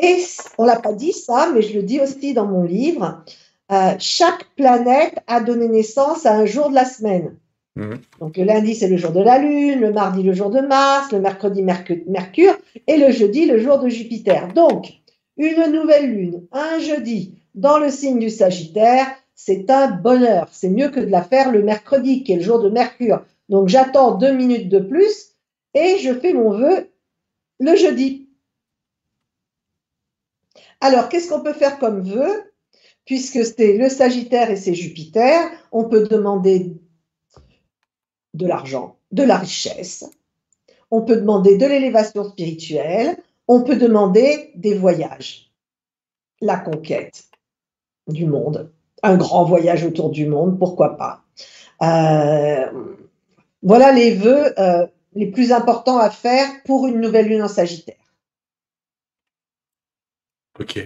Et 0.01 0.23
on 0.57 0.65
l'a 0.65 0.80
pas 0.80 0.93
dit 0.93 1.13
ça, 1.13 1.51
mais 1.53 1.61
je 1.61 1.76
le 1.76 1.84
dis 1.84 1.99
aussi 1.99 2.34
dans 2.34 2.47
mon 2.47 2.63
livre. 2.63 3.23
euh, 3.71 3.93
chaque 3.99 4.45
planète 4.55 5.19
a 5.28 5.41
donné 5.41 5.67
naissance 5.67 6.26
à 6.26 6.34
un 6.34 6.47
jour 6.47 6.69
de 6.69 6.76
la 6.76 6.86
semaine. 6.86 7.38
Mhm. 7.76 7.99
Donc 8.19 8.38
le 8.38 8.43
lundi, 8.43 8.73
c'est 8.73 8.88
le 8.88 8.97
jour 8.97 9.11
de 9.11 9.21
la 9.21 9.38
Lune, 9.38 9.82
le 9.82 9.91
mardi, 9.91 10.23
le 10.23 10.34
jour 10.34 10.49
de 10.49 10.61
Mars, 10.61 11.11
le 11.11 11.19
mercredi, 11.19 11.61
Mercu- 11.61 12.03
Mercure, 12.07 12.57
et 12.88 12.97
le 12.97 13.11
jeudi, 13.11 13.45
le 13.45 13.59
jour 13.59 13.80
de 13.80 13.89
Jupiter. 13.89 14.53
Donc, 14.53 14.93
une 15.38 15.71
nouvelle 15.71 16.09
Lune, 16.09 16.47
un 16.51 16.80
jeudi, 16.80 17.36
dans 17.53 17.78
le 17.78 17.89
signe 17.89 18.19
du 18.19 18.30
Sagittaire, 18.30 19.07
c'est 19.36 19.69
un 19.69 19.91
bonheur. 19.91 20.47
C'est 20.51 20.69
mieux 20.69 20.89
que 20.89 21.01
de 21.01 21.11
la 21.11 21.21
faire 21.21 21.51
le 21.51 21.63
mercredi, 21.63 22.23
qui 22.23 22.32
est 22.32 22.38
le 22.38 22.41
jour 22.41 22.61
de 22.61 22.69
Mercure. 22.69 23.26
Donc, 23.49 23.67
j'attends 23.67 24.15
deux 24.15 24.32
minutes 24.32 24.69
de 24.69 24.80
plus 24.80 25.36
et 25.73 25.97
je 25.97 26.13
fais 26.13 26.34
mon 26.34 26.51
vœu 26.51 26.89
le 27.59 27.76
jeudi. 27.76 28.30
Alors, 30.80 31.09
qu'est-ce 31.09 31.30
qu'on 31.30 31.41
peut 31.41 31.53
faire 31.53 31.80
comme 31.80 32.01
vœu? 32.01 32.51
Puisque 33.05 33.45
c'est 33.45 33.78
le 33.78 33.89
Sagittaire 33.89 34.49
et 34.49 34.55
c'est 34.55 34.73
Jupiter, 34.73 35.51
on 35.71 35.84
peut 35.84 36.07
demander 36.07 36.73
de 38.36 38.47
l'argent, 38.47 38.97
de 39.11 39.23
la 39.23 39.38
richesse, 39.38 40.09
on 40.91 41.01
peut 41.01 41.17
demander 41.17 41.57
de 41.57 41.65
l'élévation 41.65 42.23
spirituelle, 42.23 43.17
on 43.47 43.63
peut 43.63 43.77
demander 43.77 44.51
des 44.55 44.75
voyages, 44.77 45.51
la 46.41 46.57
conquête 46.57 47.25
du 48.07 48.25
monde, 48.25 48.71
un 49.03 49.17
grand 49.17 49.45
voyage 49.45 49.83
autour 49.83 50.09
du 50.09 50.27
monde, 50.27 50.59
pourquoi 50.59 50.97
pas. 50.97 51.23
Euh, 51.81 52.71
voilà 53.61 53.91
les 53.91 54.13
vœux 54.15 54.59
euh, 54.59 54.88
les 55.13 55.31
plus 55.31 55.51
importants 55.51 55.97
à 55.97 56.09
faire 56.09 56.47
pour 56.65 56.88
une 56.88 56.99
nouvelle 56.99 57.27
lune 57.27 57.43
en 57.43 57.47
Sagittaire. 57.47 57.95
Ok. 60.59 60.79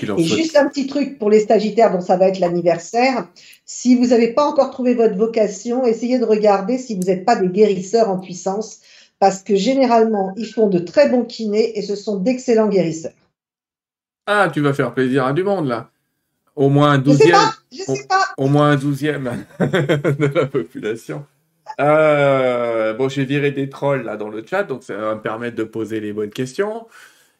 Et 0.00 0.24
juste 0.24 0.56
un 0.56 0.68
petit 0.68 0.86
truc 0.86 1.18
pour 1.18 1.30
les 1.30 1.40
Sagittaires 1.40 1.92
dont 1.92 2.00
ça 2.00 2.16
va 2.16 2.28
être 2.28 2.40
l'anniversaire. 2.40 3.28
Si 3.64 3.94
vous 3.94 4.08
n'avez 4.08 4.32
pas 4.32 4.44
encore 4.44 4.70
trouvé 4.70 4.94
votre 4.94 5.16
vocation, 5.16 5.86
essayez 5.86 6.18
de 6.18 6.24
regarder 6.24 6.78
si 6.78 6.94
vous 6.94 7.02
n'êtes 7.02 7.24
pas 7.24 7.36
des 7.36 7.48
guérisseurs 7.48 8.08
en 8.08 8.18
puissance, 8.18 8.80
parce 9.18 9.42
que 9.42 9.54
généralement, 9.54 10.32
ils 10.36 10.46
font 10.46 10.68
de 10.68 10.78
très 10.78 11.08
bons 11.08 11.24
kinés 11.24 11.78
et 11.78 11.82
ce 11.82 11.94
sont 11.94 12.16
d'excellents 12.16 12.68
guérisseurs. 12.68 13.12
Ah, 14.26 14.50
tu 14.52 14.60
vas 14.60 14.72
faire 14.72 14.94
plaisir 14.94 15.24
à 15.26 15.32
du 15.32 15.44
monde, 15.44 15.68
là. 15.68 15.90
Au 16.54 16.68
moins 16.68 16.90
un 16.92 16.98
Je 17.04 17.10
sais 17.10 17.18
douzième. 17.18 17.32
pas, 17.32 17.54
je 17.70 17.82
sais 17.82 18.06
pas. 18.08 18.24
Au 18.36 18.46
moins 18.46 18.70
un 18.70 18.76
douzième 18.76 19.44
de 19.60 20.26
la 20.34 20.46
population. 20.46 21.24
Euh, 21.80 22.92
bon, 22.94 23.08
j'ai 23.08 23.24
viré 23.24 23.50
des 23.50 23.68
trolls 23.68 24.02
là 24.02 24.16
dans 24.16 24.28
le 24.28 24.44
chat, 24.44 24.64
donc 24.64 24.82
ça 24.82 24.96
va 24.96 25.14
me 25.14 25.22
permettre 25.22 25.56
de 25.56 25.64
poser 25.64 26.00
les 26.00 26.12
bonnes 26.12 26.30
questions. 26.30 26.86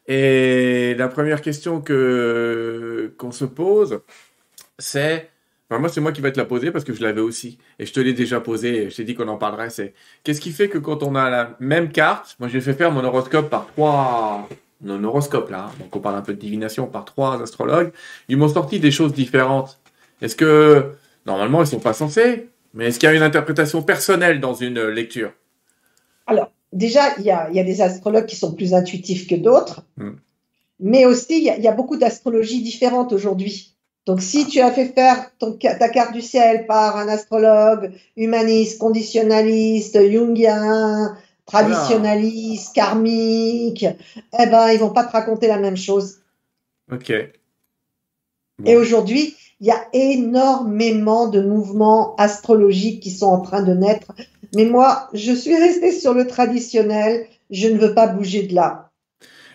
Et 0.07 0.95
la 0.95 1.07
première 1.07 1.41
question 1.41 1.81
que 1.81 3.13
qu'on 3.17 3.31
se 3.31 3.45
pose, 3.45 4.01
c'est, 4.77 5.29
enfin, 5.69 5.79
moi 5.79 5.89
c'est 5.89 6.01
moi 6.01 6.11
qui 6.11 6.21
vais 6.21 6.31
te 6.31 6.39
la 6.39 6.45
poser 6.45 6.71
parce 6.71 6.83
que 6.83 6.93
je 6.93 7.01
l'avais 7.01 7.21
aussi 7.21 7.57
et 7.79 7.85
je 7.85 7.93
te 7.93 7.99
l'ai 7.99 8.13
déjà 8.13 8.41
posée. 8.41 8.83
et 8.83 8.89
Je 8.89 8.95
t'ai 8.97 9.03
dit 9.05 9.15
qu'on 9.15 9.27
en 9.29 9.37
parlerait. 9.37 9.69
C'est 9.69 9.93
qu'est-ce 10.23 10.41
qui 10.41 10.51
fait 10.51 10.67
que 10.67 10.77
quand 10.77 11.03
on 11.03 11.15
a 11.15 11.29
la 11.29 11.55
même 11.59 11.91
carte, 11.91 12.35
moi 12.39 12.49
j'ai 12.49 12.59
fait 12.61 12.73
faire 12.73 12.91
mon 12.91 13.03
horoscope 13.03 13.49
par 13.49 13.67
trois, 13.67 14.49
mon 14.81 15.01
horoscope 15.05 15.49
là, 15.49 15.69
hein, 15.69 15.71
donc 15.79 15.95
on 15.95 15.99
parle 15.99 16.15
un 16.17 16.21
peu 16.21 16.33
de 16.33 16.39
divination 16.39 16.87
par 16.87 17.05
trois 17.05 17.41
astrologues, 17.41 17.93
ils 18.27 18.37
m'ont 18.37 18.49
sorti 18.49 18.79
des 18.79 18.91
choses 18.91 19.13
différentes. 19.13 19.79
Est-ce 20.21 20.35
que 20.35 20.91
normalement 21.25 21.61
ils 21.61 21.67
sont 21.67 21.79
pas 21.79 21.93
censés, 21.93 22.49
mais 22.73 22.87
est-ce 22.87 22.99
qu'il 22.99 23.07
y 23.07 23.11
a 23.11 23.15
une 23.15 23.23
interprétation 23.23 23.83
personnelle 23.83 24.41
dans 24.41 24.53
une 24.53 24.81
lecture? 24.87 25.31
Alors, 26.27 26.51
déjà, 26.73 27.01
il 27.17 27.23
y 27.23 27.31
a, 27.31 27.49
il 27.49 27.55
y 27.55 27.59
a 27.59 27.63
des 27.63 27.81
astrologues 27.81 28.25
qui 28.25 28.35
sont 28.35 28.53
plus 28.53 28.73
intuitifs 28.73 29.27
que 29.27 29.35
d'autres, 29.35 29.85
Hmm. 29.97 30.15
mais 30.79 31.05
aussi, 31.05 31.37
il 31.37 31.43
y 31.43 31.49
a, 31.49 31.57
il 31.57 31.63
y 31.63 31.67
a 31.67 31.71
beaucoup 31.71 31.97
d'astrologies 31.97 32.61
différentes 32.61 33.13
aujourd'hui. 33.13 33.75
Donc, 34.05 34.21
si 34.21 34.45
tu 34.47 34.59
as 34.59 34.71
fait 34.71 34.87
faire 34.87 35.31
ton 35.39 35.53
ta 35.53 35.87
carte 35.87 36.13
du 36.13 36.21
ciel 36.21 36.65
par 36.67 36.97
un 36.97 37.07
astrologue 37.07 37.93
humaniste, 38.17 38.77
conditionnaliste, 38.77 39.97
jungien, 40.11 41.15
traditionnaliste, 41.45 42.73
karmique, 42.75 43.85
eh 43.85 44.45
ben, 44.47 44.71
ils 44.71 44.79
vont 44.79 44.91
pas 44.91 45.05
te 45.05 45.11
raconter 45.11 45.47
la 45.47 45.57
même 45.57 45.77
chose. 45.77 46.19
Ok. 46.91 47.13
Bon. 48.59 48.69
Et 48.69 48.75
aujourd'hui, 48.75 49.35
il 49.61 49.67
y 49.67 49.71
a 49.71 49.87
énormément 49.93 51.29
de 51.29 51.41
mouvements 51.41 52.15
astrologiques 52.17 53.01
qui 53.01 53.11
sont 53.11 53.27
en 53.27 53.39
train 53.39 53.63
de 53.63 53.73
naître. 53.73 54.11
Mais 54.55 54.65
moi, 54.65 55.09
je 55.13 55.33
suis 55.33 55.55
restée 55.55 55.91
sur 55.91 56.13
le 56.13 56.27
traditionnel. 56.27 57.27
Je 57.49 57.67
ne 57.67 57.77
veux 57.77 57.93
pas 57.93 58.07
bouger 58.07 58.43
de 58.43 58.55
là. 58.55 58.89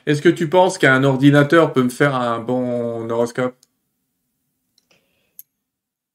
Est-ce 0.07 0.23
que 0.23 0.29
tu 0.29 0.49
penses 0.49 0.79
qu'un 0.79 1.05
ordinateur 1.05 1.73
peut 1.73 1.83
me 1.83 1.89
faire 1.91 2.15
un 2.15 2.41
bon 2.41 3.09
horoscope? 3.11 3.55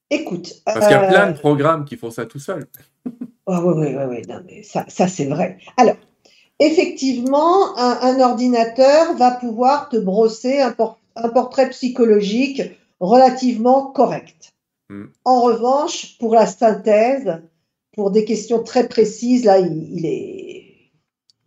Écoute. 0.09 0.61
Parce 0.65 0.87
qu'il 0.87 0.95
y 0.95 0.99
a 0.99 1.03
euh, 1.03 1.07
plein 1.07 1.31
de 1.31 1.37
programmes 1.37 1.85
qui 1.85 1.97
font 1.97 2.11
ça 2.11 2.25
tout 2.25 2.39
seul. 2.39 2.67
Oui, 3.05 3.13
oui, 3.47 3.73
oui, 3.95 4.03
oui, 4.09 4.21
non, 4.27 4.41
mais 4.45 4.63
ça, 4.63 4.85
ça 4.87 5.07
c'est 5.07 5.25
vrai. 5.25 5.57
Alors, 5.77 5.97
effectivement, 6.59 7.77
un, 7.77 7.99
un 8.01 8.19
ordinateur 8.19 9.15
va 9.15 9.31
pouvoir 9.31 9.89
te 9.89 9.97
brosser 9.97 10.61
un, 10.61 10.71
por- 10.71 10.99
un 11.15 11.29
portrait 11.29 11.69
psychologique 11.69 12.61
relativement 12.99 13.87
correct. 13.87 14.53
Hmm. 14.89 15.05
En 15.25 15.41
revanche, 15.41 16.17
pour 16.19 16.35
la 16.35 16.45
synthèse, 16.45 17.41
pour 17.93 18.11
des 18.11 18.25
questions 18.25 18.63
très 18.63 18.87
précises, 18.87 19.45
là, 19.45 19.59
il, 19.59 19.87
il 19.93 20.05
est, 20.05 20.91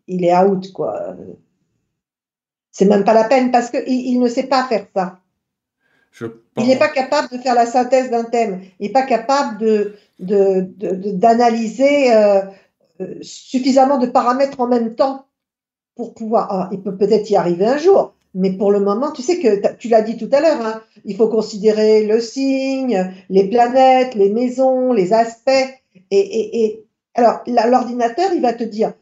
il 0.08 0.24
est 0.24 0.36
out, 0.36 0.72
quoi. 0.72 1.16
C'est 2.70 2.84
même 2.86 3.04
pas 3.04 3.14
la 3.14 3.24
peine 3.24 3.50
parce 3.50 3.70
qu'il 3.70 3.88
il 3.88 4.18
ne 4.20 4.28
sait 4.28 4.44
pas 4.48 4.64
faire 4.64 4.86
ça. 4.94 5.20
Je 6.12 6.26
Il 6.56 6.66
n'est 6.66 6.78
pas 6.78 6.88
capable 6.88 7.28
de 7.30 7.38
faire 7.38 7.54
la 7.54 7.66
synthèse 7.66 8.10
d'un 8.10 8.24
thème. 8.24 8.62
Il 8.80 8.86
n'est 8.86 8.92
pas 8.92 9.02
capable 9.02 9.58
de, 9.58 9.94
de, 10.18 10.60
de- 10.76 10.94
de- 10.94 11.10
d'analyser 11.12 12.12
euh, 12.14 12.42
euh, 13.00 13.14
suffisamment 13.22 13.98
de 13.98 14.06
paramètres 14.06 14.60
en 14.60 14.66
même 14.68 14.94
temps 14.94 15.26
pour 15.96 16.14
pouvoir. 16.14 16.48
ah, 16.50 16.68
il 16.72 16.82
peut 16.82 16.96
peut-être 16.96 17.28
y 17.30 17.36
arriver 17.36 17.66
un 17.66 17.78
jour, 17.78 18.14
mais 18.34 18.52
pour 18.52 18.70
le 18.72 18.80
moment, 18.80 19.10
tu 19.12 19.22
sais 19.22 19.38
que 19.40 19.74
tu 19.76 19.88
l'as 19.88 20.02
dit 20.02 20.16
tout 20.16 20.28
à 20.32 20.40
l'heure, 20.40 20.64
hein, 20.64 20.82
il 21.04 21.16
faut 21.16 21.28
considérer 21.28 22.06
le 22.06 22.20
signe, 22.20 23.12
les 23.30 23.48
planètes, 23.48 24.14
les 24.14 24.30
maisons, 24.30 24.92
les 24.92 25.12
aspects. 25.12 25.50
Et, 26.10 26.18
et, 26.20 26.64
et 26.64 26.84
alors, 27.14 27.40
l'ordinateur, 27.46 28.32
il 28.34 28.42
va 28.42 28.52
te 28.52 28.64
dire 28.64 28.92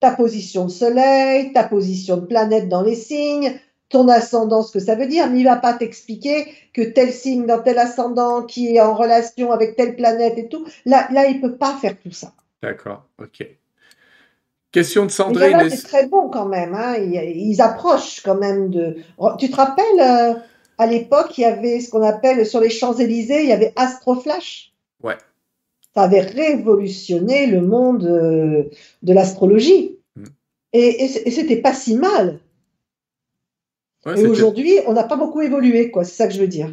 ta 0.00 0.10
position 0.10 0.64
de 0.66 0.70
soleil, 0.70 1.52
ta 1.52 1.64
position 1.64 2.16
de 2.18 2.26
planète 2.26 2.68
dans 2.68 2.82
les 2.82 2.94
signes, 2.96 3.58
ton 3.88 4.08
ascendant, 4.08 4.62
ce 4.62 4.72
que 4.72 4.80
ça 4.80 4.94
veut 4.96 5.06
dire, 5.06 5.30
mais 5.30 5.40
il 5.40 5.44
va 5.44 5.56
pas 5.56 5.72
t'expliquer 5.74 6.46
que 6.72 6.82
tel 6.82 7.12
signe 7.12 7.46
dans 7.46 7.62
tel 7.62 7.78
ascendant 7.78 8.42
qui 8.42 8.74
est 8.74 8.80
en 8.80 8.94
relation 8.94 9.52
avec 9.52 9.76
telle 9.76 9.94
planète 9.96 10.36
et 10.38 10.48
tout. 10.48 10.66
Là, 10.84 11.06
là, 11.12 11.26
il 11.26 11.40
peut 11.40 11.56
pas 11.56 11.74
faire 11.80 11.96
tout 12.02 12.10
ça. 12.10 12.32
D'accord, 12.62 13.04
ok. 13.20 13.46
Question 14.72 15.06
de 15.06 15.10
Sandrine. 15.10 15.56
est-ce- 15.60 15.76
c'est 15.76 15.82
très 15.86 16.06
bon 16.08 16.28
quand 16.28 16.46
même. 16.46 16.74
Hein. 16.74 16.96
Ils, 16.96 17.14
ils 17.14 17.62
approchent 17.62 18.20
quand 18.22 18.34
même 18.34 18.70
de. 18.70 18.96
Tu 19.38 19.48
te 19.50 19.56
rappelles, 19.56 20.00
euh, 20.00 20.34
à 20.78 20.86
l'époque, 20.86 21.38
il 21.38 21.42
y 21.42 21.44
avait 21.44 21.78
ce 21.80 21.90
qu'on 21.90 22.02
appelle 22.02 22.44
sur 22.44 22.60
les 22.60 22.70
Champs-Élysées, 22.70 23.42
il 23.44 23.48
y 23.48 23.52
avait 23.52 23.72
Astroflash? 23.76 24.72
Ouais. 25.02 25.16
Ça 25.94 26.02
avait 26.02 26.20
révolutionné 26.20 27.46
le 27.46 27.60
monde 27.60 28.04
euh, 28.04 28.64
de 29.02 29.12
l'astrologie. 29.12 29.98
Mm. 30.16 30.24
Et, 30.72 31.04
et 31.04 31.28
et 31.28 31.30
c'était 31.30 31.60
pas 31.60 31.72
si 31.72 31.96
mal. 31.96 32.40
Ouais, 34.06 34.20
Et 34.20 34.26
aujourd'hui, 34.26 34.72
on 34.86 34.92
n'a 34.92 35.04
pas 35.04 35.16
beaucoup 35.16 35.40
évolué, 35.40 35.90
quoi. 35.90 36.04
C'est 36.04 36.14
ça 36.14 36.26
que 36.26 36.34
je 36.34 36.40
veux 36.40 36.48
dire. 36.48 36.70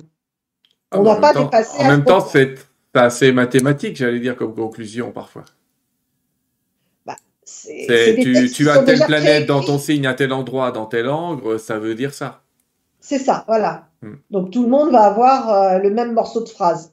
Ah, 0.92 1.00
on 1.00 1.04
bah, 1.04 1.12
n'a 1.12 1.18
en 1.18 1.22
pas 1.22 1.28
même 1.28 1.34
temps- 1.34 1.44
dépassé 1.46 1.84
En 1.84 1.88
même 1.88 2.04
temps, 2.04 2.20
c'est 2.20 2.56
assez 2.94 3.32
mathématique, 3.32 3.96
j'allais 3.96 4.20
dire, 4.20 4.36
comme 4.36 4.54
conclusion 4.54 5.12
parfois. 5.12 5.46
Des 7.68 8.50
tu, 8.54 8.70
as 8.70 8.84
telle 8.84 9.00
planète 9.00 9.46
dans 9.46 9.62
ton 9.62 9.78
signe 9.78 10.08
à 10.08 10.14
tel 10.14 10.32
endroit, 10.32 10.72
dans 10.72 10.86
tel 10.86 11.10
angle, 11.10 11.60
ça 11.60 11.80
veut 11.80 11.96
dire 11.96 12.14
ça. 12.14 12.44
C'est 13.00 13.20
ça, 13.20 13.44
voilà. 13.48 13.90
Hmm. 14.02 14.16
Donc 14.30 14.52
tout 14.52 14.64
le 14.64 14.70
monde 14.70 14.92
va 14.92 15.04
avoir 15.04 15.50
euh, 15.50 15.78
le 15.80 15.90
même 15.90 16.14
morceau 16.14 16.44
de 16.44 16.50
phrase. 16.50 16.91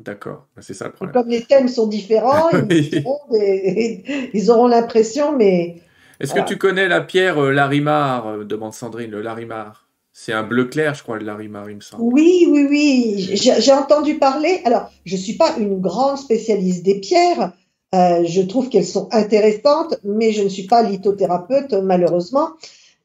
D'accord, 0.00 0.46
Bah, 0.56 0.62
c'est 0.64 0.74
ça 0.74 0.86
le 0.86 0.90
Et 0.90 0.94
problème. 0.94 1.14
comme 1.14 1.28
les 1.30 1.42
thèmes 1.42 1.68
sont 1.68 1.86
différents, 1.86 2.48
ils 2.70 4.50
auront, 4.50 4.66
l'impression, 4.66 5.36
mais 5.36 5.76
Est-ce 6.20 6.30
Voilà. 6.32 6.44
que 6.44 6.48
tu 6.48 6.58
connais 6.58 6.88
la 6.88 7.00
pierre 7.02 7.38
euh, 7.38 7.52
Larimar 7.52 8.26
euh, 8.26 8.44
demande 8.44 8.74
Sandrine, 8.74 9.10
le 9.10 9.22
Larimar. 9.22 9.88
C'est 10.12 10.32
un 10.32 10.42
bleu 10.42 10.66
clair, 10.66 10.94
je 10.94 11.02
crois, 11.02 11.18
le 11.18 11.24
Larimar, 11.24 11.70
il 11.70 11.76
me 11.76 11.80
semble. 11.80 12.02
oui, 12.02 12.46
oui, 12.50 12.66
oui, 12.68 13.30
j'ai 13.36 13.72
entendu 13.72 14.18
parler. 14.18 14.60
Alors, 14.64 14.90
je 15.06 15.16
suis 15.16 15.34
pas 15.34 15.54
une 15.58 15.80
grande 15.80 16.18
spécialiste 16.18 16.84
des 16.84 17.00
pierres. 17.00 17.52
Euh, 17.94 18.22
je 18.24 18.42
trouve 18.42 18.68
qu'elles 18.68 18.84
sont 18.86 19.08
intéressantes, 19.12 19.94
mais 20.04 20.32
je 20.32 20.42
ne 20.42 20.48
suis 20.48 20.66
pas 20.66 20.82
lithothérapeute, 20.82 21.72
malheureusement. 21.74 22.50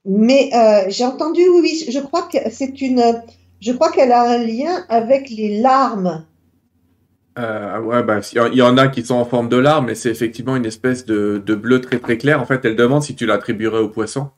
Mais 0.06 0.50
euh, 0.54 0.86
j'ai 0.90 1.06
entendu, 1.06 1.42
oui, 1.50 1.60
oui, 1.62 1.86
je 1.92 2.00
crois 2.00 2.24
que 2.24 2.38
c'est 2.52 2.82
une, 2.82 3.22
je 3.62 3.72
crois 3.74 3.92
qu'elle 3.92 4.12
a 4.12 4.24
un 4.24 4.38
lien 4.40 4.86
avec 4.90 5.30
les 5.30 5.60
larmes. 5.62 6.26
Euh, 7.38 7.80
ouais, 7.82 8.02
bah, 8.04 8.20
il 8.34 8.56
y 8.56 8.62
en- 8.62 8.78
a 8.78 8.88
qui 8.88 9.06
sont 9.06 9.16
en 9.16 9.26
forme 9.26 9.48
de 9.50 9.58
larmes, 9.58 9.86
mais 9.86 9.96
c'est 9.96 10.10
effectivement 10.10 10.56
une 10.56 10.66
espèce 10.66 11.06
de, 11.06 11.42
de 11.46 11.56
bleu 11.56 11.82
très 11.82 12.00
très 12.00 12.18
clair. 12.18 12.42
En 12.42 12.46
fait, 12.46 12.66
elle 12.66 12.76
demande 12.76 13.04
si 13.04 13.16
tu 13.16 13.26
l'attribuerais 13.26 13.80
au 13.80 13.90
poisson. 13.90 14.32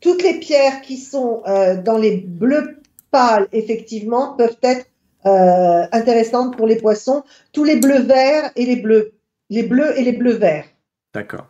Toutes 0.00 0.22
les 0.22 0.38
pierres 0.40 0.80
qui 0.82 0.96
sont 0.96 1.42
euh, 1.46 1.80
dans 1.82 1.98
les 1.98 2.18
bleus 2.18 2.78
pâles, 3.10 3.48
effectivement, 3.52 4.34
peuvent 4.36 4.56
être 4.62 4.86
euh, 5.26 5.84
intéressantes 5.92 6.56
pour 6.56 6.66
les 6.66 6.76
poissons. 6.76 7.24
Tous 7.52 7.64
les 7.64 7.76
bleus 7.76 8.02
verts 8.02 8.50
et 8.56 8.64
les 8.64 8.76
bleus, 8.76 9.12
les 9.50 9.62
bleus 9.64 9.98
et 9.98 10.02
les 10.02 10.12
bleus 10.12 10.34
verts. 10.36 10.66
D'accord. 11.14 11.46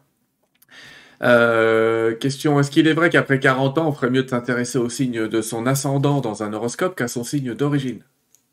Euh, 1.23 2.15
question, 2.15 2.61
est-ce 2.61 2.71
qu'il 2.71 2.87
est 2.89 2.93
vrai 2.93 3.11
qu'après 3.11 3.41
40 3.41 3.79
ans, 3.79 3.89
on 3.89 3.93
ferait 3.93 4.11
mieux 4.11 4.23
de 4.23 4.29
s'intéresser 4.31 4.79
au 4.79 4.89
signe 4.89 5.29
de 5.29 5.41
son 5.41 5.67
ascendant 5.67 6.21
dans 6.21 6.43
un 6.43 6.53
horoscope 6.53 6.95
qu'à 6.97 7.09
son 7.09 7.25
signe 7.25 7.55
d'origine? 7.55 8.03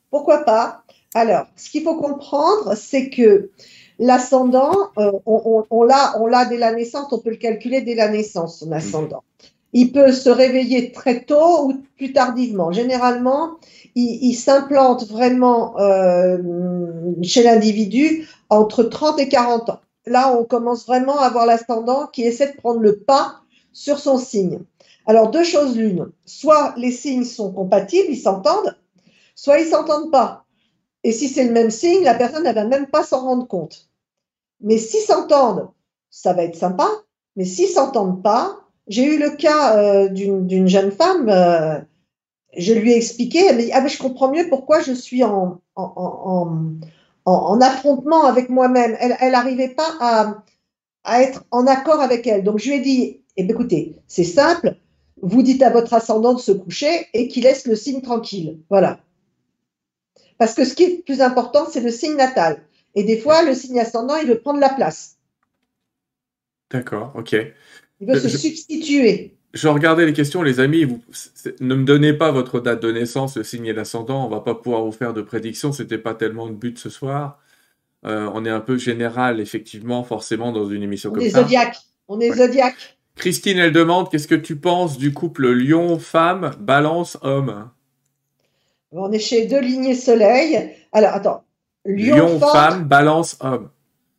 Pourquoi 0.09 0.45
pas? 0.45 0.82
Alors, 1.13 1.45
ce 1.55 1.69
qu'il 1.69 1.83
faut 1.83 1.95
comprendre, 1.95 2.75
c'est 2.75 3.09
que 3.09 3.51
l'ascendant, 3.99 4.73
euh, 4.97 5.11
on, 5.25 5.83
l'a, 5.83 6.45
dès 6.45 6.57
la 6.57 6.73
naissance, 6.73 7.11
on 7.11 7.19
peut 7.19 7.29
le 7.29 7.35
calculer 7.35 7.81
dès 7.81 7.95
la 7.95 8.09
naissance, 8.09 8.59
son 8.59 8.71
ascendant. 8.71 9.23
Il 9.73 9.91
peut 9.91 10.11
se 10.11 10.29
réveiller 10.29 10.91
très 10.91 11.21
tôt 11.21 11.67
ou 11.67 11.73
plus 11.97 12.13
tardivement. 12.13 12.71
Généralement, 12.71 13.57
il, 13.95 14.19
il 14.23 14.33
s'implante 14.33 15.07
vraiment 15.07 15.79
euh, 15.79 16.37
chez 17.23 17.43
l'individu 17.43 18.27
entre 18.49 18.83
30 18.83 19.19
et 19.19 19.29
40 19.29 19.69
ans. 19.69 19.79
Là, 20.05 20.35
on 20.37 20.43
commence 20.43 20.85
vraiment 20.85 21.19
à 21.19 21.25
avoir 21.25 21.45
l'ascendant 21.45 22.07
qui 22.07 22.23
essaie 22.23 22.51
de 22.51 22.57
prendre 22.57 22.81
le 22.81 22.97
pas 22.97 23.41
sur 23.71 23.99
son 23.99 24.17
signe. 24.17 24.59
Alors, 25.05 25.31
deux 25.31 25.43
choses 25.43 25.77
l'une. 25.77 26.11
Soit 26.25 26.73
les 26.77 26.91
signes 26.91 27.23
sont 27.23 27.51
compatibles, 27.51 28.09
ils 28.09 28.19
s'entendent, 28.19 28.77
soit 29.35 29.59
ils 29.59 29.67
s'entendent 29.67 30.11
pas. 30.11 30.42
Et 31.03 31.11
si 31.11 31.27
c'est 31.27 31.45
le 31.45 31.51
même 31.51 31.71
signe, 31.71 32.03
la 32.03 32.15
personne 32.15 32.45
ne 32.45 32.51
va 32.53 32.65
même 32.65 32.87
pas 32.87 33.03
s'en 33.03 33.21
rendre 33.21 33.47
compte. 33.47 33.89
Mais 34.61 34.77
s'ils 34.77 35.01
s'entendent, 35.01 35.69
ça 36.09 36.33
va 36.33 36.43
être 36.43 36.55
sympa. 36.55 36.87
Mais 37.35 37.45
s'ils 37.45 37.67
s'entendent 37.67 38.23
pas, 38.23 38.59
j'ai 38.87 39.03
eu 39.05 39.19
le 39.19 39.31
cas 39.31 39.77
euh, 39.77 40.07
d'une 40.09 40.67
jeune 40.67 40.91
femme, 40.91 41.27
euh, 41.29 41.79
je 42.55 42.73
lui 42.73 42.91
ai 42.91 42.97
expliqué, 42.97 43.45
elle 43.45 43.55
m'a 43.57 43.63
dit, 43.63 43.71
ah 43.73 43.81
ben 43.81 43.87
je 43.87 43.97
comprends 43.97 44.31
mieux 44.31 44.47
pourquoi 44.47 44.79
je 44.81 44.93
suis 44.93 45.23
en, 45.23 45.59
en, 45.75 45.93
en, 45.95 46.57
en, 47.25 47.33
en 47.33 47.61
affrontement 47.61 48.25
avec 48.25 48.49
moi-même. 48.49 48.95
Elle 48.99 49.31
n'arrivait 49.31 49.69
pas 49.75 49.89
à, 49.99 50.43
à 51.03 51.21
être 51.23 51.45
en 51.51 51.65
accord 51.65 51.99
avec 51.99 52.27
elle. 52.27 52.43
Donc 52.43 52.59
je 52.59 52.69
lui 52.69 52.77
ai 52.77 52.81
dit, 52.81 53.21
eh 53.35 53.43
ben, 53.43 53.51
écoutez, 53.51 53.95
c'est 54.07 54.23
simple, 54.23 54.75
vous 55.21 55.41
dites 55.41 55.63
à 55.63 55.71
votre 55.71 55.93
ascendant 55.93 56.33
de 56.33 56.39
se 56.39 56.51
coucher 56.51 57.07
et 57.13 57.27
qu'il 57.27 57.43
laisse 57.43 57.65
le 57.65 57.75
signe 57.75 58.01
tranquille. 58.01 58.59
Voilà. 58.69 58.99
Parce 60.37 60.53
que 60.55 60.65
ce 60.65 60.73
qui 60.73 60.83
est 60.83 60.95
le 60.97 61.01
plus 61.03 61.21
important, 61.21 61.67
c'est 61.69 61.81
le 61.81 61.91
signe 61.91 62.15
natal. 62.15 62.63
Et 62.95 63.03
des 63.03 63.17
fois, 63.19 63.43
le 63.43 63.53
signe 63.53 63.79
ascendant, 63.79 64.15
il 64.17 64.27
veut 64.27 64.39
prendre 64.39 64.59
la 64.59 64.69
place. 64.69 65.17
D'accord, 66.71 67.13
ok. 67.15 67.33
Il 67.99 68.07
veut 68.07 68.15
Euh, 68.15 68.19
se 68.19 68.27
je- 68.27 68.37
substituer. 68.37 69.35
Je 69.53 69.67
regardais 69.67 70.05
les 70.05 70.13
questions, 70.13 70.41
les 70.41 70.59
amis. 70.59 70.83
Vous, 70.83 70.99
ne 71.59 71.75
me 71.75 71.83
donnez 71.85 72.13
pas 72.13 72.31
votre 72.31 72.59
date 72.59 72.81
de 72.81 72.91
naissance, 72.91 73.37
le 73.37 73.43
signe 73.43 73.67
et 73.67 73.73
l'ascendant. 73.73 74.25
On 74.25 74.29
va 74.29 74.39
pas 74.41 74.55
pouvoir 74.55 74.83
vous 74.83 74.91
faire 74.91 75.13
de 75.13 75.21
prédictions. 75.21 75.71
C'était 75.71 75.99
pas 75.99 76.15
tellement 76.15 76.47
le 76.47 76.53
but 76.55 76.79
ce 76.79 76.89
soir. 76.89 77.39
Euh, 78.05 78.29
on 78.33 78.43
est 78.45 78.49
un 78.49 78.59
peu 78.59 78.77
général, 78.77 79.39
effectivement, 79.39 80.03
forcément, 80.03 80.51
dans 80.51 80.67
une 80.67 80.81
émission 80.83 81.11
On 81.11 81.13
comme 81.13 81.23
est 81.23 81.29
ça. 81.29 81.45
On 82.07 82.19
est 82.19 82.31
Ouais. 82.31 82.35
zodiaque. 82.37 82.97
Christine, 83.15 83.59
elle 83.59 83.71
demande, 83.71 84.09
qu'est-ce 84.09 84.27
que 84.27 84.33
tu 84.35 84.55
penses 84.55 84.97
du 84.97 85.13
couple 85.13 85.51
lion-femme, 85.51 86.55
balance-homme? 86.59 87.69
On 88.95 89.11
est 89.11 89.19
chez 89.19 89.45
deux 89.47 89.59
lignées 89.59 89.95
soleil. 89.95 90.69
Alors, 90.91 91.13
attends. 91.13 91.43
Lion, 91.85 92.15
femme. 92.15 92.39
Lion-femme, 92.39 92.83
balance-homme. 92.85 93.69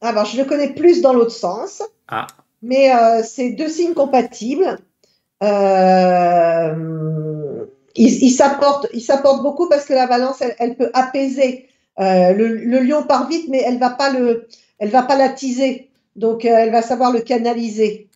Alors, 0.00 0.24
je 0.26 0.36
le 0.36 0.44
connais 0.44 0.72
plus 0.72 1.00
dans 1.00 1.12
l'autre 1.12 1.30
sens. 1.30 1.82
Ah. 2.08 2.26
Mais 2.62 2.94
euh, 2.94 3.22
c'est 3.22 3.50
deux 3.50 3.68
signes 3.68 3.94
compatibles. 3.94 4.78
Euh, 5.42 6.74
s'apportent 8.30 8.88
ils 8.92 9.00
s'apportent 9.00 9.42
beaucoup 9.42 9.68
parce 9.68 9.84
que 9.84 9.94
la 9.94 10.06
balance, 10.06 10.40
elle, 10.40 10.54
elle 10.58 10.76
peut 10.76 10.90
apaiser. 10.94 11.68
Euh, 12.00 12.32
le, 12.32 12.48
le 12.56 12.80
lion 12.80 13.04
part 13.04 13.28
vite, 13.28 13.46
mais 13.48 13.62
elle 13.64 13.78
va 13.78 13.90
pas 13.90 14.10
le, 14.10 14.48
elle 14.78 14.90
va 14.90 15.02
pas 15.02 15.16
l'attiser. 15.16 15.90
Donc, 16.16 16.44
euh, 16.44 16.48
elle 16.56 16.72
va 16.72 16.82
savoir 16.82 17.12
le 17.12 17.20
canaliser. 17.20 18.08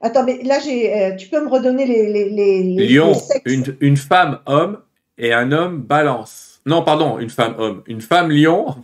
Attends, 0.00 0.24
mais 0.24 0.42
là, 0.42 0.58
j'ai, 0.58 1.14
tu 1.18 1.28
peux 1.28 1.42
me 1.42 1.48
redonner 1.48 1.86
les, 1.86 2.12
les, 2.12 2.28
les, 2.30 2.62
les- 2.62 2.88
Lion, 2.88 3.08
les 3.08 3.14
sexes 3.14 3.42
une, 3.46 3.76
une 3.80 3.96
femme 3.96 4.40
homme 4.46 4.78
et 5.18 5.32
un 5.32 5.52
homme 5.52 5.78
balance. 5.82 6.60
Non, 6.66 6.82
pardon, 6.82 7.18
une 7.18 7.30
femme 7.30 7.54
homme. 7.58 7.82
Une 7.86 8.00
femme 8.00 8.30
lion. 8.30 8.66
Oh. 8.68 8.74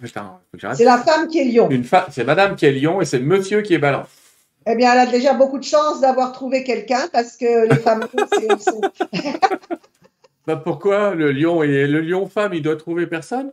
C'est 0.74 0.84
la 0.84 0.98
femme 0.98 1.26
qui 1.28 1.40
est 1.40 1.44
lion. 1.44 1.68
Une 1.70 1.84
femme, 1.84 2.04
c'est 2.10 2.24
madame 2.24 2.54
qui 2.56 2.66
est 2.66 2.72
lion 2.72 3.00
et 3.00 3.04
c'est 3.04 3.18
monsieur 3.18 3.62
qui 3.62 3.74
est 3.74 3.78
balance. 3.78 4.06
Eh 4.66 4.76
bien, 4.76 4.92
elle 4.92 5.00
a 5.00 5.06
déjà 5.06 5.34
beaucoup 5.34 5.58
de 5.58 5.64
chance 5.64 6.00
d'avoir 6.00 6.30
trouvé 6.32 6.62
quelqu'un 6.62 7.08
parce 7.12 7.36
que 7.36 7.68
les 7.68 7.76
femmes 7.80 8.06
lions, 8.14 8.56
c'est- 8.60 9.18
Bah 10.46 10.56
pourquoi 10.56 11.14
le 11.14 11.30
lion 11.32 11.62
et 11.62 11.86
le 11.86 12.00
lion 12.00 12.26
femme, 12.26 12.52
il 12.54 12.62
doit 12.62 12.76
trouver 12.76 13.06
personne? 13.06 13.52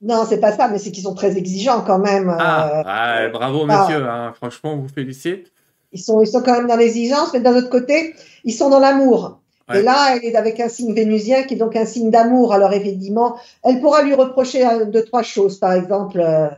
Non, 0.00 0.24
c'est 0.28 0.40
pas 0.40 0.52
ça, 0.52 0.68
mais 0.68 0.78
c'est 0.78 0.90
qu'ils 0.90 1.04
sont 1.04 1.14
très 1.14 1.36
exigeants 1.36 1.82
quand 1.82 1.98
même. 2.00 2.28
euh, 2.28 2.36
Ah, 2.38 2.82
ah, 2.84 3.28
bravo 3.28 3.66
ah. 3.68 3.82
monsieur, 3.82 4.04
hein. 4.08 4.32
Franchement, 4.34 4.74
on 4.74 4.76
vous 4.78 4.88
félicite. 4.88 5.52
Ils 5.92 6.00
sont, 6.00 6.20
ils 6.22 6.26
sont 6.26 6.42
quand 6.42 6.54
même 6.56 6.66
dans 6.66 6.76
l'exigence, 6.76 7.32
mais 7.32 7.40
d'un 7.40 7.54
autre 7.56 7.70
côté, 7.70 8.14
ils 8.44 8.52
sont 8.52 8.68
dans 8.70 8.80
l'amour. 8.80 9.40
Ouais. 9.72 9.80
Et 9.80 9.82
là, 9.82 10.14
elle 10.16 10.24
est 10.24 10.36
avec 10.36 10.60
un 10.60 10.68
signe 10.68 10.94
vénusien 10.94 11.42
qui 11.44 11.54
est 11.54 11.56
donc 11.56 11.76
un 11.76 11.84
signe 11.84 12.10
d'amour. 12.10 12.52
Alors 12.52 12.72
évidemment, 12.72 13.36
elle 13.64 13.80
pourra 13.80 14.02
lui 14.02 14.14
reprocher 14.14 14.66
euh, 14.66 14.84
deux, 14.84 15.04
trois 15.04 15.22
choses. 15.22 15.58
Par 15.58 15.72
exemple, 15.72 16.20
euh, 16.20 16.48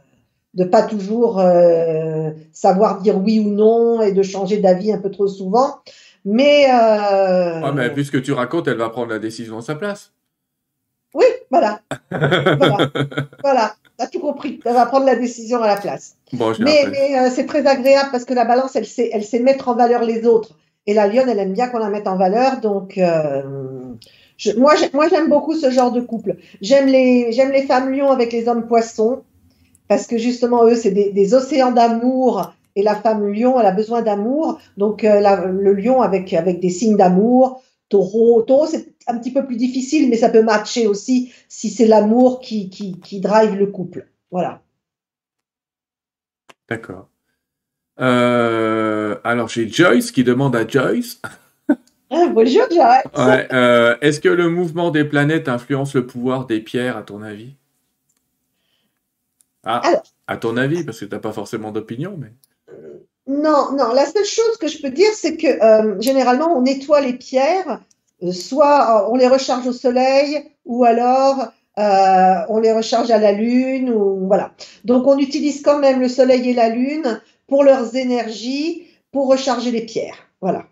de 0.54 0.64
pas 0.64 0.82
toujours 0.82 1.40
euh, 1.40 2.30
savoir 2.52 3.00
dire 3.00 3.18
oui 3.18 3.40
ou 3.40 3.50
non 3.50 4.00
et 4.02 4.12
de 4.12 4.22
changer 4.22 4.58
d'avis 4.58 4.92
un 4.92 4.98
peu 4.98 5.10
trop 5.10 5.26
souvent. 5.26 5.78
Mais, 6.24 6.66
euh, 6.70 7.60
Ouais, 7.60 7.72
mais 7.72 7.88
vu 7.90 8.04
ce 8.04 8.10
que 8.10 8.18
tu 8.18 8.32
racontes, 8.32 8.68
elle 8.68 8.78
va 8.78 8.88
prendre 8.88 9.10
la 9.10 9.18
décision 9.18 9.58
à 9.58 9.62
sa 9.62 9.74
place. 9.74 10.12
oui, 11.12 11.24
voilà, 11.50 11.80
voilà, 12.10 12.90
voilà. 13.42 13.74
T'as 13.96 14.08
tout 14.08 14.18
compris. 14.18 14.58
Elle 14.64 14.74
va 14.74 14.86
prendre 14.86 15.06
la 15.06 15.14
décision 15.14 15.62
à 15.62 15.68
la 15.68 15.76
place. 15.76 16.16
Bon, 16.32 16.52
Mais, 16.58 16.84
euh, 17.16 17.30
c'est 17.30 17.46
très 17.46 17.64
agréable 17.66 18.08
parce 18.10 18.24
que 18.24 18.34
la 18.34 18.44
balance, 18.44 18.74
elle 18.74 18.86
sait, 18.86 19.10
elle 19.12 19.22
sait 19.22 19.38
mettre 19.38 19.68
en 19.68 19.76
valeur 19.76 20.02
les 20.02 20.26
autres. 20.26 20.56
Et 20.86 20.94
la 20.94 21.06
lionne, 21.06 21.28
elle 21.28 21.38
aime 21.38 21.52
bien 21.52 21.68
qu'on 21.68 21.78
la 21.78 21.88
mette 21.88 22.06
en 22.06 22.16
valeur. 22.16 22.60
Donc, 22.60 22.98
euh, 22.98 23.42
moi, 24.56 24.74
j'ai- 24.74 24.90
moi, 24.92 25.08
j'aime 25.08 25.28
beaucoup 25.28 25.54
ce 25.54 25.70
genre 25.70 25.92
de 25.92 26.00
couple. 26.00 26.36
J'aime 26.60 26.86
les, 26.86 27.30
les 27.30 27.62
femmes 27.62 27.92
lions 27.92 28.10
avec 28.10 28.32
les 28.32 28.48
hommes 28.48 28.66
poissons 28.66 29.22
parce 29.88 30.06
que 30.06 30.18
justement, 30.18 30.64
eux, 30.66 30.74
c'est 30.74 30.90
des, 30.90 31.34
océans 31.34 31.72
d'amour. 31.72 32.52
Et 32.76 32.82
la 32.82 32.96
femme 32.96 33.32
lion, 33.32 33.60
elle 33.60 33.66
a 33.66 33.72
besoin 33.72 34.02
d'amour. 34.02 34.58
Donc, 34.76 35.04
euh, 35.04 35.46
le 35.46 35.72
lion 35.74 36.02
avec, 36.02 36.32
avec 36.34 36.60
des 36.60 36.70
signes 36.70 36.96
d'amour. 36.96 37.62
Taureau, 37.88 38.42
taureau, 38.42 38.66
c'est 38.66 38.94
un 39.06 39.18
petit 39.18 39.30
peu 39.30 39.46
plus 39.46 39.56
difficile, 39.56 40.08
mais 40.08 40.16
ça 40.16 40.30
peut 40.30 40.42
matcher 40.42 40.86
aussi 40.86 41.32
si 41.48 41.70
c'est 41.70 41.86
l'amour 41.86 42.40
qui, 42.40 42.70
qui, 42.70 42.98
qui 43.00 43.20
drive 43.20 43.54
le 43.54 43.66
couple. 43.66 44.08
Voilà. 44.30 44.62
D'accord. 46.68 47.08
Euh, 48.00 49.16
alors 49.22 49.48
j'ai 49.48 49.68
Joyce 49.68 50.10
qui 50.10 50.24
demande 50.24 50.56
à 50.56 50.66
Joyce, 50.66 51.20
Ah, 52.10 52.26
bonjour, 52.32 52.62
ouais, 52.70 53.48
euh, 53.52 53.96
est-ce 54.00 54.20
que 54.20 54.28
le 54.28 54.48
mouvement 54.48 54.90
des 54.90 55.04
planètes 55.04 55.48
influence 55.48 55.94
le 55.94 56.06
pouvoir 56.06 56.46
des 56.46 56.60
pierres 56.60 56.96
à 56.96 57.02
ton 57.02 57.22
avis? 57.22 57.54
Ah, 59.64 59.80
Alors. 59.84 60.02
à 60.26 60.36
ton 60.36 60.56
avis, 60.56 60.84
parce 60.84 61.00
que 61.00 61.06
t'as 61.06 61.18
pas 61.18 61.32
forcément 61.32 61.72
d'opinion, 61.72 62.16
mais 62.18 62.32
Non, 63.26 63.72
non. 63.72 63.92
La 63.94 64.06
seule 64.06 64.24
chose 64.24 64.56
que 64.60 64.68
je 64.68 64.80
peux 64.82 64.90
dire, 64.90 65.10
c'est 65.14 65.36
que 65.36 65.46
euh, 65.46 66.00
généralement, 66.00 66.56
on 66.56 66.62
nettoie 66.62 67.00
les 67.00 67.14
pierres, 67.14 67.80
soit 68.30 69.10
on 69.10 69.16
les 69.16 69.28
recharge 69.28 69.66
au 69.66 69.72
soleil, 69.72 70.44
ou 70.66 70.84
alors 70.84 71.48
on 71.76 72.58
les 72.60 72.72
recharge 72.72 73.10
à 73.10 73.18
la 73.18 73.32
lune, 73.32 73.90
ou 73.90 74.26
voilà. 74.26 74.52
Donc, 74.84 75.06
on 75.06 75.18
utilise 75.18 75.62
quand 75.62 75.78
même 75.78 76.00
le 76.00 76.08
soleil 76.08 76.50
et 76.50 76.54
la 76.54 76.68
lune 76.68 77.20
pour 77.46 77.64
leurs 77.64 77.96
énergies, 77.96 78.84
pour 79.12 79.28
recharger 79.28 79.70
les 79.70 79.84
pierres. 79.86 80.28
Voilà. 80.40 80.66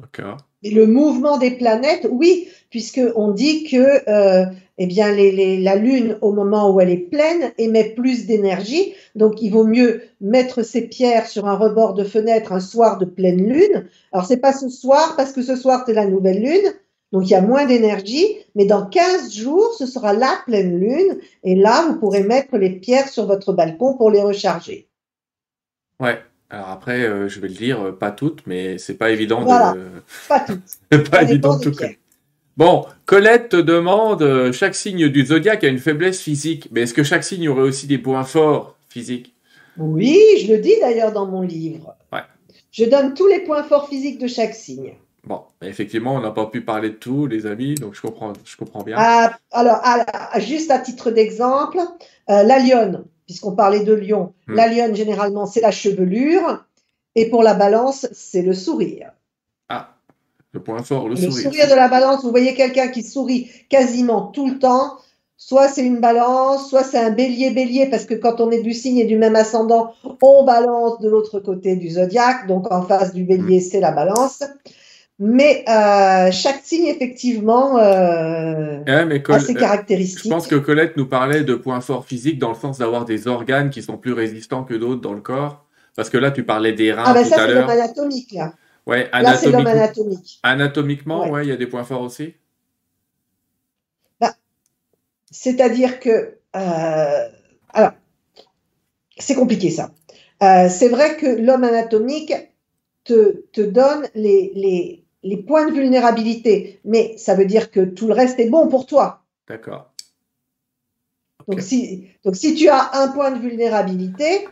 D'accord. 0.00 0.38
Et 0.62 0.70
le 0.70 0.86
mouvement 0.86 1.36
des 1.36 1.52
planètes, 1.52 2.08
oui, 2.10 2.48
puisque 2.70 3.00
on 3.16 3.32
dit 3.32 3.64
que 3.64 4.08
euh, 4.08 4.46
eh 4.78 4.86
bien, 4.86 5.12
les, 5.12 5.60
la 5.60 5.76
Lune, 5.76 6.18
au 6.20 6.32
moment 6.32 6.70
où 6.70 6.80
elle 6.80 6.90
est 6.90 6.96
pleine, 6.96 7.52
émet 7.58 7.90
plus 7.90 8.26
d'énergie. 8.26 8.94
Donc, 9.14 9.40
il 9.40 9.50
vaut 9.50 9.64
mieux 9.64 10.02
mettre 10.20 10.62
ses 10.62 10.82
pierres 10.82 11.28
sur 11.28 11.46
un 11.46 11.56
rebord 11.56 11.94
de 11.94 12.02
fenêtre 12.02 12.52
un 12.52 12.60
soir 12.60 12.98
de 12.98 13.04
pleine 13.04 13.46
Lune. 13.46 13.86
Alors, 14.10 14.26
c'est 14.26 14.38
pas 14.38 14.52
ce 14.52 14.68
soir, 14.68 15.14
parce 15.16 15.32
que 15.32 15.42
ce 15.42 15.54
soir, 15.54 15.84
c'est 15.86 15.92
la 15.92 16.06
nouvelle 16.06 16.42
Lune. 16.42 16.72
Donc, 17.12 17.24
il 17.26 17.30
y 17.30 17.36
a 17.36 17.40
moins 17.40 17.66
d'énergie. 17.66 18.26
Mais 18.56 18.64
dans 18.64 18.86
15 18.86 19.32
jours, 19.32 19.74
ce 19.78 19.86
sera 19.86 20.12
la 20.12 20.32
pleine 20.46 20.80
Lune. 20.80 21.18
Et 21.44 21.54
là, 21.54 21.86
vous 21.86 21.94
pourrez 22.00 22.24
mettre 22.24 22.56
les 22.56 22.70
pierres 22.70 23.08
sur 23.08 23.26
votre 23.26 23.52
balcon 23.52 23.96
pour 23.96 24.10
les 24.10 24.22
recharger. 24.22 24.88
Ouais. 26.00 26.18
Alors 26.50 26.68
après, 26.68 27.02
euh, 27.02 27.28
je 27.28 27.40
vais 27.40 27.48
le 27.48 27.54
dire, 27.54 27.80
euh, 27.80 27.92
pas 27.92 28.10
toutes, 28.10 28.46
mais 28.46 28.78
c'est 28.78 28.94
pas 28.94 29.10
évident 29.10 29.40
Voilà. 29.42 29.72
de. 29.74 29.86
Pas 30.28 30.40
toutes. 30.40 31.10
pas 31.10 31.18
Ça 31.18 31.22
évident 31.22 31.58
de 31.58 31.70
tout. 31.70 31.76
Bon, 32.56 32.86
Colette 33.06 33.48
te 33.48 33.56
demande, 33.56 34.22
euh, 34.22 34.52
chaque 34.52 34.76
signe 34.76 35.08
du 35.08 35.26
zodiaque 35.26 35.64
a 35.64 35.68
une 35.68 35.78
faiblesse 35.80 36.20
physique, 36.20 36.68
mais 36.70 36.82
est-ce 36.82 36.94
que 36.94 37.02
chaque 37.02 37.24
signe 37.24 37.48
aurait 37.48 37.62
aussi 37.62 37.88
des 37.88 37.98
points 37.98 38.22
forts 38.22 38.76
physiques? 38.88 39.34
Oui, 39.76 40.20
je 40.40 40.52
le 40.52 40.58
dis 40.58 40.74
d'ailleurs 40.80 41.10
dans 41.10 41.26
mon 41.26 41.42
livre. 41.42 41.96
Ouais. 42.12 42.20
Je 42.70 42.84
donne 42.84 43.14
tous 43.14 43.26
les 43.26 43.40
points 43.40 43.64
forts 43.64 43.88
physiques 43.88 44.20
de 44.20 44.28
chaque 44.28 44.54
signe. 44.54 44.94
Bon, 45.26 45.40
effectivement, 45.62 46.14
on 46.14 46.20
n'a 46.20 46.30
pas 46.30 46.46
pu 46.46 46.60
parler 46.60 46.90
de 46.90 46.94
tout, 46.94 47.26
les 47.26 47.46
amis, 47.46 47.74
donc 47.74 47.94
je 47.94 48.02
comprends, 48.02 48.34
je 48.44 48.56
comprends 48.56 48.82
bien. 48.82 48.96
Ah, 48.98 49.36
alors, 49.50 49.80
juste 50.38 50.70
à 50.70 50.78
titre 50.78 51.10
d'exemple, 51.10 51.78
euh, 52.30 52.42
la 52.42 52.58
lionne, 52.58 53.04
puisqu'on 53.26 53.52
parlait 53.56 53.84
de 53.84 53.92
lion, 53.94 54.32
Hmm. 54.46 54.54
la 54.54 54.68
lionne, 54.68 54.94
généralement, 54.94 55.46
c'est 55.46 55.60
la 55.60 55.70
chevelure, 55.70 56.64
et 57.14 57.28
pour 57.30 57.42
la 57.42 57.54
balance, 57.54 58.06
c'est 58.12 58.42
le 58.42 58.54
sourire. 58.54 59.12
Ah, 59.68 59.94
le 60.52 60.60
point 60.62 60.82
fort, 60.82 61.08
le, 61.08 61.14
Le 61.14 61.20
sourire. 61.20 61.42
sourire 61.42 61.68
de 61.70 61.74
la 61.74 61.88
balance, 61.88 62.22
vous 62.22 62.30
voyez 62.30 62.54
quelqu'un 62.54 62.88
qui 62.88 63.02
sourit 63.02 63.50
quasiment 63.68 64.26
tout 64.28 64.48
le 64.48 64.58
temps, 64.58 64.98
soit 65.36 65.68
c'est 65.68 65.84
une 65.84 66.00
balance, 66.00 66.68
soit 66.70 66.84
c'est 66.84 66.98
un 66.98 67.10
bélier-bélier, 67.10 67.86
parce 67.90 68.04
que 68.04 68.14
quand 68.14 68.40
on 68.40 68.50
est 68.50 68.62
du 68.62 68.72
signe 68.72 68.98
et 68.98 69.04
du 69.04 69.16
même 69.16 69.36
ascendant, 69.36 69.92
on 70.22 70.44
balance 70.44 70.98
de 71.00 71.08
l'autre 71.08 71.40
côté 71.40 71.76
du 71.76 71.90
zodiaque, 71.90 72.46
donc 72.46 72.70
en 72.72 72.82
face 72.82 73.12
du 73.12 73.24
bélier, 73.24 73.60
c'est 73.60 73.80
la 73.80 73.90
balance. 73.92 74.42
Mais 75.20 75.64
euh, 75.68 76.32
chaque 76.32 76.60
signe, 76.64 76.86
effectivement, 76.88 77.78
euh, 77.78 78.80
Ouais, 78.86 79.04
mais 79.06 79.22
Col- 79.22 79.36
a 79.36 79.40
ses 79.40 79.54
euh, 79.54 79.60
caractéristiques. 79.60 80.24
je 80.24 80.28
pense 80.28 80.46
que 80.48 80.56
Colette 80.56 80.96
nous 80.96 81.06
parlait 81.06 81.44
de 81.44 81.54
points 81.54 81.80
forts 81.80 82.04
physiques 82.04 82.38
dans 82.38 82.48
le 82.48 82.54
sens 82.56 82.78
d'avoir 82.78 83.04
des 83.04 83.28
organes 83.28 83.70
qui 83.70 83.82
sont 83.82 83.96
plus 83.96 84.12
résistants 84.12 84.64
que 84.64 84.74
d'autres 84.74 85.00
dans 85.00 85.12
le 85.14 85.20
corps. 85.20 85.64
Parce 85.94 86.10
que 86.10 86.18
là, 86.18 86.32
tu 86.32 86.44
parlais 86.44 86.72
des 86.72 86.92
reins 86.92 87.04
Ah 87.06 87.14
ben 87.14 87.22
tout 87.22 87.30
ça, 87.30 87.36
c'est 87.46 87.54
l'homme 87.54 87.70
anatomique, 87.70 88.32
là. 88.32 88.52
Ouais, 88.86 89.08
Là, 89.12 89.36
c'est 89.36 89.50
l'homme 89.52 89.66
anatomique. 89.66 90.40
anatomiquement, 90.42 91.20
Ouais. 91.20 91.30
ouais, 91.30 91.46
il 91.46 91.48
y 91.48 91.52
a 91.52 91.56
des 91.56 91.66
points 91.68 91.84
forts 91.84 92.02
aussi. 92.02 92.34
C'est-à-dire 95.30 96.00
que... 96.00 96.38
euh, 96.56 97.28
alors, 97.72 97.92
c'est 99.18 99.34
compliqué, 99.34 99.70
ça. 99.70 99.92
C'est 100.40 100.88
vrai 100.88 101.16
que 101.16 101.26
l'homme 101.26 101.64
anatomique 101.64 102.32
te, 103.04 103.42
te 103.52 103.60
donne 103.62 104.06
les, 104.14 104.52
les, 104.54 105.03
les 105.24 105.38
points 105.38 105.66
de 105.66 105.72
vulnérabilité, 105.72 106.80
mais 106.84 107.16
ça 107.16 107.34
veut 107.34 107.46
dire 107.46 107.70
que 107.70 107.80
tout 107.80 108.06
le 108.06 108.12
reste 108.14 108.38
est 108.38 108.48
bon 108.50 108.68
pour 108.68 108.86
toi. 108.86 109.24
D'accord. 109.48 109.90
Donc, 111.48 111.60
si, 111.60 112.08
donc 112.24 112.36
si 112.36 112.54
tu 112.54 112.68
as 112.68 112.90
un 112.94 113.08
point 113.08 113.30
de 113.32 113.38
vulnérabilité, 113.40 114.46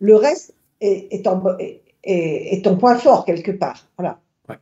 le 0.00 0.16
reste 0.16 0.54
est, 0.80 1.08
est, 1.14 1.26
en, 1.26 1.58
est, 1.58 1.82
est- 2.04 2.56
est 2.58 2.62
ton 2.64 2.76
point 2.76 2.96
fort 2.98 3.24
quelque 3.24 3.52
part. 3.52 3.86
Voilà. 3.96 4.20
Ouais. 4.48 4.58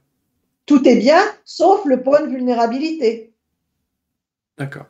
Tout 0.67 0.87
est 0.89 0.97
bien, 0.97 1.21
sauf 1.45 1.85
le 1.87 2.03
point 2.03 2.21
de 2.23 2.29
vulnérabilité. 2.29 3.33
D'accord. 4.59 4.87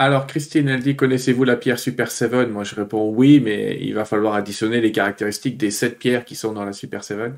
Alors, 0.00 0.26
Christine, 0.28 0.68
elle 0.68 0.80
dit, 0.80 0.94
connaissez-vous 0.94 1.42
la 1.44 1.56
pierre 1.56 1.78
Super 1.78 2.10
7? 2.10 2.32
Moi, 2.50 2.62
je 2.62 2.74
réponds 2.76 3.10
oui, 3.10 3.40
mais 3.40 3.78
il 3.80 3.94
va 3.94 4.04
falloir 4.04 4.34
additionner 4.34 4.80
les 4.80 4.92
caractéristiques 4.92 5.56
des 5.56 5.72
sept 5.72 5.98
pierres 5.98 6.24
qui 6.24 6.36
sont 6.36 6.52
dans 6.52 6.64
la 6.64 6.72
Super 6.72 7.02
7. 7.02 7.32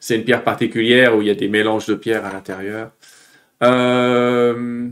C'est 0.00 0.16
une 0.16 0.24
pierre 0.24 0.44
particulière 0.44 1.16
où 1.16 1.22
il 1.22 1.28
y 1.28 1.30
a 1.30 1.34
des 1.34 1.48
mélanges 1.48 1.86
de 1.86 1.94
pierres 1.94 2.26
à 2.26 2.32
l'intérieur. 2.32 2.92
Euh, 3.62 4.90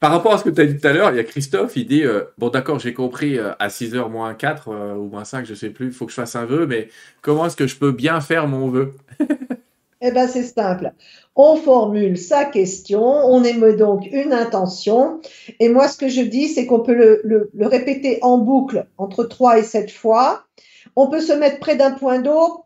Par 0.00 0.10
rapport 0.10 0.34
à 0.34 0.38
ce 0.38 0.44
que 0.44 0.50
tu 0.50 0.60
as 0.60 0.66
dit 0.66 0.76
tout 0.80 0.86
à 0.86 0.92
l'heure, 0.92 1.10
il 1.12 1.16
y 1.16 1.20
a 1.20 1.24
Christophe, 1.24 1.76
il 1.76 1.86
dit, 1.86 2.02
euh, 2.04 2.24
bon 2.36 2.48
d'accord, 2.48 2.80
j'ai 2.80 2.92
compris, 2.92 3.38
euh, 3.38 3.52
à 3.60 3.68
6h 3.70 4.08
moins 4.08 4.34
4 4.34 4.68
euh, 4.68 4.94
ou 4.94 5.08
moins 5.08 5.24
5, 5.24 5.46
je 5.46 5.54
sais 5.54 5.70
plus, 5.70 5.86
il 5.86 5.92
faut 5.92 6.06
que 6.06 6.10
je 6.10 6.16
fasse 6.16 6.34
un 6.34 6.44
vœu, 6.44 6.66
mais 6.66 6.88
comment 7.20 7.46
est-ce 7.46 7.56
que 7.56 7.68
je 7.68 7.76
peux 7.76 7.92
bien 7.92 8.20
faire 8.20 8.48
mon 8.48 8.68
vœu? 8.68 8.94
Eh 10.04 10.10
bien, 10.10 10.26
c'est 10.26 10.42
simple. 10.42 10.92
On 11.36 11.56
formule 11.56 12.18
sa 12.18 12.44
question, 12.44 13.02
on 13.02 13.44
émet 13.44 13.74
donc 13.74 14.06
une 14.10 14.32
intention. 14.32 15.20
Et 15.60 15.68
moi, 15.68 15.88
ce 15.88 15.96
que 15.96 16.08
je 16.08 16.20
dis, 16.22 16.48
c'est 16.48 16.66
qu'on 16.66 16.80
peut 16.80 16.94
le, 16.94 17.20
le- 17.24 17.50
le 17.54 17.66
répéter 17.68 18.18
en 18.22 18.38
boucle 18.38 18.86
entre 18.98 19.24
3 19.24 19.58
et 19.58 19.62
7 19.62 19.90
fois. 19.92 20.42
On 20.96 21.06
peut 21.08 21.20
se 21.20 21.32
mettre 21.32 21.60
près 21.60 21.76
d'un 21.76 21.92
point 21.92 22.18
d'eau, 22.20 22.64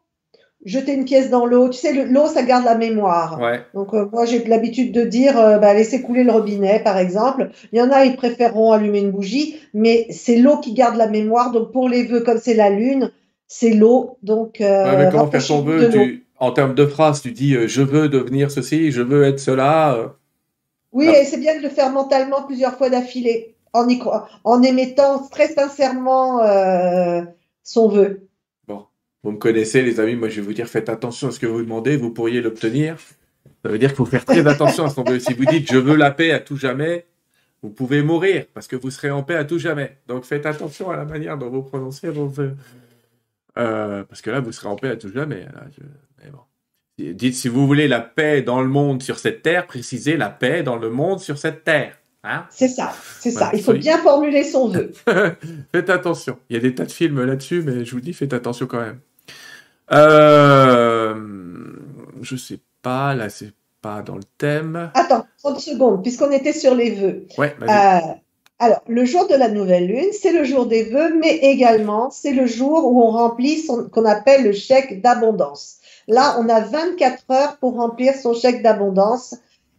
jeter 0.65 0.95
une 0.95 1.05
pièce 1.05 1.31
dans 1.31 1.47
l'eau. 1.47 1.69
Tu 1.69 1.79
sais, 1.79 1.93
le- 1.93 2.05
l'eau, 2.05 2.27
ça 2.27 2.43
garde 2.43 2.65
la 2.65 2.75
mémoire. 2.75 3.39
Ouais, 3.41 3.61
Donc, 3.75 3.93
euh, 3.95 4.07
moi, 4.13 4.25
j'ai 4.25 4.43
l'habitude 4.45 4.93
de 4.93 5.03
dire, 5.05 5.39
euh, 5.39 5.59
bah, 5.59 5.75
laissez 5.75 6.03
couler 6.03 6.25
le 6.25 6.33
robinet, 6.33 6.81
par 6.81 6.99
exemple. 6.99 7.51
Il 7.73 7.79
y 7.79 7.83
en 7.83 7.91
a, 7.91 8.05
ils 8.07 8.17
préféreront 8.17 8.73
allumer 8.73 9.01
une 9.01 9.11
bougie, 9.13 9.57
mais 9.75 10.07
c'est 10.11 10.37
l'eau 10.37 10.57
qui 10.59 10.73
garde 10.73 10.97
la 10.97 11.07
mémoire. 11.07 11.53
Donc, 11.53 11.71
pour 11.73 11.89
les 11.89 12.05
vœux, 12.05 12.21
comme 12.23 12.39
c'est 12.39 12.55
la 12.55 12.71
lune, 12.71 13.13
c'est 13.47 13.75
l'eau. 13.75 14.17
Donc, 14.23 14.61
euh, 14.61 14.85
Ouais, 14.85 14.97
mais 15.05 15.11
comment 15.11 15.31
faire 15.31 15.47
ton 15.47 15.57
rapprochez-vous 15.63 15.71
vœu? 15.73 15.91
Tu, 15.93 16.26
en 16.39 16.53
termes 16.53 16.75
de 16.75 16.87
phrases, 16.87 17.23
tu 17.23 17.33
dis, 17.33 17.55
euh, 17.55 17.67
je 17.69 17.83
veux 17.83 18.09
devenir 18.09 18.51
ceci, 18.51 18.91
je 18.93 19.03
veux 19.03 19.25
être 19.25 19.41
cela. 19.41 19.95
euh, 19.95 20.09
Oui, 20.93 21.09
Ah. 21.09 21.21
et 21.21 21.25
c'est 21.25 21.39
bien 21.39 21.57
de 21.57 21.63
le 21.63 21.69
faire 21.69 21.91
mentalement 21.91 22.43
plusieurs 22.45 22.77
fois 22.77 22.89
d'affilée, 22.91 23.55
en, 23.73 23.89
y 23.89 24.01
en 24.45 24.63
émettant 24.63 25.27
très 25.29 25.49
sincèrement 25.49 26.43
euh, 26.43 27.23
son 27.63 27.89
vœu. 27.89 28.23
Vous 29.23 29.33
me 29.33 29.39
connaissez, 29.39 29.83
les 29.83 29.99
amis, 29.99 30.15
moi 30.15 30.29
je 30.29 30.37
vais 30.41 30.47
vous 30.47 30.53
dire, 30.53 30.69
faites 30.69 30.89
attention 30.89 31.27
à 31.29 31.31
ce 31.33 31.41
que 31.41 31.47
vous 31.47 31.61
demandez, 31.61 31.97
vous 31.97 32.11
pourriez 32.13 32.41
l'obtenir. 32.41 32.97
Ça 33.65 33.69
veut 33.73 33.79
dire 33.79 33.89
qu'il 33.89 33.97
faut 33.97 34.05
faire 34.07 34.25
très 34.25 34.47
attention 34.47 34.85
à 34.87 34.91
qu'on 34.95 35.03
veut. 35.03 35.19
Si 35.19 35.35
vous 35.35 35.45
dites 35.47 35.69
je 35.73 35.79
veux 35.79 35.97
la 35.97 36.13
paix 36.13 36.31
à 36.31 36.39
tout 36.39 36.57
jamais, 36.57 37.07
vous 37.61 37.71
pouvez 37.71 38.03
mourir 38.03 38.45
parce 38.55 38.69
que 38.69 38.77
vous 38.77 38.91
serez 38.91 39.11
en 39.11 39.25
paix 39.25 39.35
à 39.35 39.45
tout 39.45 39.59
jamais. 39.59 39.99
Donc 40.07 40.23
faites 40.25 40.47
attention 40.47 40.91
à 40.93 40.97
la 40.97 41.05
manière 41.05 41.37
dont 41.39 41.51
vous 41.51 41.63
prononcez 41.63 42.09
vos 42.09 42.29
vœux. 42.29 42.55
Euh, 43.59 44.05
parce 44.05 44.23
que 44.23 44.31
là, 44.31 44.39
vous 44.39 44.53
serez 44.53 44.69
en 44.69 44.77
paix 44.77 44.91
à 44.91 44.97
tout 44.97 45.11
jamais. 45.13 45.41
là, 45.41 45.65
je- 45.77 45.83
mais 46.23 46.31
bon. 46.31 46.41
Dites 46.99 47.35
si 47.35 47.49
vous 47.49 47.67
voulez 47.67 47.89
la 47.89 48.01
paix 48.01 48.43
dans 48.43 48.63
le 48.63 48.69
monde 48.69 49.03
sur 49.03 49.19
cette 49.19 49.43
terre, 49.43 49.67
précisez 49.67 50.17
la 50.17 50.31
paix 50.31 50.63
dans 50.63 50.77
le 50.77 50.89
monde 50.89 51.21
sur 51.21 51.37
cette 51.37 51.63
terre. 51.63 51.99
Hein 52.25 52.47
C'est 52.51 52.69
ça, 52.69 52.93
c'est 53.21 53.31
ça. 53.31 53.51
Il 53.53 53.63
faut 53.63 53.75
bien 53.75 53.99
formuler 53.99 54.43
son 54.43 54.69
vœu. 54.69 54.93
faites 55.73 55.91
attention. 55.91 56.39
Il 56.49 56.55
y 56.55 56.59
a 56.59 56.63
des 56.63 56.75
tas 56.75 56.85
de 56.85 56.91
films 56.91 57.23
là-dessus, 57.23 57.63
mais 57.63 57.85
je 57.85 57.93
vous 57.93 58.01
dis, 58.01 58.13
faites 58.13 58.33
attention 58.33 58.67
quand 58.67 58.81
même. 58.81 58.99
Euh, 59.93 61.15
je 62.23 62.37
sais 62.37 62.59
pas, 62.83 63.15
là, 63.15 63.29
c'est 63.29 63.53
pas 63.81 64.03
dans 64.03 64.17
le 64.17 64.25
thème. 64.39 64.91
Attends, 64.95 65.27
30 65.43 65.61
secondes, 65.61 66.03
puisqu'on 66.03 66.33
était 66.33 66.53
sur 66.53 66.75
les 66.75 66.91
vœux. 66.91 67.27
Ouais. 67.39 67.55
Euh, 67.63 68.01
alors, 68.59 68.83
le 68.89 69.05
jour 69.05 69.29
de 69.29 69.35
la 69.35 69.49
nouvelle 69.49 69.87
lune, 69.87 70.11
c'est 70.13 70.33
le 70.33 70.43
jour 70.45 70.67
des 70.67 70.85
vœux, 70.85 71.15
mais 71.21 71.37
également, 71.37 72.11
c'est 72.11 72.33
le 72.33 72.47
jour 72.47 72.91
où 72.91 73.03
on 73.03 73.11
remplit 73.11 73.59
son 73.59 73.89
qu'on 73.89 74.07
appelle 74.07 74.45
le 74.45 74.53
chèque 74.53 75.03
d'abondance. 75.03 75.77
Là, 76.09 76.37
on 76.41 76.49
a 76.49 76.61
24 76.61 77.25
heures 77.31 77.57
pour 77.59 77.75
remplir 77.77 78.15
son 78.15 78.35
chèque 78.35 78.63
d'abondance. 78.63 79.35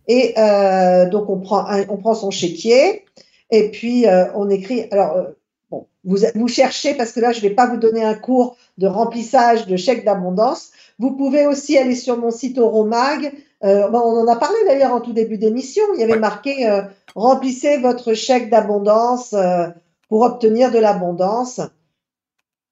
Et 0.08 0.34
euh, 0.38 1.10
donc, 1.10 1.30
on 1.30 1.40
prend, 1.40 1.66
un- 1.68 1.86
on 1.90 1.98
prend 1.98 2.14
son 2.16 2.32
chéquier 2.32 3.04
et 3.52 3.72
puis 3.72 4.08
euh, 4.08 4.26
on 4.36 4.50
écrit. 4.50 4.88
Alors, 4.92 5.16
euh, 5.18 5.24
bon, 5.70 5.88
vous, 6.06 6.18
vous 6.36 6.48
cherchez, 6.48 6.94
parce 6.94 7.12
que 7.12 7.20
là, 7.20 7.32
je 7.32 7.38
ne 7.44 7.50
vais 7.50 7.56
pas 7.56 7.68
vous 7.68 7.78
donner 7.78 8.04
un 8.04 8.14
cours 8.16 8.56
de 8.78 8.88
remplissage 8.88 9.68
de 9.68 9.76
chèque 9.76 10.06
d'abondance. 10.06 10.70
Vous 11.00 11.12
pouvez 11.12 11.46
aussi 11.46 11.78
aller 11.78 11.96
sur 11.96 12.18
mon 12.18 12.32
site 12.32 12.58
Euromag. 12.58 13.34
Euh, 13.64 13.88
bon, 13.90 14.00
on 14.00 14.20
en 14.22 14.28
a 14.28 14.36
parlé 14.36 14.58
d'ailleurs 14.66 14.94
en 14.94 15.02
tout 15.02 15.14
début 15.14 15.38
d'émission. 15.38 15.84
Il 15.96 16.00
y 16.00 16.04
avait 16.04 16.20
marqué 16.20 16.70
euh, 16.70 16.82
remplissez 17.16 17.78
votre 17.78 18.14
chèque 18.14 18.50
d'abondance 18.50 19.34
euh, 19.34 19.68
pour 20.10 20.22
obtenir 20.22 20.72
de 20.72 20.80
l'abondance. 20.80 21.60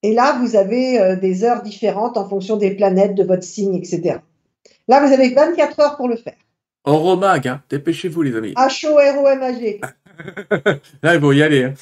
Et 0.06 0.14
là, 0.14 0.38
vous 0.40 0.56
avez 0.56 1.02
euh, 1.02 1.16
des 1.16 1.44
heures 1.44 1.64
différentes 1.64 2.16
en 2.16 2.30
fonction 2.30 2.58
des 2.58 2.76
planètes, 2.76 3.16
de 3.16 3.24
votre 3.24 3.42
signe, 3.42 3.74
etc. 3.74 4.20
Là, 4.88 5.04
vous 5.04 5.12
avez 5.12 5.34
24 5.34 5.80
heures 5.80 5.98
pour 5.98 6.08
le 6.08 6.16
faire. 6.16 6.36
Euromag, 6.86 7.48
hein. 7.48 7.64
dépêchez-vous, 7.72 8.22
les 8.22 8.36
amis. 8.36 8.54
H-O-R-O-M-A-G. 8.54 9.82
Là, 11.02 11.16
ils 11.16 11.20
vont 11.20 11.32
y 11.32 11.42
aller. 11.42 11.64
hein. 11.64 11.74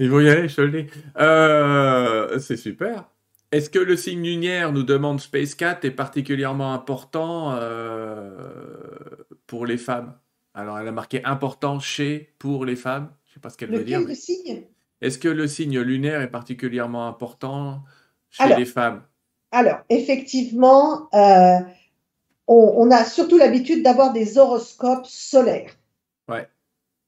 Ils 0.00 0.10
vont 0.10 0.18
y 0.18 0.28
aller, 0.28 0.48
je 0.48 0.56
te 0.56 0.60
le 0.62 0.82
dis. 0.82 0.90
Euh, 1.20 2.40
c'est 2.40 2.56
super. 2.56 3.04
Est-ce 3.52 3.70
que 3.70 3.78
le 3.78 3.94
signe 3.96 4.24
lunaire, 4.24 4.72
nous 4.72 4.82
demande 4.82 5.20
Space 5.20 5.54
Cat, 5.54 5.78
est 5.84 5.92
particulièrement 5.92 6.74
important 6.74 7.52
euh, 7.52 8.32
pour 9.46 9.66
les 9.66 9.78
femmes? 9.78 10.14
Alors, 10.52 10.80
elle 10.80 10.88
a 10.88 10.92
marqué 10.92 11.24
important 11.24 11.78
chez 11.78 12.34
pour 12.40 12.64
les 12.64 12.74
femmes. 12.74 13.12
Je 13.26 13.30
ne 13.30 13.34
sais 13.34 13.40
pas 13.40 13.50
ce 13.50 13.56
qu'elle 13.56 13.70
veut 13.70 13.84
dire. 13.84 14.00
Lequel 14.00 14.08
le 14.10 14.16
signe? 14.16 14.62
Est-ce 15.00 15.18
que 15.18 15.28
le 15.28 15.46
signe 15.46 15.78
lunaire 15.80 16.20
est 16.20 16.30
particulièrement 16.30 17.06
important 17.06 17.82
chez 18.30 18.54
les 18.56 18.64
femmes? 18.64 19.02
Alors, 19.52 19.78
effectivement, 19.88 21.08
euh, 21.14 21.58
on, 22.46 22.74
on 22.76 22.90
a 22.90 23.04
surtout 23.04 23.38
l'habitude 23.38 23.82
d'avoir 23.82 24.12
des 24.12 24.38
horoscopes 24.38 25.06
solaires. 25.06 25.72
Ouais. 26.28 26.48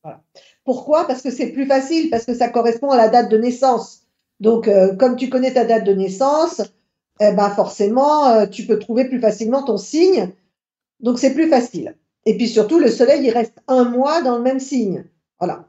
Voilà. 0.03 0.23
Pourquoi? 0.65 1.07
Parce 1.07 1.21
que 1.23 1.31
c'est 1.31 1.53
plus 1.53 1.67
facile, 1.67 2.11
parce 2.11 2.25
que 2.25 2.35
ça 2.35 2.49
correspond 2.49 2.91
à 2.91 2.97
la 2.97 3.09
date 3.09 3.31
de 3.31 3.37
naissance. 3.37 4.03
Donc, 4.39 4.69
euh, 4.69 4.95
comme 4.97 5.17
tu 5.17 5.29
connais 5.29 5.53
ta 5.53 5.65
date 5.65 5.85
de 5.85 5.93
naissance, 5.93 6.63
eh 7.21 7.33
ben 7.33 7.51
forcément, 7.51 8.29
euh, 8.29 8.47
tu 8.47 8.67
peux 8.67 8.79
trouver 8.79 9.07
plus 9.07 9.21
facilement 9.21 9.63
ton 9.63 9.77
signe. 9.77 10.33
Donc, 11.01 11.19
c'est 11.19 11.35
plus 11.35 11.49
facile. 11.49 11.97
Et 12.25 12.37
puis 12.37 12.49
surtout, 12.49 12.79
le 12.79 12.91
soleil, 12.91 13.27
il 13.27 13.31
reste 13.31 13.61
un 13.69 13.85
mois 13.85 14.23
dans 14.23 14.37
le 14.37 14.43
même 14.43 14.61
signe. 14.61 15.05
Voilà. 15.39 15.67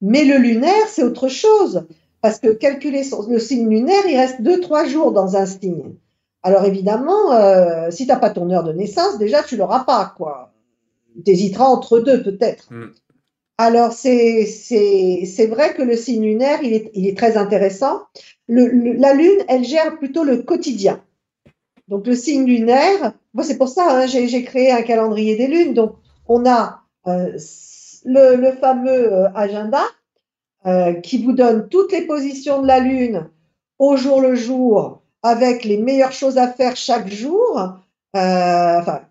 Mais 0.00 0.24
le 0.24 0.38
lunaire, 0.38 0.88
c'est 0.88 1.02
autre 1.02 1.28
chose. 1.28 1.86
Parce 2.22 2.38
que 2.38 2.48
calculer 2.48 3.02
le 3.28 3.38
signe 3.38 3.68
lunaire, 3.68 4.06
il 4.08 4.16
reste 4.16 4.42
deux, 4.42 4.60
trois 4.60 4.84
jours 4.84 5.12
dans 5.12 5.36
un 5.36 5.46
signe. 5.46 5.94
Alors 6.42 6.64
évidemment, 6.64 7.32
euh, 7.32 7.90
si 7.90 8.04
tu 8.04 8.12
n'as 8.12 8.18
pas 8.18 8.30
ton 8.30 8.50
heure 8.50 8.64
de 8.64 8.72
naissance, 8.72 9.18
déjà, 9.18 9.42
tu 9.42 9.56
l'auras 9.56 9.84
pas, 9.84 10.14
quoi. 10.16 10.52
Tu 11.24 11.30
hésiteras 11.32 11.64
entre 11.64 11.98
deux, 11.98 12.22
peut-être. 12.22 12.72
Mm. 12.72 12.92
Alors, 13.58 13.92
c'est 13.92 14.46
vrai 15.50 15.74
que 15.74 15.82
le 15.82 15.96
signe 15.96 16.22
lunaire, 16.22 16.60
il 16.62 16.72
est, 16.72 16.90
il 16.94 17.06
est 17.06 17.16
très 17.16 17.36
intéressant. 17.36 18.00
Le, 18.48 18.66
le, 18.66 18.92
la 18.94 19.12
Lune, 19.12 19.44
elle 19.48 19.64
gère 19.64 19.98
plutôt 19.98 20.24
le 20.24 20.38
quotidien. 20.38 21.02
Donc, 21.88 22.06
le 22.06 22.14
signe 22.14 22.46
lunaire, 22.46 23.12
moi, 23.34 23.44
c'est 23.44 23.58
pour 23.58 23.68
ça, 23.68 23.84
hein, 23.90 24.06
j'ai 24.06 24.44
créé 24.44 24.70
un 24.70 24.80
calendrier 24.80 25.36
des 25.36 25.46
lunes. 25.46 25.74
Donc, 25.74 25.92
on 26.26 26.46
a 26.46 26.84
euh, 27.06 27.36
le, 28.04 28.36
le, 28.36 28.52
fameux 28.52 29.12
euh, 29.12 29.28
agenda 29.34 29.82
euh, 30.66 30.94
qui 30.94 31.22
vous 31.24 31.32
donne 31.32 31.68
toutes 31.68 31.92
les 31.92 32.06
positions 32.06 32.62
de 32.62 32.66
la 32.66 32.80
Lune 32.80 33.28
au 33.78 33.96
jour 33.96 34.20
le 34.20 34.34
jour, 34.34 35.02
avec 35.22 35.64
les 35.64 35.78
meilleures 35.78 36.12
choses 36.12 36.38
à 36.38 36.48
faire 36.48 36.76
chaque 36.76 37.08
jour, 37.08 37.58
euh, 38.16 38.78
enfin, 38.78 39.02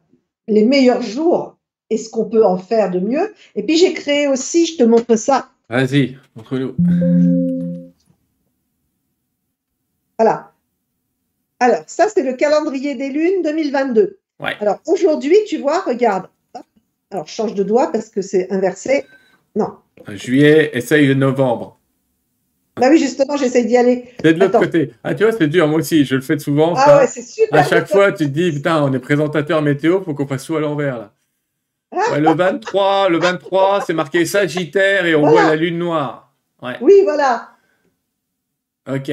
les 0.48 0.64
meilleurs 0.64 1.02
jours 1.02 1.58
et 1.90 1.98
ce 1.98 2.10
qu'on 2.10 2.26
peut 2.26 2.46
en 2.46 2.58
faire 2.58 2.92
de 2.92 3.00
mieux. 3.00 3.34
Et 3.56 3.64
puis 3.64 3.78
j'ai 3.78 3.94
créé 3.94 4.28
aussi, 4.28 4.66
je 4.66 4.78
te 4.78 4.84
montre 4.84 5.16
ça. 5.16 5.50
Vas-y, 5.70 6.18
montre-nous. 6.36 6.76
Voilà. 10.18 10.52
Alors, 11.60 11.84
ça, 11.88 12.08
c'est 12.10 12.24
le 12.24 12.34
calendrier 12.34 12.96
des 12.96 13.10
lunes 13.10 13.42
2022. 13.44 14.20
Ouais. 14.40 14.56
Alors, 14.60 14.80
aujourd'hui, 14.86 15.36
tu 15.48 15.58
vois, 15.58 15.82
regarde. 15.82 16.28
Alors, 17.12 17.26
je 17.28 17.32
change 17.34 17.54
de 17.56 17.64
doigt 17.64 17.92
parce 17.92 18.10
que 18.10 18.22
c'est 18.22 18.52
inversé. 18.52 19.06
Non. 19.56 19.74
Juillet, 20.10 20.72
essaye 20.74 21.14
novembre. 21.16 21.80
Bah 22.80 22.88
oui, 22.90 22.98
justement, 22.98 23.36
j'essaye 23.36 23.66
d'y 23.66 23.76
aller. 23.76 24.06
C'est 24.24 24.34
de 24.34 24.40
l'autre 24.40 24.60
côté. 24.60 24.94
Ah, 25.04 25.14
tu 25.14 25.24
vois, 25.24 25.34
c'est 25.34 25.48
dur, 25.48 25.68
moi 25.68 25.80
aussi, 25.80 26.06
je 26.06 26.16
le 26.16 26.22
fais 26.22 26.40
souvent. 26.40 26.74
Ah 26.78 26.86
ça. 26.86 26.98
ouais, 26.98 27.08
c'est 27.08 27.22
super. 27.22 27.60
À 27.60 27.64
chaque 27.64 27.90
fois, 27.90 28.12
tu 28.12 28.26
te 28.26 28.30
dis, 28.30 28.52
putain, 28.52 28.82
on 28.84 28.94
est 28.94 29.00
présentateur 29.00 29.62
météo, 29.62 30.02
faut 30.02 30.14
qu'on 30.14 30.28
fasse 30.28 30.46
tout 30.46 30.56
à 30.56 30.60
l'envers, 30.62 30.98
là. 30.98 31.14
Ouais, 31.92 32.20
le 32.22 32.30
23, 32.34 33.10
le 33.10 33.18
23, 33.18 33.82
c'est 33.82 33.94
marqué 33.94 34.24
Sagittaire 34.24 35.06
et 35.08 35.16
on 35.16 35.22
Voilà. 35.22 35.32
voit 35.42 35.50
la 35.50 35.56
lune 35.56 35.80
noire. 35.80 36.32
Ouais. 36.62 36.76
Oui, 36.82 36.94
voilà. 37.04 37.50
Ok. 38.88 39.12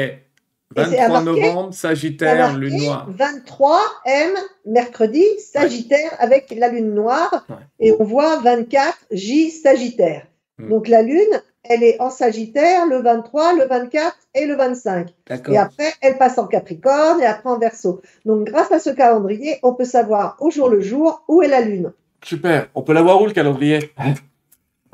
C'est 0.75 0.83
23 0.97 1.09
marqué- 1.21 1.25
novembre, 1.43 1.75
Sagittaire, 1.75 2.37
marqué 2.53 2.59
lune 2.61 2.83
noire. 2.85 3.07
23 3.11 3.81
M, 4.05 4.31
mercredi, 4.67 5.25
Sagittaire 5.39 6.15
avec 6.19 6.53
la 6.57 6.69
lune 6.69 6.93
noire. 6.95 7.45
Ouais. 7.49 7.57
Et 7.81 7.93
on 7.99 8.05
voit 8.05 8.39
24 8.41 8.97
J, 9.11 9.51
Sagittaire. 9.51 10.27
Hmm. 10.59 10.69
Donc 10.71 10.89
la 10.89 11.03
lune, 11.03 11.43
elle 11.65 11.83
est 11.83 12.01
en 12.01 12.11
Sagittaire 12.11 12.87
le 12.87 12.99
23, 13.01 13.55
le 13.55 13.67
24 13.67 14.17
et 14.35 14.47
le 14.47 14.55
25. 14.57 15.09
D'accord. 15.29 15.55
Et 15.55 15.59
après, 15.59 15.93
elle 16.01 16.17
passe 16.19 16.39
en 16.39 16.47
Capricorne 16.47 17.21
et 17.21 17.27
après 17.27 17.49
en 17.51 17.59
Verseau. 17.59 18.01
Donc 18.25 18.45
grâce 18.47 18.71
à 18.73 18.79
ce 18.79 18.91
calendrier, 18.91 19.59
on 19.63 19.75
peut 19.75 19.85
savoir 19.85 20.37
au 20.41 20.51
jour 20.51 20.69
le 20.69 20.81
jour 20.81 21.23
où 21.29 21.43
est 21.43 21.49
la 21.49 21.61
lune. 21.61 21.93
Super. 22.25 22.69
On 22.75 22.83
peut 22.83 22.93
l'avoir 22.93 23.21
où 23.23 23.27
le 23.27 23.33
calendrier? 23.33 23.93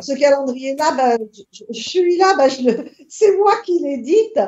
Ce 0.00 0.18
calendrier-là, 0.18 0.92
ben, 0.96 1.18
je- 1.32 1.42
je- 1.72 1.80
celui-là, 1.80 2.34
ben, 2.36 2.48
je 2.48 2.62
le- 2.62 2.84
c'est 3.08 3.36
moi 3.36 3.52
qui 3.64 3.78
l'édite 3.78 4.40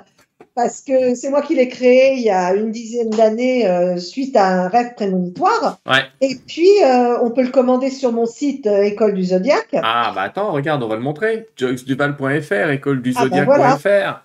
parce 0.55 0.81
que 0.81 1.15
c'est 1.15 1.31
moi 1.31 1.43
qui 1.43 1.55
l'ai 1.55 1.69
créé 1.69 2.15
il 2.15 2.23
y 2.23 2.31
a 2.31 2.55
une 2.55 2.71
dizaine 2.71 3.11
d'années 3.11 3.67
euh, 3.67 3.97
suite 3.97 4.37
à 4.37 4.47
un 4.47 4.69
rêve 4.69 4.95
prémonitoire. 4.95 5.81
Ouais. 5.87 6.05
Et 6.21 6.37
puis, 6.47 6.71
euh, 6.85 7.19
on 7.23 7.31
peut 7.31 7.43
le 7.43 7.51
commander 7.51 7.91
sur 7.91 8.13
mon 8.13 8.27
site 8.27 8.67
euh, 8.67 8.83
École 8.83 9.15
du 9.15 9.25
Zodiaque. 9.25 9.75
Ah, 9.83 10.13
bah 10.15 10.23
attends, 10.23 10.53
regarde, 10.53 10.83
on 10.83 10.89
va 10.89 10.95
le 10.95 11.03
montrer. 11.03 11.49
joyceduval.fr, 11.57 12.71
école 12.71 13.03
du 13.03 13.13
Ah, 13.17 13.27
bah 13.27 13.45
zodiaque.fr. 13.45 14.21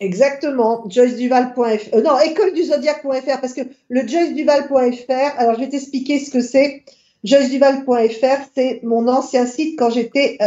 Exactement, 0.00 0.84
joyceduval.fr. 0.88 1.96
non, 2.02 2.18
école 2.20 2.54
du 2.54 2.64
zodiaque.fr 2.64 3.40
parce 3.40 3.52
que 3.52 3.62
le 3.88 4.06
joyceduval.fr, 4.06 5.38
alors 5.38 5.54
je 5.54 5.60
vais 5.60 5.68
t'expliquer 5.68 6.18
ce 6.18 6.30
que 6.30 6.40
c'est. 6.40 6.84
joyceduval.fr, 7.24 8.42
c'est 8.54 8.80
mon 8.82 9.08
ancien 9.08 9.44
site 9.46 9.78
quand 9.78 9.90
j'étais 9.90 10.38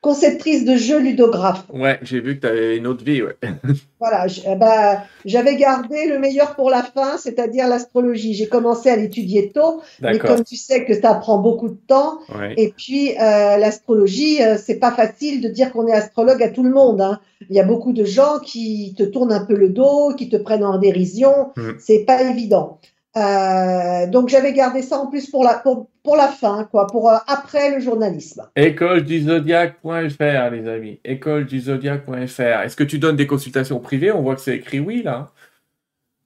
conceptrice 0.00 0.64
de 0.64 0.76
jeux 0.76 0.98
ludographes. 0.98 1.64
Ouais, 1.72 1.98
j'ai 2.02 2.20
vu 2.20 2.36
que 2.36 2.40
tu 2.40 2.46
avais 2.46 2.76
une 2.76 2.86
autre 2.86 3.04
vie, 3.04 3.22
ouais. 3.22 3.36
Voilà, 4.00 4.26
euh, 4.46 4.54
bah, 4.54 5.02
j'avais 5.26 5.56
gardé 5.56 6.06
le 6.06 6.18
meilleur 6.18 6.54
pour 6.56 6.70
la 6.70 6.82
fin, 6.82 7.18
c'est-à-dire 7.18 7.68
l'astrologie. 7.68 8.32
J'ai 8.32 8.48
commencé 8.48 8.88
à 8.88 8.96
l'étudier 8.96 9.50
tôt, 9.52 9.82
mais 10.00 10.18
comme 10.18 10.42
tu 10.42 10.56
sais 10.56 10.86
que 10.86 10.98
ça 10.98 11.14
prend 11.14 11.38
beaucoup 11.38 11.68
de 11.68 11.78
temps, 11.86 12.18
Ouais. 12.34 12.54
Et 12.56 12.72
puis, 12.74 13.10
euh, 13.18 13.56
l'astrologie, 13.58 14.42
euh, 14.42 14.56
c'est 14.56 14.78
pas 14.78 14.92
facile 14.92 15.42
de 15.42 15.48
dire 15.48 15.70
qu'on 15.72 15.86
est 15.86 15.92
astrologue 15.92 16.42
à 16.42 16.48
tout 16.48 16.62
le 16.62 16.70
monde. 16.70 17.00
hein. 17.02 17.20
Il 17.50 17.56
y 17.56 17.60
a 17.60 17.64
beaucoup 17.64 17.92
de 17.92 18.04
gens 18.04 18.38
qui 18.42 18.94
te 18.96 19.02
tournent 19.02 19.32
un 19.32 19.44
peu 19.44 19.54
le 19.54 19.68
dos, 19.68 20.14
qui 20.16 20.28
te 20.28 20.36
prennent 20.36 20.64
en 20.64 20.78
dérision. 20.78 21.50
Mm. 21.56 21.70
C'est 21.78 22.04
pas 22.04 22.22
évident. 22.22 22.78
Euh, 23.16 24.06
donc, 24.06 24.28
j'avais 24.28 24.52
gardé 24.52 24.82
ça 24.82 24.98
en 24.98 25.08
plus 25.08 25.28
pour 25.28 25.42
la, 25.42 25.54
pour, 25.54 25.88
pour 26.04 26.16
la 26.16 26.28
fin, 26.28 26.64
quoi, 26.70 26.86
pour 26.86 27.10
euh, 27.10 27.16
après 27.26 27.74
le 27.74 27.80
journalisme. 27.80 28.48
École 28.54 29.02
du 29.04 29.22
zodiaque.fr, 29.22 30.50
les 30.52 30.68
amis. 30.68 31.00
École 31.04 31.46
du 31.46 31.60
zodiaque.fr. 31.60 32.62
Est-ce 32.62 32.76
que 32.76 32.84
tu 32.84 32.98
donnes 32.98 33.16
des 33.16 33.26
consultations 33.26 33.80
privées? 33.80 34.12
On 34.12 34.22
voit 34.22 34.36
que 34.36 34.40
c'est 34.40 34.56
écrit 34.56 34.78
oui, 34.80 35.02
là. 35.02 35.30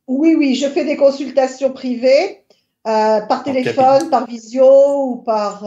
Oui, 0.07 0.35
oui, 0.39 0.55
je 0.55 0.69
fais 0.69 0.85
des 0.85 0.97
consultations 0.97 1.73
privées 1.73 2.43
euh, 2.87 3.21
par 3.23 3.45
téléphone, 3.45 4.11
par 4.11 4.27
visio 4.27 4.67
ou 5.07 5.17
par 5.17 5.65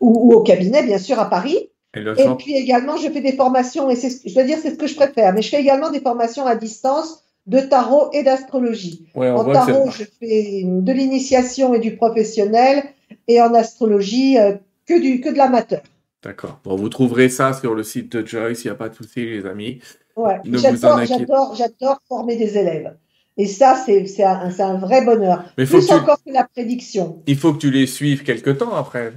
ou, 0.00 0.30
ou 0.30 0.32
au 0.32 0.42
cabinet, 0.42 0.82
bien 0.82 0.98
sûr, 0.98 1.18
à 1.18 1.28
Paris. 1.28 1.68
Et 1.94 2.00
Et 2.00 2.28
puis 2.38 2.54
également, 2.56 2.96
je 2.96 3.08
fais 3.10 3.20
des 3.20 3.32
formations, 3.32 3.90
et 3.90 3.96
c'est, 3.96 4.10
ce- 4.10 4.28
je 4.28 4.34
dois 4.34 4.44
dire, 4.44 4.58
c'est 4.62 4.70
ce 4.70 4.76
que 4.76 4.86
je 4.86 4.94
préfère, 4.94 5.32
mais 5.32 5.42
je 5.42 5.48
fais 5.50 5.60
également 5.60 5.90
des 5.90 6.00
formations 6.00 6.46
à 6.46 6.54
distance 6.54 7.24
de 7.48 7.60
tarot 7.60 8.10
et 8.12 8.22
d'astrologie. 8.22 9.06
Ouais, 9.14 9.30
En 9.30 9.44
tarot, 9.50 9.90
je 9.90 10.04
fais 10.20 10.62
de 10.64 10.92
l'initiation 10.92 11.74
et 11.74 11.80
du 11.80 11.96
professionnel, 11.96 12.84
et 13.26 13.40
en 13.42 13.52
astrologie, 13.54 14.38
euh, 14.38 14.54
que, 14.86 15.00
du, 15.00 15.20
que 15.20 15.30
de 15.30 15.36
l'amateur. 15.36 15.80
D'accord. 16.22 16.60
Bon, 16.64 16.76
vous 16.76 16.88
trouverez 16.88 17.28
ça 17.28 17.52
sur 17.54 17.74
le 17.74 17.82
site 17.82 18.12
de 18.12 18.26
Joyce, 18.26 18.64
il 18.64 18.68
n'y 18.68 18.72
a 18.72 18.74
pas 18.76 18.88
de 18.88 18.94
souci, 18.94 19.24
les 19.24 19.46
amis. 19.46 19.80
Ouais. 20.16 20.36
J'adore, 20.44 22.00
former 22.08 22.36
des 22.36 22.58
élèves. 22.58 22.96
Et 23.36 23.46
ça, 23.46 23.80
c'est, 23.86 24.04
un, 24.24 24.50
un 24.58 24.78
vrai 24.78 25.04
bonheur. 25.04 25.44
Mais 25.56 25.64
faut 25.64 25.78
Plus 25.78 25.86
que 25.86 25.92
tu- 25.92 25.98
encore 25.98 26.18
que 26.24 26.32
la 26.32 26.44
prédiction. 26.44 27.22
Il 27.26 27.36
faut 27.36 27.52
que 27.54 27.58
tu 27.58 27.70
les 27.70 27.86
suives 27.86 28.24
quelque 28.24 28.50
temps 28.50 28.74
après. 28.74 29.12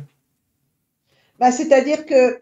Bah, 1.40 1.52
c'est-à-dire 1.52 2.06
que, 2.06 2.40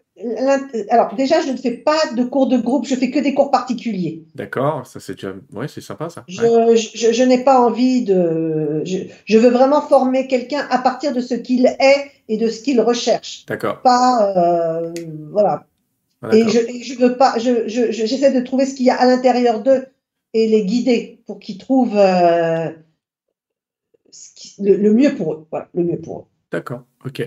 alors 0.90 1.14
déjà, 1.14 1.40
je 1.40 1.50
ne 1.52 1.56
fais 1.56 1.70
pas 1.72 1.98
de 2.16 2.24
cours 2.24 2.46
de 2.48 2.56
groupe, 2.58 2.86
je 2.86 2.94
fais 2.94 3.10
que 3.10 3.18
des 3.18 3.34
cours 3.34 3.50
particuliers. 3.50 4.24
D'accord 4.34 4.86
Ça, 4.86 5.00
c'est 5.00 5.14
déjà... 5.14 5.32
Ouais, 5.52 5.68
c'est 5.68 5.80
sympa, 5.80 6.08
ça. 6.10 6.24
Je, 6.28 6.42
Ouais. 6.42 6.76
je, 6.76 7.12
je 7.12 7.22
n'ai 7.24 7.42
pas 7.44 7.60
envie 7.60 8.02
de. 8.04 8.82
Je, 8.84 8.98
je 9.24 9.38
veux 9.38 9.50
vraiment 9.50 9.80
former 9.82 10.26
quelqu'un 10.26 10.66
à 10.70 10.78
partir 10.78 11.12
de 11.12 11.20
ce 11.20 11.34
qu'il 11.34 11.66
est 11.66 12.10
et 12.28 12.36
de 12.36 12.48
ce 12.48 12.62
qu'il 12.62 12.80
recherche. 12.80 13.44
D'accord. 13.46 13.82
Pas. 13.82 14.34
euh, 14.36 14.92
voilà. 15.32 15.66
Ah, 16.22 16.34
Et 16.36 16.48
je, 16.48 16.58
et 16.58 16.82
je 16.82 16.98
veux 16.98 17.16
pas. 17.16 17.38
Je, 17.38 17.66
je, 17.68 17.90
je- 17.90 18.04
j'essaie 18.06 18.32
de 18.32 18.40
trouver 18.44 18.66
ce 18.66 18.74
qu'il 18.74 18.86
y 18.86 18.90
a 18.90 18.96
à 19.00 19.06
l'intérieur 19.06 19.62
d'eux 19.62 19.86
et 20.34 20.46
les 20.48 20.64
guider 20.64 21.22
pour 21.26 21.38
qu'ils 21.38 21.58
trouvent 21.58 21.96
euh, 21.96 22.68
ce 24.10 24.28
qui- 24.34 24.62
le, 24.62 24.76
le 24.76 24.92
mieux 24.92 25.14
pour 25.14 25.32
eux. 25.32 25.46
Voilà, 25.50 25.68
le 25.74 25.84
mieux 25.84 25.98
pour 25.98 26.18
eux. 26.18 26.24
D'accord. 26.52 26.82
Ok. 27.06 27.22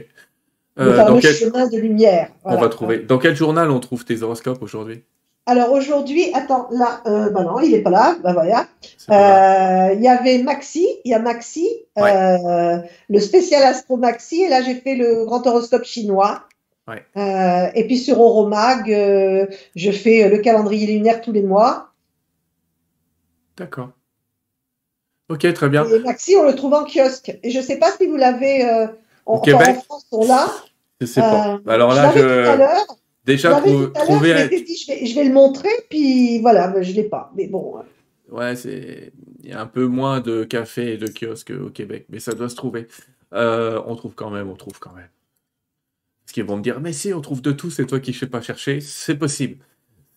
Le 0.75 0.87
Euh, 0.87 0.95
fameux 0.95 1.19
quel... 1.19 1.33
chemin 1.33 1.67
de 1.67 1.77
lumière. 1.77 2.29
On 2.43 2.57
va 2.57 2.69
trouver. 2.69 2.99
Dans 2.99 3.19
quel 3.19 3.35
journal 3.35 3.69
on 3.69 3.79
trouve 3.79 4.05
tes 4.05 4.23
horoscopes 4.23 4.61
aujourd'hui? 4.61 5.03
Alors 5.45 5.73
aujourd'hui, 5.73 6.31
attends, 6.33 6.67
là, 6.71 7.01
euh, 7.05 7.29
bah 7.29 7.43
non, 7.43 7.59
il 7.59 7.71
n'est 7.71 7.81
pas 7.81 7.89
là. 7.89 8.15
Bah 8.23 8.31
voilà. 8.33 8.65
Euh, 9.09 9.93
Il 9.93 10.01
y 10.01 10.07
avait 10.07 10.41
Maxi, 10.41 10.87
il 11.03 11.11
y 11.11 11.13
a 11.13 11.19
Maxi, 11.19 11.67
euh, 11.99 12.77
le 13.09 13.19
spécial 13.19 13.61
Astro 13.63 13.97
Maxi, 13.97 14.43
et 14.43 14.49
là 14.49 14.61
j'ai 14.61 14.75
fait 14.75 14.95
le 14.95 15.25
grand 15.25 15.45
horoscope 15.45 15.83
chinois. 15.83 16.43
Ouais. 16.87 17.03
Et 17.75 17.85
puis 17.85 17.97
sur 17.97 18.19
Oromag, 18.19 18.87
je 18.87 19.91
fais 19.91 20.29
le 20.29 20.37
calendrier 20.37 20.87
lunaire 20.87 21.21
tous 21.21 21.33
les 21.33 21.43
mois. 21.43 21.89
D'accord. 23.57 23.89
Ok, 25.29 25.51
très 25.53 25.69
bien. 25.69 25.85
Et 25.85 25.99
Maxi, 25.99 26.35
on 26.35 26.43
le 26.43 26.55
trouve 26.55 26.73
en 26.73 26.85
kiosque. 26.85 27.37
Et 27.43 27.51
je 27.51 27.59
ne 27.59 27.63
sais 27.63 27.77
pas 27.77 27.91
si 27.91 28.07
vous 28.07 28.15
l'avez 28.15 28.65
en, 29.25 29.35
Au 29.35 29.41
Québec? 29.41 29.77
En 29.77 29.81
France, 29.81 30.07
on 30.11 30.27
l'a. 30.27 30.47
Je 31.01 31.05
sais 31.05 31.21
pas. 31.21 31.55
Euh, 31.55 31.57
Alors 31.67 31.93
là, 31.93 32.11
je... 32.15 32.85
déjà 33.25 33.61
Je 33.65 33.85
trouver. 34.03 34.37
je 34.37 34.43
m'étais 34.43 34.61
dit, 34.61 34.77
je 34.77 34.87
vais, 34.87 35.05
je 35.05 35.15
vais 35.15 35.23
le 35.25 35.33
montrer, 35.33 35.69
puis 35.89 36.39
voilà, 36.39 36.73
je 36.81 36.91
ne 36.91 36.95
l'ai 36.95 37.03
pas. 37.03 37.31
Mais 37.35 37.47
bon, 37.47 37.77
euh, 37.77 37.81
Ouais, 38.31 38.55
c'est 38.55 39.11
il 39.43 39.49
y 39.49 39.53
a 39.53 39.59
un 39.59 39.67
peu 39.67 39.85
moins 39.85 40.21
de 40.21 40.43
cafés 40.43 40.93
et 40.93 40.97
de 40.97 41.07
kiosques 41.07 41.51
au 41.51 41.69
Québec, 41.69 42.05
mais 42.09 42.19
ça 42.19 42.33
doit 42.33 42.49
se 42.49 42.55
trouver. 42.55 42.87
Euh, 43.33 43.81
on 43.85 43.95
trouve 43.95 44.15
quand 44.15 44.29
même, 44.29 44.49
on 44.49 44.55
trouve 44.55 44.79
quand 44.79 44.93
même. 44.93 45.09
Parce 46.23 46.33
qu'ils 46.33 46.45
vont 46.45 46.57
me 46.57 46.61
dire, 46.61 46.79
mais 46.79 46.93
si, 46.93 47.13
on 47.13 47.19
trouve 47.21 47.41
de 47.41 47.51
tout, 47.51 47.69
c'est 47.69 47.85
toi 47.85 47.99
qui 47.99 48.11
ne 48.11 48.15
sais 48.15 48.27
pas 48.27 48.41
chercher. 48.41 48.79
C'est 48.79 49.17
possible. 49.17 49.57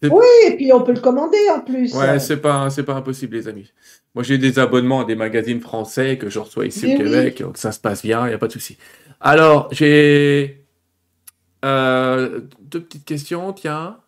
Et 0.03 0.57
puis 0.57 0.73
on 0.73 0.83
peut 0.83 0.93
le 0.93 1.01
commander 1.01 1.39
en 1.55 1.61
plus. 1.61 1.95
Ouais, 1.95 2.19
c'est 2.19 2.37
pas, 2.39 2.71
c'est 2.71 2.83
pas 2.83 2.95
impossible, 2.95 3.37
les 3.37 3.49
amis. 3.49 3.73
Moi, 4.15 4.23
j'ai 4.23 4.39
des 4.39 4.59
abonnements 4.59 5.01
à 5.01 5.05
des 5.05 5.17
magazines 5.17 5.61
français 5.61 6.19
que 6.19 6.29
je 6.29 6.39
reçois 6.39 6.67
ici 6.67 6.87
Mais 6.87 6.97
au 6.97 6.99
oui. 6.99 7.05
Québec, 7.05 7.43
donc 7.43 7.59
ça 7.59 7.73
se 7.73 7.81
passe 7.81 8.03
bien, 8.03 8.25
il 8.27 8.29
n'y 8.29 8.35
a 8.35 8.39
pas 8.39 8.47
de 8.47 8.53
souci. 8.53 8.77
Alors, 9.21 9.69
j'ai 9.73 10.65
euh, 11.65 12.41
deux 12.61 12.81
petites 12.81 13.05
questions, 13.05 13.53
tiens. 13.53 13.99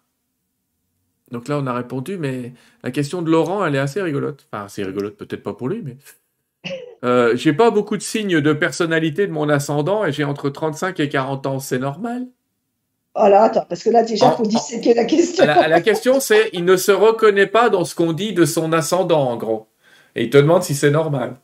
Donc 1.30 1.48
là, 1.48 1.58
on 1.58 1.66
a 1.66 1.74
répondu, 1.74 2.16
mais 2.16 2.52
la 2.82 2.90
question 2.90 3.22
de 3.22 3.30
Laurent, 3.30 3.64
elle 3.64 3.74
est 3.74 3.80
assez 3.80 4.00
rigolote. 4.00 4.46
Enfin, 4.50 4.64
assez 4.64 4.82
rigolote, 4.82 5.16
peut-être 5.16 5.42
pas 5.42 5.54
pour 5.54 5.68
lui, 5.68 5.82
mais. 5.82 5.96
Euh, 7.04 7.36
j'ai 7.36 7.52
pas 7.52 7.70
beaucoup 7.70 7.96
de 7.96 8.02
signes 8.02 8.40
de 8.40 8.52
personnalité 8.52 9.28
de 9.28 9.32
mon 9.32 9.48
ascendant 9.48 10.04
et 10.04 10.10
j'ai 10.10 10.24
entre 10.24 10.50
35 10.50 10.98
et 10.98 11.08
40 11.08 11.46
ans, 11.46 11.60
c'est 11.60 11.78
normal? 11.78 12.26
Voilà, 13.18 13.42
attends, 13.42 13.66
parce 13.68 13.82
que 13.82 13.90
là 13.90 14.04
déjà, 14.04 14.32
il 14.32 14.36
faut 14.36 14.48
disséquer 14.48 14.94
la 14.94 15.04
question. 15.04 15.44
La, 15.44 15.68
la 15.68 15.80
question, 15.80 16.20
c'est, 16.20 16.50
il 16.52 16.64
ne 16.64 16.76
se 16.76 16.92
reconnaît 16.92 17.46
pas 17.46 17.68
dans 17.68 17.84
ce 17.84 17.94
qu'on 17.94 18.12
dit 18.12 18.32
de 18.32 18.44
son 18.44 18.72
ascendant, 18.72 19.28
en 19.28 19.36
gros. 19.36 19.66
Et 20.14 20.24
il 20.24 20.30
te 20.30 20.38
demande 20.38 20.62
si 20.62 20.74
c'est 20.74 20.90
normal. 20.90 21.36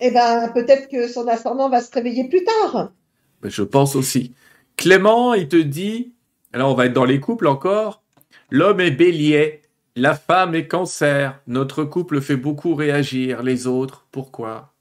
Eh 0.00 0.10
ben, 0.10 0.50
peut-être 0.52 0.88
que 0.88 1.08
son 1.08 1.28
ascendant 1.28 1.68
va 1.68 1.80
se 1.80 1.92
réveiller 1.92 2.28
plus 2.28 2.44
tard. 2.44 2.90
Mais 3.42 3.50
je 3.50 3.62
pense 3.62 3.94
aussi. 3.96 4.34
Clément, 4.76 5.34
il 5.34 5.48
te 5.48 5.56
dit, 5.56 6.14
là 6.54 6.66
on 6.66 6.74
va 6.74 6.86
être 6.86 6.92
dans 6.92 7.04
les 7.04 7.20
couples 7.20 7.46
encore, 7.46 8.02
l'homme 8.50 8.80
est 8.80 8.90
bélier, 8.90 9.62
la 9.96 10.14
femme 10.14 10.54
est 10.54 10.66
cancer, 10.66 11.40
notre 11.46 11.84
couple 11.84 12.20
fait 12.20 12.36
beaucoup 12.36 12.74
réagir, 12.74 13.42
les 13.42 13.66
autres, 13.66 14.06
pourquoi? 14.10 14.71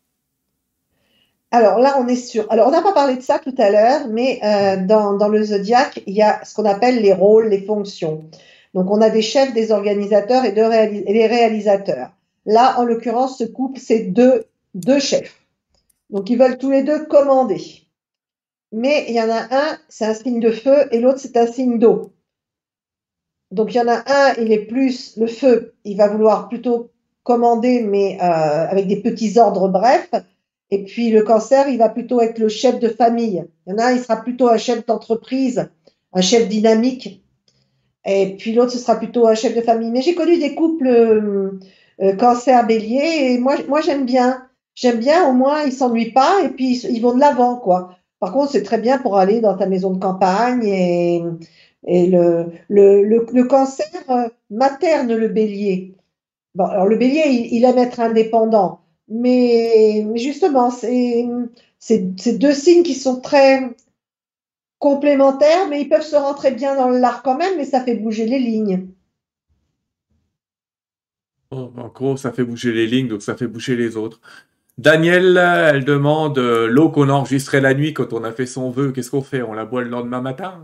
Alors 1.51 1.79
là, 1.79 1.97
on 1.99 2.07
est 2.07 2.15
sur. 2.15 2.49
Alors, 2.49 2.69
on 2.69 2.71
n'a 2.71 2.81
pas 2.81 2.93
parlé 2.93 3.17
de 3.17 3.21
ça 3.21 3.37
tout 3.37 3.53
à 3.57 3.69
l'heure, 3.69 4.07
mais 4.07 4.39
euh, 4.43 4.77
dans, 4.85 5.27
le 5.27 5.43
zodiaque, 5.43 6.01
il 6.07 6.13
y 6.13 6.21
a 6.21 6.43
ce 6.45 6.55
qu'on 6.55 6.65
appelle 6.65 7.01
les 7.01 7.11
rôles, 7.11 7.49
les 7.49 7.61
fonctions. 7.61 8.23
Donc, 8.73 8.89
on 8.89 9.01
a 9.01 9.09
des 9.09 9.21
chefs, 9.21 9.53
des 9.53 9.71
organisateurs 9.73 10.45
et, 10.45 10.53
de 10.53 10.61
réalisateurs. 10.61 12.11
Là, 12.45 12.79
en 12.79 12.85
l'occurrence, 12.85 13.37
ce 13.37 13.43
couple, 13.43 13.79
c'est 13.81 13.99
deux, 13.99 14.45
deux 14.75 14.99
chefs. 14.99 15.41
Donc, 16.09 16.29
ils 16.29 16.37
veulent 16.37 16.57
tous 16.57 16.71
les 16.71 16.83
deux 16.83 17.05
commander. 17.05 17.61
Mais 18.71 19.05
il 19.09 19.15
y 19.15 19.21
en 19.21 19.29
a 19.29 19.47
un, 19.51 19.77
c'est 19.89 20.05
un 20.05 20.13
signe 20.13 20.39
de 20.39 20.51
feu, 20.51 20.87
et 20.91 21.01
l'autre, 21.01 21.19
c'est 21.19 21.35
un 21.35 21.47
signe 21.47 21.79
d'eau. 21.79 22.13
Donc, 23.51 23.73
il 23.73 23.77
y 23.77 23.81
en 23.81 23.89
a 23.89 24.03
un, 24.07 24.33
il 24.39 24.53
est 24.53 24.65
plus 24.65 25.17
le 25.17 25.27
feu, 25.27 25.73
il 25.83 25.97
va 25.97 26.07
vouloir 26.07 26.47
plutôt 26.47 26.91
commander, 27.23 27.81
mais 27.83 28.17
euh, 28.21 28.67
avec 28.69 28.87
des 28.87 29.01
petits 29.01 29.37
ordres 29.37 29.67
brefs. 29.67 30.11
Et 30.71 30.85
puis 30.85 31.09
le 31.11 31.23
cancer, 31.23 31.67
il 31.67 31.77
va 31.77 31.89
plutôt 31.89 32.21
être 32.21 32.39
le 32.39 32.47
chef 32.47 32.79
de 32.79 32.87
famille. 32.87 33.43
Il 33.67 33.71
y 33.71 33.73
en 33.73 33.77
a 33.77 33.87
un, 33.87 33.91
il 33.91 33.99
sera 33.99 34.15
plutôt 34.21 34.47
un 34.47 34.57
chef 34.57 34.85
d'entreprise, 34.85 35.69
un 36.13 36.21
chef 36.21 36.47
dynamique. 36.47 37.21
Et 38.05 38.35
puis 38.37 38.53
l'autre, 38.53 38.71
ce 38.71 38.79
sera 38.79 38.95
plutôt 38.95 39.27
un 39.27 39.35
chef 39.35 39.53
de 39.53 39.61
famille. 39.61 39.91
Mais 39.91 40.01
j'ai 40.01 40.15
connu 40.15 40.39
des 40.39 40.55
couples 40.55 40.87
euh, 40.87 41.59
euh, 42.01 42.15
cancer-bélier 42.15 43.33
et 43.33 43.37
moi, 43.37 43.55
moi 43.67 43.81
j'aime 43.81 44.05
bien. 44.05 44.47
J'aime 44.73 44.99
bien, 44.99 45.27
au 45.29 45.33
moins, 45.33 45.63
ils 45.63 45.73
s'ennuient 45.73 46.13
pas 46.13 46.41
et 46.45 46.49
puis 46.49 46.77
ils, 46.77 47.01
vont 47.01 47.13
de 47.13 47.19
l'avant, 47.19 47.57
quoi. 47.57 47.97
Par 48.19 48.31
contre, 48.31 48.53
c'est 48.53 48.63
très 48.63 48.77
bien 48.77 48.97
pour 48.97 49.17
aller 49.17 49.41
dans 49.41 49.57
ta 49.57 49.67
maison 49.67 49.91
de 49.91 49.99
campagne 49.99 50.63
et, 50.63 51.21
le, 51.85 52.45
le, 52.69 53.03
le, 53.03 53.43
cancer 53.43 53.87
euh, 54.09 54.29
materne 54.49 55.13
le 55.13 55.27
bélier. 55.27 55.95
Bon, 56.55 56.65
alors 56.65 56.87
le 56.87 56.97
bélier, 56.97 57.49
il 57.51 57.65
aime 57.65 57.77
être 57.79 57.99
indépendant. 57.99 58.79
Mais 59.13 60.05
mais 60.07 60.19
justement, 60.19 60.71
c'est 60.71 61.27
deux 62.37 62.53
signes 62.53 62.83
qui 62.83 62.95
sont 62.95 63.19
très 63.19 63.75
complémentaires, 64.79 65.67
mais 65.69 65.81
ils 65.81 65.89
peuvent 65.89 66.01
se 66.01 66.15
rentrer 66.15 66.51
bien 66.51 66.75
dans 66.75 66.89
l'art 66.89 67.21
quand 67.21 67.37
même, 67.37 67.57
mais 67.57 67.65
ça 67.65 67.81
fait 67.83 67.95
bouger 67.95 68.25
les 68.25 68.39
lignes. 68.39 68.87
Bon, 71.51 71.73
en 71.77 71.89
gros, 71.89 72.15
ça 72.15 72.31
fait 72.31 72.45
bouger 72.45 72.71
les 72.71 72.87
lignes, 72.87 73.09
donc 73.09 73.21
ça 73.21 73.35
fait 73.35 73.47
bouger 73.47 73.75
les 73.75 73.97
autres. 73.97 74.21
Danielle, 74.77 75.37
elle 75.37 75.83
demande 75.83 76.39
euh, 76.39 76.67
l'eau 76.67 76.89
qu'on 76.89 77.09
a 77.09 77.11
enregistrée 77.13 77.59
la 77.59 77.73
nuit 77.73 77.93
quand 77.93 78.13
on 78.13 78.23
a 78.23 78.31
fait 78.31 78.45
son 78.45 78.71
vœu, 78.71 78.93
qu'est-ce 78.93 79.11
qu'on 79.11 79.21
fait? 79.21 79.41
On 79.41 79.51
la 79.51 79.65
boit 79.65 79.81
le 79.81 79.89
lendemain 79.89 80.21
matin? 80.21 80.63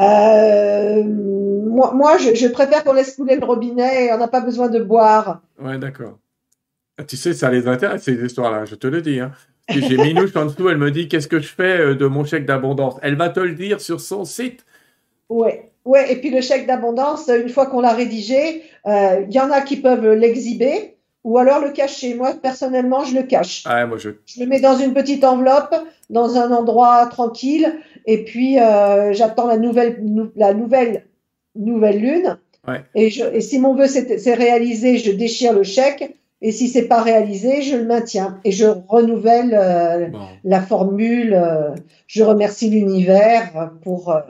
Euh, 0.00 1.02
moi, 1.02 1.94
moi 1.94 2.18
je, 2.18 2.34
je 2.34 2.46
préfère 2.48 2.84
qu'on 2.84 2.92
laisse 2.92 3.16
couler 3.16 3.36
le 3.36 3.46
robinet 3.46 4.06
et 4.06 4.12
on 4.12 4.18
n'a 4.18 4.28
pas 4.28 4.42
besoin 4.42 4.68
de 4.68 4.82
boire. 4.82 5.40
Ouais, 5.58 5.78
d'accord. 5.78 6.18
Tu 7.08 7.16
sais, 7.16 7.32
ça 7.32 7.50
les 7.50 7.66
intéresse, 7.66 8.02
ces 8.04 8.24
histoires-là, 8.24 8.64
je 8.66 8.76
te 8.76 8.86
le 8.86 9.02
dis. 9.02 9.18
Hein. 9.18 9.32
J'ai 9.68 9.96
Minouche 9.96 10.36
en 10.36 10.46
dessous, 10.46 10.68
elle 10.68 10.78
me 10.78 10.90
dit 10.90 11.08
qu'est-ce 11.08 11.26
que 11.26 11.40
je 11.40 11.48
fais 11.48 11.80
euh, 11.80 11.94
de 11.94 12.06
mon 12.06 12.24
chèque 12.24 12.46
d'abondance? 12.46 12.94
Elle 13.02 13.16
va 13.16 13.30
te 13.30 13.40
le 13.40 13.54
dire 13.54 13.80
sur 13.80 14.00
son 14.00 14.24
site. 14.24 14.64
Ouais, 15.28 15.70
ouais. 15.84 16.12
Et 16.12 16.16
puis 16.16 16.30
le 16.30 16.40
chèque 16.40 16.66
d'abondance, 16.66 17.28
une 17.28 17.48
fois 17.48 17.66
qu'on 17.66 17.80
l'a 17.80 17.94
rédigé, 17.94 18.62
euh, 18.86 19.24
il 19.28 19.34
y 19.34 19.40
en 19.40 19.50
a 19.50 19.62
qui 19.62 19.78
peuvent 19.78 20.12
l'exhiber 20.12 20.94
ou 21.24 21.38
alors 21.38 21.60
le 21.60 21.70
cacher. 21.70 22.14
Moi, 22.14 22.34
personnellement, 22.40 23.04
je 23.04 23.16
le 23.16 23.22
cache. 23.22 23.64
Ah, 23.66 23.86
moi, 23.86 23.98
je. 23.98 24.10
Je 24.26 24.40
le 24.40 24.46
mets 24.46 24.60
dans 24.60 24.76
une 24.76 24.92
petite 24.94 25.24
enveloppe, 25.24 25.74
dans 26.10 26.36
un 26.36 26.52
endroit 26.52 27.06
tranquille, 27.06 27.74
et 28.06 28.22
puis 28.24 28.60
euh, 28.60 29.12
j'attends 29.14 29.48
la 29.48 29.56
nouvelle, 29.56 29.98
nou- 30.02 30.30
la 30.36 30.52
nouvelle, 30.52 31.06
nouvelle 31.56 32.00
lune. 32.00 32.38
Ouais. 32.68 32.84
Et, 32.94 33.10
je, 33.10 33.24
et 33.24 33.40
si 33.40 33.58
mon 33.58 33.74
vœu 33.74 33.86
s'est 33.88 34.34
réalisé, 34.34 34.98
je 34.98 35.10
déchire 35.10 35.54
le 35.54 35.64
chèque. 35.64 36.14
Et 36.46 36.52
si 36.52 36.68
c'est 36.68 36.82
pas 36.88 37.00
réalisé, 37.02 37.62
je 37.62 37.74
le 37.74 37.86
maintiens. 37.86 38.38
Et 38.44 38.52
je 38.52 38.66
renouvelle 38.66 39.54
euh, 39.58 40.08
Bon. 40.08 40.18
la 40.44 40.60
formule. 40.60 41.32
euh, 41.32 41.70
je 42.06 42.22
remercie 42.22 42.68
l'univers 42.68 43.70
pour, 43.82 44.10
euh, 44.10 44.20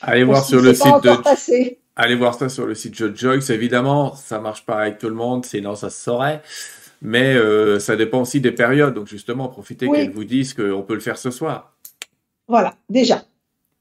Allez 0.00 0.22
pour 0.24 0.32
voir 0.32 0.44
sur 0.46 0.62
le 0.62 0.72
site 0.72 1.02
de. 1.02 1.22
passé. 1.22 1.78
Allez 1.94 2.14
voir 2.16 2.34
ça 2.36 2.48
sur 2.48 2.64
le 2.66 2.74
site 2.74 2.94
Joe 2.94 3.12
Joyce. 3.14 3.50
Évidemment, 3.50 4.14
ça 4.16 4.40
marche 4.40 4.64
pas 4.64 4.78
avec 4.80 4.96
tout 4.96 5.08
le 5.10 5.14
monde, 5.14 5.44
sinon 5.44 5.74
ça 5.76 5.90
se 5.90 6.02
saurait. 6.02 6.40
Mais 7.02 7.36
ça 7.80 7.96
dépend 7.96 8.22
aussi 8.22 8.40
des 8.40 8.52
périodes. 8.52 8.94
Donc 8.94 9.08
justement, 9.08 9.48
profitez 9.48 9.86
Oui. 9.86 9.98
qu'elle 9.98 10.10
vous 10.10 10.24
dise 10.24 10.54
qu'on 10.54 10.82
peut 10.82 10.94
le 10.94 11.00
faire 11.00 11.18
ce 11.18 11.30
soir. 11.30 11.74
Voilà, 12.48 12.74
déjà. 12.88 13.24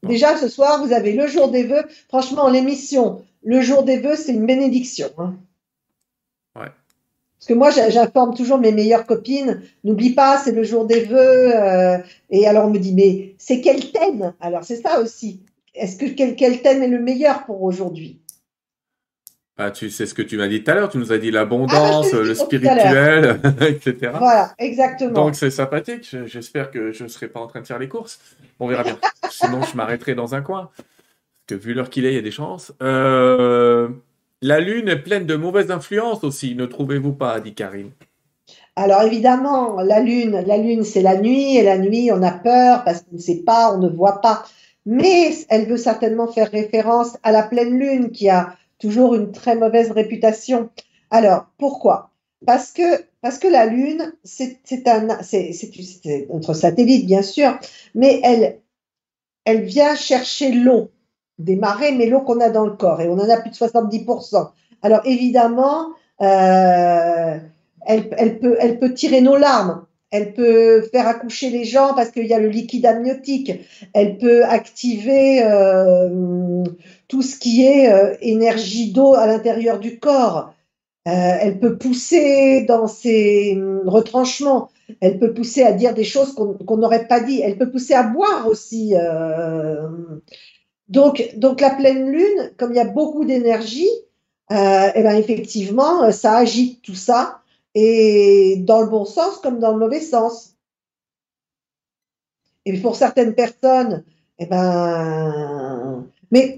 Bon. 0.03 0.09
Déjà, 0.09 0.35
ce 0.35 0.49
soir, 0.49 0.83
vous 0.85 0.91
avez 0.91 1.13
le 1.13 1.27
jour 1.27 1.49
des 1.51 1.63
vœux. 1.63 1.83
Franchement, 2.09 2.49
l'émission, 2.49 3.21
le 3.45 3.61
jour 3.61 3.83
des 3.83 3.99
vœux, 3.99 4.15
c'est 4.17 4.33
une 4.33 4.45
bénédiction. 4.45 5.07
hein. 5.17 5.35
Parce 7.41 7.47
que 7.47 7.53
moi, 7.55 7.71
j'informe 7.71 8.35
toujours 8.35 8.59
mes 8.59 8.71
meilleures 8.71 9.07
copines. 9.07 9.63
N'oublie 9.83 10.13
pas, 10.13 10.37
c'est 10.37 10.51
le 10.51 10.61
jour 10.63 10.85
des 10.85 11.05
vœux. 11.05 11.55
euh, 11.55 11.97
et 12.29 12.45
alors, 12.45 12.67
on 12.67 12.69
me 12.69 12.77
dit, 12.77 12.93
mais 12.93 13.33
c'est 13.39 13.61
quel 13.61 13.91
thème? 13.91 14.33
Alors, 14.39 14.63
c'est 14.63 14.75
ça 14.75 15.01
aussi. 15.01 15.41
Est-ce 15.73 15.97
que 15.97 16.05
quel, 16.05 16.35
quel 16.35 16.61
thème 16.61 16.83
est 16.83 16.87
le 16.87 16.99
meilleur 16.99 17.45
pour 17.45 17.63
aujourd'hui? 17.63 18.19
Ah, 19.57 19.71
tu 19.71 19.89
sais 19.89 20.05
ce 20.05 20.13
que 20.13 20.21
tu 20.21 20.37
m'as 20.37 20.47
dit 20.47 20.63
tout 20.63 20.69
à 20.69 20.75
l'heure. 20.75 20.89
Tu 20.89 20.99
nous 20.99 21.11
as 21.11 21.17
dit 21.17 21.31
l'abondance, 21.31 21.73
Ah, 21.73 21.99
bah, 22.03 22.09
te 22.11 22.15
le 22.27 22.35
spirituel, 22.35 23.39
etc. 23.61 24.11
Voilà, 24.19 24.53
exactement. 24.59 25.11
Donc 25.25 25.35
c'est 25.35 25.49
sympathique. 25.51 26.07
Je- 26.09 26.25
J'espère 26.27 26.69
que 26.69 26.91
je 26.91 27.03
ne 27.03 27.07
serai 27.09 27.27
pas 27.27 27.39
en 27.39 27.47
train 27.47 27.61
de 27.61 27.67
faire 27.67 27.79
les 27.79 27.89
courses. 27.89 28.19
On 28.59 28.67
verra 28.67 28.83
bien. 28.83 28.99
Sinon, 29.31 29.61
je 29.63 29.75
m'arrêterai 29.75 30.13
dans 30.13 30.35
un 30.35 30.41
coin. 30.41 30.69
Parce 30.75 30.85
que 31.47 31.55
vu 31.55 31.73
l'heure 31.73 31.89
qu'il 31.89 32.05
est, 32.05 32.11
il 32.11 32.15
y 32.15 32.19
a 32.19 32.21
des 32.23 32.31
chances. 32.31 32.71
Euh, 32.83 33.89
La 34.43 34.59
Lune 34.59 34.89
est 34.89 35.03
pleine 35.03 35.27
de 35.27 35.35
mauvaises 35.35 35.69
influences 35.69 36.23
aussi, 36.23 36.55
ne 36.55 36.65
trouvez-vous 36.65 37.13
pas, 37.13 37.39
dit 37.39 37.53
Karine? 37.53 37.91
Alors 38.75 39.03
évidemment, 39.03 39.81
la 39.81 39.99
lune, 39.99 40.43
la 40.47 40.57
lune, 40.57 40.83
c'est 40.83 41.03
la 41.03 41.19
nuit, 41.19 41.57
et 41.57 41.61
la 41.61 41.77
nuit, 41.77 42.11
on 42.11 42.23
a 42.23 42.31
peur 42.31 42.83
parce 42.83 43.01
qu'on 43.01 43.17
ne 43.17 43.21
sait 43.21 43.43
pas, 43.45 43.71
on 43.71 43.77
ne 43.77 43.89
voit 43.89 44.19
pas. 44.19 44.43
Mais 44.87 45.31
elle 45.49 45.67
veut 45.67 45.77
certainement 45.77 46.27
faire 46.27 46.49
référence 46.49 47.17
à 47.21 47.31
la 47.31 47.43
pleine 47.43 47.77
lune 47.77 48.09
qui 48.09 48.29
a 48.29 48.55
toujours 48.79 49.13
une 49.13 49.31
très 49.31 49.55
mauvaise 49.55 49.91
réputation. 49.91 50.71
Alors 51.11 51.45
pourquoi? 51.59 52.09
Parce 52.47 52.71
que 52.71 53.05
parce 53.21 53.37
que 53.37 53.47
la 53.47 53.67
lune, 53.67 54.11
c'est 54.23 54.87
un 54.87 55.21
c'est 55.21 55.51
notre 56.33 56.55
satellite 56.55 57.05
bien 57.05 57.21
sûr, 57.21 57.59
mais 57.93 58.19
elle 58.23 58.59
elle 59.45 59.61
vient 59.65 59.95
chercher 59.95 60.51
l'eau 60.51 60.89
des 61.43 61.55
marées, 61.55 61.91
mais 61.91 62.07
l'eau 62.07 62.21
qu'on 62.21 62.39
a 62.39 62.49
dans 62.49 62.65
le 62.65 62.73
corps 62.73 63.01
et 63.01 63.07
on 63.07 63.19
en 63.19 63.29
a 63.29 63.37
plus 63.37 63.51
de 63.51 63.55
70%. 63.55 64.49
Alors 64.81 65.01
évidemment. 65.05 65.89
euh, 66.21 67.37
elle, 67.85 68.79
peut 68.79 68.93
tirer 68.93 69.21
nos 69.21 69.37
larmes, 69.37 69.85
elle 70.11 70.33
peut 70.33 70.81
faire 70.83 71.07
accoucher 71.07 71.49
les 71.49 71.63
gens 71.63 71.93
parce 71.95 72.11
qu'il 72.11 72.27
y 72.27 72.33
a 72.33 72.39
le 72.39 72.49
liquide 72.49 72.85
amniotique, 72.85 73.51
elle 73.93 74.17
peut 74.17 74.43
activer 74.45 75.43
euh, 75.43 76.63
tout 77.07 77.21
ce 77.21 77.37
qui 77.37 77.65
est 77.65 77.91
euh, 77.91 78.15
énergie 78.21 78.91
d'eau 78.91 79.13
à 79.15 79.25
l'intérieur 79.25 79.79
du 79.79 79.99
corps. 79.99 80.53
elle 81.05 81.59
peut 81.59 81.77
pousser 81.77 82.65
dans 82.67 82.87
ses 82.87 83.55
hum, 83.57 83.81
retranchements. 83.87 84.69
Elle 84.99 85.19
peut 85.19 85.33
pousser 85.33 85.63
à 85.63 85.71
dire 85.71 85.93
des 85.93 86.03
choses 86.03 86.33
qu'on 86.33 86.77
n'aurait 86.77 87.07
pas 87.07 87.21
dit. 87.21 87.41
Elle 87.41 87.57
peut 87.57 87.71
pousser 87.71 87.93
à 87.93 88.03
boire 88.03 88.45
aussi. 88.47 88.93
Donc, 90.91 91.23
la 91.61 91.69
pleine 91.69 92.11
lune, 92.11 92.51
comme 92.57 92.73
il 92.73 92.75
y 92.75 92.79
a 92.79 92.85
beaucoup 92.85 93.23
d'énergie, 93.23 93.89
euh, 94.51 94.91
eh 94.93 95.03
ben 95.03 95.15
effectivement, 95.15 96.11
ça 96.11 96.35
agite 96.35 96.81
tout 96.81 96.95
ça, 96.95 97.41
et 97.73 98.57
dans 98.59 98.81
le 98.81 98.87
bon 98.87 99.05
sens 99.05 99.37
comme 99.37 99.59
dans 99.59 99.71
le 99.71 99.79
mauvais 99.79 100.01
sens. 100.01 100.57
Et 102.65 102.77
pour 102.81 102.97
certaines 102.97 103.35
personnes, 103.35 104.03
eh 104.37 104.45
ben, 104.45 106.05
mais 106.29 106.57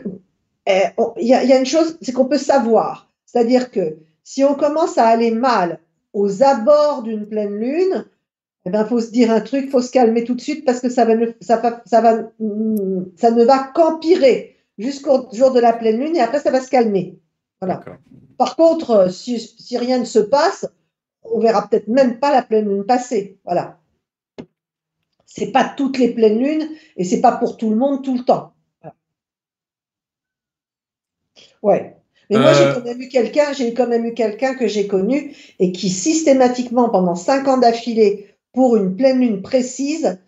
eh, 0.65 0.85
il 1.17 1.27
y, 1.27 1.33
a 1.33 1.59
une 1.59 1.65
chose, 1.65 1.97
c'est 2.01 2.11
qu'on 2.11 2.25
peut 2.25 2.39
savoir. 2.39 3.11
C'est-à-dire 3.27 3.69
que 3.69 3.97
si 4.23 4.43
on 4.43 4.55
commence 4.55 4.97
à 4.97 5.05
aller 5.05 5.31
mal 5.31 5.79
aux 6.13 6.41
abords 6.41 7.03
d'une 7.03 7.27
pleine 7.27 7.59
lune, 7.59 8.05
eh 8.65 8.69
ben, 8.69 8.85
faut 8.85 9.01
se 9.01 9.11
dire 9.11 9.29
un 9.31 9.41
truc, 9.41 9.69
faut 9.69 9.81
se 9.81 9.91
calmer 9.91 10.23
tout 10.23 10.35
de 10.35 10.41
suite 10.41 10.65
parce 10.65 10.79
que 10.79 10.89
ça 10.89 11.05
va, 11.05 11.13
ça 11.41 11.81
ça 11.85 12.01
va, 12.01 12.13
ça 13.15 13.31
ne 13.31 13.43
va 13.43 13.71
qu'empirer 13.73 14.55
jusqu'au 14.77 15.27
jour 15.33 15.51
de 15.51 15.59
la 15.59 15.73
pleine 15.73 15.99
lune 15.99 16.15
et 16.15 16.21
après 16.21 16.39
ça 16.39 16.51
va 16.51 16.61
se 16.61 16.69
calmer. 16.69 17.19
Voilà. 17.61 17.83
Par 18.37 18.55
contre, 18.55 18.91
euh, 18.91 19.09
si, 19.09 19.39
si, 19.39 19.77
rien 19.77 19.99
ne 19.99 20.05
se 20.05 20.19
passe, 20.19 20.65
on 21.23 21.39
verra 21.39 21.67
peut-être 21.67 21.87
même 21.87 22.19
pas 22.19 22.31
la 22.31 22.41
pleine 22.41 22.69
lune 22.69 22.85
passer. 22.85 23.37
Voilà. 23.45 23.79
C'est 25.25 25.51
pas 25.51 25.73
toutes 25.77 25.97
les 25.97 26.13
pleines 26.13 26.39
lunes 26.39 26.69
et 26.97 27.03
c'est 27.03 27.21
pas 27.21 27.31
pour 27.31 27.57
tout 27.57 27.69
le 27.69 27.75
monde 27.75 28.03
tout 28.03 28.17
le 28.17 28.23
temps. 28.23 28.53
Ouais. 31.61 31.95
Mais 32.29 32.37
moi, 32.39 32.53
j'ai 32.53 32.63
euh. 32.63 32.73
quand 32.73 32.83
même 32.83 33.01
eu 33.01 33.07
quelqu'un, 33.07 33.53
j'ai 33.53 33.73
quand 33.73 33.87
même 33.87 34.05
eu 34.05 34.13
quelqu'un 34.13 34.55
que 34.55 34.67
j'ai 34.67 34.87
connu 34.87 35.35
et 35.59 35.71
qui 35.71 35.89
systématiquement, 35.89 36.89
pendant 36.89 37.15
cinq 37.15 37.47
ans 37.47 37.57
d'affilée, 37.57 38.32
pour 38.53 38.77
une 38.77 38.95
pleine 38.95 39.19
lune 39.19 39.41
précise, 39.41 40.19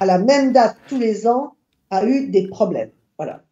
à 0.00 0.06
la 0.06 0.18
même 0.18 0.52
date 0.52 0.76
tous 0.88 0.98
les 0.98 1.26
ans, 1.26 1.56
a 1.90 2.04
eu 2.06 2.28
des 2.28 2.48
problèmes. 2.48 2.90
Voilà. 3.18 3.42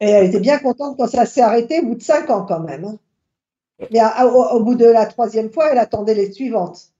Et 0.00 0.06
elle 0.06 0.26
était 0.26 0.40
bien 0.40 0.58
contente 0.58 0.96
quand 0.96 1.06
ça 1.06 1.26
s'est 1.26 1.40
arrêté 1.40 1.80
au 1.80 1.86
bout 1.86 1.94
de 1.94 2.02
cinq 2.02 2.28
ans 2.28 2.44
quand 2.44 2.60
même. 2.60 2.84
Hein. 2.84 2.98
Mais 3.90 4.00
au, 4.24 4.62
bout 4.62 4.74
de 4.74 4.86
la 4.86 5.06
troisième 5.06 5.50
fois, 5.50 5.70
elle 5.70 5.78
attendait 5.78 6.14
les 6.14 6.32
suivantes. 6.32 6.92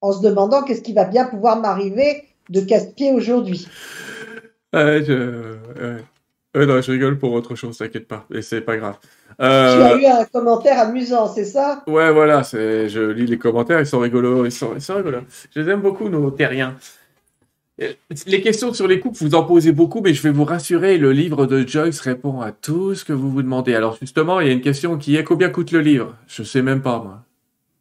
En 0.00 0.12
se 0.12 0.22
demandant 0.22 0.62
qu'est-ce 0.62 0.82
qui 0.82 0.92
va 0.92 1.04
bien 1.04 1.26
pouvoir 1.26 1.60
m'arriver 1.60 2.24
de 2.48 2.60
casse-pied 2.60 3.12
aujourd'hui. 3.12 3.66
je, 4.72 5.56
non, 6.54 6.80
je 6.80 6.92
rigole 6.92 7.18
pour 7.18 7.32
autre 7.32 7.54
chose, 7.54 7.78
t'inquiète 7.78 8.08
pas. 8.08 8.26
Et 8.32 8.42
c'est 8.42 8.60
pas 8.60 8.76
grave. 8.76 8.98
Euh, 9.40 9.76
tu 9.76 9.82
as 9.82 9.96
eu 10.00 10.06
un 10.06 10.24
commentaire 10.24 10.78
amusant, 10.78 11.26
c'est 11.26 11.44
ça? 11.44 11.82
Ouais, 11.86 12.10
voilà, 12.12 12.42
je 12.42 13.10
lis 13.10 13.26
les 13.26 13.38
commentaires, 13.38 13.80
ils 13.80 13.86
sont 13.86 13.98
rigolos, 13.98 14.46
ils 14.46 14.52
sont, 14.52 14.70
rigolos. 14.70 15.20
Je 15.54 15.60
les 15.60 15.70
aime 15.70 15.80
beaucoup, 15.80 16.08
nos 16.08 16.30
terriens. 16.30 16.76
Les 18.26 18.40
questions 18.40 18.72
sur 18.72 18.88
les 18.88 19.00
couples, 19.00 19.18
vous 19.20 19.34
en 19.34 19.44
posez 19.44 19.72
beaucoup, 19.72 20.00
mais 20.00 20.14
je 20.14 20.22
vais 20.22 20.30
vous 20.30 20.44
rassurer, 20.44 20.96
le 20.96 21.12
livre 21.12 21.44
de 21.44 21.66
Joyce 21.66 22.00
répond 22.00 22.40
à 22.40 22.50
tout 22.50 22.94
ce 22.94 23.04
que 23.04 23.12
vous 23.12 23.30
vous 23.30 23.42
demandez. 23.42 23.74
Alors 23.74 23.98
justement, 24.00 24.40
il 24.40 24.46
y 24.46 24.50
a 24.50 24.54
une 24.54 24.62
question 24.62 24.96
qui 24.96 25.16
est 25.16 25.24
combien 25.24 25.50
coûte 25.50 25.72
le 25.72 25.80
livre? 25.80 26.16
Je 26.26 26.42
sais 26.42 26.62
même 26.62 26.80
pas, 26.80 26.98
moi. 26.98 27.18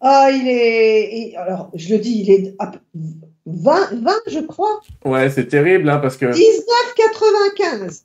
Ah, 0.01 0.29
il 0.31 0.47
est... 0.49 1.35
Alors, 1.37 1.71
je 1.73 1.95
le 1.95 2.01
dis, 2.01 2.19
il 2.19 2.29
est 2.29 2.55
20, 3.45 4.01
20 4.03 4.11
je 4.27 4.39
crois. 4.39 4.81
Ouais, 5.05 5.29
c'est 5.29 5.47
terrible, 5.47 5.89
hein, 5.89 5.99
parce 5.99 6.17
que... 6.17 6.25
19,95. 6.25 8.03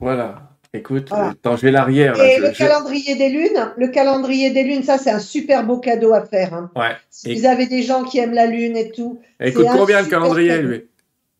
Voilà. 0.00 0.49
Écoute, 0.72 1.08
attends, 1.10 1.56
je 1.56 1.62
vais 1.62 1.72
l'arrière. 1.72 2.18
Et 2.20 2.38
le 2.38 2.50
calendrier 2.50 3.16
des 3.16 3.28
lunes, 3.28 3.72
le 3.76 3.88
calendrier 3.88 4.50
des 4.50 4.62
lunes, 4.62 4.84
ça 4.84 4.98
c'est 4.98 5.10
un 5.10 5.18
super 5.18 5.64
beau 5.64 5.78
cadeau 5.78 6.12
à 6.12 6.24
faire. 6.24 6.54
Hein. 6.54 6.70
Ouais. 6.76 6.96
Si 7.10 7.34
vous 7.34 7.44
avez 7.44 7.66
des 7.66 7.82
gens 7.82 8.04
qui 8.04 8.18
aiment 8.18 8.34
la 8.34 8.46
lune 8.46 8.76
et 8.76 8.92
tout. 8.92 9.20
écoute, 9.40 9.66
combien 9.72 10.00
le 10.00 10.08
calendrier 10.08 10.62
lui? 10.62 10.84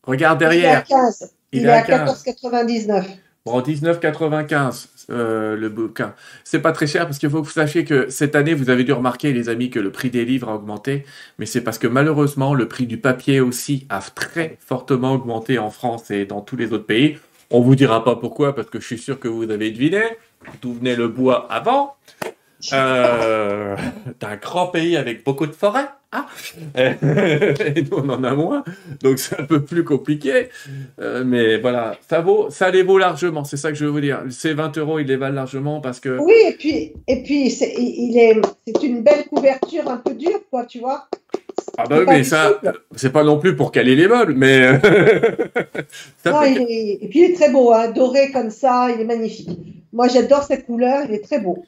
Regarde 0.03 0.39
derrière. 0.41 0.85
Il 0.89 0.95
est 0.95 0.97
à 0.97 1.03
15. 1.03 1.35
Il, 1.53 1.67
est 1.67 1.71
à 1.71 1.83
14,99. 1.83 3.05
Bon, 3.47 3.61
19,95 3.61 4.87
euh, 5.11 5.57
le 5.57 5.69
bouquin. 5.69 6.15
C'est 6.45 6.61
pas 6.61 6.73
très 6.73 6.87
cher 6.87 7.07
parce 7.07 7.19
qu'il 7.19 7.31
faut 7.31 7.41
que 7.41 7.47
vous 7.47 7.53
sachiez 7.53 7.85
que 7.85 8.11
cette 8.11 8.37
année, 8.37 8.55
vous 8.55 8.71
avez 8.71 8.85
dû 8.85 8.93
remarquer, 8.93 9.33
les 9.33 9.49
amis, 9.49 9.71
que 9.71 9.81
le 9.81 9.91
prix 9.91 10.11
des 10.11 10.25
livres 10.25 10.49
a 10.49 10.55
augmenté. 10.55 11.05
Mais 11.39 11.47
c'est 11.47 11.61
parce 11.61 11.79
que 11.79 11.87
malheureusement, 11.87 12.55
le 12.55 12.69
prix 12.69 12.87
du 12.87 12.99
papier 12.99 13.41
aussi 13.41 13.87
a 13.89 14.01
très 14.01 14.57
fortement 14.61 15.13
augmenté 15.13 15.59
en 15.59 15.71
France 15.71 16.11
et 16.11 16.27
dans 16.27 16.41
tous 16.41 16.57
les 16.57 16.73
autres 16.73 16.87
pays. 16.87 17.19
On 17.51 17.61
vous 17.61 17.75
dira 17.75 18.05
pas 18.05 18.15
pourquoi, 18.17 18.55
parce 18.55 18.71
que 18.71 18.79
je 18.79 18.87
suis 18.87 18.99
sûr 18.99 19.19
que 19.19 19.27
vous 19.27 19.51
avez 19.51 19.71
deviné 19.71 20.03
d'où 20.63 20.73
venait 20.73 20.95
le 20.95 21.09
bois 21.09 21.51
avant. 21.51 21.97
Euh, 22.73 23.77
un 24.23 24.37
grand 24.37 24.69
pays 24.69 24.97
avec 24.97 25.25
beaucoup 25.25 25.47
de 25.47 25.53
forêts. 25.53 25.89
Hein 26.13 26.27
et 26.77 27.83
nous, 27.83 27.99
on 27.99 28.09
en 28.09 28.23
a 28.25 28.35
moins. 28.35 28.65
Donc, 29.03 29.19
c'est 29.19 29.39
un 29.41 29.45
peu 29.45 29.65
plus 29.65 29.85
compliqué. 29.85 30.49
Euh, 31.01 31.25
mais 31.25 31.59
voilà, 31.59 31.97
ça 32.09 32.21
vaut, 32.21 32.51
ça 32.51 32.71
les 32.71 32.83
vaut 32.83 32.99
largement. 32.99 33.45
C'est 33.45 33.57
ça 33.57 33.71
que 33.71 33.77
je 33.77 33.85
veux 33.85 33.91
vous 33.91 34.01
dire. 34.01 34.23
Ces 34.31 34.55
20 34.55 34.77
euros, 34.79 34.99
ils 34.99 35.07
les 35.07 35.17
valent 35.17 35.35
largement 35.35 35.81
parce 35.81 36.01
que. 36.01 36.19
Oui, 36.19 36.35
et 36.47 36.53
puis, 36.53 36.93
et 37.07 37.23
puis 37.23 37.51
c'est, 37.51 37.75
il 37.77 38.17
est, 38.17 38.41
c'est 38.67 38.83
une 38.85 39.03
belle 39.03 39.27
couverture 39.27 39.89
un 39.89 39.99
peu 39.99 40.15
dure, 40.15 40.41
quoi, 40.51 40.67
tu 40.67 40.81
vois. 40.81 41.09
Ah 41.83 41.89
bah 41.89 41.97
oui, 42.01 42.05
mais 42.09 42.25
ça, 42.25 42.61
c'est 42.95 43.13
pas 43.13 43.25
non 43.25 43.39
plus 43.39 43.57
pour 43.57 43.73
caler 43.73 43.97
les 43.97 44.09
meubles, 44.09 44.35
mais... 44.35 44.73
non, 46.27 46.43
Et 46.43 47.07
puis 47.11 47.21
il 47.21 47.31
est 47.31 47.35
très 47.35 47.51
beau, 47.51 47.73
hein, 47.73 47.91
doré 47.91 48.31
comme 48.31 48.51
ça, 48.51 48.89
il 48.95 49.01
est 49.01 49.05
magnifique. 49.05 49.51
Moi 49.93 50.09
j'adore 50.09 50.45
cette 50.45 50.67
couleur, 50.67 51.05
il 51.09 51.15
est 51.15 51.25
très 51.25 51.41
beau. 51.41 51.65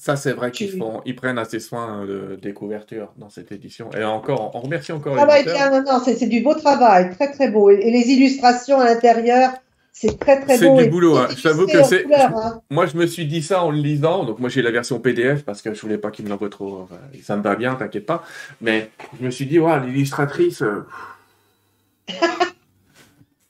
Ça, 0.00 0.14
c'est 0.14 0.32
vrai 0.32 0.52
qu'ils 0.52 0.70
font, 0.70 1.02
ils 1.04 1.16
prennent 1.16 1.38
assez 1.38 1.58
soin 1.58 2.06
de, 2.06 2.38
des 2.40 2.52
couvertures 2.52 3.12
dans 3.16 3.30
cette 3.30 3.50
édition. 3.50 3.90
Et 3.98 4.04
encore, 4.04 4.52
on 4.54 4.60
remercie 4.60 4.92
encore 4.92 5.16
les 5.16 5.42
bien, 5.42 5.70
non, 5.70 5.82
non, 5.82 6.00
c'est 6.04 6.28
du 6.28 6.40
beau 6.40 6.54
travail, 6.54 7.10
très 7.10 7.32
très 7.32 7.50
beau. 7.50 7.68
Et, 7.68 7.90
les 7.90 8.08
illustrations 8.10 8.78
à 8.78 8.84
l'intérieur, 8.84 9.50
c'est 9.92 10.18
très 10.18 10.40
très 10.40 10.58
beau. 10.58 10.76
C'est 10.76 10.84
du 10.84 10.90
boulot. 10.90 11.16
Hein. 11.16 11.28
J'avoue 11.36 11.66
que 11.66 11.82
c'est. 11.82 12.06
Hein. 12.14 12.60
Moi, 12.70 12.86
je 12.86 12.96
me 12.96 13.06
suis 13.06 13.26
dit 13.26 13.42
ça 13.42 13.64
en 13.64 13.70
le 13.70 13.78
lisant. 13.78 14.24
Donc, 14.24 14.38
moi, 14.38 14.48
j'ai 14.48 14.62
la 14.62 14.70
version 14.70 15.00
PDF 15.00 15.44
parce 15.44 15.60
que 15.60 15.74
je 15.74 15.80
voulais 15.80 15.98
pas 15.98 16.10
qu'il 16.10 16.24
me 16.24 16.30
l'envoie 16.30 16.50
trop. 16.50 16.88
ça 17.22 17.36
me 17.36 17.42
va 17.42 17.56
bien, 17.56 17.74
t'inquiète 17.74 18.06
pas. 18.06 18.24
Mais 18.60 18.90
je 19.18 19.26
me 19.26 19.30
suis 19.30 19.46
dit, 19.46 19.58
ouais, 19.58 19.80
l'illustratrice. 19.84 20.62
Euh, 20.62 20.86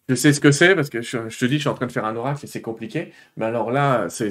je 0.09 0.15
sais 0.15 0.33
ce 0.33 0.41
que 0.41 0.51
c'est 0.51 0.75
parce 0.75 0.89
que 0.89 1.03
je, 1.03 1.19
te 1.19 1.45
dis, 1.45 1.57
je 1.57 1.61
suis 1.61 1.69
en 1.69 1.75
train 1.75 1.87
de 1.87 1.93
faire 1.93 2.07
un 2.07 2.17
oracle 2.17 2.45
et 2.45 2.49
c'est 2.49 2.63
compliqué. 2.63 3.13
Mais 3.37 3.45
alors 3.45 3.71
là, 3.71 4.07
c'est. 4.09 4.31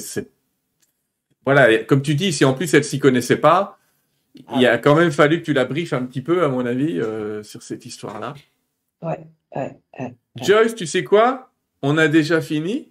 Voilà, 1.45 1.83
comme 1.83 2.01
tu 2.01 2.15
dis, 2.15 2.33
si 2.33 2.43
en 2.43 2.53
plus 2.53 2.73
elle 2.73 2.83
s'y 2.83 2.99
connaissait 2.99 3.37
pas, 3.37 3.77
il 4.55 4.65
a 4.65 4.77
quand 4.77 4.95
même 4.95 5.11
fallu 5.11 5.39
que 5.39 5.45
tu 5.45 5.53
la 5.53 5.65
briefes 5.65 5.93
un 5.93 6.03
petit 6.03 6.21
peu, 6.21 6.43
à 6.43 6.49
mon 6.49 6.65
avis, 6.65 6.99
euh, 6.99 7.43
sur 7.43 7.61
cette 7.61 7.85
histoire-là. 7.85 8.33
Ouais, 9.01 9.27
ouais, 9.55 9.77
ouais, 9.99 10.15
Joyce, 10.35 10.75
tu 10.75 10.85
sais 10.85 11.03
quoi? 11.03 11.46
On 11.81 11.97
a 11.97 12.07
déjà 12.07 12.41
fini. 12.41 12.89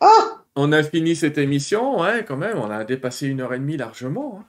Ah 0.00 0.42
On 0.54 0.72
a 0.72 0.82
fini 0.82 1.16
cette 1.16 1.38
émission, 1.38 2.00
ouais, 2.00 2.24
quand 2.26 2.36
même. 2.36 2.58
On 2.58 2.70
a 2.70 2.84
dépassé 2.84 3.26
une 3.26 3.40
heure 3.40 3.54
et 3.54 3.58
demie 3.58 3.76
largement, 3.76 4.40
hein, 4.40 4.44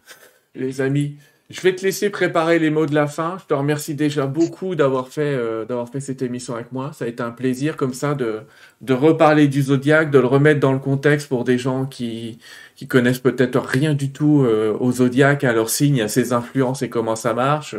les 0.56 0.82
amis. 0.82 1.18
Je 1.50 1.62
vais 1.62 1.74
te 1.74 1.84
laisser 1.84 2.12
préparer 2.12 2.60
les 2.60 2.70
mots 2.70 2.86
de 2.86 2.94
la 2.94 3.08
fin. 3.08 3.38
Je 3.40 3.46
te 3.46 3.56
remercie 3.56 3.96
déjà 3.96 4.28
beaucoup 4.28 4.76
d'avoir 4.76 5.08
fait, 5.08 5.34
euh, 5.34 5.66
d'avoir 5.66 5.90
fait 5.90 6.00
cette 6.00 6.22
émission 6.22 6.54
avec 6.54 6.72
moi. 6.72 6.92
Ça 6.94 7.06
a 7.06 7.08
été 7.08 7.24
un 7.24 7.32
plaisir 7.32 7.76
comme 7.76 7.96
ça 7.96 8.14
de, 8.14 8.42
de 8.82 8.94
reparler 8.94 9.48
du 9.48 9.64
zodiaque, 9.64 10.12
de 10.12 10.20
le 10.20 10.28
remettre 10.28 10.60
dans 10.60 10.74
le 10.74 10.80
contexte 10.80 11.28
pour 11.28 11.44
des 11.46 11.58
gens 11.58 11.88
qui, 11.88 12.38
qui 12.76 12.88
connaissent 12.88 13.20
peut-être 13.20 13.60
rien 13.62 13.96
du 13.96 14.12
tout 14.12 14.44
euh, 14.44 14.78
au 14.80 14.92
zodiaque, 14.92 15.44
à 15.44 15.52
leurs 15.52 15.72
signes, 15.72 16.02
à 16.02 16.08
ses 16.08 16.34
influences 16.34 16.84
et 16.84 16.90
comment 16.90 17.16
ça 17.16 17.34
marche. 17.34 17.76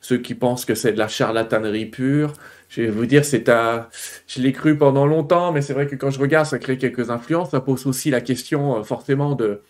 Ceux 0.00 0.18
qui 0.18 0.34
pensent 0.34 0.64
que 0.64 0.74
c'est 0.74 0.92
de 0.92 0.98
la 0.98 1.06
charlatanerie 1.06 1.86
pure 1.86 2.32
je 2.72 2.80
vais 2.80 2.88
vous 2.88 3.04
dire, 3.04 3.22
c'est 3.22 3.50
à, 3.50 3.90
je 4.26 4.40
l'ai 4.40 4.52
cru 4.52 4.78
pendant 4.78 5.04
longtemps, 5.04 5.52
mais 5.52 5.60
c'est 5.60 5.74
vrai 5.74 5.86
que 5.86 5.94
quand 5.94 6.10
je 6.10 6.18
regarde, 6.18 6.46
ça 6.46 6.58
crée 6.58 6.78
quelques 6.78 7.10
influences. 7.10 7.50
Ça 7.50 7.60
pose 7.60 7.86
aussi 7.86 8.08
la 8.08 8.22
question, 8.22 8.78
euh, 8.78 8.82
forcément, 8.82 9.34
de, 9.34 9.60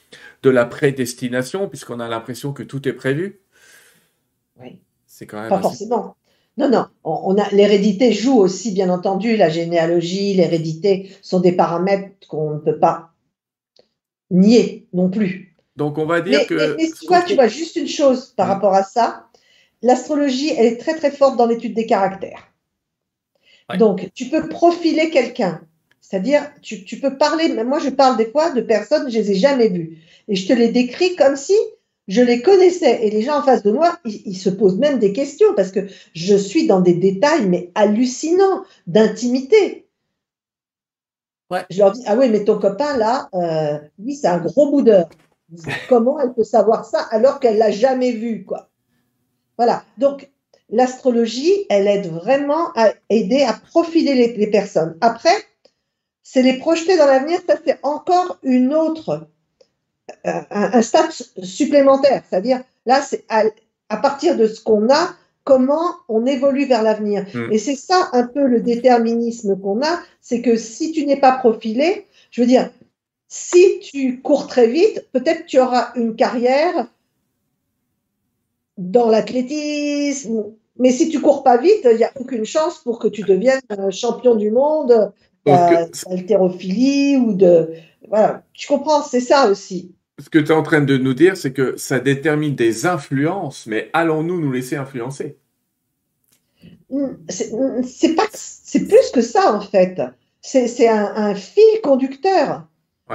de 0.44 0.50
la 0.50 0.64
prédestination, 0.66 1.68
puisqu'on 1.68 1.98
a 1.98 2.06
l'impression 2.06 2.52
que 2.52 2.62
tout 2.62 2.88
est 2.88 2.92
prévu. 2.92 3.40
Oui. 4.60 4.78
C'est 5.04 5.26
quand 5.26 5.40
même. 5.40 5.48
Pas 5.48 5.60
forcément. 5.60 6.14
Non, 6.56 6.70
non. 6.70 6.86
On, 7.02 7.36
a 7.38 7.48
l'hérédité 7.50 8.12
joue 8.12 8.38
aussi, 8.38 8.70
bien 8.70 8.88
entendu. 8.88 9.36
La 9.36 9.48
généalogie, 9.48 10.34
l'hérédité 10.34 11.10
sont 11.22 11.40
des 11.40 11.52
paramètres 11.52 12.28
qu'on 12.28 12.54
ne 12.54 12.60
peut 12.60 12.78
pas 12.78 13.10
nier 14.30 14.86
non 14.92 15.10
plus. 15.10 15.56
Donc, 15.74 15.98
on 15.98 16.06
va 16.06 16.20
dire 16.20 16.46
que. 16.46 16.76
Mais, 16.76 16.88
tu 16.88 17.06
vois, 17.08 17.22
tu 17.22 17.34
vois 17.34 17.48
juste 17.48 17.74
une 17.74 17.88
chose 17.88 18.32
par 18.36 18.46
mmh. 18.46 18.50
rapport 18.50 18.74
à 18.74 18.84
ça. 18.84 19.26
L'astrologie, 19.82 20.52
elle 20.56 20.66
est 20.66 20.76
très 20.76 20.94
très 20.94 21.10
forte 21.10 21.36
dans 21.36 21.46
l'étude 21.46 21.74
des 21.74 21.86
caractères. 21.86 22.51
Donc, 23.78 24.10
tu 24.14 24.26
peux 24.26 24.48
profiler 24.48 25.10
quelqu'un. 25.10 25.60
C'est-à-dire, 26.00 26.42
tu, 26.60 27.00
peux 27.00 27.16
parler, 27.16 27.48
moi 27.64 27.78
je 27.78 27.88
parle 27.88 28.18
des 28.18 28.30
fois 28.30 28.50
de 28.50 28.60
personnes, 28.60 29.10
je 29.10 29.18
les 29.18 29.30
ai 29.30 29.34
jamais 29.34 29.68
vues. 29.68 29.98
Et 30.28 30.36
je 30.36 30.46
te 30.46 30.52
les 30.52 30.68
décris 30.68 31.16
comme 31.16 31.36
si 31.36 31.54
je 32.08 32.20
les 32.20 32.42
connaissais. 32.42 33.06
Et 33.06 33.10
les 33.10 33.22
gens 33.22 33.38
en 33.38 33.42
face 33.42 33.62
de 33.62 33.70
moi, 33.70 33.98
ils, 34.04 34.36
se 34.36 34.50
posent 34.50 34.78
même 34.78 34.98
des 34.98 35.12
questions 35.12 35.54
parce 35.56 35.70
que 35.70 35.86
je 36.14 36.36
suis 36.36 36.66
dans 36.66 36.80
des 36.80 36.94
détails, 36.94 37.48
mais 37.48 37.70
hallucinants, 37.74 38.64
d'intimité. 38.86 39.86
Ouais. 41.50 41.64
Je 41.70 41.78
leur 41.78 41.92
dis, 41.92 42.02
ah 42.06 42.16
oui, 42.16 42.28
mais 42.28 42.44
ton 42.44 42.58
copain 42.58 42.96
là, 42.96 43.28
euh, 43.34 43.78
lui, 43.98 44.14
c'est 44.14 44.28
un 44.28 44.38
gros 44.38 44.70
boudeur. 44.70 45.08
Comment 45.88 46.18
elle 46.18 46.34
peut 46.34 46.44
savoir 46.44 46.84
ça 46.84 47.00
alors 47.10 47.40
qu'elle 47.40 47.58
l'a 47.58 47.70
jamais 47.70 48.12
vu, 48.12 48.44
quoi 48.44 48.70
Voilà. 49.56 49.84
Donc, 49.98 50.31
l'astrologie, 50.72 51.66
elle 51.68 51.86
aide 51.86 52.10
vraiment 52.10 52.72
à 52.74 52.92
aider 53.10 53.42
à 53.42 53.52
profiler 53.52 54.14
les, 54.14 54.46
personnes. 54.48 54.96
Après, 55.00 55.34
c'est 56.22 56.42
les 56.42 56.54
projeter 56.54 56.96
dans 56.96 57.06
l'avenir, 57.06 57.38
ça 57.46 57.56
c'est 57.64 57.78
encore 57.82 58.38
une 58.42 58.74
autre, 58.74 59.28
euh, 60.26 60.40
un, 60.50 60.82
stade 60.82 61.10
supplémentaire. 61.42 62.22
C'est-à-dire, 62.28 62.62
là, 62.86 63.02
c'est 63.02 63.24
à, 63.28 63.96
partir 63.98 64.36
de 64.36 64.46
ce 64.46 64.62
qu'on 64.62 64.88
a, 64.90 65.14
comment 65.44 65.94
on 66.08 66.24
évolue 66.24 66.64
vers 66.64 66.82
l'avenir. 66.82 67.26
Mm. 67.34 67.52
Et 67.52 67.58
c'est 67.58 67.76
ça 67.76 68.08
un 68.12 68.26
peu 68.26 68.46
le 68.46 68.60
déterminisme 68.60 69.60
qu'on 69.60 69.82
a, 69.82 70.00
c'est 70.22 70.40
que 70.40 70.56
si 70.56 70.92
tu 70.92 71.04
n'es 71.04 71.20
pas 71.20 71.32
profilé, 71.32 72.06
je 72.30 72.40
veux 72.40 72.46
dire, 72.46 72.70
si 73.28 73.80
tu 73.80 74.22
cours 74.22 74.46
très 74.46 74.68
vite, 74.68 75.06
peut-être 75.12 75.44
tu 75.44 75.58
auras 75.58 75.92
une 75.96 76.16
carrière 76.16 76.86
dans 78.78 79.10
l'athlétisme, 79.10 80.54
mais 80.78 80.90
si 80.90 81.08
tu 81.08 81.20
cours 81.20 81.42
pas 81.42 81.58
vite, 81.58 81.86
il 81.90 81.96
n'y 81.96 82.04
a 82.04 82.12
aucune 82.16 82.44
chance 82.44 82.78
pour 82.78 82.98
que 82.98 83.08
tu 83.08 83.22
deviennes 83.22 83.60
champion 83.90 84.34
du 84.34 84.50
monde 84.50 85.12
d'haltérophilie 85.44 87.16
ou 87.16 87.34
de. 87.34 87.70
Voilà, 88.08 88.42
tu 88.52 88.66
comprends, 88.68 89.02
c'est 89.02 89.20
ça 89.20 89.50
aussi. 89.50 89.94
Ce 90.18 90.28
que 90.28 90.38
tu 90.38 90.52
es 90.52 90.54
en 90.54 90.62
train 90.62 90.82
de 90.82 90.96
nous 90.96 91.14
dire, 91.14 91.36
c'est 91.36 91.52
que 91.52 91.76
ça 91.76 91.98
détermine 91.98 92.54
des 92.54 92.86
influences, 92.86 93.66
mais 93.66 93.90
allons-nous 93.92 94.40
nous 94.40 94.52
laisser 94.52 94.76
influencer? 94.76 95.38
C'est 97.28 98.14
pas, 98.14 98.26
c'est 98.32 98.86
plus 98.86 99.10
que 99.12 99.22
ça 99.22 99.54
en 99.54 99.60
fait. 99.60 100.00
C'est 100.42 100.88
un, 100.88 101.34
fil 101.34 101.80
conducteur. 101.82 102.66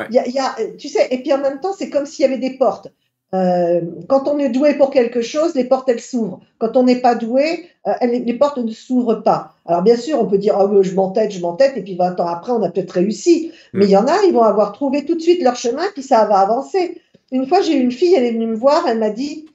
Il 0.09 0.13
y 0.13 0.39
a, 0.39 0.55
tu 0.77 0.89
sais, 0.89 1.07
et 1.11 1.21
puis 1.21 1.33
en 1.33 1.39
même 1.39 1.59
temps, 1.59 1.73
c'est 1.73 1.89
comme 1.89 2.05
s'il 2.05 2.23
y 2.23 2.25
avait 2.25 2.37
des 2.37 2.57
portes. 2.57 2.89
Euh, 3.33 3.81
quand 4.07 4.27
on 4.27 4.39
est 4.39 4.49
doué 4.49 4.75
pour 4.75 4.89
quelque 4.89 5.21
chose, 5.21 5.53
les 5.55 5.65
portes, 5.65 5.89
elles 5.89 5.99
s'ouvrent. 5.99 6.39
Quand 6.59 6.77
on 6.77 6.83
n'est 6.83 7.01
pas 7.01 7.15
doué, 7.15 7.67
euh, 7.85 7.93
les 8.01 8.33
portes 8.33 8.57
ne 8.57 8.71
s'ouvrent 8.71 9.21
pas. 9.21 9.53
Alors 9.65 9.81
bien 9.81 9.97
sûr, 9.97 10.19
on 10.19 10.25
peut 10.25 10.37
dire, 10.37 10.57
oui, 10.69 10.83
je 10.83 10.95
m'entête, 10.95 11.31
je 11.31 11.41
m'entête, 11.41 11.75
et 11.75 11.81
puis 11.81 11.95
20 11.95 12.19
ans 12.19 12.27
après, 12.27 12.53
on 12.53 12.63
a 12.63 12.69
peut-être 12.69 12.91
réussi. 12.91 13.51
Mais 13.73 13.85
il 13.85 13.91
y 13.91 13.97
en 13.97 14.07
a, 14.07 14.23
ils 14.25 14.33
vont 14.33 14.43
avoir 14.43 14.71
trouvé 14.71 15.05
tout 15.05 15.15
de 15.15 15.21
suite 15.21 15.43
leur 15.43 15.57
chemin, 15.57 15.83
puis 15.93 16.03
ça 16.03 16.25
va 16.25 16.39
avancer. 16.39 17.01
Une 17.31 17.47
fois, 17.47 17.61
j'ai 17.61 17.75
eu 17.75 17.81
une 17.81 17.91
fille, 17.91 18.13
elle 18.15 18.23
est 18.23 18.31
venue 18.31 18.47
me 18.47 18.55
voir, 18.55 18.87
elle 18.87 18.99
m'a 18.99 19.09
dit, 19.09 19.45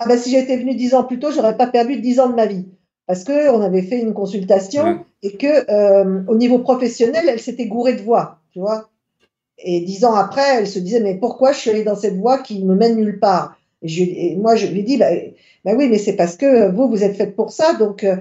ah 0.00 0.06
ben 0.06 0.18
si 0.18 0.30
j'étais 0.30 0.56
venue 0.56 0.74
10 0.74 0.94
ans 0.94 1.04
plus 1.04 1.20
tôt, 1.20 1.30
j'aurais 1.30 1.56
pas 1.56 1.68
perdu 1.68 2.00
10 2.00 2.20
ans 2.20 2.28
de 2.28 2.34
ma 2.34 2.46
vie. 2.46 2.66
Parce 3.06 3.24
que 3.24 3.50
on 3.50 3.62
avait 3.62 3.82
fait 3.82 4.00
une 4.00 4.12
consultation 4.12 5.04
et 5.22 5.36
que 5.36 5.70
euh, 5.70 6.22
au 6.28 6.36
niveau 6.36 6.58
professionnel, 6.58 7.24
elle 7.28 7.40
s'était 7.40 7.66
gourée 7.66 7.94
de 7.94 8.02
voix, 8.02 8.40
tu 8.52 8.60
vois. 8.60 8.90
Et 9.60 9.80
dix 9.80 10.04
ans 10.04 10.14
après, 10.14 10.58
elle 10.58 10.68
se 10.68 10.78
disait, 10.78 11.00
mais 11.00 11.16
pourquoi 11.16 11.52
je 11.52 11.58
suis 11.58 11.70
allée 11.70 11.84
dans 11.84 11.96
cette 11.96 12.16
voie 12.16 12.38
qui 12.38 12.64
me 12.64 12.74
mène 12.74 12.96
nulle 12.96 13.18
part? 13.18 13.56
Et, 13.82 14.36
moi, 14.36 14.56
je 14.56 14.66
lui 14.66 14.82
dis, 14.82 14.96
bah, 14.96 15.10
bah 15.64 15.72
oui, 15.76 15.88
mais 15.88 15.98
c'est 15.98 16.14
parce 16.14 16.36
que 16.36 16.70
vous, 16.70 16.88
vous 16.88 17.02
êtes 17.02 17.16
faite 17.16 17.36
pour 17.36 17.50
ça, 17.50 17.74
donc 17.74 18.04
euh, 18.04 18.16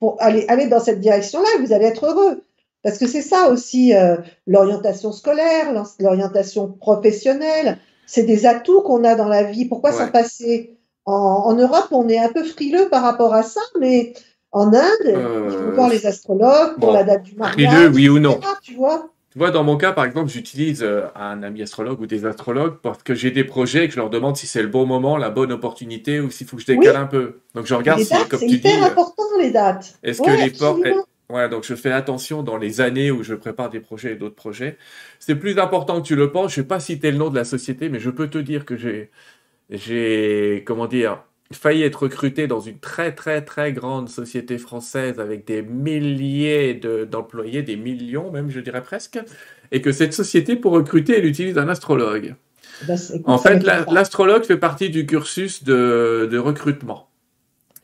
pour 0.00 0.16
aller, 0.20 0.44
aller 0.48 0.66
dans 0.66 0.80
cette 0.80 1.00
direction-là, 1.00 1.48
vous 1.60 1.72
allez 1.72 1.86
être 1.86 2.06
heureux. 2.06 2.42
Parce 2.82 2.98
que 2.98 3.06
c'est 3.06 3.22
ça 3.22 3.48
aussi, 3.48 3.94
euh, 3.94 4.16
l'orientation 4.46 5.12
scolaire, 5.12 5.72
l'orientation 6.00 6.68
professionnelle, 6.68 7.78
c'est 8.06 8.24
des 8.24 8.44
atouts 8.46 8.82
qu'on 8.82 9.04
a 9.04 9.14
dans 9.14 9.28
la 9.28 9.44
vie. 9.44 9.66
Pourquoi 9.66 9.92
s'en 9.92 10.08
passer? 10.08 10.76
En, 11.04 11.12
en, 11.12 11.54
Europe, 11.54 11.88
on 11.90 12.08
est 12.08 12.18
un 12.18 12.28
peu 12.28 12.44
frileux 12.44 12.88
par 12.88 13.02
rapport 13.02 13.34
à 13.34 13.42
ça, 13.42 13.60
mais 13.80 14.12
en 14.50 14.72
Inde, 14.72 15.06
il 15.06 15.50
faut 15.50 15.72
voir 15.74 15.88
les 15.88 16.06
astrologues 16.06 16.78
pour 16.78 16.92
la 16.92 17.04
date 17.04 17.22
du 17.22 17.34
mariage. 17.34 17.72
Frileux, 17.72 17.88
oui 17.88 18.08
ou 18.08 18.18
non? 18.18 18.38
Tu 18.62 18.74
vois 18.74 19.08
tu 19.32 19.38
vois, 19.38 19.50
dans 19.50 19.64
mon 19.64 19.78
cas, 19.78 19.92
par 19.92 20.04
exemple, 20.04 20.30
j'utilise 20.30 20.82
euh, 20.82 21.06
un 21.16 21.42
ami 21.42 21.62
astrologue 21.62 22.00
ou 22.02 22.06
des 22.06 22.26
astrologues 22.26 22.76
parce 22.82 23.02
que 23.02 23.14
j'ai 23.14 23.30
des 23.30 23.44
projets 23.44 23.86
et 23.86 23.88
que 23.88 23.94
je 23.94 23.98
leur 23.98 24.10
demande 24.10 24.36
si 24.36 24.46
c'est 24.46 24.60
le 24.60 24.68
bon 24.68 24.84
moment, 24.84 25.16
la 25.16 25.30
bonne 25.30 25.52
opportunité 25.52 26.20
ou 26.20 26.30
s'il 26.30 26.46
faut 26.46 26.56
que 26.56 26.62
je 26.62 26.66
décale 26.66 26.96
un 26.96 27.06
peu. 27.06 27.40
Donc 27.54 27.64
je 27.64 27.74
regarde 27.74 28.00
si, 28.00 28.12
comme 28.28 28.40
tu 28.40 28.46
dis. 28.46 28.60
C'est 28.62 28.74
hyper 28.74 28.84
important 28.84 29.22
les 29.40 29.50
dates. 29.50 29.98
Est-ce 30.02 30.20
que 30.20 30.30
les 30.30 30.50
portes. 30.50 30.80
Ouais, 31.30 31.48
donc 31.48 31.64
je 31.64 31.74
fais 31.74 31.92
attention 31.92 32.42
dans 32.42 32.58
les 32.58 32.82
années 32.82 33.10
où 33.10 33.22
je 33.22 33.34
prépare 33.34 33.70
des 33.70 33.80
projets 33.80 34.12
et 34.12 34.16
d'autres 34.16 34.34
projets. 34.34 34.76
C'est 35.18 35.36
plus 35.36 35.58
important 35.58 36.02
que 36.02 36.06
tu 36.06 36.14
le 36.14 36.30
penses. 36.30 36.52
Je 36.54 36.60
vais 36.60 36.66
pas 36.66 36.78
citer 36.78 37.10
le 37.10 37.16
nom 37.16 37.30
de 37.30 37.36
la 37.36 37.46
société, 37.46 37.88
mais 37.88 38.00
je 38.00 38.10
peux 38.10 38.28
te 38.28 38.36
dire 38.36 38.66
que 38.66 38.76
j'ai, 38.76 39.10
j'ai, 39.70 40.62
comment 40.66 40.86
dire, 40.86 41.24
failli 41.54 41.82
être 41.82 42.02
recruté 42.02 42.46
dans 42.46 42.60
une 42.60 42.78
très 42.78 43.12
très 43.12 43.42
très 43.42 43.72
grande 43.72 44.08
société 44.08 44.58
française 44.58 45.20
avec 45.20 45.46
des 45.46 45.62
milliers 45.62 46.74
d'employés, 47.10 47.62
des 47.62 47.76
millions 47.76 48.30
même 48.30 48.50
je 48.50 48.60
dirais 48.60 48.82
presque, 48.82 49.18
et 49.70 49.80
que 49.80 49.92
cette 49.92 50.12
société 50.12 50.56
pour 50.56 50.72
recruter 50.72 51.18
elle 51.18 51.26
utilise 51.26 51.58
un 51.58 51.68
astrologue. 51.68 52.34
Bah, 52.88 52.94
en 53.26 53.38
fait, 53.38 53.62
l'astrologue 53.90 54.44
fait 54.44 54.56
partie 54.56 54.90
du 54.90 55.06
cursus 55.06 55.62
de, 55.62 56.28
de 56.30 56.38
recrutement. 56.38 57.08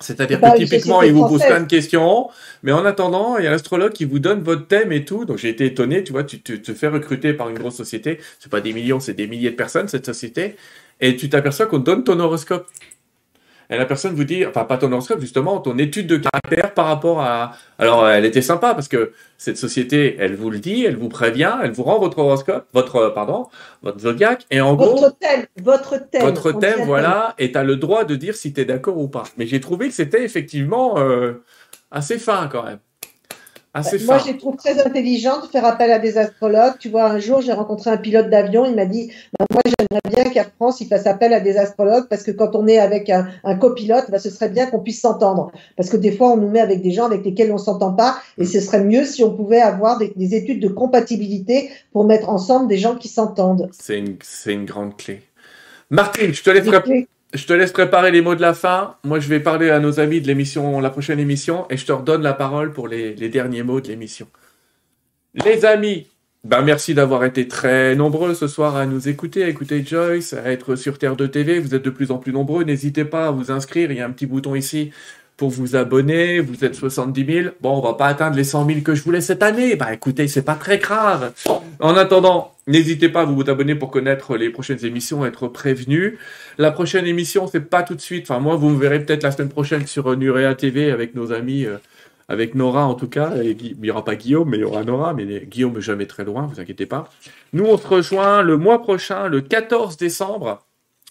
C'est-à-dire 0.01 0.40
que 0.40 0.57
typiquement, 0.57 1.03
il 1.03 1.12
vous 1.12 1.27
pose 1.27 1.43
plein 1.45 1.61
de 1.61 1.66
questions, 1.66 2.28
mais 2.62 2.70
en 2.70 2.85
attendant, 2.85 3.36
il 3.36 3.45
y 3.45 3.47
a 3.49 3.51
l'astrologue 3.51 3.93
qui 3.93 4.05
vous 4.05 4.20
donne 4.20 4.40
votre 4.43 4.66
thème 4.66 4.93
et 4.93 5.05
tout. 5.05 5.24
Donc 5.24 5.39
j'ai 5.39 5.49
été 5.49 5.66
étonné, 5.66 6.05
tu 6.05 6.12
vois, 6.12 6.23
tu, 6.23 6.40
tu 6.40 6.62
te 6.62 6.73
fais 6.73 6.86
recruter 6.86 7.32
par 7.32 7.49
une 7.49 7.59
grosse 7.59 7.74
société, 7.74 8.20
c'est 8.39 8.51
pas 8.51 8.61
des 8.61 8.73
millions, 8.73 9.01
c'est 9.01 9.15
des 9.15 9.27
milliers 9.27 9.51
de 9.51 9.57
personnes 9.57 9.89
cette 9.89 10.07
société, 10.07 10.55
et 11.01 11.16
tu 11.16 11.28
t'aperçois 11.28 11.66
qu'on 11.66 11.81
te 11.81 11.86
donne 11.86 12.05
ton 12.05 12.20
horoscope 12.20 12.66
et 13.70 13.77
la 13.77 13.85
personne 13.85 14.15
vous 14.15 14.24
dit, 14.24 14.47
enfin 14.47 14.65
pas 14.65 14.78
ton 14.78 14.90
horoscope, 14.93 15.20
justement, 15.20 15.59
ton 15.61 15.77
étude 15.78 16.07
de 16.07 16.16
caractère 16.16 16.73
par 16.74 16.86
rapport 16.86 17.20
à... 17.20 17.53
Alors 17.78 18.09
elle 18.09 18.24
était 18.24 18.43
sympa 18.43 18.74
parce 18.74 18.89
que 18.89 19.12
cette 19.36 19.59
société, 19.59 20.16
elle 20.19 20.35
vous 20.35 20.51
le 20.51 20.59
dit, 20.59 20.85
elle 20.85 20.97
vous 20.97 21.09
prévient, 21.09 21.55
elle 21.62 21.73
vous 21.73 21.82
rend 21.82 21.99
votre 21.99 22.19
horoscope, 22.19 22.66
votre, 22.73 23.09
pardon, 23.15 23.47
votre 23.82 24.01
zodiaque, 24.01 24.47
et 24.51 24.61
en 24.61 24.74
votre 24.74 24.95
gros... 24.95 25.11
Thème, 25.11 25.47
votre 25.62 25.99
thème. 26.11 26.23
Votre 26.23 26.53
thème, 26.53 26.85
voilà, 26.86 27.35
et 27.39 27.53
tu 27.53 27.59
as 27.59 27.65
le 27.65 27.77
droit 27.77 28.05
de 28.05 28.16
dire 28.16 28.35
si 28.35 28.53
tu 28.53 28.61
es 28.61 28.65
d'accord 28.65 28.99
ou 28.99 29.09
pas. 29.09 29.24
Mais 29.36 29.47
j'ai 29.47 29.61
trouvé 29.61 29.89
que 29.89 29.95
c'était 29.95 30.24
effectivement 30.24 30.99
euh, 30.99 31.43
assez 31.90 32.19
fin 32.19 32.49
quand 32.51 32.62
même. 32.62 32.78
Moi, 33.74 34.19
je 34.19 34.32
trouve 34.32 34.57
très 34.57 34.81
intelligent 34.85 35.40
de 35.40 35.47
faire 35.47 35.65
appel 35.65 35.90
à 35.93 35.99
des 35.99 36.16
astrologues. 36.16 36.74
Tu 36.78 36.89
vois, 36.89 37.05
un 37.05 37.19
jour, 37.19 37.40
j'ai 37.40 37.53
rencontré 37.53 37.90
un 37.90 37.97
pilote 37.97 38.31
d'avion. 38.31 38.65
Il 38.65 38.74
m'a 38.74 38.86
dit 38.86 39.12
bah, 39.39 39.45
Moi, 39.51 39.61
j'aimerais 39.66 40.24
bien 40.24 40.32
qu'Air 40.32 40.51
France 40.57 40.81
il 40.81 40.89
fasse 40.89 41.07
appel 41.07 41.32
à 41.32 41.40
des 41.40 41.57
astrologues 41.57 42.09
parce 42.09 42.23
que 42.23 42.31
quand 42.31 42.57
on 42.57 42.66
est 42.66 42.78
avec 42.78 43.11
un, 43.11 43.28
copilote, 43.57 44.11
bah, 44.11 44.19
ce 44.19 44.31
serait 44.31 44.49
bien 44.49 44.66
qu'on 44.66 44.81
puisse 44.81 45.01
s'entendre. 45.01 45.53
Parce 45.77 45.90
que 45.90 45.97
des 45.97 46.12
fois, 46.12 46.31
on 46.32 46.36
nous 46.36 46.49
met 46.49 46.61
avec 46.61 46.82
des 46.82 46.90
gens 46.90 47.07
avec 47.07 47.24
lesquels 47.24 47.51
on 47.51 47.55
ne 47.55 47.59
s'entend 47.59 47.93
pas. 47.93 48.19
Et 48.39 48.47
ce 48.47 48.61
serait 48.61 48.82
mieux 48.82 49.05
si 49.05 49.23
on 49.23 49.35
pouvait 49.35 49.61
avoir 49.61 49.99
des, 49.99 50.35
études 50.35 50.61
de 50.61 50.69
compatibilité 50.69 51.70
pour 51.93 52.05
mettre 52.05 52.28
ensemble 52.31 52.69
des 52.69 52.78
gens 52.78 52.97
qui 52.97 53.09
s'entendent. 53.09 53.69
C'est 53.73 53.99
une, 53.99 54.16
une, 54.47 54.65
grande 54.65 54.97
clé. 54.97 55.23
Martine, 55.90 56.32
je 56.32 56.43
te 56.43 56.51
laisse 56.51 56.66
je 57.34 57.44
te 57.44 57.52
laisse 57.52 57.72
préparer 57.72 58.10
les 58.10 58.22
mots 58.22 58.34
de 58.34 58.40
la 58.40 58.55
fin. 58.55 58.96
Moi, 59.05 59.20
je 59.20 59.28
vais 59.28 59.40
parler 59.40 59.70
à 59.70 59.80
nos 59.80 60.00
amis 60.00 60.20
de 60.20 60.26
l'émission, 60.26 60.80
la 60.80 60.90
prochaine 60.90 61.18
émission, 61.18 61.66
et 61.68 61.76
je 61.76 61.84
te 61.84 61.92
redonne 61.92 62.22
la 62.22 62.32
parole 62.32 62.72
pour 62.72 62.88
les, 62.88 63.14
derniers 63.28 63.62
mots 63.62 63.80
de 63.80 63.88
l'émission. 63.88 64.26
Les 65.34 65.64
amis, 65.66 66.06
ben 66.44 66.62
merci 66.62 66.94
d'avoir 66.94 67.24
été 67.24 67.46
très 67.46 67.94
nombreux 67.94 68.34
ce 68.34 68.48
soir 68.48 68.76
à 68.76 68.86
nous 68.86 69.09
écouter, 69.09 69.44
à 69.44 69.48
écouter 69.48 69.84
Joyce, 69.84 70.32
à 70.32 70.50
être 70.50 70.74
sur 70.74 70.98
Terre 70.98 71.16
de 71.16 71.26
TV. 71.26 71.60
Vous 71.60 71.74
êtes 71.74 71.84
de 71.84 71.90
plus 71.90 72.10
en 72.10 72.18
plus 72.18 72.32
nombreux. 72.32 72.64
N'hésitez 72.64 73.05
pas 73.05 73.26
à 73.26 73.30
vous 73.30 73.50
inscrire. 73.50 73.92
Il 73.92 73.98
y 73.98 74.00
a 74.00 74.06
un 74.06 74.10
petit 74.10 74.26
bouton 74.26 74.55
ici 74.55 74.90
pour 75.39 75.48
vous 75.48 75.77
abonner. 75.77 76.40
Vous 76.40 76.65
êtes 76.65 76.74
70 76.74 77.24
000. 77.43 77.55
Bon, 77.62 77.78
on 77.78 77.81
va 77.81 77.94
pas 77.94 78.09
atteindre 78.09 78.36
les 78.36 78.44
100 78.44 78.66
000 78.66 78.81
que 78.81 78.94
je 78.94 79.02
voulais 79.02 79.23
cette 79.23 79.43
année. 79.43 79.77
Bah 79.77 79.94
écoutez, 79.94 80.28
c'est 80.28 80.43
pas 80.43 80.56
très 80.56 80.77
grave. 80.77 81.32
En 81.81 81.97
attendant, 81.97 82.52
n'hésitez 82.66 83.09
pas 83.09 83.23
à 83.23 83.24
vous 83.24 83.48
abonner 83.48 83.77
pour 83.77 83.90
connaître 83.90 84.36
les 84.36 84.51
prochaines 84.51 84.85
émissions, 84.85 85.24
être 85.24 85.48
prévenu. 85.48 86.19
La 86.59 86.73
prochaine 86.73 87.06
émission, 87.06 87.47
c'est 87.47 87.60
pas 87.60 87.85
tout 87.85 87.94
de 87.94 88.01
suite. 88.01 88.28
Enfin, 88.28 88.40
moi, 88.40 88.56
vous 88.56 88.69
me 88.69 88.78
verrez 88.78 89.02
peut-être 89.02 89.23
la 89.23 89.31
semaine 89.31 89.48
prochaine 89.48 89.86
sur 89.86 90.15
Nurea 90.16 90.55
TV 90.56 90.90
avec 90.90 91.15
nos 91.15 91.32
amis. 91.32 91.65
Euh, 91.65 91.78
avec 92.31 92.55
Nora 92.55 92.85
en 92.85 92.94
tout 92.94 93.09
cas, 93.09 93.32
il 93.43 93.77
n'y 93.81 93.90
aura 93.90 94.05
pas 94.05 94.15
Guillaume, 94.15 94.51
mais 94.51 94.59
il 94.59 94.60
y 94.60 94.65
aura 94.65 94.85
Nora, 94.85 95.15
mais 95.15 95.47
Guillaume 95.47 95.81
jamais 95.81 96.05
très 96.05 96.24
loin, 96.24 96.47
vous 96.47 96.60
inquiétez 96.60 96.85
pas. 96.85 97.09
Nous, 97.55 97.65
on 97.65 97.78
se 97.78 97.86
rejoint 97.86 98.43
le 98.43 98.59
mois 98.59 98.82
prochain, 98.82 99.28
le 99.28 99.40
14 99.40 99.97
décembre, 99.97 100.62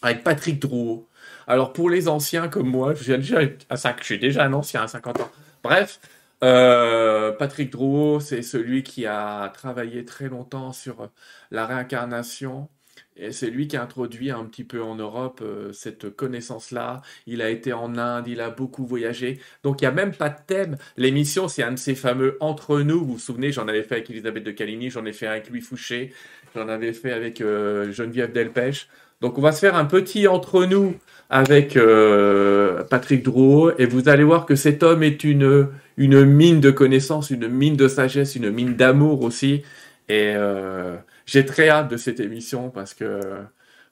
avec 0.03 0.23
Patrick 0.23 0.61
Drouot. 0.61 1.07
Alors 1.47 1.71
pour 1.73 1.89
les 1.89 2.07
anciens 2.09 2.49
comme 2.49 2.67
moi, 2.67 2.93
je 2.93 3.03
suis 3.03 3.17
déjà, 3.17 3.41
je 3.41 4.03
suis 4.03 4.19
déjà 4.19 4.43
un 4.43 4.53
ancien 4.53 4.83
à 4.83 4.87
50 4.87 5.21
ans. 5.21 5.31
Bref, 5.63 5.99
euh, 6.43 7.31
Patrick 7.31 7.71
Drouot, 7.71 8.19
c'est 8.19 8.41
celui 8.41 8.83
qui 8.83 9.05
a 9.05 9.49
travaillé 9.53 10.05
très 10.05 10.27
longtemps 10.27 10.73
sur 10.73 11.09
la 11.49 11.65
réincarnation. 11.65 12.69
Et 13.15 13.31
c'est 13.31 13.49
lui 13.49 13.67
qui 13.67 13.77
a 13.77 13.81
introduit 13.81 14.29
un 14.29 14.45
petit 14.45 14.63
peu 14.63 14.81
en 14.81 14.95
Europe 14.95 15.39
euh, 15.41 15.71
cette 15.71 16.15
connaissance-là. 16.15 17.01
Il 17.25 17.41
a 17.41 17.49
été 17.49 17.73
en 17.73 17.97
Inde, 17.97 18.27
il 18.27 18.41
a 18.41 18.49
beaucoup 18.49 18.85
voyagé. 18.85 19.39
Donc 19.63 19.81
il 19.81 19.85
n'y 19.85 19.87
a 19.87 19.91
même 19.91 20.13
pas 20.13 20.29
de 20.29 20.37
thème. 20.45 20.77
L'émission, 20.97 21.47
c'est 21.47 21.63
un 21.63 21.71
de 21.71 21.79
ces 21.79 21.95
fameux 21.95 22.37
entre 22.41 22.79
nous. 22.81 22.99
Vous 22.99 23.13
vous 23.13 23.19
souvenez, 23.19 23.51
j'en 23.51 23.67
avais 23.67 23.83
fait 23.83 23.95
avec 23.95 24.09
Elisabeth 24.09 24.43
de 24.43 24.51
Caligny, 24.51 24.89
j'en 24.91 25.05
ai 25.05 25.13
fait 25.13 25.27
avec 25.27 25.49
Louis 25.49 25.61
Fouché, 25.61 26.13
j'en 26.55 26.67
avais 26.67 26.93
fait 26.93 27.11
avec 27.11 27.41
euh, 27.41 27.91
Geneviève 27.91 28.31
Delpech. 28.31 28.87
Donc 29.21 29.39
on 29.39 29.41
va 29.41 29.51
se 29.51 29.59
faire 29.59 29.75
un 29.75 29.85
petit 29.85 30.27
entre 30.27 30.65
nous 30.65 30.95
avec 31.29 31.75
euh, 31.75 32.83
Patrick 32.83 33.23
Drouot 33.23 33.71
et 33.77 33.85
vous 33.85 34.07
allez 34.09 34.23
voir 34.23 34.45
que 34.45 34.55
cet 34.55 34.83
homme 34.83 35.03
est 35.03 35.23
une, 35.23 35.67
une 35.97 36.23
mine 36.25 36.61
de 36.61 36.71
connaissances, 36.71 37.29
une 37.29 37.47
mine 37.47 37.75
de 37.75 37.87
sagesse, 37.87 38.35
une 38.35 38.49
mine 38.49 38.75
d'amour 38.75 39.21
aussi. 39.21 39.63
Et 40.09 40.33
euh, 40.35 40.95
j'ai 41.25 41.45
très 41.45 41.69
hâte 41.69 41.89
de 41.89 41.97
cette 41.97 42.19
émission 42.19 42.69
parce 42.69 42.93
que 42.93 43.19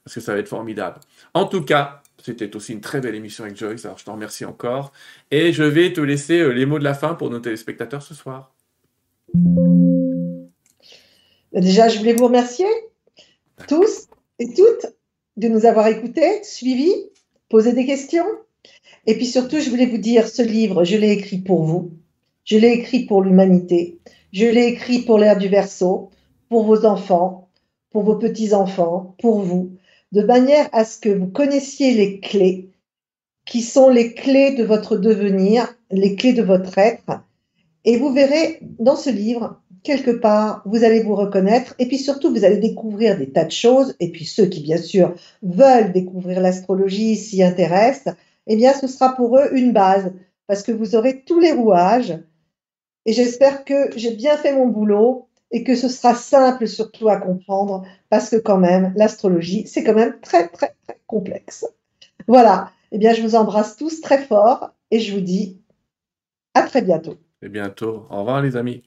parce 0.03 0.16
que 0.16 0.22
ça 0.22 0.34
va 0.34 0.40
être 0.40 0.48
formidable. 0.48 0.99
En 1.34 1.45
tout 1.45 1.64
cas, 1.64 2.03
c'était 2.24 2.56
aussi 2.56 2.74
une 2.74 2.82
très 2.82 3.02
belle 3.02 3.16
émission 3.16 3.44
avec 3.44 3.57
Joyce, 3.57 3.86
alors 3.86 3.98
je 3.98 4.06
t'en 4.06 4.14
remercie 4.14 4.45
encore. 4.45 4.91
Et 5.32 5.52
je 5.52 5.64
vais 5.64 5.91
te 5.94 6.02
laisser 6.02 6.40
euh, 6.40 6.49
les 6.49 6.66
mots 6.66 6.80
de 6.80 6.84
la 6.84 6.94
fin 6.94 7.16
pour 7.16 7.30
nos 7.32 7.40
téléspectateurs 7.40 8.03
ce 8.03 8.14
soir. 8.14 8.53
Déjà, 11.52 11.90
je 11.90 11.98
voulais 11.98 12.14
vous 12.14 12.26
remercier 12.26 12.68
tous 13.68 14.07
et 14.40 14.53
toutes 14.53 14.94
de 15.38 15.48
nous 15.48 15.66
avoir 15.66 15.88
écoutés, 15.88 16.44
suivis, 16.44 16.94
posé 17.50 17.74
des 17.74 17.86
questions. 17.86 18.26
Et 19.06 19.16
puis 19.16 19.26
surtout, 19.26 19.60
je 19.60 19.70
voulais 19.70 19.86
vous 19.86 19.98
dire, 19.98 20.28
ce 20.28 20.42
livre, 20.42 20.84
je 20.84 20.98
l'ai 20.98 21.12
écrit 21.12 21.38
pour 21.38 21.64
vous. 21.64 21.92
Je 22.44 22.58
l'ai 22.58 22.72
écrit 22.72 23.06
pour 23.06 23.22
l'humanité. 23.22 24.00
Je 24.32 24.46
l'ai 24.46 24.68
écrit 24.68 25.00
pour 25.00 25.18
l'ère 25.18 25.38
du 25.38 25.48
verso, 25.48 26.10
pour 26.50 26.64
vos 26.64 26.86
enfants, 26.86 27.50
pour 27.92 28.04
vos 28.04 28.16
petits-enfants, 28.16 29.16
pour 29.20 29.42
vous, 29.42 29.72
de 30.12 30.22
manière 30.22 30.70
à 30.72 30.86
ce 30.86 30.98
que 31.00 31.10
vous 31.10 31.28
connaissiez 31.28 31.94
les 31.94 32.20
clés 32.20 32.70
qui 33.46 33.62
sont 33.62 33.90
les 33.90 34.14
clés 34.14 34.56
de 34.56 34.64
votre 34.64 34.98
devenir, 34.98 35.76
les 35.92 36.16
clés 36.16 36.34
de 36.34 36.42
votre 36.42 36.78
être. 36.78 37.22
Et 37.84 37.98
vous 37.98 38.12
verrez 38.12 38.60
dans 38.80 38.96
ce 38.96 39.10
livre, 39.10 39.62
quelque 39.86 40.12
part, 40.12 40.62
vous 40.66 40.84
allez 40.84 41.02
vous 41.02 41.16
reconnaître 41.16 41.76
et 41.80 41.88
puis 41.88 41.98
surtout, 41.98 42.32
vous 42.32 42.44
allez 42.44 42.57
découvrir 42.57 43.18
des 43.18 43.30
tas 43.30 43.45
de 43.45 43.52
choses. 43.52 43.95
Et 44.02 44.12
puis 44.12 44.26
ceux 44.26 44.48
qui, 44.48 44.62
bien 44.62 44.78
sûr, 44.78 45.14
veulent 45.41 45.94
découvrir 45.94 46.41
l'astrologie, 46.41 47.16
s'y 47.16 47.41
intéressent, 47.41 48.14
eh 48.48 48.57
bien, 48.57 48.74
ce 48.74 48.88
sera 48.88 49.16
pour 49.16 49.38
eux 49.38 49.49
une 49.53 49.72
base 49.72 50.12
parce 50.48 50.64
que 50.64 50.72
vous 50.72 50.95
aurez 50.95 51.22
tous 51.22 51.40
les 51.40 51.53
rouages. 51.53 52.20
Et 53.06 53.14
j'espère 53.14 53.64
que 53.64 53.91
j'ai 53.95 54.16
bien 54.16 54.36
fait 54.36 54.53
mon 54.53 54.68
boulot 54.68 55.28
et 55.52 55.64
que 55.64 55.76
ce 55.76 55.88
sera 55.88 56.16
simple 56.16 56.68
surtout 56.68 57.07
à 57.07 57.18
comprendre 57.18 57.86
parce 58.10 58.30
que 58.30 58.38
quand 58.38 58.57
même, 58.57 58.91
l'astrologie, 58.95 59.68
c'est 59.68 59.84
quand 59.84 59.94
même 59.94 60.20
très, 60.22 60.48
très, 60.48 60.76
très 60.86 60.99
complexe. 61.07 61.66
Voilà. 62.28 62.72
Eh 62.91 62.98
bien, 62.98 63.14
je 63.14 63.22
vous 63.22 63.36
embrasse 63.36 63.78
tous 63.78 64.02
très 64.02 64.24
fort 64.24 64.72
et 64.90 64.99
je 64.99 65.14
vous 65.14 65.22
dis 65.22 65.62
à 66.53 66.64
très 66.64 66.82
bientôt. 66.82 67.16
À 67.44 67.48
bientôt. 67.48 68.07
Au 68.10 68.20
revoir 68.20 68.41
les 68.41 68.57
amis. 68.57 68.84